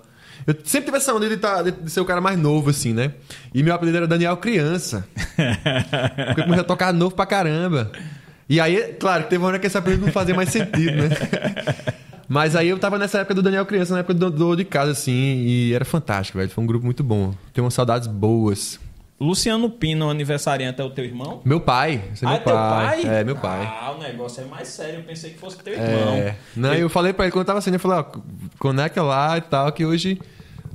eu 0.47 0.55
sempre 0.63 0.85
tive 0.85 0.97
essa 0.97 1.13
onda 1.13 1.27
de, 1.27 1.37
tá, 1.37 1.61
de, 1.61 1.91
ser 1.91 2.01
o 2.01 2.05
cara 2.05 2.21
mais 2.21 2.37
novo, 2.37 2.69
assim, 2.69 2.93
né? 2.93 3.13
E 3.53 3.61
meu 3.63 3.73
apelido 3.73 3.97
era 3.97 4.07
Daniel 4.07 4.37
Criança. 4.37 5.07
porque 5.15 6.41
eu 6.41 6.43
comecei 6.43 6.61
a 6.61 6.63
tocar 6.63 6.93
novo 6.93 7.15
pra 7.15 7.25
caramba. 7.25 7.91
E 8.47 8.59
aí, 8.59 8.95
claro, 8.99 9.23
teve 9.25 9.37
uma 9.37 9.47
hora 9.47 9.59
que 9.59 9.67
esse 9.67 9.77
apelido 9.77 10.05
não 10.05 10.11
fazia 10.11 10.33
mais 10.33 10.49
sentido, 10.49 10.95
né? 10.95 11.09
Mas 12.27 12.55
aí 12.55 12.69
eu 12.69 12.77
tava 12.77 12.99
nessa 12.99 13.19
época 13.19 13.33
do 13.33 13.41
Daniel 13.41 13.65
Criança, 13.65 13.93
na 13.93 14.01
época 14.01 14.13
do, 14.13 14.29
do 14.29 14.55
de 14.55 14.63
casa, 14.63 14.91
assim, 14.91 15.11
e 15.11 15.73
era 15.73 15.83
fantástico, 15.83 16.37
velho. 16.37 16.49
Foi 16.49 16.63
um 16.63 16.67
grupo 16.67 16.85
muito 16.85 17.03
bom. 17.03 17.33
Tenho 17.53 17.65
umas 17.65 17.73
saudades 17.73 18.07
boas. 18.07 18.79
Luciano 19.19 19.69
Pino, 19.69 20.09
aniversariante, 20.09 20.79
é 20.79 20.83
o 20.83 20.89
teu 20.89 21.03
irmão? 21.03 21.41
Meu 21.43 21.59
pai. 21.59 22.01
Esse 22.13 22.23
é 22.23 22.27
ah, 22.27 22.31
meu 22.31 22.39
é 22.39 22.43
pai. 22.43 23.01
pai. 23.01 23.19
É, 23.19 23.23
meu 23.23 23.35
pai. 23.35 23.77
Ah, 23.81 23.91
o 23.91 24.01
negócio 24.01 24.41
é 24.41 24.45
mais 24.45 24.69
sério. 24.69 24.99
Eu 24.99 25.03
pensei 25.03 25.31
que 25.31 25.37
fosse 25.37 25.57
teu 25.57 25.73
irmão. 25.73 26.13
É. 26.13 26.35
Não, 26.55 26.73
eu 26.73 26.89
falei 26.89 27.11
pra 27.11 27.25
ele 27.25 27.31
quando 27.33 27.41
eu 27.41 27.45
tava 27.45 27.59
saindo, 27.59 27.75
eu 27.75 27.79
falei, 27.79 27.97
ó, 27.99 28.05
conecta 28.57 29.03
lá 29.03 29.37
e 29.37 29.41
tal, 29.41 29.71
que 29.73 29.85
hoje 29.85 30.17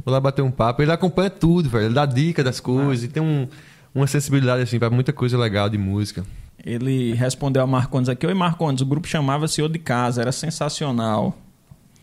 vou 0.04 0.12
lá 0.12 0.20
bater 0.20 0.42
um 0.42 0.50
papo. 0.50 0.82
Ele 0.82 0.92
acompanha 0.92 1.30
tudo, 1.30 1.70
velho. 1.70 1.86
Ele 1.86 1.94
dá 1.94 2.04
dica 2.04 2.44
das 2.44 2.60
coisas 2.60 3.02
ah. 3.02 3.06
e 3.06 3.08
tem 3.08 3.22
um, 3.22 3.48
uma 3.94 4.06
sensibilidade, 4.06 4.62
assim, 4.62 4.78
pra 4.78 4.90
muita 4.90 5.12
coisa 5.12 5.38
legal 5.38 5.70
de 5.70 5.78
música. 5.78 6.22
Ele 6.64 7.14
respondeu 7.14 7.62
a 7.62 7.66
Marcondes 7.66 8.10
aqui: 8.10 8.26
Oi, 8.26 8.34
Marcondes, 8.34 8.82
o 8.82 8.86
grupo 8.86 9.08
chamava-se 9.08 9.62
O 9.62 9.68
de 9.68 9.78
Casa, 9.78 10.20
era 10.20 10.32
sensacional. 10.32 11.34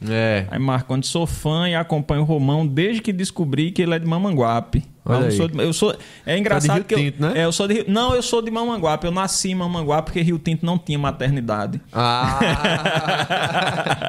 É. 0.09 0.45
Aí 0.49 0.59
Marcondes, 0.59 1.09
sou 1.09 1.27
fã 1.27 1.69
e 1.69 1.75
acompanho 1.75 2.21
o 2.21 2.25
Romão 2.25 2.65
desde 2.65 3.01
que 3.01 3.13
descobri 3.13 3.71
que 3.71 3.81
ele 3.81 3.93
é 3.93 3.99
de 3.99 4.05
Mamanguape. 4.05 4.83
Olha 5.03 5.25
eu, 5.25 5.31
sou 5.31 5.47
de, 5.47 5.57
eu 5.57 5.73
sou 5.73 5.95
É 6.25 6.37
engraçado 6.37 6.77
tá 6.77 6.83
que 6.83 6.95
Tinto, 6.95 7.23
eu, 7.23 7.29
né? 7.29 7.41
é, 7.41 7.45
eu 7.45 7.51
sou 7.51 7.67
de 7.67 7.85
Não, 7.87 8.13
eu 8.13 8.21
sou 8.21 8.41
de 8.41 8.51
Mamanguape. 8.51 9.05
Eu 9.05 9.11
nasci 9.11 9.49
em 9.51 9.55
Mamanguape 9.55 10.05
porque 10.05 10.21
Rio 10.21 10.37
Tinto 10.37 10.65
não 10.65 10.77
tinha 10.77 10.97
maternidade. 10.99 11.81
Ah. 11.91 12.39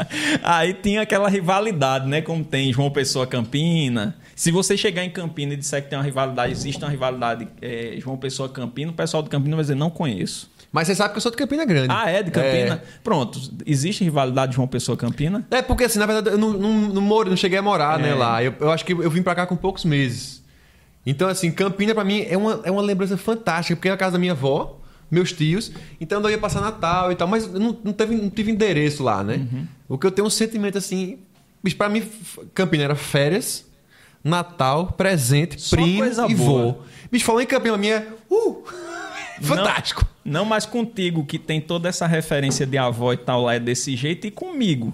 Aí 0.43 0.75
tinha 0.75 1.03
aquela 1.03 1.29
rivalidade, 1.29 2.07
né? 2.09 2.21
Como 2.21 2.45
tem 2.45 2.73
João 2.73 2.91
Pessoa 2.91 3.27
Campina. 3.27 4.17
Se 4.35 4.51
você 4.51 4.77
chegar 4.77 5.05
em 5.05 5.11
Campina 5.11 5.55
e 5.55 5.57
disser 5.57 5.83
que 5.83 5.89
tem 5.89 5.99
uma 5.99 6.05
rivalidade, 6.05 6.53
existe 6.53 6.83
uma 6.83 6.91
rivalidade 6.91 7.49
é, 7.61 7.97
João 7.99 8.17
Pessoa 8.17 8.49
Campina, 8.49 8.91
o 8.91 8.95
pessoal 8.95 9.23
de 9.23 9.29
Campina 9.31 9.57
vai 9.57 9.63
dizer 9.63 9.75
não 9.75 9.91
conheço. 9.91 10.51
Mas 10.73 10.87
você 10.87 10.95
sabe 10.95 11.13
que 11.13 11.19
eu 11.19 11.21
sou 11.21 11.31
de 11.31 11.37
Campina 11.37 11.67
Grande. 11.67 11.89
Ah, 11.91 12.09
é? 12.09 12.23
De 12.23 12.31
Campina? 12.31 12.83
É. 12.83 12.99
Pronto. 13.05 13.39
Existe 13.67 14.03
rivalidade 14.03 14.53
de 14.53 14.57
João 14.57 14.67
Pessoa 14.67 14.97
Campina? 14.97 15.47
É, 15.51 15.61
porque 15.61 15.85
assim, 15.85 15.99
na 15.99 16.07
verdade, 16.07 16.35
eu 16.35 16.39
não, 16.39 16.55
não, 16.55 16.73
não, 16.73 17.03
moro, 17.03 17.29
não 17.29 17.37
cheguei 17.37 17.59
a 17.59 17.63
morar, 17.63 17.99
né, 17.99 18.09
é. 18.09 18.11
né, 18.13 18.15
lá. 18.17 18.43
Eu, 18.43 18.55
eu, 18.59 18.71
acho 18.71 18.83
que 18.85 18.93
eu 18.93 19.11
vim 19.11 19.23
pra 19.23 19.35
cá 19.35 19.47
com 19.47 19.55
poucos 19.55 19.85
meses. 19.85 20.43
Então, 21.05 21.29
assim, 21.29 21.51
Campina 21.51 21.95
pra 21.95 22.05
mim 22.05 22.25
é 22.27 22.39
uma, 22.39 22.61
é 22.65 22.71
uma 22.71 22.81
lembrança 22.81 23.19
fantástica, 23.19 23.77
porque 23.77 23.89
é 23.89 23.93
a 23.93 23.97
casa 23.99 24.13
da 24.13 24.19
minha 24.19 24.33
avó, 24.33 24.81
meus 25.11 25.31
tios. 25.31 25.73
Então 26.01 26.23
eu 26.23 26.31
ia 26.31 26.39
passar 26.39 26.63
Natal 26.63 27.13
e 27.13 27.17
tal, 27.17 27.29
mas 27.29 27.47
não, 27.53 27.77
não, 27.85 27.93
teve, 27.93 28.17
não 28.17 28.31
tive 28.31 28.51
endereço 28.51 29.03
lá, 29.03 29.23
né? 29.23 29.47
Uhum. 29.53 29.67
O 29.91 29.99
que 29.99 30.07
eu 30.07 30.11
tenho 30.11 30.27
um 30.27 30.31
sentimento 30.31 30.79
assim. 30.79 31.19
Pra 31.77 31.89
mim, 31.89 32.03
Campina 32.55 32.85
era 32.85 32.97
férias, 32.97 33.67
Natal, 34.25 34.95
presente, 34.97 35.61
Só 35.61 35.77
primo 35.77 36.05
e 36.29 36.35
vô. 36.35 36.77
Bicho, 37.11 37.25
falou 37.25 37.43
em 37.43 37.47
Campina, 37.47 37.75
a 37.75 37.79
minha. 37.79 38.07
Uh! 38.31 38.65
Fantástico. 39.47 40.07
Não, 40.25 40.41
não, 40.41 40.45
mas 40.45 40.67
contigo, 40.67 41.25
que 41.25 41.39
tem 41.39 41.61
toda 41.61 41.89
essa 41.89 42.07
referência 42.07 42.67
de 42.67 42.79
avó 42.79 43.13
e 43.13 43.17
tal 43.17 43.43
lá, 43.43 43.55
é 43.55 43.61
desse 43.61 43.97
jeito, 43.97 44.27
e 44.27 44.31
comigo. 44.31 44.93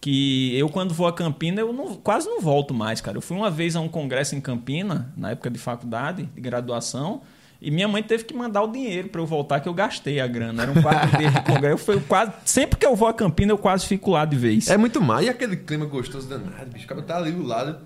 Que 0.00 0.56
eu, 0.56 0.68
quando 0.68 0.94
vou 0.94 1.06
a 1.06 1.12
Campina, 1.12 1.60
eu 1.60 1.72
não, 1.72 1.96
quase 1.96 2.28
não 2.28 2.40
volto 2.40 2.72
mais, 2.72 3.00
cara. 3.00 3.16
Eu 3.16 3.22
fui 3.22 3.36
uma 3.36 3.50
vez 3.50 3.74
a 3.74 3.80
um 3.80 3.88
congresso 3.88 4.36
em 4.36 4.40
Campina, 4.40 5.12
na 5.16 5.30
época 5.30 5.50
de 5.50 5.58
faculdade, 5.58 6.28
de 6.32 6.40
graduação, 6.40 7.22
e 7.60 7.70
minha 7.70 7.88
mãe 7.88 8.02
teve 8.02 8.24
que 8.24 8.34
mandar 8.34 8.62
o 8.62 8.68
dinheiro 8.70 9.08
para 9.08 9.20
eu 9.20 9.26
voltar, 9.26 9.60
que 9.60 9.68
eu 9.68 9.74
gastei 9.74 10.20
a 10.20 10.26
grana. 10.26 10.62
Era 10.62 10.70
um 10.70 11.18
dias 11.18 11.34
de 11.34 11.42
congresso. 11.42 11.72
Eu 11.72 11.78
fui 11.78 12.00
quase, 12.00 12.32
sempre 12.44 12.78
que 12.78 12.86
eu 12.86 12.94
vou 12.94 13.08
a 13.08 13.14
Campina, 13.14 13.52
eu 13.52 13.58
quase 13.58 13.86
fico 13.86 14.12
lá 14.12 14.24
de 14.24 14.36
vez. 14.36 14.68
É 14.68 14.76
muito 14.76 15.00
mais. 15.00 15.26
E 15.26 15.30
aquele 15.30 15.56
clima 15.56 15.86
gostoso 15.86 16.28
danado, 16.28 16.70
bicho. 16.70 16.84
O 16.84 16.88
cara 16.88 17.02
tá 17.02 17.16
ali 17.16 17.32
do 17.32 17.42
lado. 17.42 17.78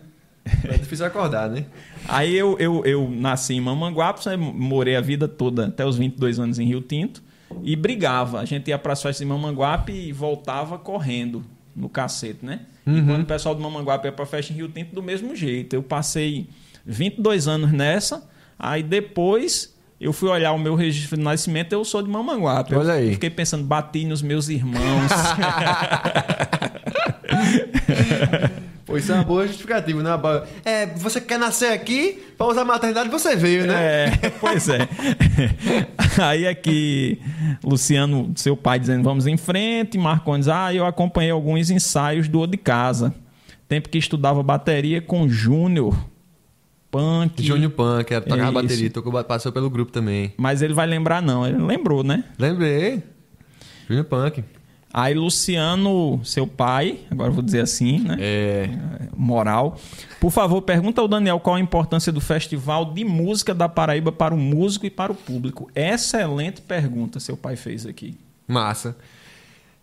É 0.64 0.76
difícil 0.76 1.06
acordar, 1.06 1.48
né? 1.48 1.66
Aí 2.08 2.36
eu, 2.36 2.56
eu, 2.58 2.84
eu 2.84 3.10
nasci 3.10 3.54
em 3.54 3.60
Mamanguape, 3.60 4.20
morei 4.36 4.96
a 4.96 5.00
vida 5.00 5.28
toda, 5.28 5.66
até 5.66 5.84
os 5.84 5.96
22 5.96 6.38
anos 6.38 6.58
em 6.58 6.66
Rio 6.66 6.80
Tinto, 6.80 7.22
e 7.62 7.76
brigava. 7.76 8.40
A 8.40 8.44
gente 8.44 8.68
ia 8.68 8.78
para 8.78 8.92
as 8.92 9.02
festas 9.02 9.26
de 9.26 9.32
Mamanguape 9.32 9.92
e 9.92 10.12
voltava 10.12 10.78
correndo 10.78 11.44
no 11.74 11.88
cacete, 11.88 12.44
né? 12.44 12.60
Uhum. 12.86 12.98
E 12.98 13.02
quando 13.02 13.22
o 13.22 13.26
pessoal 13.26 13.54
de 13.54 13.62
Mamanguape 13.62 14.08
ia 14.08 14.12
para 14.12 14.26
festa 14.26 14.52
em 14.52 14.56
Rio 14.56 14.68
Tinto, 14.68 14.94
do 14.94 15.02
mesmo 15.02 15.34
jeito. 15.36 15.74
Eu 15.74 15.82
passei 15.82 16.48
22 16.84 17.48
anos 17.48 17.72
nessa, 17.72 18.28
aí 18.58 18.82
depois 18.82 19.74
eu 20.00 20.12
fui 20.12 20.30
olhar 20.30 20.52
o 20.52 20.58
meu 20.58 20.74
registro 20.74 21.16
de 21.16 21.22
nascimento, 21.22 21.72
eu 21.72 21.84
sou 21.84 22.02
de 22.02 22.08
Mamanguape. 22.08 22.74
Olha 22.74 22.94
aí. 22.94 23.08
Eu 23.08 23.14
fiquei 23.14 23.30
pensando, 23.30 23.64
bati 23.64 24.04
nos 24.04 24.22
meus 24.22 24.48
irmãos. 24.48 25.12
Pô, 28.90 28.98
isso 28.98 29.12
é 29.12 29.14
uma 29.14 29.22
boa 29.22 29.46
justificativa, 29.46 30.02
né? 30.02 30.10
É, 30.64 30.86
você 30.86 31.20
quer 31.20 31.38
nascer 31.38 31.72
aqui, 31.72 32.20
para 32.36 32.48
usar 32.48 32.62
a 32.62 32.64
maternidade, 32.64 33.08
você 33.08 33.36
veio, 33.36 33.64
né? 33.64 34.06
É, 34.20 34.30
pois 34.40 34.68
é. 34.68 34.88
Aí 36.20 36.44
aqui, 36.44 37.20
Luciano, 37.62 38.32
seu 38.34 38.56
pai 38.56 38.80
dizendo, 38.80 39.04
vamos 39.04 39.28
em 39.28 39.36
frente, 39.36 39.96
Marcondes, 39.96 40.48
ah, 40.48 40.74
eu 40.74 40.84
acompanhei 40.84 41.30
alguns 41.30 41.70
ensaios 41.70 42.26
do 42.26 42.40
O 42.40 42.48
de 42.48 42.56
Casa. 42.56 43.14
Tempo 43.68 43.88
que 43.88 43.96
estudava 43.96 44.42
bateria 44.42 45.00
com 45.00 45.28
Júnior. 45.28 45.96
Punk. 46.90 47.44
Júnior 47.44 47.70
Punk, 47.70 48.12
era 48.12 48.24
tocar 48.24 48.50
bateria, 48.50 48.90
tocou, 48.90 49.22
passou 49.22 49.52
pelo 49.52 49.70
grupo 49.70 49.92
também. 49.92 50.34
Mas 50.36 50.62
ele 50.62 50.74
vai 50.74 50.88
lembrar, 50.88 51.22
não. 51.22 51.46
Ele 51.46 51.58
lembrou, 51.58 52.02
né? 52.02 52.24
Lembrei. 52.36 53.04
Júnior 53.86 54.06
Punk. 54.06 54.42
Aí 54.92 55.14
Luciano, 55.14 56.20
seu 56.24 56.48
pai, 56.48 57.00
agora 57.08 57.30
vou 57.30 57.42
dizer 57.42 57.60
assim, 57.60 58.00
né? 58.00 58.16
É. 58.18 58.70
Moral. 59.16 59.78
Por 60.20 60.32
favor, 60.32 60.60
pergunta 60.62 61.00
ao 61.00 61.06
Daniel 61.06 61.38
qual 61.38 61.56
a 61.56 61.60
importância 61.60 62.10
do 62.10 62.20
Festival 62.20 62.92
de 62.92 63.04
Música 63.04 63.54
da 63.54 63.68
Paraíba 63.68 64.10
para 64.10 64.34
o 64.34 64.38
músico 64.38 64.86
e 64.86 64.90
para 64.90 65.12
o 65.12 65.14
público. 65.14 65.70
Excelente 65.76 66.60
pergunta 66.60 67.20
seu 67.20 67.36
pai 67.36 67.54
fez 67.54 67.86
aqui. 67.86 68.18
Massa. 68.48 68.96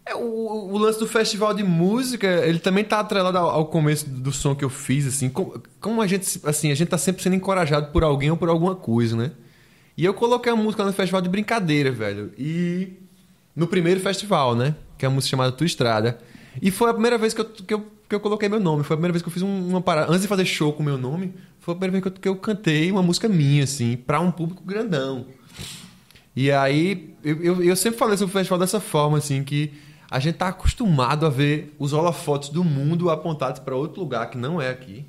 É, 0.06 0.16
o, 0.16 0.72
o, 0.74 0.78
lance 0.78 1.00
do 1.00 1.08
festival 1.08 1.54
de 1.54 1.64
música, 1.64 2.28
ele 2.46 2.60
também 2.60 2.84
tá 2.84 3.00
atrelado 3.00 3.38
ao, 3.38 3.50
ao 3.50 3.66
começo 3.66 4.10
do 4.10 4.32
som 4.32 4.56
que 4.56 4.64
eu 4.64 4.70
fiz, 4.70 5.06
assim. 5.06 5.30
Como, 5.30 5.62
como, 5.82 6.02
a 6.02 6.08
gente, 6.08 6.40
assim, 6.44 6.72
a 6.72 6.76
gente 6.76 6.88
tá 6.88 6.98
sempre 6.98 7.22
sendo 7.22 7.36
encorajado 7.36 7.92
por 7.92 8.04
alguém 8.04 8.32
ou 8.32 8.38
por 8.38 8.48
alguma 8.50 8.76
coisa, 8.76 9.16
né? 9.16 9.32
E 9.98 10.06
eu 10.06 10.14
coloquei 10.14 10.52
a 10.52 10.56
música 10.56 10.86
no 10.86 10.94
festival 10.94 11.22
de 11.22 11.28
brincadeira, 11.28 11.92
velho. 11.92 12.32
E 12.38 12.94
no 13.56 13.68
primeiro 13.68 14.00
festival, 14.00 14.56
né? 14.56 14.76
Que 14.98 15.06
é 15.06 15.08
uma 15.08 15.16
música 15.16 15.32
chamada 15.32 15.52
Tua 15.52 15.66
Estrada. 15.66 16.18
E 16.62 16.72
foi 16.72 16.90
a 16.90 16.94
primeira 16.94 17.18
vez 17.18 17.34
que 17.34 17.42
eu, 17.42 17.46
que 17.46 17.74
eu, 17.74 17.86
que 18.10 18.16
eu 18.16 18.20
coloquei 18.20 18.50
meu 18.50 18.60
nome. 18.60 18.84
Foi 18.84 18.96
a 18.96 18.98
primeira 18.98 19.14
vez 19.14 19.22
que 19.22 19.30
eu 19.30 19.34
fiz 19.34 19.44
uma 19.44 19.82
parada. 19.82 20.10
Antes 20.10 20.22
de 20.22 20.28
fazer 20.28 20.46
show 20.46 20.74
com 20.74 20.82
meu 20.82 20.98
nome, 20.98 21.34
foi 21.60 21.74
a 21.74 21.78
primeira 21.78 21.92
vez 21.92 22.04
que 22.04 22.08
eu, 22.08 22.22
que 22.22 22.30
eu 22.30 22.36
cantei 22.36 22.92
uma 22.92 23.04
música 23.04 23.28
minha, 23.28 23.64
assim, 23.64 23.96
para 23.96 24.20
um 24.20 24.32
público 24.32 24.64
grandão. 24.64 25.28
E 26.36 26.52
aí, 26.52 27.16
eu, 27.24 27.44
eu, 27.44 27.64
eu, 27.64 27.76
sempre 27.76 28.00
falei 28.00 28.18
sobre 28.18 28.32
o 28.32 28.34
festival 28.34 28.60
dessa 28.60 28.80
forma, 28.80 29.18
assim, 29.18 29.44
que 29.44 29.74
a 30.10 30.20
gente 30.20 30.36
tá 30.36 30.48
acostumado 30.48 31.26
a 31.26 31.30
ver 31.30 31.76
os 31.78 31.94
holofotes 31.94 32.50
do 32.50 32.64
mundo 32.64 33.10
apontados 33.10 33.60
para 33.60 33.76
outro 33.76 34.00
lugar 34.00 34.30
que 34.30 34.38
não 34.38 34.62
é 34.62 34.70
aqui. 34.70 35.06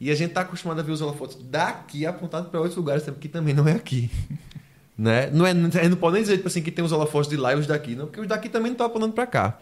E 0.00 0.10
a 0.10 0.14
gente 0.14 0.32
tá 0.32 0.42
acostumado 0.42 0.78
a 0.80 0.82
ver 0.82 0.92
os 0.92 1.00
holofotes 1.00 1.38
daqui 1.42 2.06
apontados 2.06 2.50
para 2.50 2.60
outros 2.60 2.76
lugares 2.76 3.04
que 3.20 3.28
também 3.28 3.54
não 3.54 3.66
é 3.66 3.72
aqui. 3.72 4.10
Né? 4.98 5.30
Não 5.30 5.46
é, 5.46 5.54
não 5.54 5.96
pode 5.96 6.14
nem 6.14 6.22
dizer 6.22 6.38
tipo 6.38 6.48
assim, 6.48 6.60
que 6.60 6.72
tem 6.72 6.84
os 6.84 6.90
holofotes 6.90 7.30
de 7.30 7.36
lá 7.36 7.52
e 7.52 7.56
os 7.56 7.68
daqui, 7.68 7.94
não, 7.94 8.06
porque 8.06 8.20
os 8.20 8.26
daqui 8.26 8.48
também 8.48 8.70
não 8.70 8.72
estão 8.72 8.86
apontando 8.86 9.12
para 9.12 9.26
cá. 9.28 9.58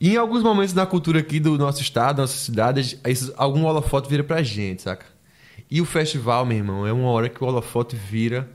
E 0.00 0.14
em 0.14 0.16
alguns 0.16 0.42
momentos 0.42 0.72
na 0.72 0.86
cultura 0.86 1.20
aqui 1.20 1.38
do 1.38 1.58
nosso 1.58 1.82
estado, 1.82 2.16
da 2.16 2.22
nossa 2.22 2.38
cidade, 2.38 2.98
esses, 3.04 3.30
algum 3.36 3.64
holofote 3.64 4.08
vira 4.08 4.24
pra 4.24 4.42
gente, 4.42 4.80
saca? 4.80 5.04
E 5.70 5.80
o 5.80 5.84
festival, 5.84 6.46
meu 6.46 6.56
irmão, 6.56 6.86
é 6.86 6.92
uma 6.92 7.08
hora 7.10 7.28
que 7.28 7.44
o 7.44 7.46
holofote 7.46 7.96
vira 7.96 8.48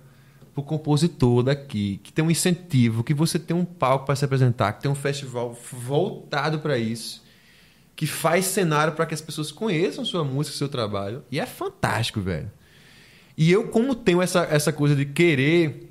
pro 0.54 0.64
compositor 0.64 1.44
daqui, 1.44 2.00
que 2.04 2.12
tem 2.12 2.26
um 2.26 2.32
incentivo, 2.32 3.04
que 3.04 3.14
você 3.14 3.38
tem 3.38 3.56
um 3.56 3.64
palco 3.64 4.06
para 4.06 4.16
se 4.16 4.26
apresentar, 4.26 4.74
que 4.74 4.82
tem 4.82 4.92
um 4.92 4.96
festival 4.96 5.56
voltado 5.72 6.60
para 6.60 6.78
isso, 6.80 7.24
que 7.96 8.08
faz 8.08 8.46
cenário 8.46 8.94
para 8.94 9.06
que 9.06 9.14
as 9.14 9.22
pessoas 9.22 9.52
conheçam 9.52 10.04
sua 10.04 10.24
música, 10.24 10.58
seu 10.58 10.68
trabalho. 10.68 11.24
E 11.32 11.40
é 11.40 11.46
fantástico, 11.46 12.20
velho. 12.20 12.52
E 13.40 13.50
eu, 13.50 13.70
como 13.70 13.96
tenho 13.96 14.22
essa, 14.22 14.42
essa 14.52 14.74
coisa 14.74 14.94
de 14.94 15.06
querer 15.06 15.90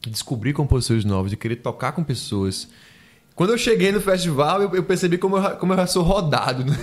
descobrir 0.00 0.52
compositores 0.52 1.04
novos, 1.04 1.30
de 1.30 1.36
querer 1.36 1.56
tocar 1.56 1.92
com 1.92 2.02
pessoas. 2.02 2.66
Quando 3.36 3.50
eu 3.50 3.58
cheguei 3.58 3.92
no 3.92 4.00
festival, 4.00 4.62
eu, 4.62 4.74
eu 4.74 4.82
percebi 4.82 5.16
como 5.16 5.36
eu, 5.36 5.56
como 5.58 5.72
eu 5.72 5.76
já 5.76 5.86
sou 5.86 6.02
rodado. 6.02 6.64
Né? 6.64 6.76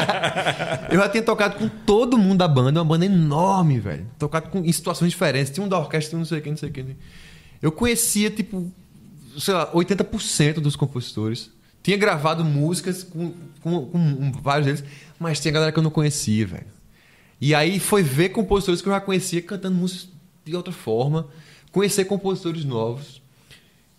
eu 0.90 0.98
já 0.98 1.10
tinha 1.10 1.22
tocado 1.22 1.58
com 1.58 1.68
todo 1.68 2.16
mundo 2.16 2.38
da 2.38 2.48
banda, 2.48 2.80
uma 2.80 2.86
banda 2.86 3.04
enorme, 3.04 3.78
velho. 3.78 4.06
Tocado 4.18 4.48
com, 4.48 4.64
em 4.64 4.72
situações 4.72 5.10
diferentes. 5.10 5.52
Tinha 5.52 5.62
um 5.62 5.68
da 5.68 5.78
orquestra, 5.78 6.08
tinha 6.08 6.16
um 6.16 6.20
não 6.20 6.26
sei 6.26 6.40
quem, 6.40 6.52
não 6.52 6.56
sei 6.56 6.70
quem. 6.70 6.96
Eu 7.60 7.70
conhecia, 7.70 8.30
tipo, 8.30 8.72
sei 9.38 9.52
lá, 9.52 9.70
80% 9.72 10.54
dos 10.54 10.74
compositores. 10.74 11.50
Tinha 11.82 11.98
gravado 11.98 12.42
músicas 12.42 13.02
com, 13.02 13.34
com, 13.60 13.84
com 13.84 14.32
vários 14.42 14.64
deles, 14.64 14.84
mas 15.20 15.38
tinha 15.38 15.52
galera 15.52 15.70
que 15.70 15.78
eu 15.78 15.82
não 15.82 15.90
conhecia, 15.90 16.46
velho. 16.46 16.73
E 17.40 17.54
aí 17.54 17.78
foi 17.78 18.02
ver 18.02 18.30
compositores 18.30 18.80
que 18.80 18.88
eu 18.88 18.92
já 18.92 19.00
conhecia 19.00 19.42
cantando 19.42 19.76
músicas 19.76 20.08
de 20.44 20.54
outra 20.54 20.72
forma, 20.72 21.28
conhecer 21.72 22.04
compositores 22.04 22.64
novos, 22.64 23.22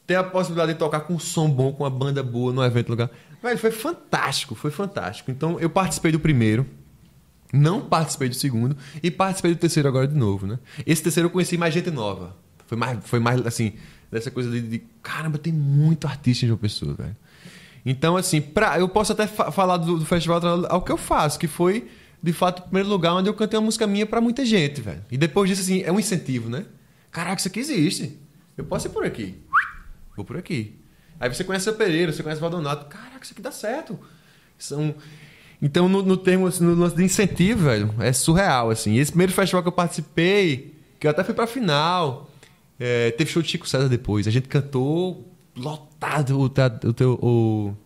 ter 0.06 0.16
a 0.16 0.24
possibilidade 0.24 0.74
de 0.74 0.80
tocar 0.80 1.02
com 1.02 1.16
um 1.16 1.20
som 1.20 1.50
bom, 1.50 1.74
com 1.74 1.84
uma 1.84 1.90
banda 1.90 2.22
boa 2.24 2.54
no 2.54 2.64
evento 2.64 2.90
lugar. 2.90 3.10
Velho, 3.42 3.58
foi 3.58 3.72
fantástico, 3.72 4.56
foi 4.56 4.72
fantástico. 4.72 5.32
Então 5.32 5.60
eu 5.60 5.70
participei 5.70 6.12
do 6.12 6.20
primeiro, 6.20 6.66
não 7.52 7.82
participei 7.82 8.30
do 8.30 8.36
segundo 8.36 8.78
e 9.02 9.10
participei 9.10 9.54
do 9.54 9.58
terceiro 9.58 9.88
agora 9.88 10.08
de 10.08 10.16
novo, 10.16 10.46
né? 10.46 10.60
Esse 10.86 11.04
terceiro 11.04 11.28
eu 11.28 11.32
conheci 11.32 11.58
mais 11.58 11.74
gente 11.74 11.92
nova. 11.92 12.36
Foi 12.68 12.78
mais, 12.78 13.00
foi 13.04 13.20
mais 13.20 13.46
assim, 13.46 13.74
dessa 14.12 14.32
coisa 14.32 14.50
de, 14.50 14.62
de 14.62 14.84
caramba, 15.02 15.38
tem 15.38 15.54
muito 15.54 16.08
artista 16.08 16.46
em 16.46 16.48
João 16.48 16.58
Pessoa, 16.58 16.94
velho. 16.94 17.16
Então, 17.86 18.18
assim, 18.18 18.42
pra, 18.42 18.80
eu 18.80 18.90
posso 18.90 19.12
até 19.12 19.28
fa 19.28 19.52
falar 19.52 19.78
do, 19.78 20.00
do 20.00 20.06
festival 20.06 20.42
ao 20.68 20.82
que 20.82 20.92
eu 20.92 20.98
faço, 20.98 21.38
que 21.38 21.48
foi 21.48 21.88
de 22.26 22.34
fato, 22.34 22.58
o 22.58 22.62
primeiro 22.64 22.90
lugar 22.90 23.14
onde 23.14 23.30
eu 23.30 23.36
cantei 23.36 23.60
uma 23.60 23.66
música 23.66 23.86
minha 23.86 24.04
para 24.04 24.20
muita 24.20 24.44
gente, 24.44 24.82
velho. 24.82 25.04
E 25.12 25.18
depois 25.18 25.48
disso, 25.48 25.62
assim, 25.62 25.84
é 25.84 25.92
um 25.92 26.00
incentivo, 26.00 26.50
né? 26.50 26.66
Caraca, 27.12 27.38
isso 27.38 27.48
aqui 27.48 27.60
existe. 27.60 28.20
Eu 28.58 28.66
posso 28.66 28.88
ir 28.88 28.90
por 28.90 29.06
aqui. 29.06 29.36
Vou 30.16 30.26
por 30.26 30.36
aqui. 30.36 30.76
Aí 31.20 31.32
você 31.32 31.44
conhece 31.44 31.70
o 31.70 31.74
Pereira, 31.74 32.12
você 32.12 32.24
conhece 32.24 32.40
o 32.40 32.42
Valdonato. 32.42 32.88
Caraca, 32.88 33.20
isso 33.22 33.34
aqui 33.34 33.44
dá 33.44 33.52
certo. 33.52 34.00
São... 34.58 34.96
Então, 35.62 35.88
no, 35.88 36.02
no 36.02 36.18
termo, 36.18 36.48
assim, 36.48 36.64
no 36.64 36.74
lance 36.74 36.96
de 36.96 37.04
incentivo, 37.04 37.66
velho, 37.66 37.94
é 38.00 38.12
surreal, 38.12 38.72
assim. 38.72 38.94
E 38.94 39.00
esse 39.00 39.12
primeiro 39.12 39.32
festival 39.32 39.62
que 39.62 39.68
eu 39.68 39.72
participei, 39.72 40.76
que 41.00 41.06
eu 41.06 41.12
até 41.12 41.24
fui 41.24 41.36
pra 41.36 41.46
final, 41.46 42.32
é, 42.80 43.12
teve 43.12 43.30
show 43.30 43.42
de 43.44 43.50
Chico 43.50 43.70
César 43.70 43.88
depois. 43.88 44.28
A 44.28 44.32
gente 44.32 44.48
cantou 44.48 45.32
lotado 45.56 46.40
o, 46.40 46.46
o, 46.48 47.68
o, 47.70 47.78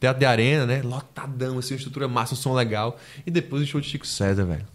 Teatro 0.00 0.20
de 0.20 0.26
Arena, 0.26 0.66
né? 0.66 0.82
Lotadão, 0.82 1.58
assim, 1.58 1.74
uma 1.74 1.78
estrutura 1.78 2.06
massa, 2.06 2.34
um 2.34 2.36
som 2.36 2.54
legal. 2.54 2.98
E 3.26 3.30
depois 3.30 3.62
o 3.62 3.66
show 3.66 3.80
de 3.80 3.88
Chico 3.88 4.06
César, 4.06 4.44
velho. 4.44 4.66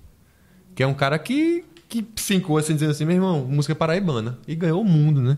Que 0.75 0.83
é 0.83 0.87
um 0.87 0.93
cara 0.93 1.17
que, 1.17 1.63
que 1.87 2.05
fincou 2.15 2.57
assim, 2.57 2.73
dizendo 2.73 2.91
assim, 2.91 3.05
meu 3.05 3.15
irmão, 3.15 3.45
música 3.45 3.73
paraibana. 3.73 4.37
E 4.47 4.55
ganhou 4.55 4.81
o 4.81 4.85
mundo, 4.85 5.21
né? 5.21 5.37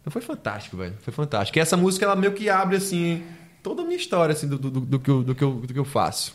Então 0.00 0.12
foi 0.12 0.20
fantástico, 0.20 0.76
velho. 0.76 0.94
Foi 1.00 1.12
fantástico. 1.12 1.58
E 1.58 1.60
essa 1.60 1.76
música, 1.76 2.04
ela 2.04 2.16
meio 2.16 2.32
que 2.32 2.50
abre, 2.50 2.76
assim, 2.76 3.22
toda 3.62 3.82
a 3.82 3.84
minha 3.84 3.96
história, 3.96 4.34
assim, 4.34 4.46
do, 4.46 4.58
do, 4.58 4.70
do, 4.70 4.80
do, 4.80 4.98
que, 4.98 5.10
eu, 5.10 5.22
do, 5.22 5.34
que, 5.34 5.42
eu, 5.42 5.52
do 5.52 5.72
que 5.72 5.78
eu 5.78 5.84
faço. 5.84 6.34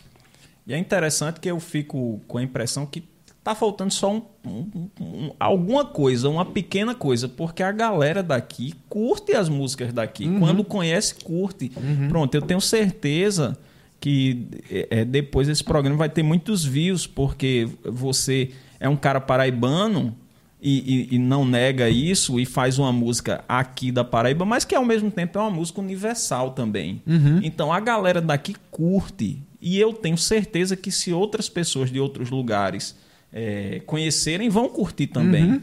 E 0.66 0.74
é 0.74 0.78
interessante 0.78 1.40
que 1.40 1.50
eu 1.50 1.60
fico 1.60 2.20
com 2.28 2.38
a 2.40 2.44
impressão 2.44 2.86
que 2.86 3.02
tá 3.44 3.56
faltando 3.56 3.94
só 3.94 4.14
um, 4.14 4.22
um, 4.46 4.90
um, 5.00 5.32
alguma 5.40 5.86
coisa, 5.86 6.30
uma 6.30 6.46
pequena 6.46 6.94
coisa, 6.94 7.28
porque 7.28 7.64
a 7.64 7.72
galera 7.72 8.22
daqui 8.22 8.74
curte 8.88 9.34
as 9.34 9.50
músicas 9.50 9.94
daqui. 9.94 10.28
Uhum. 10.28 10.40
Quando 10.40 10.64
conhece, 10.64 11.16
curte. 11.16 11.72
Uhum. 11.76 12.10
Pronto, 12.10 12.36
eu 12.36 12.42
tenho 12.42 12.62
certeza 12.62 13.58
que 14.00 14.48
é, 14.70 14.88
é, 14.90 15.06
depois 15.06 15.48
esse 15.48 15.64
programa 15.64 15.98
vai 15.98 16.10
ter 16.10 16.24
muitos 16.24 16.64
views, 16.64 17.06
porque 17.06 17.68
você 17.84 18.52
é 18.80 18.88
um 18.88 18.96
cara 18.96 19.20
paraibano 19.20 20.16
e, 20.62 21.08
e, 21.12 21.16
e, 21.16 21.20
não 21.20 21.46
nega 21.46 21.90
isso 21.90 22.40
e 22.40 22.46
faz 22.46 22.78
uma 22.78 22.92
música 22.92 23.44
aqui 23.48 23.92
da 23.92 24.04
Paraíba, 24.04 24.46
mas 24.46 24.66
que 24.66 24.76
ao 24.76 24.84
mesmo 24.84 25.10
tempo 25.10 25.38
é 25.38 25.42
uma 25.42 25.50
música 25.50 25.80
universal 25.80 26.52
também. 26.52 27.02
Uhum. 27.08 27.40
Então 27.42 27.72
a 27.72 27.80
galera 27.80 28.22
daqui 28.22 28.56
curte. 28.70 29.42
E 29.62 29.80
eu 29.80 29.94
tenho 29.94 30.18
certeza 30.18 30.76
que 30.76 30.92
se 30.92 31.12
outras 31.14 31.50
pessoas 31.50 31.92
de 31.92 32.00
outros 32.00 32.30
lugares 32.30 32.96
é, 33.32 33.82
conhecerem, 33.86 34.50
vão 34.50 34.70
curtir 34.70 35.08
também. 35.08 35.44
Uhum. 35.44 35.62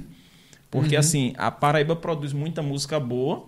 Porque, 0.70 0.94
uhum. 0.94 1.00
assim, 1.00 1.32
a 1.36 1.50
Paraíba 1.50 1.96
produz 1.96 2.32
muita 2.32 2.62
música 2.62 2.98
boa. 2.98 3.46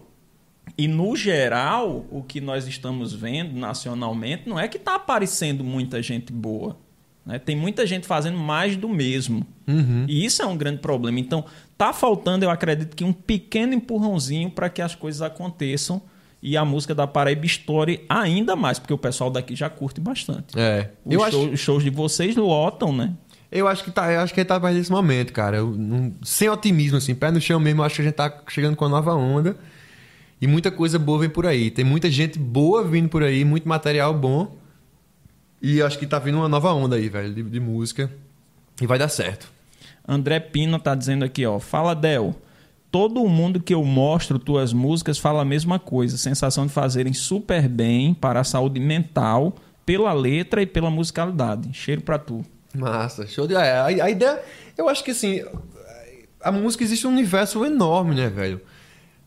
E, 0.76 0.86
no 0.86 1.16
geral, 1.16 2.04
o 2.10 2.22
que 2.22 2.40
nós 2.40 2.66
estamos 2.66 3.12
vendo 3.12 3.58
nacionalmente 3.58 4.48
não 4.48 4.58
é 4.58 4.68
que 4.68 4.76
está 4.76 4.94
aparecendo 4.94 5.64
muita 5.64 6.02
gente 6.02 6.32
boa. 6.32 6.76
Né? 7.24 7.38
Tem 7.38 7.54
muita 7.54 7.86
gente 7.86 8.06
fazendo 8.06 8.38
mais 8.38 8.76
do 8.76 8.88
mesmo. 8.88 9.46
Uhum. 9.66 10.06
E 10.08 10.24
isso 10.24 10.42
é 10.42 10.46
um 10.46 10.56
grande 10.56 10.78
problema. 10.78 11.20
Então, 11.20 11.44
tá 11.76 11.92
faltando, 11.92 12.44
eu 12.44 12.50
acredito, 12.50 12.96
que 12.96 13.04
um 13.04 13.12
pequeno 13.12 13.74
empurrãozinho 13.74 14.50
para 14.50 14.70
que 14.70 14.80
as 14.80 14.94
coisas 14.94 15.20
aconteçam 15.20 16.00
e 16.42 16.56
a 16.56 16.64
música 16.64 16.94
da 16.94 17.06
Paraíba 17.06 17.44
estoure 17.44 18.04
ainda 18.08 18.54
mais, 18.54 18.78
porque 18.78 18.94
o 18.94 18.98
pessoal 18.98 19.30
daqui 19.30 19.54
já 19.54 19.68
curte 19.68 20.00
bastante. 20.00 20.58
É. 20.58 20.90
Os, 21.04 21.14
show, 21.14 21.24
acho... 21.24 21.50
os 21.50 21.60
shows 21.60 21.84
de 21.84 21.90
vocês 21.90 22.36
lotam, 22.36 22.92
né? 22.92 23.12
Eu 23.51 23.66
acho 23.66 23.82
que 23.82 23.90
tá, 23.90 24.12
eu 24.12 24.20
acho 24.20 24.34
que 24.34 24.40
ele 24.40 24.49
tá 24.49 24.61
mais 24.61 24.76
nesse 24.76 24.90
momento, 24.90 25.32
cara. 25.32 25.57
Eu, 25.57 25.70
não, 25.70 26.14
sem 26.22 26.49
otimismo, 26.49 26.99
assim, 26.99 27.14
pé 27.14 27.30
no 27.30 27.40
chão 27.40 27.59
mesmo, 27.59 27.80
eu 27.80 27.84
acho 27.86 27.96
que 27.96 28.03
a 28.03 28.05
gente 28.05 28.14
tá 28.14 28.42
chegando 28.49 28.76
com 28.76 28.84
uma 28.84 28.90
nova 28.90 29.14
onda. 29.14 29.57
E 30.40 30.46
muita 30.46 30.70
coisa 30.70 30.99
boa 30.99 31.18
vem 31.18 31.30
por 31.30 31.46
aí. 31.46 31.70
Tem 31.70 31.84
muita 31.84 32.11
gente 32.11 32.38
boa 32.38 32.84
vindo 32.84 33.09
por 33.09 33.22
aí, 33.22 33.44
muito 33.44 33.68
material 33.68 34.14
bom. 34.14 34.57
E 35.61 35.82
acho 35.82 35.99
que 35.99 36.07
tá 36.07 36.18
vindo 36.18 36.38
uma 36.38 36.49
nova 36.49 36.72
onda 36.72 36.96
aí, 36.96 37.09
velho, 37.09 37.34
de, 37.34 37.42
de 37.42 37.59
música. 37.59 38.11
E 38.80 38.86
vai 38.86 38.99
dar 38.99 39.09
certo. 39.09 39.51
André 40.07 40.38
Pino 40.38 40.78
tá 40.78 40.94
dizendo 40.94 41.24
aqui, 41.24 41.44
ó. 41.44 41.59
Fala, 41.59 41.94
Del. 41.94 42.36
Todo 42.90 43.26
mundo 43.28 43.61
que 43.61 43.74
eu 43.74 43.84
mostro 43.84 44.38
tuas 44.38 44.72
músicas 44.72 45.18
fala 45.18 45.42
a 45.42 45.44
mesma 45.44 45.78
coisa. 45.78 46.16
Sensação 46.16 46.66
de 46.66 46.72
fazerem 46.72 47.12
super 47.12 47.68
bem 47.68 48.14
para 48.14 48.40
a 48.40 48.44
saúde 48.44 48.78
mental, 48.80 49.57
pela 49.84 50.12
letra 50.12 50.62
e 50.62 50.66
pela 50.66 50.90
musicalidade. 50.90 51.70
Cheiro 51.72 52.03
pra 52.03 52.18
tu. 52.18 52.44
Massa, 52.78 53.26
show 53.26 53.46
de. 53.46 53.54
É, 53.54 53.72
a, 53.72 53.86
a 53.86 54.10
ideia. 54.10 54.42
Eu 54.76 54.88
acho 54.88 55.04
que 55.04 55.10
assim. 55.10 55.44
A 56.40 56.52
música 56.52 56.84
existe 56.84 57.06
um 57.06 57.10
universo 57.10 57.64
enorme, 57.64 58.14
né, 58.14 58.28
velho? 58.28 58.60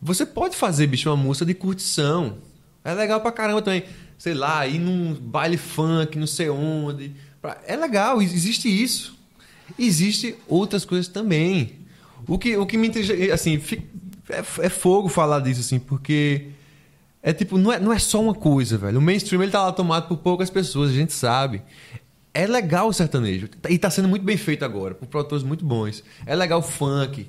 Você 0.01 0.25
pode 0.25 0.55
fazer, 0.55 0.87
bicho, 0.87 1.09
uma 1.09 1.17
música 1.17 1.45
de 1.45 1.53
curtição. 1.53 2.37
É 2.83 2.93
legal 2.93 3.21
pra 3.21 3.31
caramba 3.31 3.61
também. 3.61 3.83
Sei 4.17 4.33
lá, 4.33 4.65
ir 4.65 4.79
num 4.79 5.13
baile 5.13 5.57
funk, 5.57 6.17
não 6.17 6.27
sei 6.27 6.49
onde. 6.49 7.13
É 7.67 7.75
legal, 7.75 8.21
existe 8.21 8.67
isso. 8.67 9.17
Existe 9.77 10.35
outras 10.47 10.85
coisas 10.85 11.07
também. 11.07 11.79
O 12.27 12.37
que, 12.37 12.55
o 12.55 12.65
que 12.65 12.77
me 12.77 12.87
interessa, 12.87 13.33
assim, 13.33 13.61
é, 14.29 14.39
é 14.65 14.69
fogo 14.69 15.09
falar 15.09 15.39
disso, 15.39 15.61
assim, 15.61 15.79
porque 15.79 16.49
é 17.23 17.33
tipo, 17.33 17.57
não 17.57 17.71
é, 17.71 17.79
não 17.79 17.93
é 17.93 17.99
só 17.99 18.21
uma 18.21 18.33
coisa, 18.33 18.77
velho. 18.77 18.99
O 18.99 19.01
mainstream 19.01 19.41
ele 19.43 19.51
tá 19.51 19.63
lá 19.63 19.71
tomado 19.71 20.07
por 20.07 20.17
poucas 20.17 20.49
pessoas, 20.49 20.91
a 20.91 20.93
gente 20.93 21.13
sabe. 21.13 21.61
É 22.33 22.47
legal 22.47 22.87
o 22.87 22.93
sertanejo. 22.93 23.49
E 23.69 23.77
tá 23.77 23.89
sendo 23.89 24.07
muito 24.07 24.23
bem 24.23 24.37
feito 24.37 24.63
agora, 24.63 24.95
por 24.95 25.07
produtores 25.07 25.43
muito 25.43 25.65
bons. 25.65 26.03
É 26.25 26.35
legal 26.35 26.59
o 26.59 26.63
funk 26.63 27.27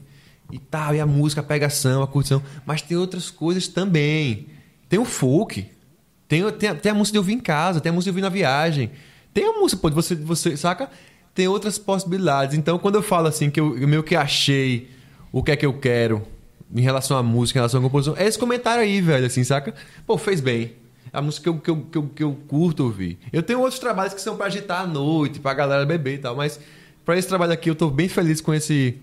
e 0.50 0.58
tal, 0.58 0.94
e 0.94 1.00
a 1.00 1.06
música, 1.06 1.40
a 1.40 1.44
pegação, 1.44 2.02
a 2.02 2.06
curtição. 2.06 2.42
Mas 2.64 2.82
tem 2.82 2.96
outras 2.96 3.30
coisas 3.30 3.66
também. 3.66 4.46
Tem 4.88 4.98
o 4.98 5.04
folk. 5.04 5.68
Tem, 6.28 6.50
tem, 6.52 6.74
tem 6.74 6.92
a 6.92 6.94
música 6.94 7.14
de 7.14 7.18
ouvir 7.18 7.32
em 7.32 7.40
casa, 7.40 7.80
tem 7.80 7.90
a 7.90 7.92
música 7.92 8.06
de 8.06 8.10
ouvir 8.10 8.22
na 8.22 8.28
viagem. 8.28 8.90
Tem 9.34 9.44
a 9.44 9.52
música, 9.52 9.80
pode 9.80 9.94
você, 9.94 10.14
você, 10.14 10.56
saca? 10.56 10.88
Tem 11.34 11.48
outras 11.48 11.78
possibilidades. 11.78 12.56
Então, 12.56 12.78
quando 12.78 12.96
eu 12.96 13.02
falo 13.02 13.26
assim, 13.26 13.50
que 13.50 13.58
eu, 13.58 13.76
eu 13.76 13.88
meio 13.88 14.02
que 14.02 14.14
achei 14.14 14.88
o 15.32 15.42
que 15.42 15.50
é 15.50 15.56
que 15.56 15.66
eu 15.66 15.72
quero 15.72 16.22
em 16.72 16.80
relação 16.80 17.16
à 17.16 17.22
música, 17.22 17.58
em 17.58 17.60
relação 17.60 17.80
à 17.80 17.82
composição, 17.82 18.16
é 18.16 18.26
esse 18.26 18.38
comentário 18.38 18.82
aí, 18.82 19.00
velho, 19.00 19.26
assim, 19.26 19.42
saca? 19.42 19.74
Pô, 20.06 20.16
fez 20.16 20.40
bem 20.40 20.81
a 21.12 21.20
música 21.20 21.42
que 21.42 21.48
eu, 21.48 21.58
que 21.58 21.70
eu, 21.70 21.76
que 21.76 21.98
eu, 21.98 22.10
que 22.16 22.22
eu 22.22 22.34
curto 22.48 22.84
ouvir. 22.84 23.18
Eu 23.32 23.42
tenho 23.42 23.60
outros 23.60 23.78
trabalhos 23.78 24.14
que 24.14 24.20
são 24.20 24.36
para 24.36 24.46
agitar 24.46 24.82
à 24.82 24.86
noite, 24.86 25.40
para 25.40 25.50
a 25.50 25.54
galera 25.54 25.84
beber 25.84 26.14
e 26.14 26.18
tal, 26.18 26.34
mas 26.34 26.58
para 27.04 27.18
esse 27.18 27.28
trabalho 27.28 27.52
aqui 27.52 27.68
eu 27.68 27.74
estou 27.74 27.90
bem 27.90 28.08
feliz 28.08 28.40
com 28.40 28.54
esse, 28.54 28.96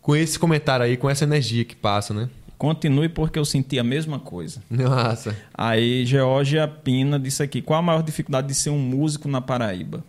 com 0.00 0.16
esse 0.16 0.38
comentário 0.38 0.84
aí, 0.84 0.96
com 0.96 1.08
essa 1.08 1.24
energia 1.24 1.64
que 1.64 1.76
passa, 1.76 2.12
né? 2.12 2.28
Continue 2.58 3.08
porque 3.08 3.38
eu 3.38 3.44
senti 3.44 3.78
a 3.78 3.84
mesma 3.84 4.18
coisa. 4.18 4.62
Nossa. 4.70 5.36
Aí 5.52 6.04
Georgia 6.06 6.66
Pina 6.66 7.18
disse 7.18 7.42
aqui: 7.42 7.60
qual 7.60 7.78
a 7.78 7.82
maior 7.82 8.02
dificuldade 8.02 8.48
de 8.48 8.54
ser 8.54 8.70
um 8.70 8.78
músico 8.78 9.28
na 9.28 9.40
Paraíba? 9.42 10.02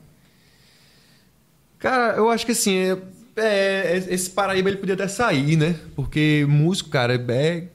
Cara, 1.78 2.16
eu 2.16 2.30
acho 2.30 2.46
que 2.46 2.54
assim, 2.54 2.76
é, 2.76 2.98
É, 3.36 3.98
esse 4.10 4.30
Paraíba 4.30 4.70
ele 4.70 4.78
podia 4.78 4.96
até 4.96 5.08
sair, 5.08 5.58
né? 5.58 5.76
Porque 5.96 6.46
músico, 6.50 6.90
cara, 6.90 7.14
é. 7.16 7.68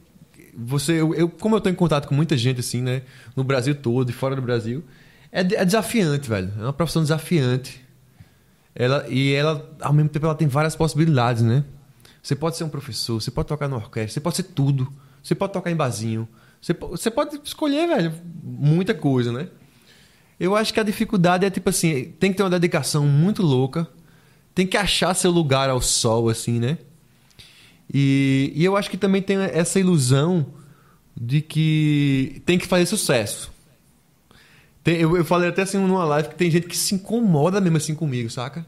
Você, 0.54 1.00
eu, 1.00 1.14
eu, 1.14 1.28
como 1.28 1.56
eu 1.56 1.60
tô 1.60 1.68
em 1.70 1.74
contato 1.74 2.06
com 2.06 2.14
muita 2.14 2.36
gente, 2.36 2.60
assim, 2.60 2.82
né? 2.82 3.02
No 3.34 3.42
Brasil 3.42 3.74
todo 3.74 4.10
e 4.10 4.12
fora 4.12 4.36
do 4.36 4.42
Brasil, 4.42 4.84
é, 5.30 5.40
é 5.40 5.64
desafiante, 5.64 6.28
velho. 6.28 6.52
É 6.58 6.62
uma 6.62 6.72
profissão 6.72 7.02
desafiante. 7.02 7.82
Ela, 8.74 9.06
e 9.08 9.32
ela, 9.32 9.70
ao 9.80 9.92
mesmo 9.92 10.08
tempo, 10.08 10.26
ela 10.26 10.34
tem 10.34 10.48
várias 10.48 10.76
possibilidades, 10.76 11.42
né? 11.42 11.64
Você 12.22 12.36
pode 12.36 12.56
ser 12.56 12.64
um 12.64 12.68
professor, 12.68 13.20
você 13.20 13.30
pode 13.30 13.48
tocar 13.48 13.68
na 13.68 13.76
orquestra, 13.76 14.12
você 14.14 14.20
pode 14.20 14.36
ser 14.36 14.44
tudo. 14.44 14.92
Você 15.22 15.34
pode 15.34 15.52
tocar 15.52 15.70
em 15.70 15.76
barzinho. 15.76 16.28
Você, 16.60 16.72
você 16.72 17.10
pode 17.10 17.40
escolher, 17.44 17.86
velho, 17.88 18.12
muita 18.42 18.94
coisa, 18.94 19.32
né? 19.32 19.48
Eu 20.38 20.56
acho 20.56 20.72
que 20.72 20.80
a 20.80 20.82
dificuldade 20.82 21.44
é 21.44 21.50
tipo 21.50 21.68
assim, 21.68 22.12
tem 22.18 22.30
que 22.30 22.36
ter 22.36 22.42
uma 22.42 22.50
dedicação 22.50 23.06
muito 23.06 23.42
louca, 23.42 23.86
tem 24.54 24.66
que 24.66 24.76
achar 24.76 25.14
seu 25.14 25.30
lugar 25.30 25.70
ao 25.70 25.80
sol, 25.80 26.28
assim, 26.28 26.58
né? 26.58 26.78
E, 27.92 28.52
e 28.54 28.64
eu 28.64 28.76
acho 28.76 28.90
que 28.90 28.96
também 28.96 29.22
tem 29.22 29.36
essa 29.38 29.78
ilusão 29.78 30.46
de 31.16 31.40
que 31.40 32.42
tem 32.44 32.58
que 32.58 32.66
fazer 32.66 32.86
sucesso. 32.86 33.52
Tem, 34.82 34.96
eu, 34.96 35.16
eu 35.16 35.24
falei 35.24 35.48
até 35.48 35.62
assim 35.62 35.78
numa 35.78 36.04
live 36.04 36.30
que 36.30 36.34
tem 36.34 36.50
gente 36.50 36.66
que 36.66 36.76
se 36.76 36.94
incomoda 36.94 37.60
mesmo 37.60 37.76
assim 37.76 37.94
comigo, 37.94 38.28
saca? 38.28 38.66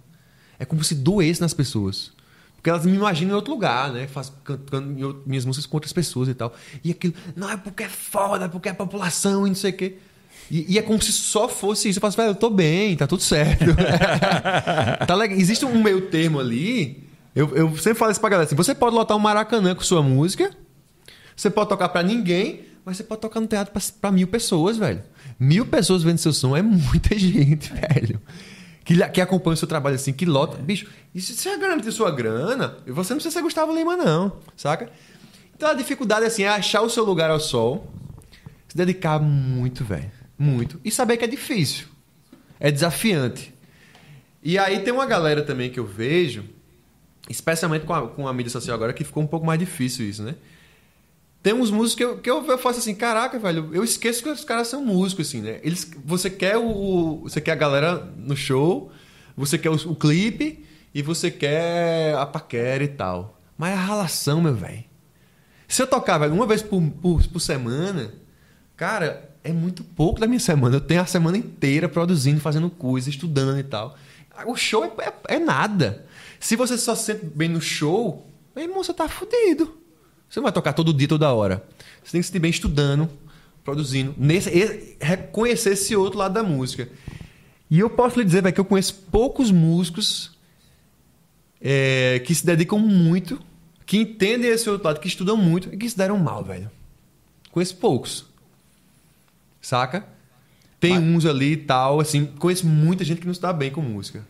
É 0.59 0.65
como 0.65 0.85
se 0.85 0.95
doesse 0.95 1.41
nas 1.41 1.53
pessoas. 1.53 2.13
Porque 2.55 2.71
elas 2.71 2.87
me 2.87 2.95
imaginam 2.95 3.33
em 3.33 3.35
outro 3.35 3.53
lugar, 3.53 3.93
né? 3.93 4.07
Faz, 4.07 4.33
cantando 4.43 5.23
minhas 5.27 5.45
músicas 5.45 5.67
com 5.67 5.77
outras 5.77 5.93
pessoas 5.93 6.29
e 6.29 6.35
tal. 6.35 6.55
E 6.83 6.93
aquilo, 6.93 7.13
não, 7.37 7.51
é 7.51 7.57
porque 7.57 7.83
é 7.83 7.89
foda, 7.89 8.49
porque 8.49 8.69
é 8.69 8.73
a 8.73 8.75
população 8.75 9.47
e 9.47 9.51
não 9.51 9.57
sei 9.57 9.71
o 9.71 9.75
quê. 9.75 9.97
E, 10.51 10.75
e, 10.75 10.79
é 10.79 10.83
como 10.83 11.01
se 11.03 11.13
só 11.13 11.49
fosse 11.49 11.89
isso. 11.89 11.99
Eu 11.99 12.01
falo 12.01 12.09
assim, 12.09 12.17
velho, 12.17 12.31
eu 12.31 12.35
tô 12.35 12.49
bem, 12.49 12.97
tá 12.97 13.07
tudo 13.07 13.23
certo. 13.23 13.67
tá 15.07 15.15
legal. 15.15 15.37
Existe 15.37 15.65
um 15.65 15.83
meio 15.83 16.09
termo 16.09 16.41
ali. 16.41 17.04
Eu, 17.35 17.55
eu 17.57 17.77
sempre 17.77 17.99
falo 17.99 18.13
isso 18.13 18.21
pra 18.21 18.31
galera 18.31 18.47
assim: 18.47 18.55
você 18.55 18.75
pode 18.75 18.95
lotar 18.95 19.17
um 19.17 19.21
Maracanã 19.21 19.75
com 19.75 19.83
sua 19.83 20.03
música, 20.03 20.51
você 21.37 21.51
pode 21.51 21.69
tocar 21.69 21.89
para 21.89 22.03
ninguém, 22.03 22.67
mas 22.85 22.97
você 22.97 23.05
pode 23.05 23.21
tocar 23.21 23.41
no 23.41 23.47
teatro 23.47 23.73
para 24.01 24.13
mil 24.13 24.29
pessoas, 24.29 24.77
velho. 24.77 25.03
Mil 25.39 25.67
pessoas 25.67 26.03
vendo 26.03 26.19
seu 26.19 26.33
som 26.33 26.57
é 26.57 26.63
muita 26.63 27.17
gente, 27.19 27.73
velho. 27.73 28.21
Que, 28.85 28.97
que 29.09 29.21
acompanha 29.21 29.55
o 29.55 29.57
seu 29.57 29.67
trabalho 29.67 29.97
assim, 29.97 30.13
que 30.13 30.27
lota. 30.27 30.59
Bicho, 30.59 30.87
e 31.15 31.21
se 31.21 31.35
você 31.35 31.57
garantir 31.57 31.91
sua 31.91 32.11
grana, 32.11 32.77
você 32.87 33.15
não 33.15 33.19
precisa 33.19 33.31
ser 33.31 33.43
Gustavo 33.43 33.75
Lima, 33.75 33.97
não, 33.97 34.37
saca? 34.57 34.91
Então 35.57 35.71
a 35.71 35.75
dificuldade 35.75 36.27
assim, 36.27 36.43
é 36.43 36.49
achar 36.49 36.83
o 36.83 36.91
seu 36.91 37.05
lugar 37.05 37.31
ao 37.31 37.41
sol, 37.41 37.91
se 38.69 38.77
dedicar 38.77 39.19
muito, 39.19 39.83
velho. 39.85 40.11
Muito. 40.39 40.81
E 40.85 40.91
saber 40.91 41.17
que 41.17 41.25
é 41.25 41.29
difícil. 41.29 41.87
É 42.61 42.71
desafiante. 42.71 43.55
E 44.43 44.59
aí 44.59 44.81
tem 44.81 44.93
uma 44.93 45.07
galera 45.07 45.43
também 45.43 45.71
que 45.71 45.81
eu 45.81 45.87
vejo, 45.87 46.45
especialmente 47.29 47.85
com 47.85 47.95
a, 47.95 48.09
com 48.09 48.29
a 48.29 48.33
mídia 48.33 48.51
social 48.51 48.75
agora, 48.75 48.93
que 48.93 49.05
ficou 49.05 49.23
um 49.23 49.27
pouco 49.27 49.47
mais 49.47 49.59
difícil 49.59 50.09
isso, 50.09 50.23
né? 50.23 50.35
Tem 51.43 51.53
uns 51.53 51.71
músicos 51.71 51.95
que 51.95 52.05
eu, 52.05 52.19
que 52.19 52.31
eu, 52.31 52.45
eu 52.47 52.59
faço 52.59 52.79
assim, 52.79 52.95
caraca, 52.95 53.39
velho, 53.39 53.69
eu 53.73 53.85
esqueço 53.85 54.23
que 54.23 54.31
os 54.31 54.45
caras 54.45 54.69
são 54.69 54.83
músicos, 54.83 55.29
assim, 55.29 55.43
né? 55.43 55.61
Eles, 55.63 55.91
você 56.05 56.31
quer 56.31 56.57
o. 56.57 57.21
Você 57.23 57.39
quer 57.41 57.53
a 57.53 57.57
galera 57.57 58.11
no 58.17 58.35
show, 58.35 58.91
você 59.37 59.59
quer 59.59 59.69
o, 59.69 59.75
o 59.75 59.95
clipe 59.95 60.65
e 60.95 61.03
você 61.03 61.31
quer 61.31 62.15
a 62.15 62.25
paquera 62.25 62.83
e 62.83 62.89
tal. 62.89 63.39
Mas 63.59 63.73
é 63.73 63.75
a 63.75 63.85
relação, 63.85 64.41
meu 64.41 64.55
velho. 64.55 64.85
Se 65.69 65.83
eu 65.83 65.87
tocar, 65.87 66.19
velho, 66.19 66.33
uma 66.33 66.47
vez 66.47 66.63
por, 66.63 66.81
por, 66.81 67.27
por 67.27 67.41
semana, 67.41 68.15
cara, 68.75 69.31
é 69.43 69.53
muito 69.53 69.85
pouco 69.85 70.21
da 70.21 70.27
minha 70.27 70.41
semana. 70.41 70.77
Eu 70.77 70.81
tenho 70.81 71.03
a 71.03 71.07
semana 71.07 71.37
inteira 71.37 71.89
produzindo, 71.89 72.41
fazendo 72.41 72.71
coisa, 72.71 73.11
estudando 73.11 73.59
e 73.59 73.65
tal. 73.65 73.97
O 74.47 74.57
show 74.57 74.83
é, 74.85 74.91
é, 75.05 75.37
é 75.37 75.39
nada. 75.39 76.07
Se 76.39 76.57
você 76.57 76.77
só 76.77 76.95
se 76.95 77.05
sente 77.05 77.27
bem 77.27 77.49
no 77.49 77.61
show, 77.61 78.27
meu 78.55 78.65
irmão, 78.65 78.83
você 78.83 78.93
tá 78.93 79.09
fudido. 79.09 79.77
Você 80.29 80.41
não 80.41 80.45
vai 80.45 80.53
tocar 80.53 80.73
todo 80.73 80.93
dia, 80.93 81.09
toda 81.09 81.33
hora. 81.33 81.65
Você 82.03 82.13
tem 82.13 82.21
que 82.21 82.27
se 82.27 82.33
sentir 82.33 82.41
bem 82.41 82.51
estudando, 82.51 83.09
produzindo, 83.63 84.15
nesse, 84.19 84.97
reconhecer 85.01 85.71
esse 85.71 85.95
outro 85.97 86.19
lado 86.19 86.35
da 86.35 86.43
música. 86.43 86.89
E 87.71 87.79
eu 87.79 87.89
posso 87.89 88.19
lhe 88.19 88.25
dizer 88.25 88.43
véio, 88.43 88.55
que 88.55 88.61
eu 88.61 88.65
conheço 88.65 88.95
poucos 89.11 89.51
músicos 89.51 90.37
é, 91.61 92.21
que 92.27 92.35
se 92.35 92.45
dedicam 92.45 92.79
muito, 92.79 93.41
que 93.87 93.97
entendem 93.97 94.51
esse 94.51 94.69
outro 94.69 94.87
lado, 94.87 95.01
que 95.01 95.09
estudam 95.09 95.37
muito 95.37 95.73
e 95.73 95.77
que 95.77 95.89
se 95.89 95.97
deram 95.97 96.19
mal, 96.19 96.45
velho. 96.45 96.71
Conheço 97.51 97.77
poucos. 97.77 98.27
Saca? 99.63 100.07
Tem 100.79 100.95
Mas... 100.95 101.03
uns 101.03 101.27
ali 101.27 101.53
e 101.53 101.57
tal, 101.57 102.01
assim, 102.01 102.27
conheço 102.27 102.67
muita 102.67 103.05
gente 103.05 103.21
que 103.21 103.27
não 103.27 103.35
se 103.35 103.41
dá 103.41 103.53
bem 103.53 103.71
com 103.71 103.81
música. 103.81 104.27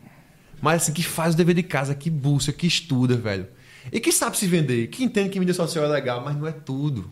Mas 0.65 0.85
assim, 0.85 0.95
que 0.95 1.03
faz 1.03 1.35
o 1.35 1.37
dever 1.37 1.55
de 1.55 1.63
casa, 1.63 1.95
que 1.95 2.09
busca, 2.09 2.51
que 2.51 2.67
estuda, 2.67 3.19
velho. 3.19 3.47
E 3.93 4.01
que 4.01 4.11
sabe 4.11 4.39
se 4.39 4.47
vender, 4.47 4.87
que 4.87 5.05
entende 5.05 5.29
que 5.29 5.39
mídia 5.39 5.53
social 5.53 5.85
é 5.85 5.89
legal, 5.89 6.23
mas 6.25 6.35
não 6.35 6.47
é 6.47 6.53
tudo. 6.53 7.11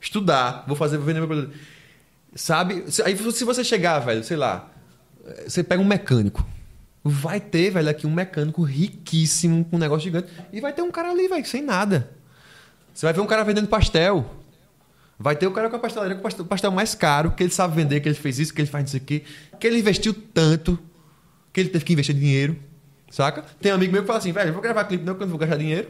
Estudar, 0.00 0.64
vou 0.66 0.74
fazer, 0.74 0.96
vou 0.96 1.04
vender 1.04 1.18
meu 1.18 1.28
produto. 1.28 1.54
Sabe? 2.34 2.82
Aí 3.04 3.14
se 3.30 3.44
você 3.44 3.62
chegar, 3.62 3.98
velho, 3.98 4.24
sei 4.24 4.38
lá, 4.38 4.70
você 5.46 5.62
pega 5.62 5.82
um 5.82 5.84
mecânico. 5.84 6.46
Vai 7.04 7.40
ter, 7.40 7.72
velho, 7.72 7.90
aqui 7.90 8.06
um 8.06 8.10
mecânico 8.10 8.62
riquíssimo, 8.62 9.62
com 9.66 9.76
um 9.76 9.78
negócio 9.78 10.04
gigante. 10.04 10.32
E 10.50 10.58
vai 10.58 10.72
ter 10.72 10.80
um 10.80 10.90
cara 10.90 11.10
ali, 11.10 11.28
velho, 11.28 11.44
sem 11.44 11.60
nada. 11.60 12.10
Você 12.94 13.04
vai 13.04 13.12
ver 13.12 13.20
um 13.20 13.26
cara 13.26 13.44
vendendo 13.44 13.68
pastel. 13.68 14.34
Vai 15.18 15.36
ter 15.36 15.46
o 15.46 15.52
cara 15.52 15.68
com 15.68 15.76
a 15.76 15.78
pastelaria 15.78 16.16
com 16.16 16.26
o 16.26 16.44
pastel 16.46 16.70
mais 16.70 16.94
caro, 16.94 17.32
que 17.32 17.42
ele 17.42 17.52
sabe 17.52 17.76
vender, 17.76 18.00
que 18.00 18.08
ele 18.08 18.16
fez 18.16 18.38
isso, 18.38 18.54
que 18.54 18.62
ele 18.62 18.68
faz 18.70 18.88
isso 18.88 18.96
aqui, 18.96 19.24
que 19.60 19.66
ele 19.66 19.78
investiu 19.78 20.14
tanto, 20.14 20.78
que 21.56 21.60
ele 21.60 21.70
teve 21.70 21.86
que 21.86 21.92
investir 21.94 22.14
dinheiro. 22.14 22.54
Saca? 23.10 23.42
Tem 23.62 23.72
um 23.72 23.76
amigo 23.76 23.90
meu 23.90 24.02
que 24.02 24.06
fala 24.06 24.18
assim, 24.18 24.30
velho, 24.30 24.50
eu 24.50 24.52
vou 24.52 24.60
gravar 24.60 24.84
clipe 24.84 25.02
não, 25.02 25.14
porque 25.14 25.22
eu 25.22 25.26
não 25.26 25.30
vou 25.30 25.38
gastar 25.38 25.56
dinheiro. 25.56 25.88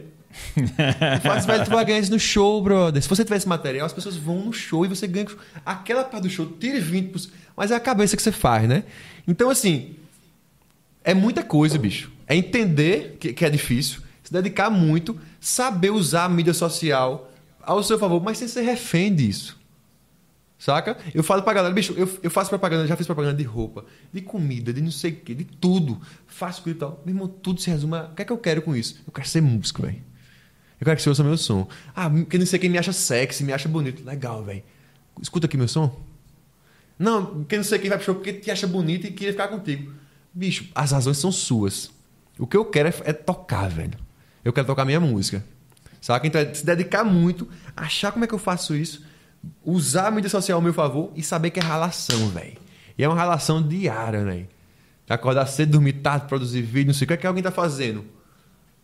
Faz, 1.21 1.45
velho, 1.45 1.65
tu 1.65 1.71
vai 1.71 1.83
ganhar 1.83 1.99
isso 1.99 2.11
no 2.11 2.19
show, 2.19 2.63
brother. 2.63 3.01
Se 3.01 3.09
você 3.09 3.25
tiver 3.25 3.35
esse 3.35 3.47
material, 3.49 3.85
as 3.85 3.91
pessoas 3.91 4.15
vão 4.15 4.45
no 4.45 4.53
show 4.53 4.85
e 4.85 4.87
você 4.87 5.05
ganha 5.05 5.27
aquela 5.65 6.05
parte 6.05 6.23
do 6.23 6.29
show, 6.29 6.45
tire 6.45 6.79
20%. 6.79 7.29
Mas 7.53 7.71
é 7.71 7.75
a 7.75 7.81
cabeça 7.81 8.15
que 8.15 8.23
você 8.23 8.31
faz, 8.31 8.65
né? 8.65 8.85
Então, 9.27 9.49
assim, 9.49 9.97
é 11.03 11.13
muita 11.13 11.43
coisa, 11.43 11.77
bicho. 11.77 12.13
É 12.25 12.33
entender 12.33 13.17
que, 13.19 13.33
que 13.33 13.43
é 13.43 13.49
difícil, 13.49 14.01
se 14.23 14.31
dedicar 14.31 14.69
muito, 14.69 15.19
saber 15.41 15.89
usar 15.89 16.25
a 16.25 16.29
mídia 16.29 16.53
social 16.53 17.29
ao 17.61 17.83
seu 17.83 17.99
favor, 17.99 18.23
mas 18.23 18.37
sem 18.37 18.47
ser 18.47 18.61
refém 18.61 19.13
disso. 19.13 19.56
Saca? 20.59 20.97
Eu 21.13 21.23
falo 21.23 21.43
pra 21.43 21.53
galera, 21.53 21.73
bicho, 21.73 21.93
eu, 21.95 22.09
eu 22.23 22.31
faço 22.31 22.49
propaganda, 22.49 22.87
já 22.87 22.95
fiz 22.95 23.05
propaganda 23.05 23.37
de 23.37 23.43
roupa, 23.43 23.85
de 24.11 24.21
comida, 24.21 24.73
de 24.73 24.81
não 24.81 24.89
sei 24.89 25.11
o 25.11 25.15
quê, 25.17 25.35
de 25.35 25.43
tudo. 25.43 26.01
Faço 26.25 26.63
tudo 26.63 26.71
e 26.71 26.75
tal. 26.75 27.01
Meu 27.05 27.13
irmão, 27.13 27.27
tudo 27.27 27.61
se 27.61 27.69
resume 27.69 27.95
a. 27.95 28.05
O 28.05 28.15
que 28.15 28.23
é 28.23 28.25
que 28.25 28.33
eu 28.33 28.37
quero 28.37 28.61
com 28.63 28.75
isso? 28.75 28.99
Eu 29.05 29.13
quero 29.13 29.27
ser 29.27 29.41
músico, 29.41 29.83
velho. 29.83 30.01
Eu 30.79 30.85
quero 30.85 30.97
que 30.97 31.03
você 31.03 31.09
ouça 31.09 31.23
meu 31.23 31.37
som. 31.37 31.67
Ah, 31.95 32.09
que 32.27 32.37
não 32.37 32.45
sei 32.45 32.57
quem 32.57 32.69
me 32.69 32.77
acha 32.77 32.91
sexy, 32.91 33.43
me 33.43 33.53
acha 33.53 33.69
bonito. 33.69 34.03
Legal, 34.03 34.43
velho. 34.43 34.63
Escuta 35.21 35.45
aqui 35.45 35.57
meu 35.57 35.67
som. 35.67 35.95
Não, 36.97 37.43
que 37.43 37.55
não 37.55 37.63
sei 37.63 37.77
quem 37.77 37.89
vai 37.89 37.97
pro 37.99 38.05
show 38.05 38.15
porque 38.15 38.33
te 38.33 38.49
acha 38.49 38.65
bonito 38.65 39.05
e 39.05 39.11
queria 39.11 39.33
ficar 39.33 39.49
contigo. 39.49 39.93
Bicho, 40.33 40.69
as 40.73 40.91
razões 40.91 41.17
são 41.17 41.31
suas. 41.31 41.91
O 42.37 42.47
que 42.47 42.57
eu 42.57 42.65
quero 42.65 42.89
é, 42.89 42.93
é 43.05 43.13
tocar, 43.13 43.69
velho. 43.69 43.97
Eu 44.43 44.51
quero 44.51 44.65
tocar 44.65 44.85
minha 44.85 44.99
música. 44.99 45.43
Saca? 46.01 46.25
Então 46.25 46.41
é 46.41 46.53
se 46.53 46.65
dedicar 46.65 47.03
muito, 47.03 47.47
achar 47.75 48.11
como 48.11 48.25
é 48.25 48.27
que 48.27 48.33
eu 48.33 48.39
faço 48.39 48.75
isso 48.75 49.06
usar 49.63 50.07
a 50.07 50.11
mídia 50.11 50.29
social 50.29 50.57
ao 50.57 50.61
meu 50.61 50.73
favor 50.73 51.11
e 51.15 51.23
saber 51.23 51.51
que 51.51 51.59
é 51.59 51.63
relação, 51.63 52.29
velho. 52.29 52.57
E 52.97 53.03
é 53.03 53.07
uma 53.07 53.17
relação 53.17 53.61
diária, 53.61 54.23
velho. 54.23 54.47
Acordar 55.09 55.45
cedo, 55.45 55.71
dormir 55.71 55.93
tarde, 55.93 56.25
produzir 56.27 56.61
vídeo, 56.61 56.87
não 56.87 56.93
sei 56.93 57.05
o 57.05 57.07
que 57.07 57.13
é 57.13 57.17
que 57.17 57.27
alguém 57.27 57.43
tá 57.43 57.51
fazendo. 57.51 58.03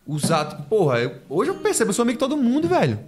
Usar, 0.06 0.46
tipo, 0.46 0.62
porra, 0.64 1.00
eu, 1.00 1.16
hoje 1.28 1.50
eu 1.50 1.54
percebo, 1.56 1.90
eu 1.90 1.94
sou 1.94 2.02
amigo 2.02 2.16
de 2.16 2.20
todo 2.20 2.36
mundo, 2.36 2.68
velho. 2.68 2.98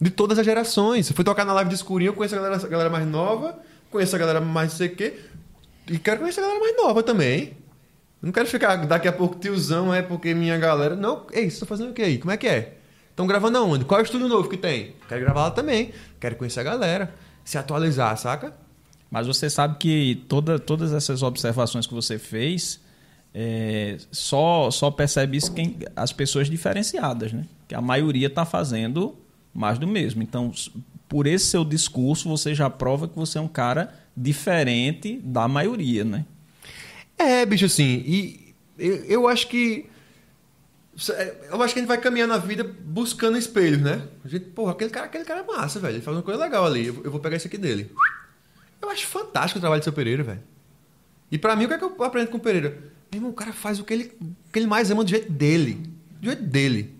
De 0.00 0.10
todas 0.10 0.38
as 0.38 0.44
gerações. 0.44 1.08
Eu 1.08 1.16
fui 1.16 1.24
tocar 1.24 1.44
na 1.44 1.52
live 1.52 1.68
de 1.68 1.76
escurinho, 1.76 2.10
eu 2.10 2.14
conheço 2.14 2.34
a 2.34 2.38
galera, 2.38 2.56
a 2.56 2.68
galera 2.68 2.90
mais 2.90 3.06
nova, 3.06 3.58
conheço 3.90 4.14
a 4.16 4.18
galera 4.18 4.40
mais 4.40 4.72
não 4.72 4.78
sei 4.78 4.88
o 4.88 4.96
quê. 4.96 5.20
E 5.86 5.98
quero 5.98 6.20
conhecer 6.20 6.40
a 6.40 6.44
galera 6.44 6.60
mais 6.60 6.76
nova 6.76 7.02
também. 7.02 7.56
Não 8.22 8.32
quero 8.32 8.46
ficar 8.46 8.76
daqui 8.86 9.06
a 9.06 9.12
pouco 9.12 9.36
tiozão, 9.38 9.92
é 9.92 10.00
porque 10.00 10.32
minha 10.32 10.56
galera. 10.56 10.96
Não, 10.96 11.26
ei, 11.30 11.50
você 11.50 11.60
tá 11.60 11.66
fazendo 11.66 11.90
o 11.90 11.92
que 11.92 12.00
aí? 12.00 12.18
Como 12.18 12.30
é 12.30 12.38
que 12.38 12.46
é? 12.46 12.78
Estão 13.14 13.28
gravando 13.28 13.56
aonde? 13.58 13.84
Qual 13.84 14.00
é 14.00 14.02
o 14.02 14.04
estúdio 14.04 14.26
novo 14.26 14.48
que 14.48 14.56
tem? 14.56 14.96
Quero 15.08 15.20
gravar 15.20 15.42
lá 15.42 15.50
também. 15.52 15.92
Quero 16.18 16.34
conhecer 16.34 16.58
a 16.58 16.64
galera. 16.64 17.14
Se 17.44 17.56
atualizar, 17.56 18.16
saca? 18.18 18.52
Mas 19.08 19.28
você 19.28 19.48
sabe 19.48 19.78
que 19.78 20.24
toda, 20.28 20.58
todas 20.58 20.92
essas 20.92 21.22
observações 21.22 21.86
que 21.86 21.94
você 21.94 22.18
fez, 22.18 22.80
é, 23.32 23.98
só, 24.10 24.68
só 24.72 24.90
percebe 24.90 25.36
isso 25.36 25.54
quem, 25.54 25.78
as 25.94 26.12
pessoas 26.12 26.50
diferenciadas, 26.50 27.32
né? 27.32 27.44
Que 27.68 27.76
a 27.76 27.80
maioria 27.80 28.26
está 28.26 28.44
fazendo 28.44 29.16
mais 29.54 29.78
do 29.78 29.86
mesmo. 29.86 30.20
Então, 30.20 30.50
por 31.08 31.28
esse 31.28 31.46
seu 31.46 31.64
discurso, 31.64 32.28
você 32.28 32.52
já 32.52 32.68
prova 32.68 33.06
que 33.06 33.14
você 33.14 33.38
é 33.38 33.40
um 33.40 33.46
cara 33.46 33.94
diferente 34.16 35.20
da 35.22 35.46
maioria, 35.46 36.02
né? 36.02 36.24
É, 37.16 37.46
bicho, 37.46 37.66
assim, 37.66 38.02
e 38.04 38.54
eu, 38.76 38.96
eu 39.04 39.28
acho 39.28 39.46
que 39.46 39.86
eu 41.50 41.62
acho 41.62 41.74
que 41.74 41.80
a 41.80 41.82
gente 41.82 41.88
vai 41.88 41.98
caminhar 41.98 42.28
na 42.28 42.38
vida 42.38 42.62
buscando 42.64 43.36
espelhos, 43.36 43.80
né? 43.80 44.06
A 44.24 44.28
gente, 44.28 44.46
porra, 44.46 44.72
aquele 44.72 44.90
cara, 44.90 45.06
aquele 45.06 45.24
cara 45.24 45.40
é 45.40 45.44
massa, 45.44 45.80
velho. 45.80 45.96
Ele 45.96 46.02
faz 46.02 46.16
uma 46.16 46.22
coisa 46.22 46.40
legal 46.40 46.64
ali. 46.64 46.86
Eu, 46.86 47.10
vou 47.10 47.18
pegar 47.18 47.36
isso 47.36 47.48
aqui 47.48 47.58
dele. 47.58 47.90
Eu 48.80 48.88
acho 48.90 49.06
fantástico 49.06 49.58
o 49.58 49.60
trabalho 49.60 49.80
do 49.80 49.84
seu 49.84 49.92
Pereira, 49.92 50.22
velho. 50.22 50.42
E 51.30 51.38
para 51.38 51.56
mim, 51.56 51.64
o 51.64 51.68
que 51.68 51.74
é 51.74 51.78
que 51.78 51.84
eu 51.84 52.04
aprendo 52.04 52.28
com 52.28 52.36
o 52.36 52.40
Pereira? 52.40 52.70
Meu 53.10 53.18
irmão, 53.18 53.30
o 53.30 53.34
cara 53.34 53.52
faz 53.52 53.80
o 53.80 53.84
que 53.84 53.92
ele, 53.92 54.12
o 54.20 54.52
que 54.52 54.58
ele 54.58 54.66
mais 54.66 54.90
ama 54.90 55.02
do 55.02 55.10
jeito 55.10 55.32
dele. 55.32 55.74
Do 56.20 56.26
jeito 56.26 56.42
dele. 56.44 56.94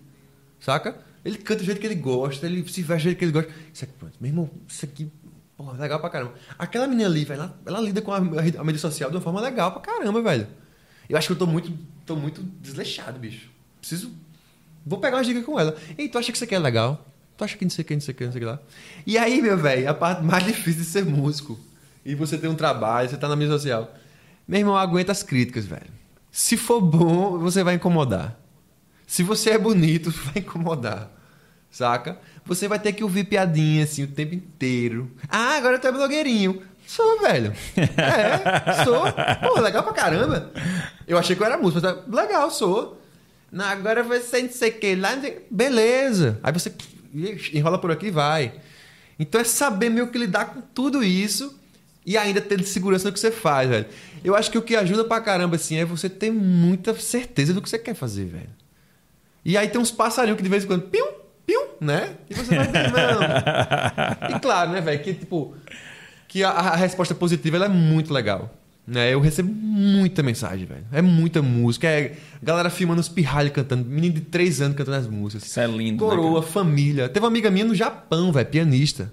Saca? 0.59 0.99
Ele 1.23 1.37
canta 1.37 1.61
do 1.61 1.65
jeito 1.65 1.79
que 1.79 1.87
ele 1.87 1.95
gosta, 1.95 2.45
ele 2.45 2.67
se 2.67 2.81
veste 2.81 3.03
do 3.03 3.09
jeito 3.09 3.17
que 3.17 3.25
ele 3.25 3.31
gosta. 3.31 3.51
Isso 3.73 3.85
aqui, 3.85 3.93
pronto. 3.97 4.13
Meu 4.19 4.29
irmão, 4.29 4.51
isso 4.67 4.83
aqui, 4.83 5.09
porra, 5.55 5.79
legal 5.79 6.01
pra 6.01 6.09
caramba. 6.09 6.33
Aquela 6.59 6.85
menina 6.85 7.07
ali, 7.07 7.23
velho, 7.23 7.41
ela, 7.41 7.59
ela 7.65 7.79
lida 7.79 8.01
com 8.01 8.11
a, 8.11 8.17
a 8.17 8.63
mídia 8.63 8.77
social 8.77 9.09
de 9.09 9.15
uma 9.15 9.21
forma 9.21 9.39
legal 9.39 9.71
pra 9.71 9.81
caramba, 9.81 10.21
velho. 10.21 10.47
Eu 11.09 11.17
acho 11.17 11.27
que 11.27 11.33
eu 11.33 11.37
tô 11.37 11.47
muito, 11.47 11.71
tô 12.05 12.15
muito 12.15 12.43
desleixado, 12.61 13.17
bicho. 13.17 13.54
Preciso. 13.87 14.11
Vou 14.85 14.99
pegar 14.99 15.17
umas 15.17 15.27
dicas 15.27 15.43
com 15.45 15.59
ela. 15.59 15.75
Ei, 15.97 16.07
tu 16.09 16.17
acha 16.17 16.31
que 16.31 16.37
isso 16.37 16.43
aqui 16.43 16.55
é 16.55 16.59
legal? 16.59 17.05
Tu 17.37 17.43
acha 17.43 17.55
que 17.57 17.65
não 17.65 17.69
sei 17.69 17.83
o 17.83 17.85
que, 17.85 17.93
não 17.93 18.01
sei 18.01 18.13
o 18.13 18.17
que, 18.17 18.25
não 18.25 18.31
sei 18.31 18.41
o 18.41 18.45
que 18.45 18.49
lá? 18.51 18.59
E 19.05 19.17
aí, 19.17 19.41
meu 19.41 19.57
velho, 19.57 19.89
a 19.89 19.93
parte 19.93 20.23
mais 20.23 20.43
difícil 20.47 20.81
de 20.81 20.87
ser 20.87 21.05
músico. 21.05 21.59
E 22.03 22.15
você 22.15 22.37
tem 22.37 22.49
um 22.49 22.55
trabalho, 22.55 23.09
você 23.09 23.17
tá 23.17 23.27
na 23.27 23.35
mídia 23.35 23.53
social. 23.53 23.93
Meu 24.47 24.59
irmão, 24.59 24.75
aguenta 24.77 25.11
as 25.11 25.21
críticas, 25.23 25.65
velho. 25.65 25.87
Se 26.31 26.57
for 26.57 26.81
bom, 26.81 27.37
você 27.39 27.63
vai 27.63 27.75
incomodar. 27.75 28.39
Se 29.07 29.21
você 29.23 29.51
é 29.51 29.57
bonito, 29.57 30.09
vai 30.33 30.37
incomodar. 30.37 31.11
Saca? 31.69 32.17
Você 32.45 32.67
vai 32.67 32.79
ter 32.79 32.93
que 32.93 33.03
ouvir 33.03 33.25
piadinha 33.25 33.83
assim 33.83 34.03
o 34.03 34.07
tempo 34.07 34.33
inteiro. 34.33 35.11
Ah, 35.29 35.57
agora 35.57 35.77
tu 35.77 35.87
é 35.87 35.91
blogueirinho. 35.91 36.61
Sou, 36.87 37.19
velho. 37.21 37.53
É, 37.75 38.83
sou. 38.83 39.03
Pô, 39.41 39.59
legal 39.59 39.83
pra 39.83 39.93
caramba. 39.93 40.51
Eu 41.07 41.17
achei 41.17 41.35
que 41.35 41.41
eu 41.41 41.45
era 41.45 41.57
músico, 41.57 41.81
mas 41.81 41.95
tá- 41.95 42.03
legal, 42.07 42.49
sou. 42.51 43.01
Não, 43.55 43.63
agora 43.63 44.03
você 44.03 44.41
não 44.41 44.51
sei 44.51 44.69
o 44.69 44.73
que 44.73 44.95
lá. 44.95 45.17
Beleza. 45.49 46.37
Aí 46.43 46.51
você 46.51 46.73
enrola 47.53 47.79
por 47.79 47.89
aqui 47.89 48.07
e 48.07 48.11
vai. 48.11 48.51
Então 49.17 49.39
é 49.39 49.45
saber 49.45 49.89
meio 49.89 50.07
que 50.07 50.17
lidar 50.17 50.47
com 50.47 50.59
tudo 50.59 51.01
isso 51.01 51.57
e 52.05 52.17
ainda 52.17 52.41
ter 52.41 52.61
segurança 52.65 53.05
no 53.07 53.13
que 53.13 53.19
você 53.19 53.31
faz, 53.31 53.69
velho. 53.69 53.85
Eu 54.25 54.35
acho 54.35 54.51
que 54.51 54.57
o 54.57 54.61
que 54.61 54.75
ajuda 54.75 55.05
pra 55.05 55.21
caramba, 55.21 55.55
assim, 55.55 55.77
é 55.77 55.85
você 55.85 56.09
ter 56.09 56.31
muita 56.31 56.93
certeza 56.95 57.53
do 57.53 57.61
que 57.61 57.69
você 57.69 57.79
quer 57.79 57.95
fazer, 57.95 58.25
velho. 58.25 58.49
E 59.45 59.57
aí 59.57 59.69
tem 59.69 59.79
uns 59.79 59.89
passarinhos 59.89 60.35
que 60.35 60.43
de 60.43 60.49
vez 60.49 60.65
em 60.65 60.67
quando, 60.67 60.89
pium, 60.89 61.13
pium, 61.47 61.67
né? 61.79 62.17
E 62.29 62.33
você 62.33 62.57
vai 62.57 62.67
não. 62.67 64.35
E 64.35 64.39
claro, 64.41 64.71
né, 64.71 64.81
velho, 64.81 65.01
que 65.01 65.13
tipo, 65.13 65.55
que 66.27 66.43
a, 66.43 66.49
a 66.49 66.75
resposta 66.75 67.15
positiva 67.15 67.63
é 67.63 67.69
muito 67.69 68.13
legal. 68.13 68.53
Né? 68.87 69.13
Eu 69.13 69.19
recebo 69.19 69.51
muita 69.51 70.21
mensagem, 70.21 70.65
velho. 70.65 70.85
É 70.91 71.01
muita 71.01 71.41
música. 71.41 71.87
É 71.87 72.15
galera 72.41 72.69
filmando 72.69 73.01
os 73.01 73.09
pirralhos 73.09 73.51
cantando. 73.51 73.83
Menino 73.83 74.15
de 74.15 74.21
3 74.21 74.61
anos 74.61 74.77
cantando 74.77 74.97
as 74.97 75.07
músicas. 75.07 75.47
Isso 75.47 75.59
é 75.59 75.65
lindo. 75.67 76.05
né, 76.05 76.15
Coroa, 76.15 76.41
família. 76.43 77.09
Teve 77.09 77.23
uma 77.23 77.29
amiga 77.29 77.49
minha 77.49 77.65
no 77.65 77.73
Japão, 77.73 78.31
velho, 78.31 78.47
pianista. 78.47 79.11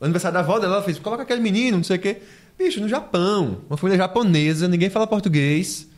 Aniversário 0.00 0.34
da 0.34 0.40
avó 0.40 0.58
dela, 0.58 0.74
ela 0.74 0.82
fez, 0.82 0.98
coloca 0.98 1.22
aquele 1.22 1.40
menino, 1.40 1.78
não 1.78 1.84
sei 1.84 1.96
o 1.96 2.00
quê. 2.00 2.18
Bicho, 2.58 2.80
no 2.80 2.88
Japão. 2.88 3.62
Uma 3.68 3.76
família 3.78 3.96
japonesa, 3.96 4.68
ninguém 4.68 4.90
fala 4.90 5.06
português. 5.06 5.88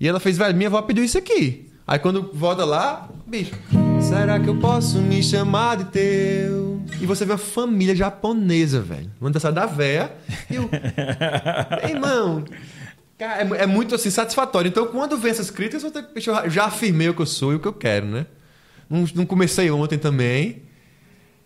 E 0.00 0.08
ela 0.08 0.18
fez, 0.18 0.36
velho, 0.36 0.56
minha 0.56 0.68
avó 0.68 0.82
pediu 0.82 1.04
isso 1.04 1.18
aqui. 1.18 1.68
Aí 1.86 1.98
quando 1.98 2.30
volta 2.32 2.64
lá, 2.64 3.08
bicho, 3.26 3.52
será 4.00 4.38
que 4.40 4.48
eu 4.48 4.56
posso 4.56 4.98
me 4.98 5.22
chamar 5.22 5.76
de 5.76 5.84
teu? 5.84 6.69
E 7.00 7.06
você 7.06 7.24
vê 7.24 7.32
uma 7.32 7.38
família 7.38 7.96
japonesa, 7.96 8.80
velho. 8.80 9.10
No 9.20 9.26
aniversário 9.26 9.54
da 9.54 9.66
véia. 9.66 10.12
E 10.50 10.56
eu, 10.56 10.68
irmão, 11.88 12.44
cara, 13.18 13.42
é, 13.42 13.62
é 13.62 13.66
muito 13.66 13.94
assim, 13.94 14.10
satisfatório. 14.10 14.68
Então 14.68 14.86
quando 14.86 15.16
vem 15.16 15.30
essas 15.30 15.50
críticas, 15.50 15.82
eu, 15.82 15.92
eu 16.44 16.50
já 16.50 16.64
afirmei 16.66 17.08
o 17.08 17.14
que 17.14 17.22
eu 17.22 17.26
sou 17.26 17.52
e 17.52 17.56
o 17.56 17.60
que 17.60 17.68
eu 17.68 17.72
quero, 17.72 18.06
né? 18.06 18.26
Não, 18.88 19.04
não 19.14 19.26
comecei 19.26 19.70
ontem 19.70 19.98
também. 19.98 20.62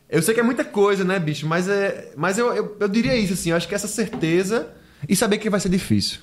Eu 0.08 0.22
sei 0.22 0.34
que 0.34 0.40
é 0.40 0.42
muita 0.42 0.64
coisa, 0.64 1.04
né, 1.04 1.18
bicho? 1.18 1.46
Mas, 1.46 1.68
é, 1.68 2.12
mas 2.16 2.38
eu, 2.38 2.52
eu, 2.54 2.76
eu 2.80 2.88
diria 2.88 3.16
isso, 3.16 3.34
assim. 3.34 3.50
Eu 3.50 3.56
acho 3.56 3.68
que 3.68 3.74
essa 3.74 3.88
certeza 3.88 4.72
e 5.08 5.14
saber 5.14 5.38
que 5.38 5.50
vai 5.50 5.60
ser 5.60 5.68
difícil. 5.68 6.20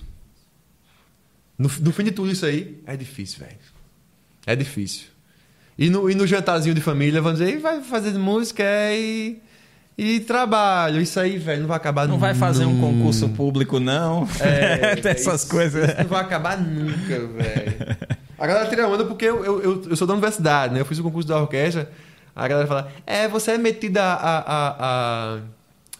No, 1.57 1.69
no 1.81 1.91
fim 1.91 2.03
de 2.03 2.11
tudo 2.11 2.31
isso 2.31 2.45
aí, 2.45 2.81
é 2.85 2.97
difícil, 2.97 3.39
velho. 3.39 3.57
É 4.45 4.55
difícil. 4.55 5.10
E 5.77 5.89
no, 5.89 6.09
e 6.09 6.15
no 6.15 6.27
jantarzinho 6.27 6.75
de 6.75 6.81
família, 6.81 7.21
vamos 7.21 7.39
dizer, 7.39 7.55
"Ih, 7.55 7.57
vai 7.59 7.81
fazer 7.81 8.11
música 8.17 8.61
é, 8.63 8.95
e, 8.99 9.41
e 9.97 10.19
trabalho. 10.19 11.01
Isso 11.01 11.19
aí, 11.19 11.37
velho, 11.37 11.61
não 11.61 11.67
vai 11.67 11.77
acabar 11.77 12.07
Não 12.07 12.17
vai 12.19 12.33
fazer 12.35 12.65
um 12.65 12.73
nunca. 12.73 12.87
concurso 12.97 13.29
público, 13.29 13.79
não. 13.79 14.27
É, 14.39 14.95
Tem 15.01 15.11
essas 15.11 15.41
isso- 15.43 15.49
coisas. 15.51 15.89
Isso 15.89 15.97
não 15.99 16.07
vai 16.09 16.21
acabar 16.21 16.57
nunca, 16.59 17.19
velho. 17.19 17.97
A 18.37 18.47
galera 18.47 18.67
tira 18.69 18.87
onda 18.87 19.05
porque 19.05 19.25
eu, 19.25 19.43
eu, 19.45 19.61
eu, 19.61 19.83
eu 19.89 19.95
sou 19.95 20.05
da 20.07 20.13
universidade, 20.13 20.73
né? 20.73 20.81
Eu 20.81 20.85
fiz 20.85 20.99
o 20.99 21.03
concurso 21.03 21.27
da 21.27 21.39
orquestra. 21.39 21.89
A 22.35 22.47
galera 22.47 22.67
fala, 22.67 22.91
é, 23.05 23.27
você 23.27 23.51
é 23.51 23.57
metida 23.57 24.01
a, 24.03 24.13
a, 24.13 24.39
a, 24.47 25.35
a 25.35 25.39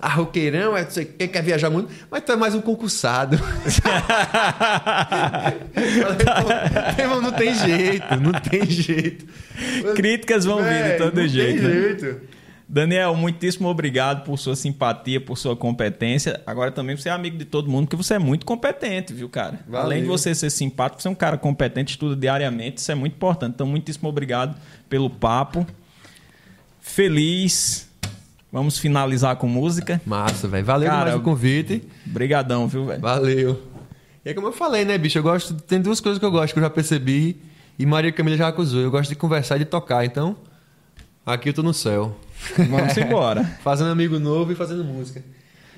roqueirão, 0.07 0.75
é, 0.75 0.83
você 0.83 1.05
quer, 1.05 1.27
quer 1.27 1.43
viajar 1.43 1.69
muito, 1.69 1.91
mas 2.09 2.23
tu 2.23 2.31
é 2.31 2.35
mais 2.35 2.55
um 2.55 2.61
concursado. 2.61 3.37
Falei, 3.37 3.59
"Pô, 6.95 7.01
irmão, 7.01 7.21
não 7.21 7.31
tem 7.31 7.53
jeito, 7.53 8.15
não 8.19 8.31
tem 8.33 8.65
jeito. 8.65 9.25
Críticas 9.95 10.45
vão 10.45 10.57
vir 10.57 10.83
de 10.83 10.89
Véi, 10.89 10.97
todo 10.97 11.27
jeito. 11.27 11.61
Tem 11.61 11.69
né? 11.69 11.81
jeito. 11.81 12.21
Daniel, 12.71 13.13
muitíssimo 13.15 13.67
obrigado 13.67 14.23
por 14.23 14.39
sua 14.39 14.55
simpatia, 14.55 15.19
por 15.19 15.37
sua 15.37 15.57
competência. 15.57 16.41
Agora 16.47 16.71
também 16.71 16.95
você 16.95 17.09
é 17.09 17.11
amigo 17.11 17.37
de 17.37 17.43
todo 17.43 17.69
mundo, 17.69 17.83
porque 17.85 18.01
você 18.01 18.13
é 18.13 18.19
muito 18.19 18.45
competente, 18.45 19.13
viu, 19.13 19.27
cara? 19.27 19.59
Valeu. 19.67 19.87
Além 19.87 20.03
de 20.03 20.07
você 20.07 20.33
ser 20.33 20.49
simpático, 20.49 21.01
você 21.01 21.09
é 21.09 21.11
um 21.11 21.15
cara 21.15 21.37
competente, 21.37 21.91
estuda 21.91 22.15
diariamente, 22.15 22.77
isso 22.77 22.89
é 22.89 22.95
muito 22.95 23.11
importante. 23.13 23.55
Então, 23.55 23.67
muitíssimo 23.67 24.07
obrigado 24.07 24.55
pelo 24.87 25.09
papo. 25.09 25.67
Feliz. 26.79 27.90
Vamos 28.51 28.77
finalizar 28.77 29.35
com 29.37 29.47
música. 29.47 30.01
Massa, 30.05 30.47
velho. 30.47 30.65
Valeu 30.65 30.89
Cara, 30.89 31.05
demais 31.05 31.21
o 31.21 31.23
convite. 31.23 31.87
Obrigadão, 32.05 32.67
viu, 32.67 32.85
velho? 32.85 33.01
Valeu. 33.01 33.61
E 34.25 34.29
é 34.29 34.33
como 34.33 34.47
eu 34.47 34.51
falei, 34.51 34.83
né, 34.83 34.97
bicho? 34.97 35.17
Eu 35.17 35.23
gosto. 35.23 35.53
Tem 35.53 35.81
duas 35.81 36.01
coisas 36.01 36.19
que 36.19 36.25
eu 36.25 36.31
gosto 36.31 36.53
que 36.53 36.59
eu 36.59 36.63
já 36.63 36.69
percebi 36.69 37.41
e 37.79 37.85
Maria 37.85 38.11
Camila 38.11 38.35
já 38.35 38.49
acusou. 38.49 38.81
Eu 38.81 38.91
gosto 38.91 39.09
de 39.09 39.15
conversar 39.15 39.55
e 39.55 39.59
de 39.59 39.65
tocar. 39.65 40.05
Então, 40.05 40.35
aqui 41.25 41.49
eu 41.49 41.53
tô 41.53 41.63
no 41.63 41.73
céu. 41.73 42.15
Vamos 42.57 42.97
embora. 42.97 43.43
fazendo 43.63 43.89
amigo 43.89 44.19
novo 44.19 44.51
e 44.51 44.55
fazendo 44.55 44.83
música. 44.83 45.23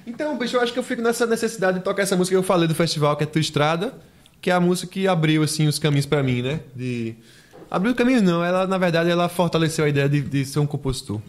Então, 0.05 0.37
bicho, 0.37 0.57
eu 0.57 0.61
acho 0.61 0.73
que 0.73 0.79
eu 0.79 0.83
fico 0.83 1.01
nessa 1.01 1.25
necessidade 1.25 1.77
de 1.77 1.83
tocar 1.83 2.03
essa 2.03 2.17
música 2.17 2.35
que 2.35 2.39
eu 2.39 2.43
falei 2.43 2.67
do 2.67 2.75
festival, 2.75 3.15
que 3.15 3.23
é 3.23 3.27
Tua 3.27 3.39
Estrada, 3.39 3.93
que 4.41 4.49
é 4.49 4.53
a 4.53 4.59
música 4.59 4.91
que 4.91 5.07
abriu, 5.07 5.43
assim, 5.43 5.67
os 5.67 5.79
caminhos 5.79 6.05
pra 6.05 6.21
mim, 6.21 6.41
né? 6.41 6.59
De... 6.75 7.15
Abriu 7.71 7.93
o 7.93 7.95
caminho 7.95 8.21
não, 8.21 8.43
ela, 8.43 8.67
na 8.67 8.77
verdade, 8.77 9.09
ela 9.09 9.29
fortaleceu 9.29 9.85
a 9.85 9.89
ideia 9.89 10.09
de, 10.09 10.21
de 10.21 10.45
ser 10.45 10.59
um 10.59 10.67
compositor. 10.67 11.21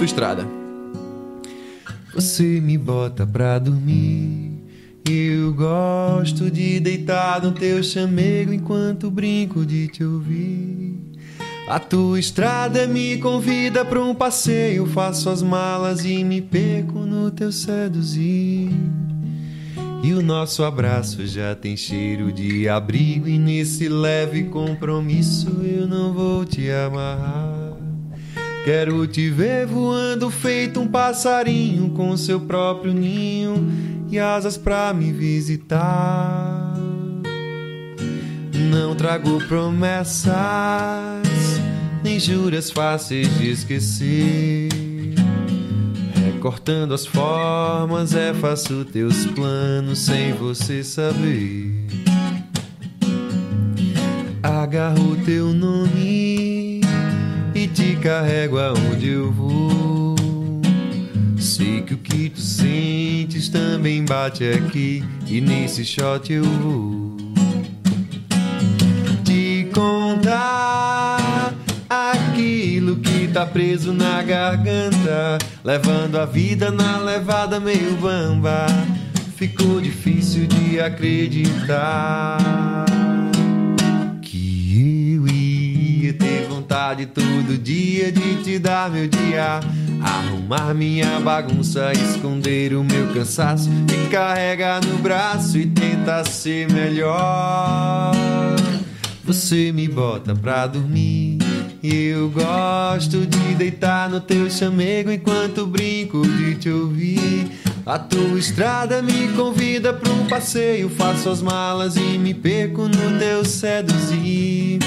Tua 0.00 0.06
Estrada. 0.06 0.48
Você 2.14 2.58
me 2.58 2.78
bota 2.78 3.26
pra 3.26 3.58
dormir. 3.58 4.50
Eu 5.06 5.52
gosto 5.52 6.50
de 6.50 6.80
deitar 6.80 7.42
no 7.42 7.52
teu 7.52 7.82
chamego 7.82 8.50
enquanto 8.50 9.10
brinco 9.10 9.66
de 9.66 9.88
te 9.88 10.02
ouvir. 10.02 10.98
A 11.68 11.78
tua 11.78 12.18
estrada 12.18 12.86
me 12.86 13.18
convida 13.18 13.84
pra 13.84 14.02
um 14.02 14.14
passeio. 14.14 14.86
Faço 14.86 15.28
as 15.28 15.42
malas 15.42 16.02
e 16.02 16.24
me 16.24 16.40
perco 16.40 17.00
no 17.00 17.30
teu 17.30 17.52
seduzir. 17.52 18.70
E 20.02 20.14
o 20.14 20.22
nosso 20.22 20.64
abraço 20.64 21.26
já 21.26 21.54
tem 21.54 21.76
cheiro 21.76 22.32
de 22.32 22.66
abrigo. 22.70 23.28
E 23.28 23.38
nesse 23.38 23.86
leve 23.86 24.44
compromisso 24.44 25.60
eu 25.62 25.86
não 25.86 26.14
vou 26.14 26.46
te 26.46 26.70
amarrar. 26.70 27.69
Quero 28.64 29.06
te 29.06 29.30
ver 29.30 29.66
voando 29.66 30.30
feito 30.30 30.80
um 30.80 30.86
passarinho 30.86 31.90
com 31.90 32.14
seu 32.16 32.40
próprio 32.40 32.92
ninho 32.92 33.66
e 34.10 34.18
asas 34.18 34.58
pra 34.58 34.92
me 34.92 35.10
visitar. 35.12 36.74
Não 38.70 38.94
trago 38.94 39.38
promessas, 39.48 40.34
nem 42.04 42.20
juras 42.20 42.70
fáceis 42.70 43.26
de 43.38 43.50
esquecer. 43.50 44.68
Recortando 46.14 46.92
as 46.92 47.06
formas, 47.06 48.14
é 48.14 48.34
faço 48.34 48.84
teus 48.84 49.24
planos 49.26 50.00
sem 50.00 50.32
você 50.34 50.84
saber. 50.84 51.86
Agarro 54.42 55.16
teu 55.24 55.46
nome 55.46 56.09
te 57.80 57.96
carrego 57.96 58.58
aonde 58.58 59.08
eu 59.08 59.32
vou. 59.32 60.14
Sei 61.38 61.80
que 61.80 61.94
o 61.94 61.96
que 61.96 62.28
tu 62.28 62.40
sentes 62.40 63.48
também 63.48 64.04
bate 64.04 64.44
aqui 64.44 65.02
e 65.26 65.40
nesse 65.40 65.82
shot 65.82 66.30
eu 66.30 66.44
vou 66.44 67.16
te 69.24 69.66
contar 69.72 71.54
aquilo 71.88 72.96
que 72.96 73.28
tá 73.28 73.46
preso 73.46 73.94
na 73.94 74.22
garganta, 74.22 75.38
levando 75.64 76.18
a 76.18 76.26
vida 76.26 76.70
na 76.70 76.98
levada 76.98 77.58
meio 77.58 77.96
bamba. 77.96 78.66
Ficou 79.36 79.80
difícil 79.80 80.46
de 80.46 80.78
acreditar 80.78 82.36
vontade 86.90 87.06
todo 87.06 87.56
dia 87.58 88.10
de 88.10 88.42
te 88.42 88.58
dar 88.58 88.90
meu 88.90 89.06
dia. 89.06 89.60
Arrumar 90.02 90.74
minha 90.74 91.20
bagunça, 91.20 91.92
esconder 91.92 92.74
o 92.74 92.82
meu 92.82 93.12
cansaço, 93.12 93.68
me 93.70 94.08
carrega 94.10 94.80
no 94.80 94.98
braço 94.98 95.58
e 95.58 95.66
tenta 95.66 96.24
ser 96.24 96.70
melhor. 96.72 98.12
Você 99.24 99.70
me 99.72 99.86
bota 99.86 100.34
pra 100.34 100.66
dormir. 100.66 101.38
E 101.82 102.06
eu 102.06 102.28
gosto 102.28 103.24
de 103.26 103.54
deitar 103.54 104.10
no 104.10 104.20
teu 104.20 104.50
chamego 104.50 105.10
enquanto 105.10 105.66
brinco 105.66 106.20
de 106.26 106.54
te 106.56 106.70
ouvir. 106.70 107.50
A 107.86 107.98
tua 107.98 108.38
estrada 108.38 109.00
me 109.00 109.28
convida 109.28 109.92
pra 109.92 110.12
um 110.12 110.26
passeio. 110.26 110.90
Faço 110.90 111.30
as 111.30 111.40
malas 111.40 111.96
e 111.96 112.18
me 112.18 112.34
perco 112.34 112.82
no 112.82 113.18
teu 113.18 113.44
seduzir. 113.44 114.80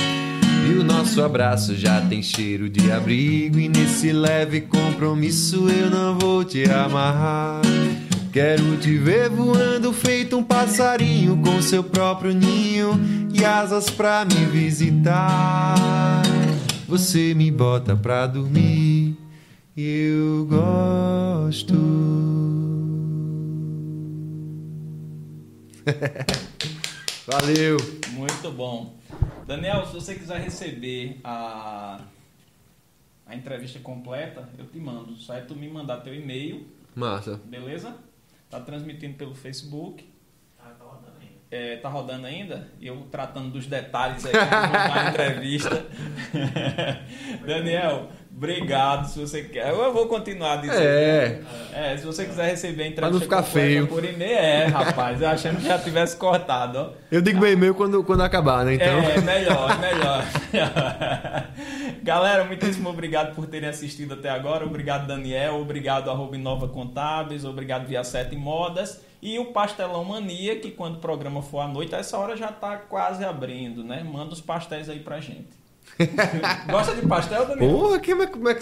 E 0.68 0.74
o 0.74 0.84
nosso 0.84 1.22
abraço 1.22 1.76
já 1.76 2.02
tem 2.02 2.24
cheiro 2.24 2.70
de 2.70 2.92
abrigo. 2.92 3.60
E 3.60 3.68
nesse 3.68 4.12
leve 4.12 4.62
compromisso 4.62 5.68
eu 5.70 5.90
não 5.90 6.18
vou 6.18 6.44
te 6.44 6.64
amarrar. 6.70 7.62
Quero 8.32 8.78
te 8.78 8.98
ver 8.98 9.30
voando 9.30 9.94
feito 9.94 10.36
um 10.36 10.44
passarinho 10.44 11.38
com 11.38 11.62
seu 11.62 11.84
próprio 11.84 12.34
ninho 12.34 13.00
e 13.32 13.46
asas 13.46 13.90
pra 13.92 14.26
me 14.26 14.46
visitar. 14.46 16.24
Você 16.88 17.34
me 17.36 17.52
bota 17.52 17.96
pra 17.96 18.26
dormir, 18.26 19.16
eu 19.78 20.46
gosto. 20.46 21.74
Valeu! 27.28 28.03
Muito 28.24 28.52
bom. 28.54 28.96
Daniel, 29.46 29.86
se 29.86 29.94
você 29.94 30.16
quiser 30.16 30.40
receber 30.40 31.20
a, 31.26 32.00
a 33.26 33.36
entrevista 33.36 33.80
completa, 33.80 34.48
eu 34.58 34.66
te 34.66 34.80
mando. 34.80 35.14
Só 35.18 35.34
é 35.34 35.42
tu 35.42 35.54
me 35.54 35.68
mandar 35.68 35.98
teu 35.98 36.16
e-mail. 36.16 36.66
Massa. 36.96 37.38
Beleza? 37.44 37.94
Tá 38.50 38.62
transmitindo 38.62 39.18
pelo 39.18 39.36
Facebook. 39.36 40.10
É, 41.52 41.76
tá 41.76 41.90
rodando 41.90 42.26
ainda? 42.26 42.72
E 42.80 42.88
eu 42.88 43.06
tratando 43.12 43.52
dos 43.52 43.68
detalhes 43.68 44.26
aí 44.26 44.32
da 44.32 45.10
entrevista. 45.10 45.86
Daniel, 47.46 48.10
obrigado. 48.36 49.08
Se 49.08 49.20
você 49.20 49.44
quer, 49.44 49.70
eu 49.70 49.94
vou 49.94 50.08
continuar 50.08 50.58
dizendo. 50.58 50.80
É. 50.82 51.42
É, 51.74 51.98
se 51.98 52.06
você 52.06 52.26
quiser 52.26 52.50
receber 52.50 52.84
a 52.84 52.88
entrevista 52.88 53.02
Pra 53.02 53.10
não 53.12 53.20
ficar 53.20 53.44
feio. 53.44 53.88
por 53.88 54.04
e-mail, 54.04 54.38
é, 54.38 54.66
rapaz. 54.66 55.22
Eu 55.22 55.30
achando 55.30 55.58
que 55.58 55.68
já 55.68 55.78
tivesse 55.80 56.18
cortado, 56.18 56.78
ó. 56.80 56.90
Eu 57.12 57.22
digo 57.22 57.40
meu 57.40 57.52
e-mail 57.52 57.74
quando, 57.76 58.04
quando 58.04 58.22
acabar, 58.22 58.66
né? 58.66 58.76
Então. 58.76 58.88
É, 58.88 59.22
melhor, 59.22 59.80
melhor. 59.80 60.24
Galera, 62.04 62.44
muitíssimo 62.44 62.90
obrigado 62.90 63.34
por 63.34 63.48
terem 63.48 63.70
assistido 63.70 64.14
até 64.14 64.30
agora. 64.30 64.66
Obrigado, 64.66 65.08
Daniel. 65.08 65.56
Obrigado, 65.60 66.10
arroba 66.10 66.36
Inova 66.36 66.68
Contábeis. 66.68 67.46
Obrigado, 67.46 67.88
Via 67.88 68.04
7 68.04 68.36
Modas. 68.36 69.02
E 69.22 69.40
o 69.40 69.46
Pastelão 69.46 70.04
Mania, 70.04 70.60
que 70.60 70.70
quando 70.72 70.96
o 70.96 71.00
programa 71.00 71.42
for 71.42 71.62
à 71.62 71.68
noite, 71.68 71.96
a 71.96 72.00
essa 72.00 72.18
hora 72.18 72.36
já 72.36 72.50
tá 72.50 72.76
quase 72.76 73.24
abrindo, 73.24 73.82
né? 73.84 74.04
Manda 74.04 74.34
os 74.34 74.42
pastéis 74.42 74.90
aí 74.90 75.00
pra 75.00 75.22
gente. 75.22 75.48
Gosta 76.70 76.96
de 76.96 77.08
pastel, 77.08 77.46
Daniel? 77.48 77.70
Porra, 77.72 78.00
que- 78.00 78.16
como 78.28 78.50
é 78.50 78.54
que 78.56 78.62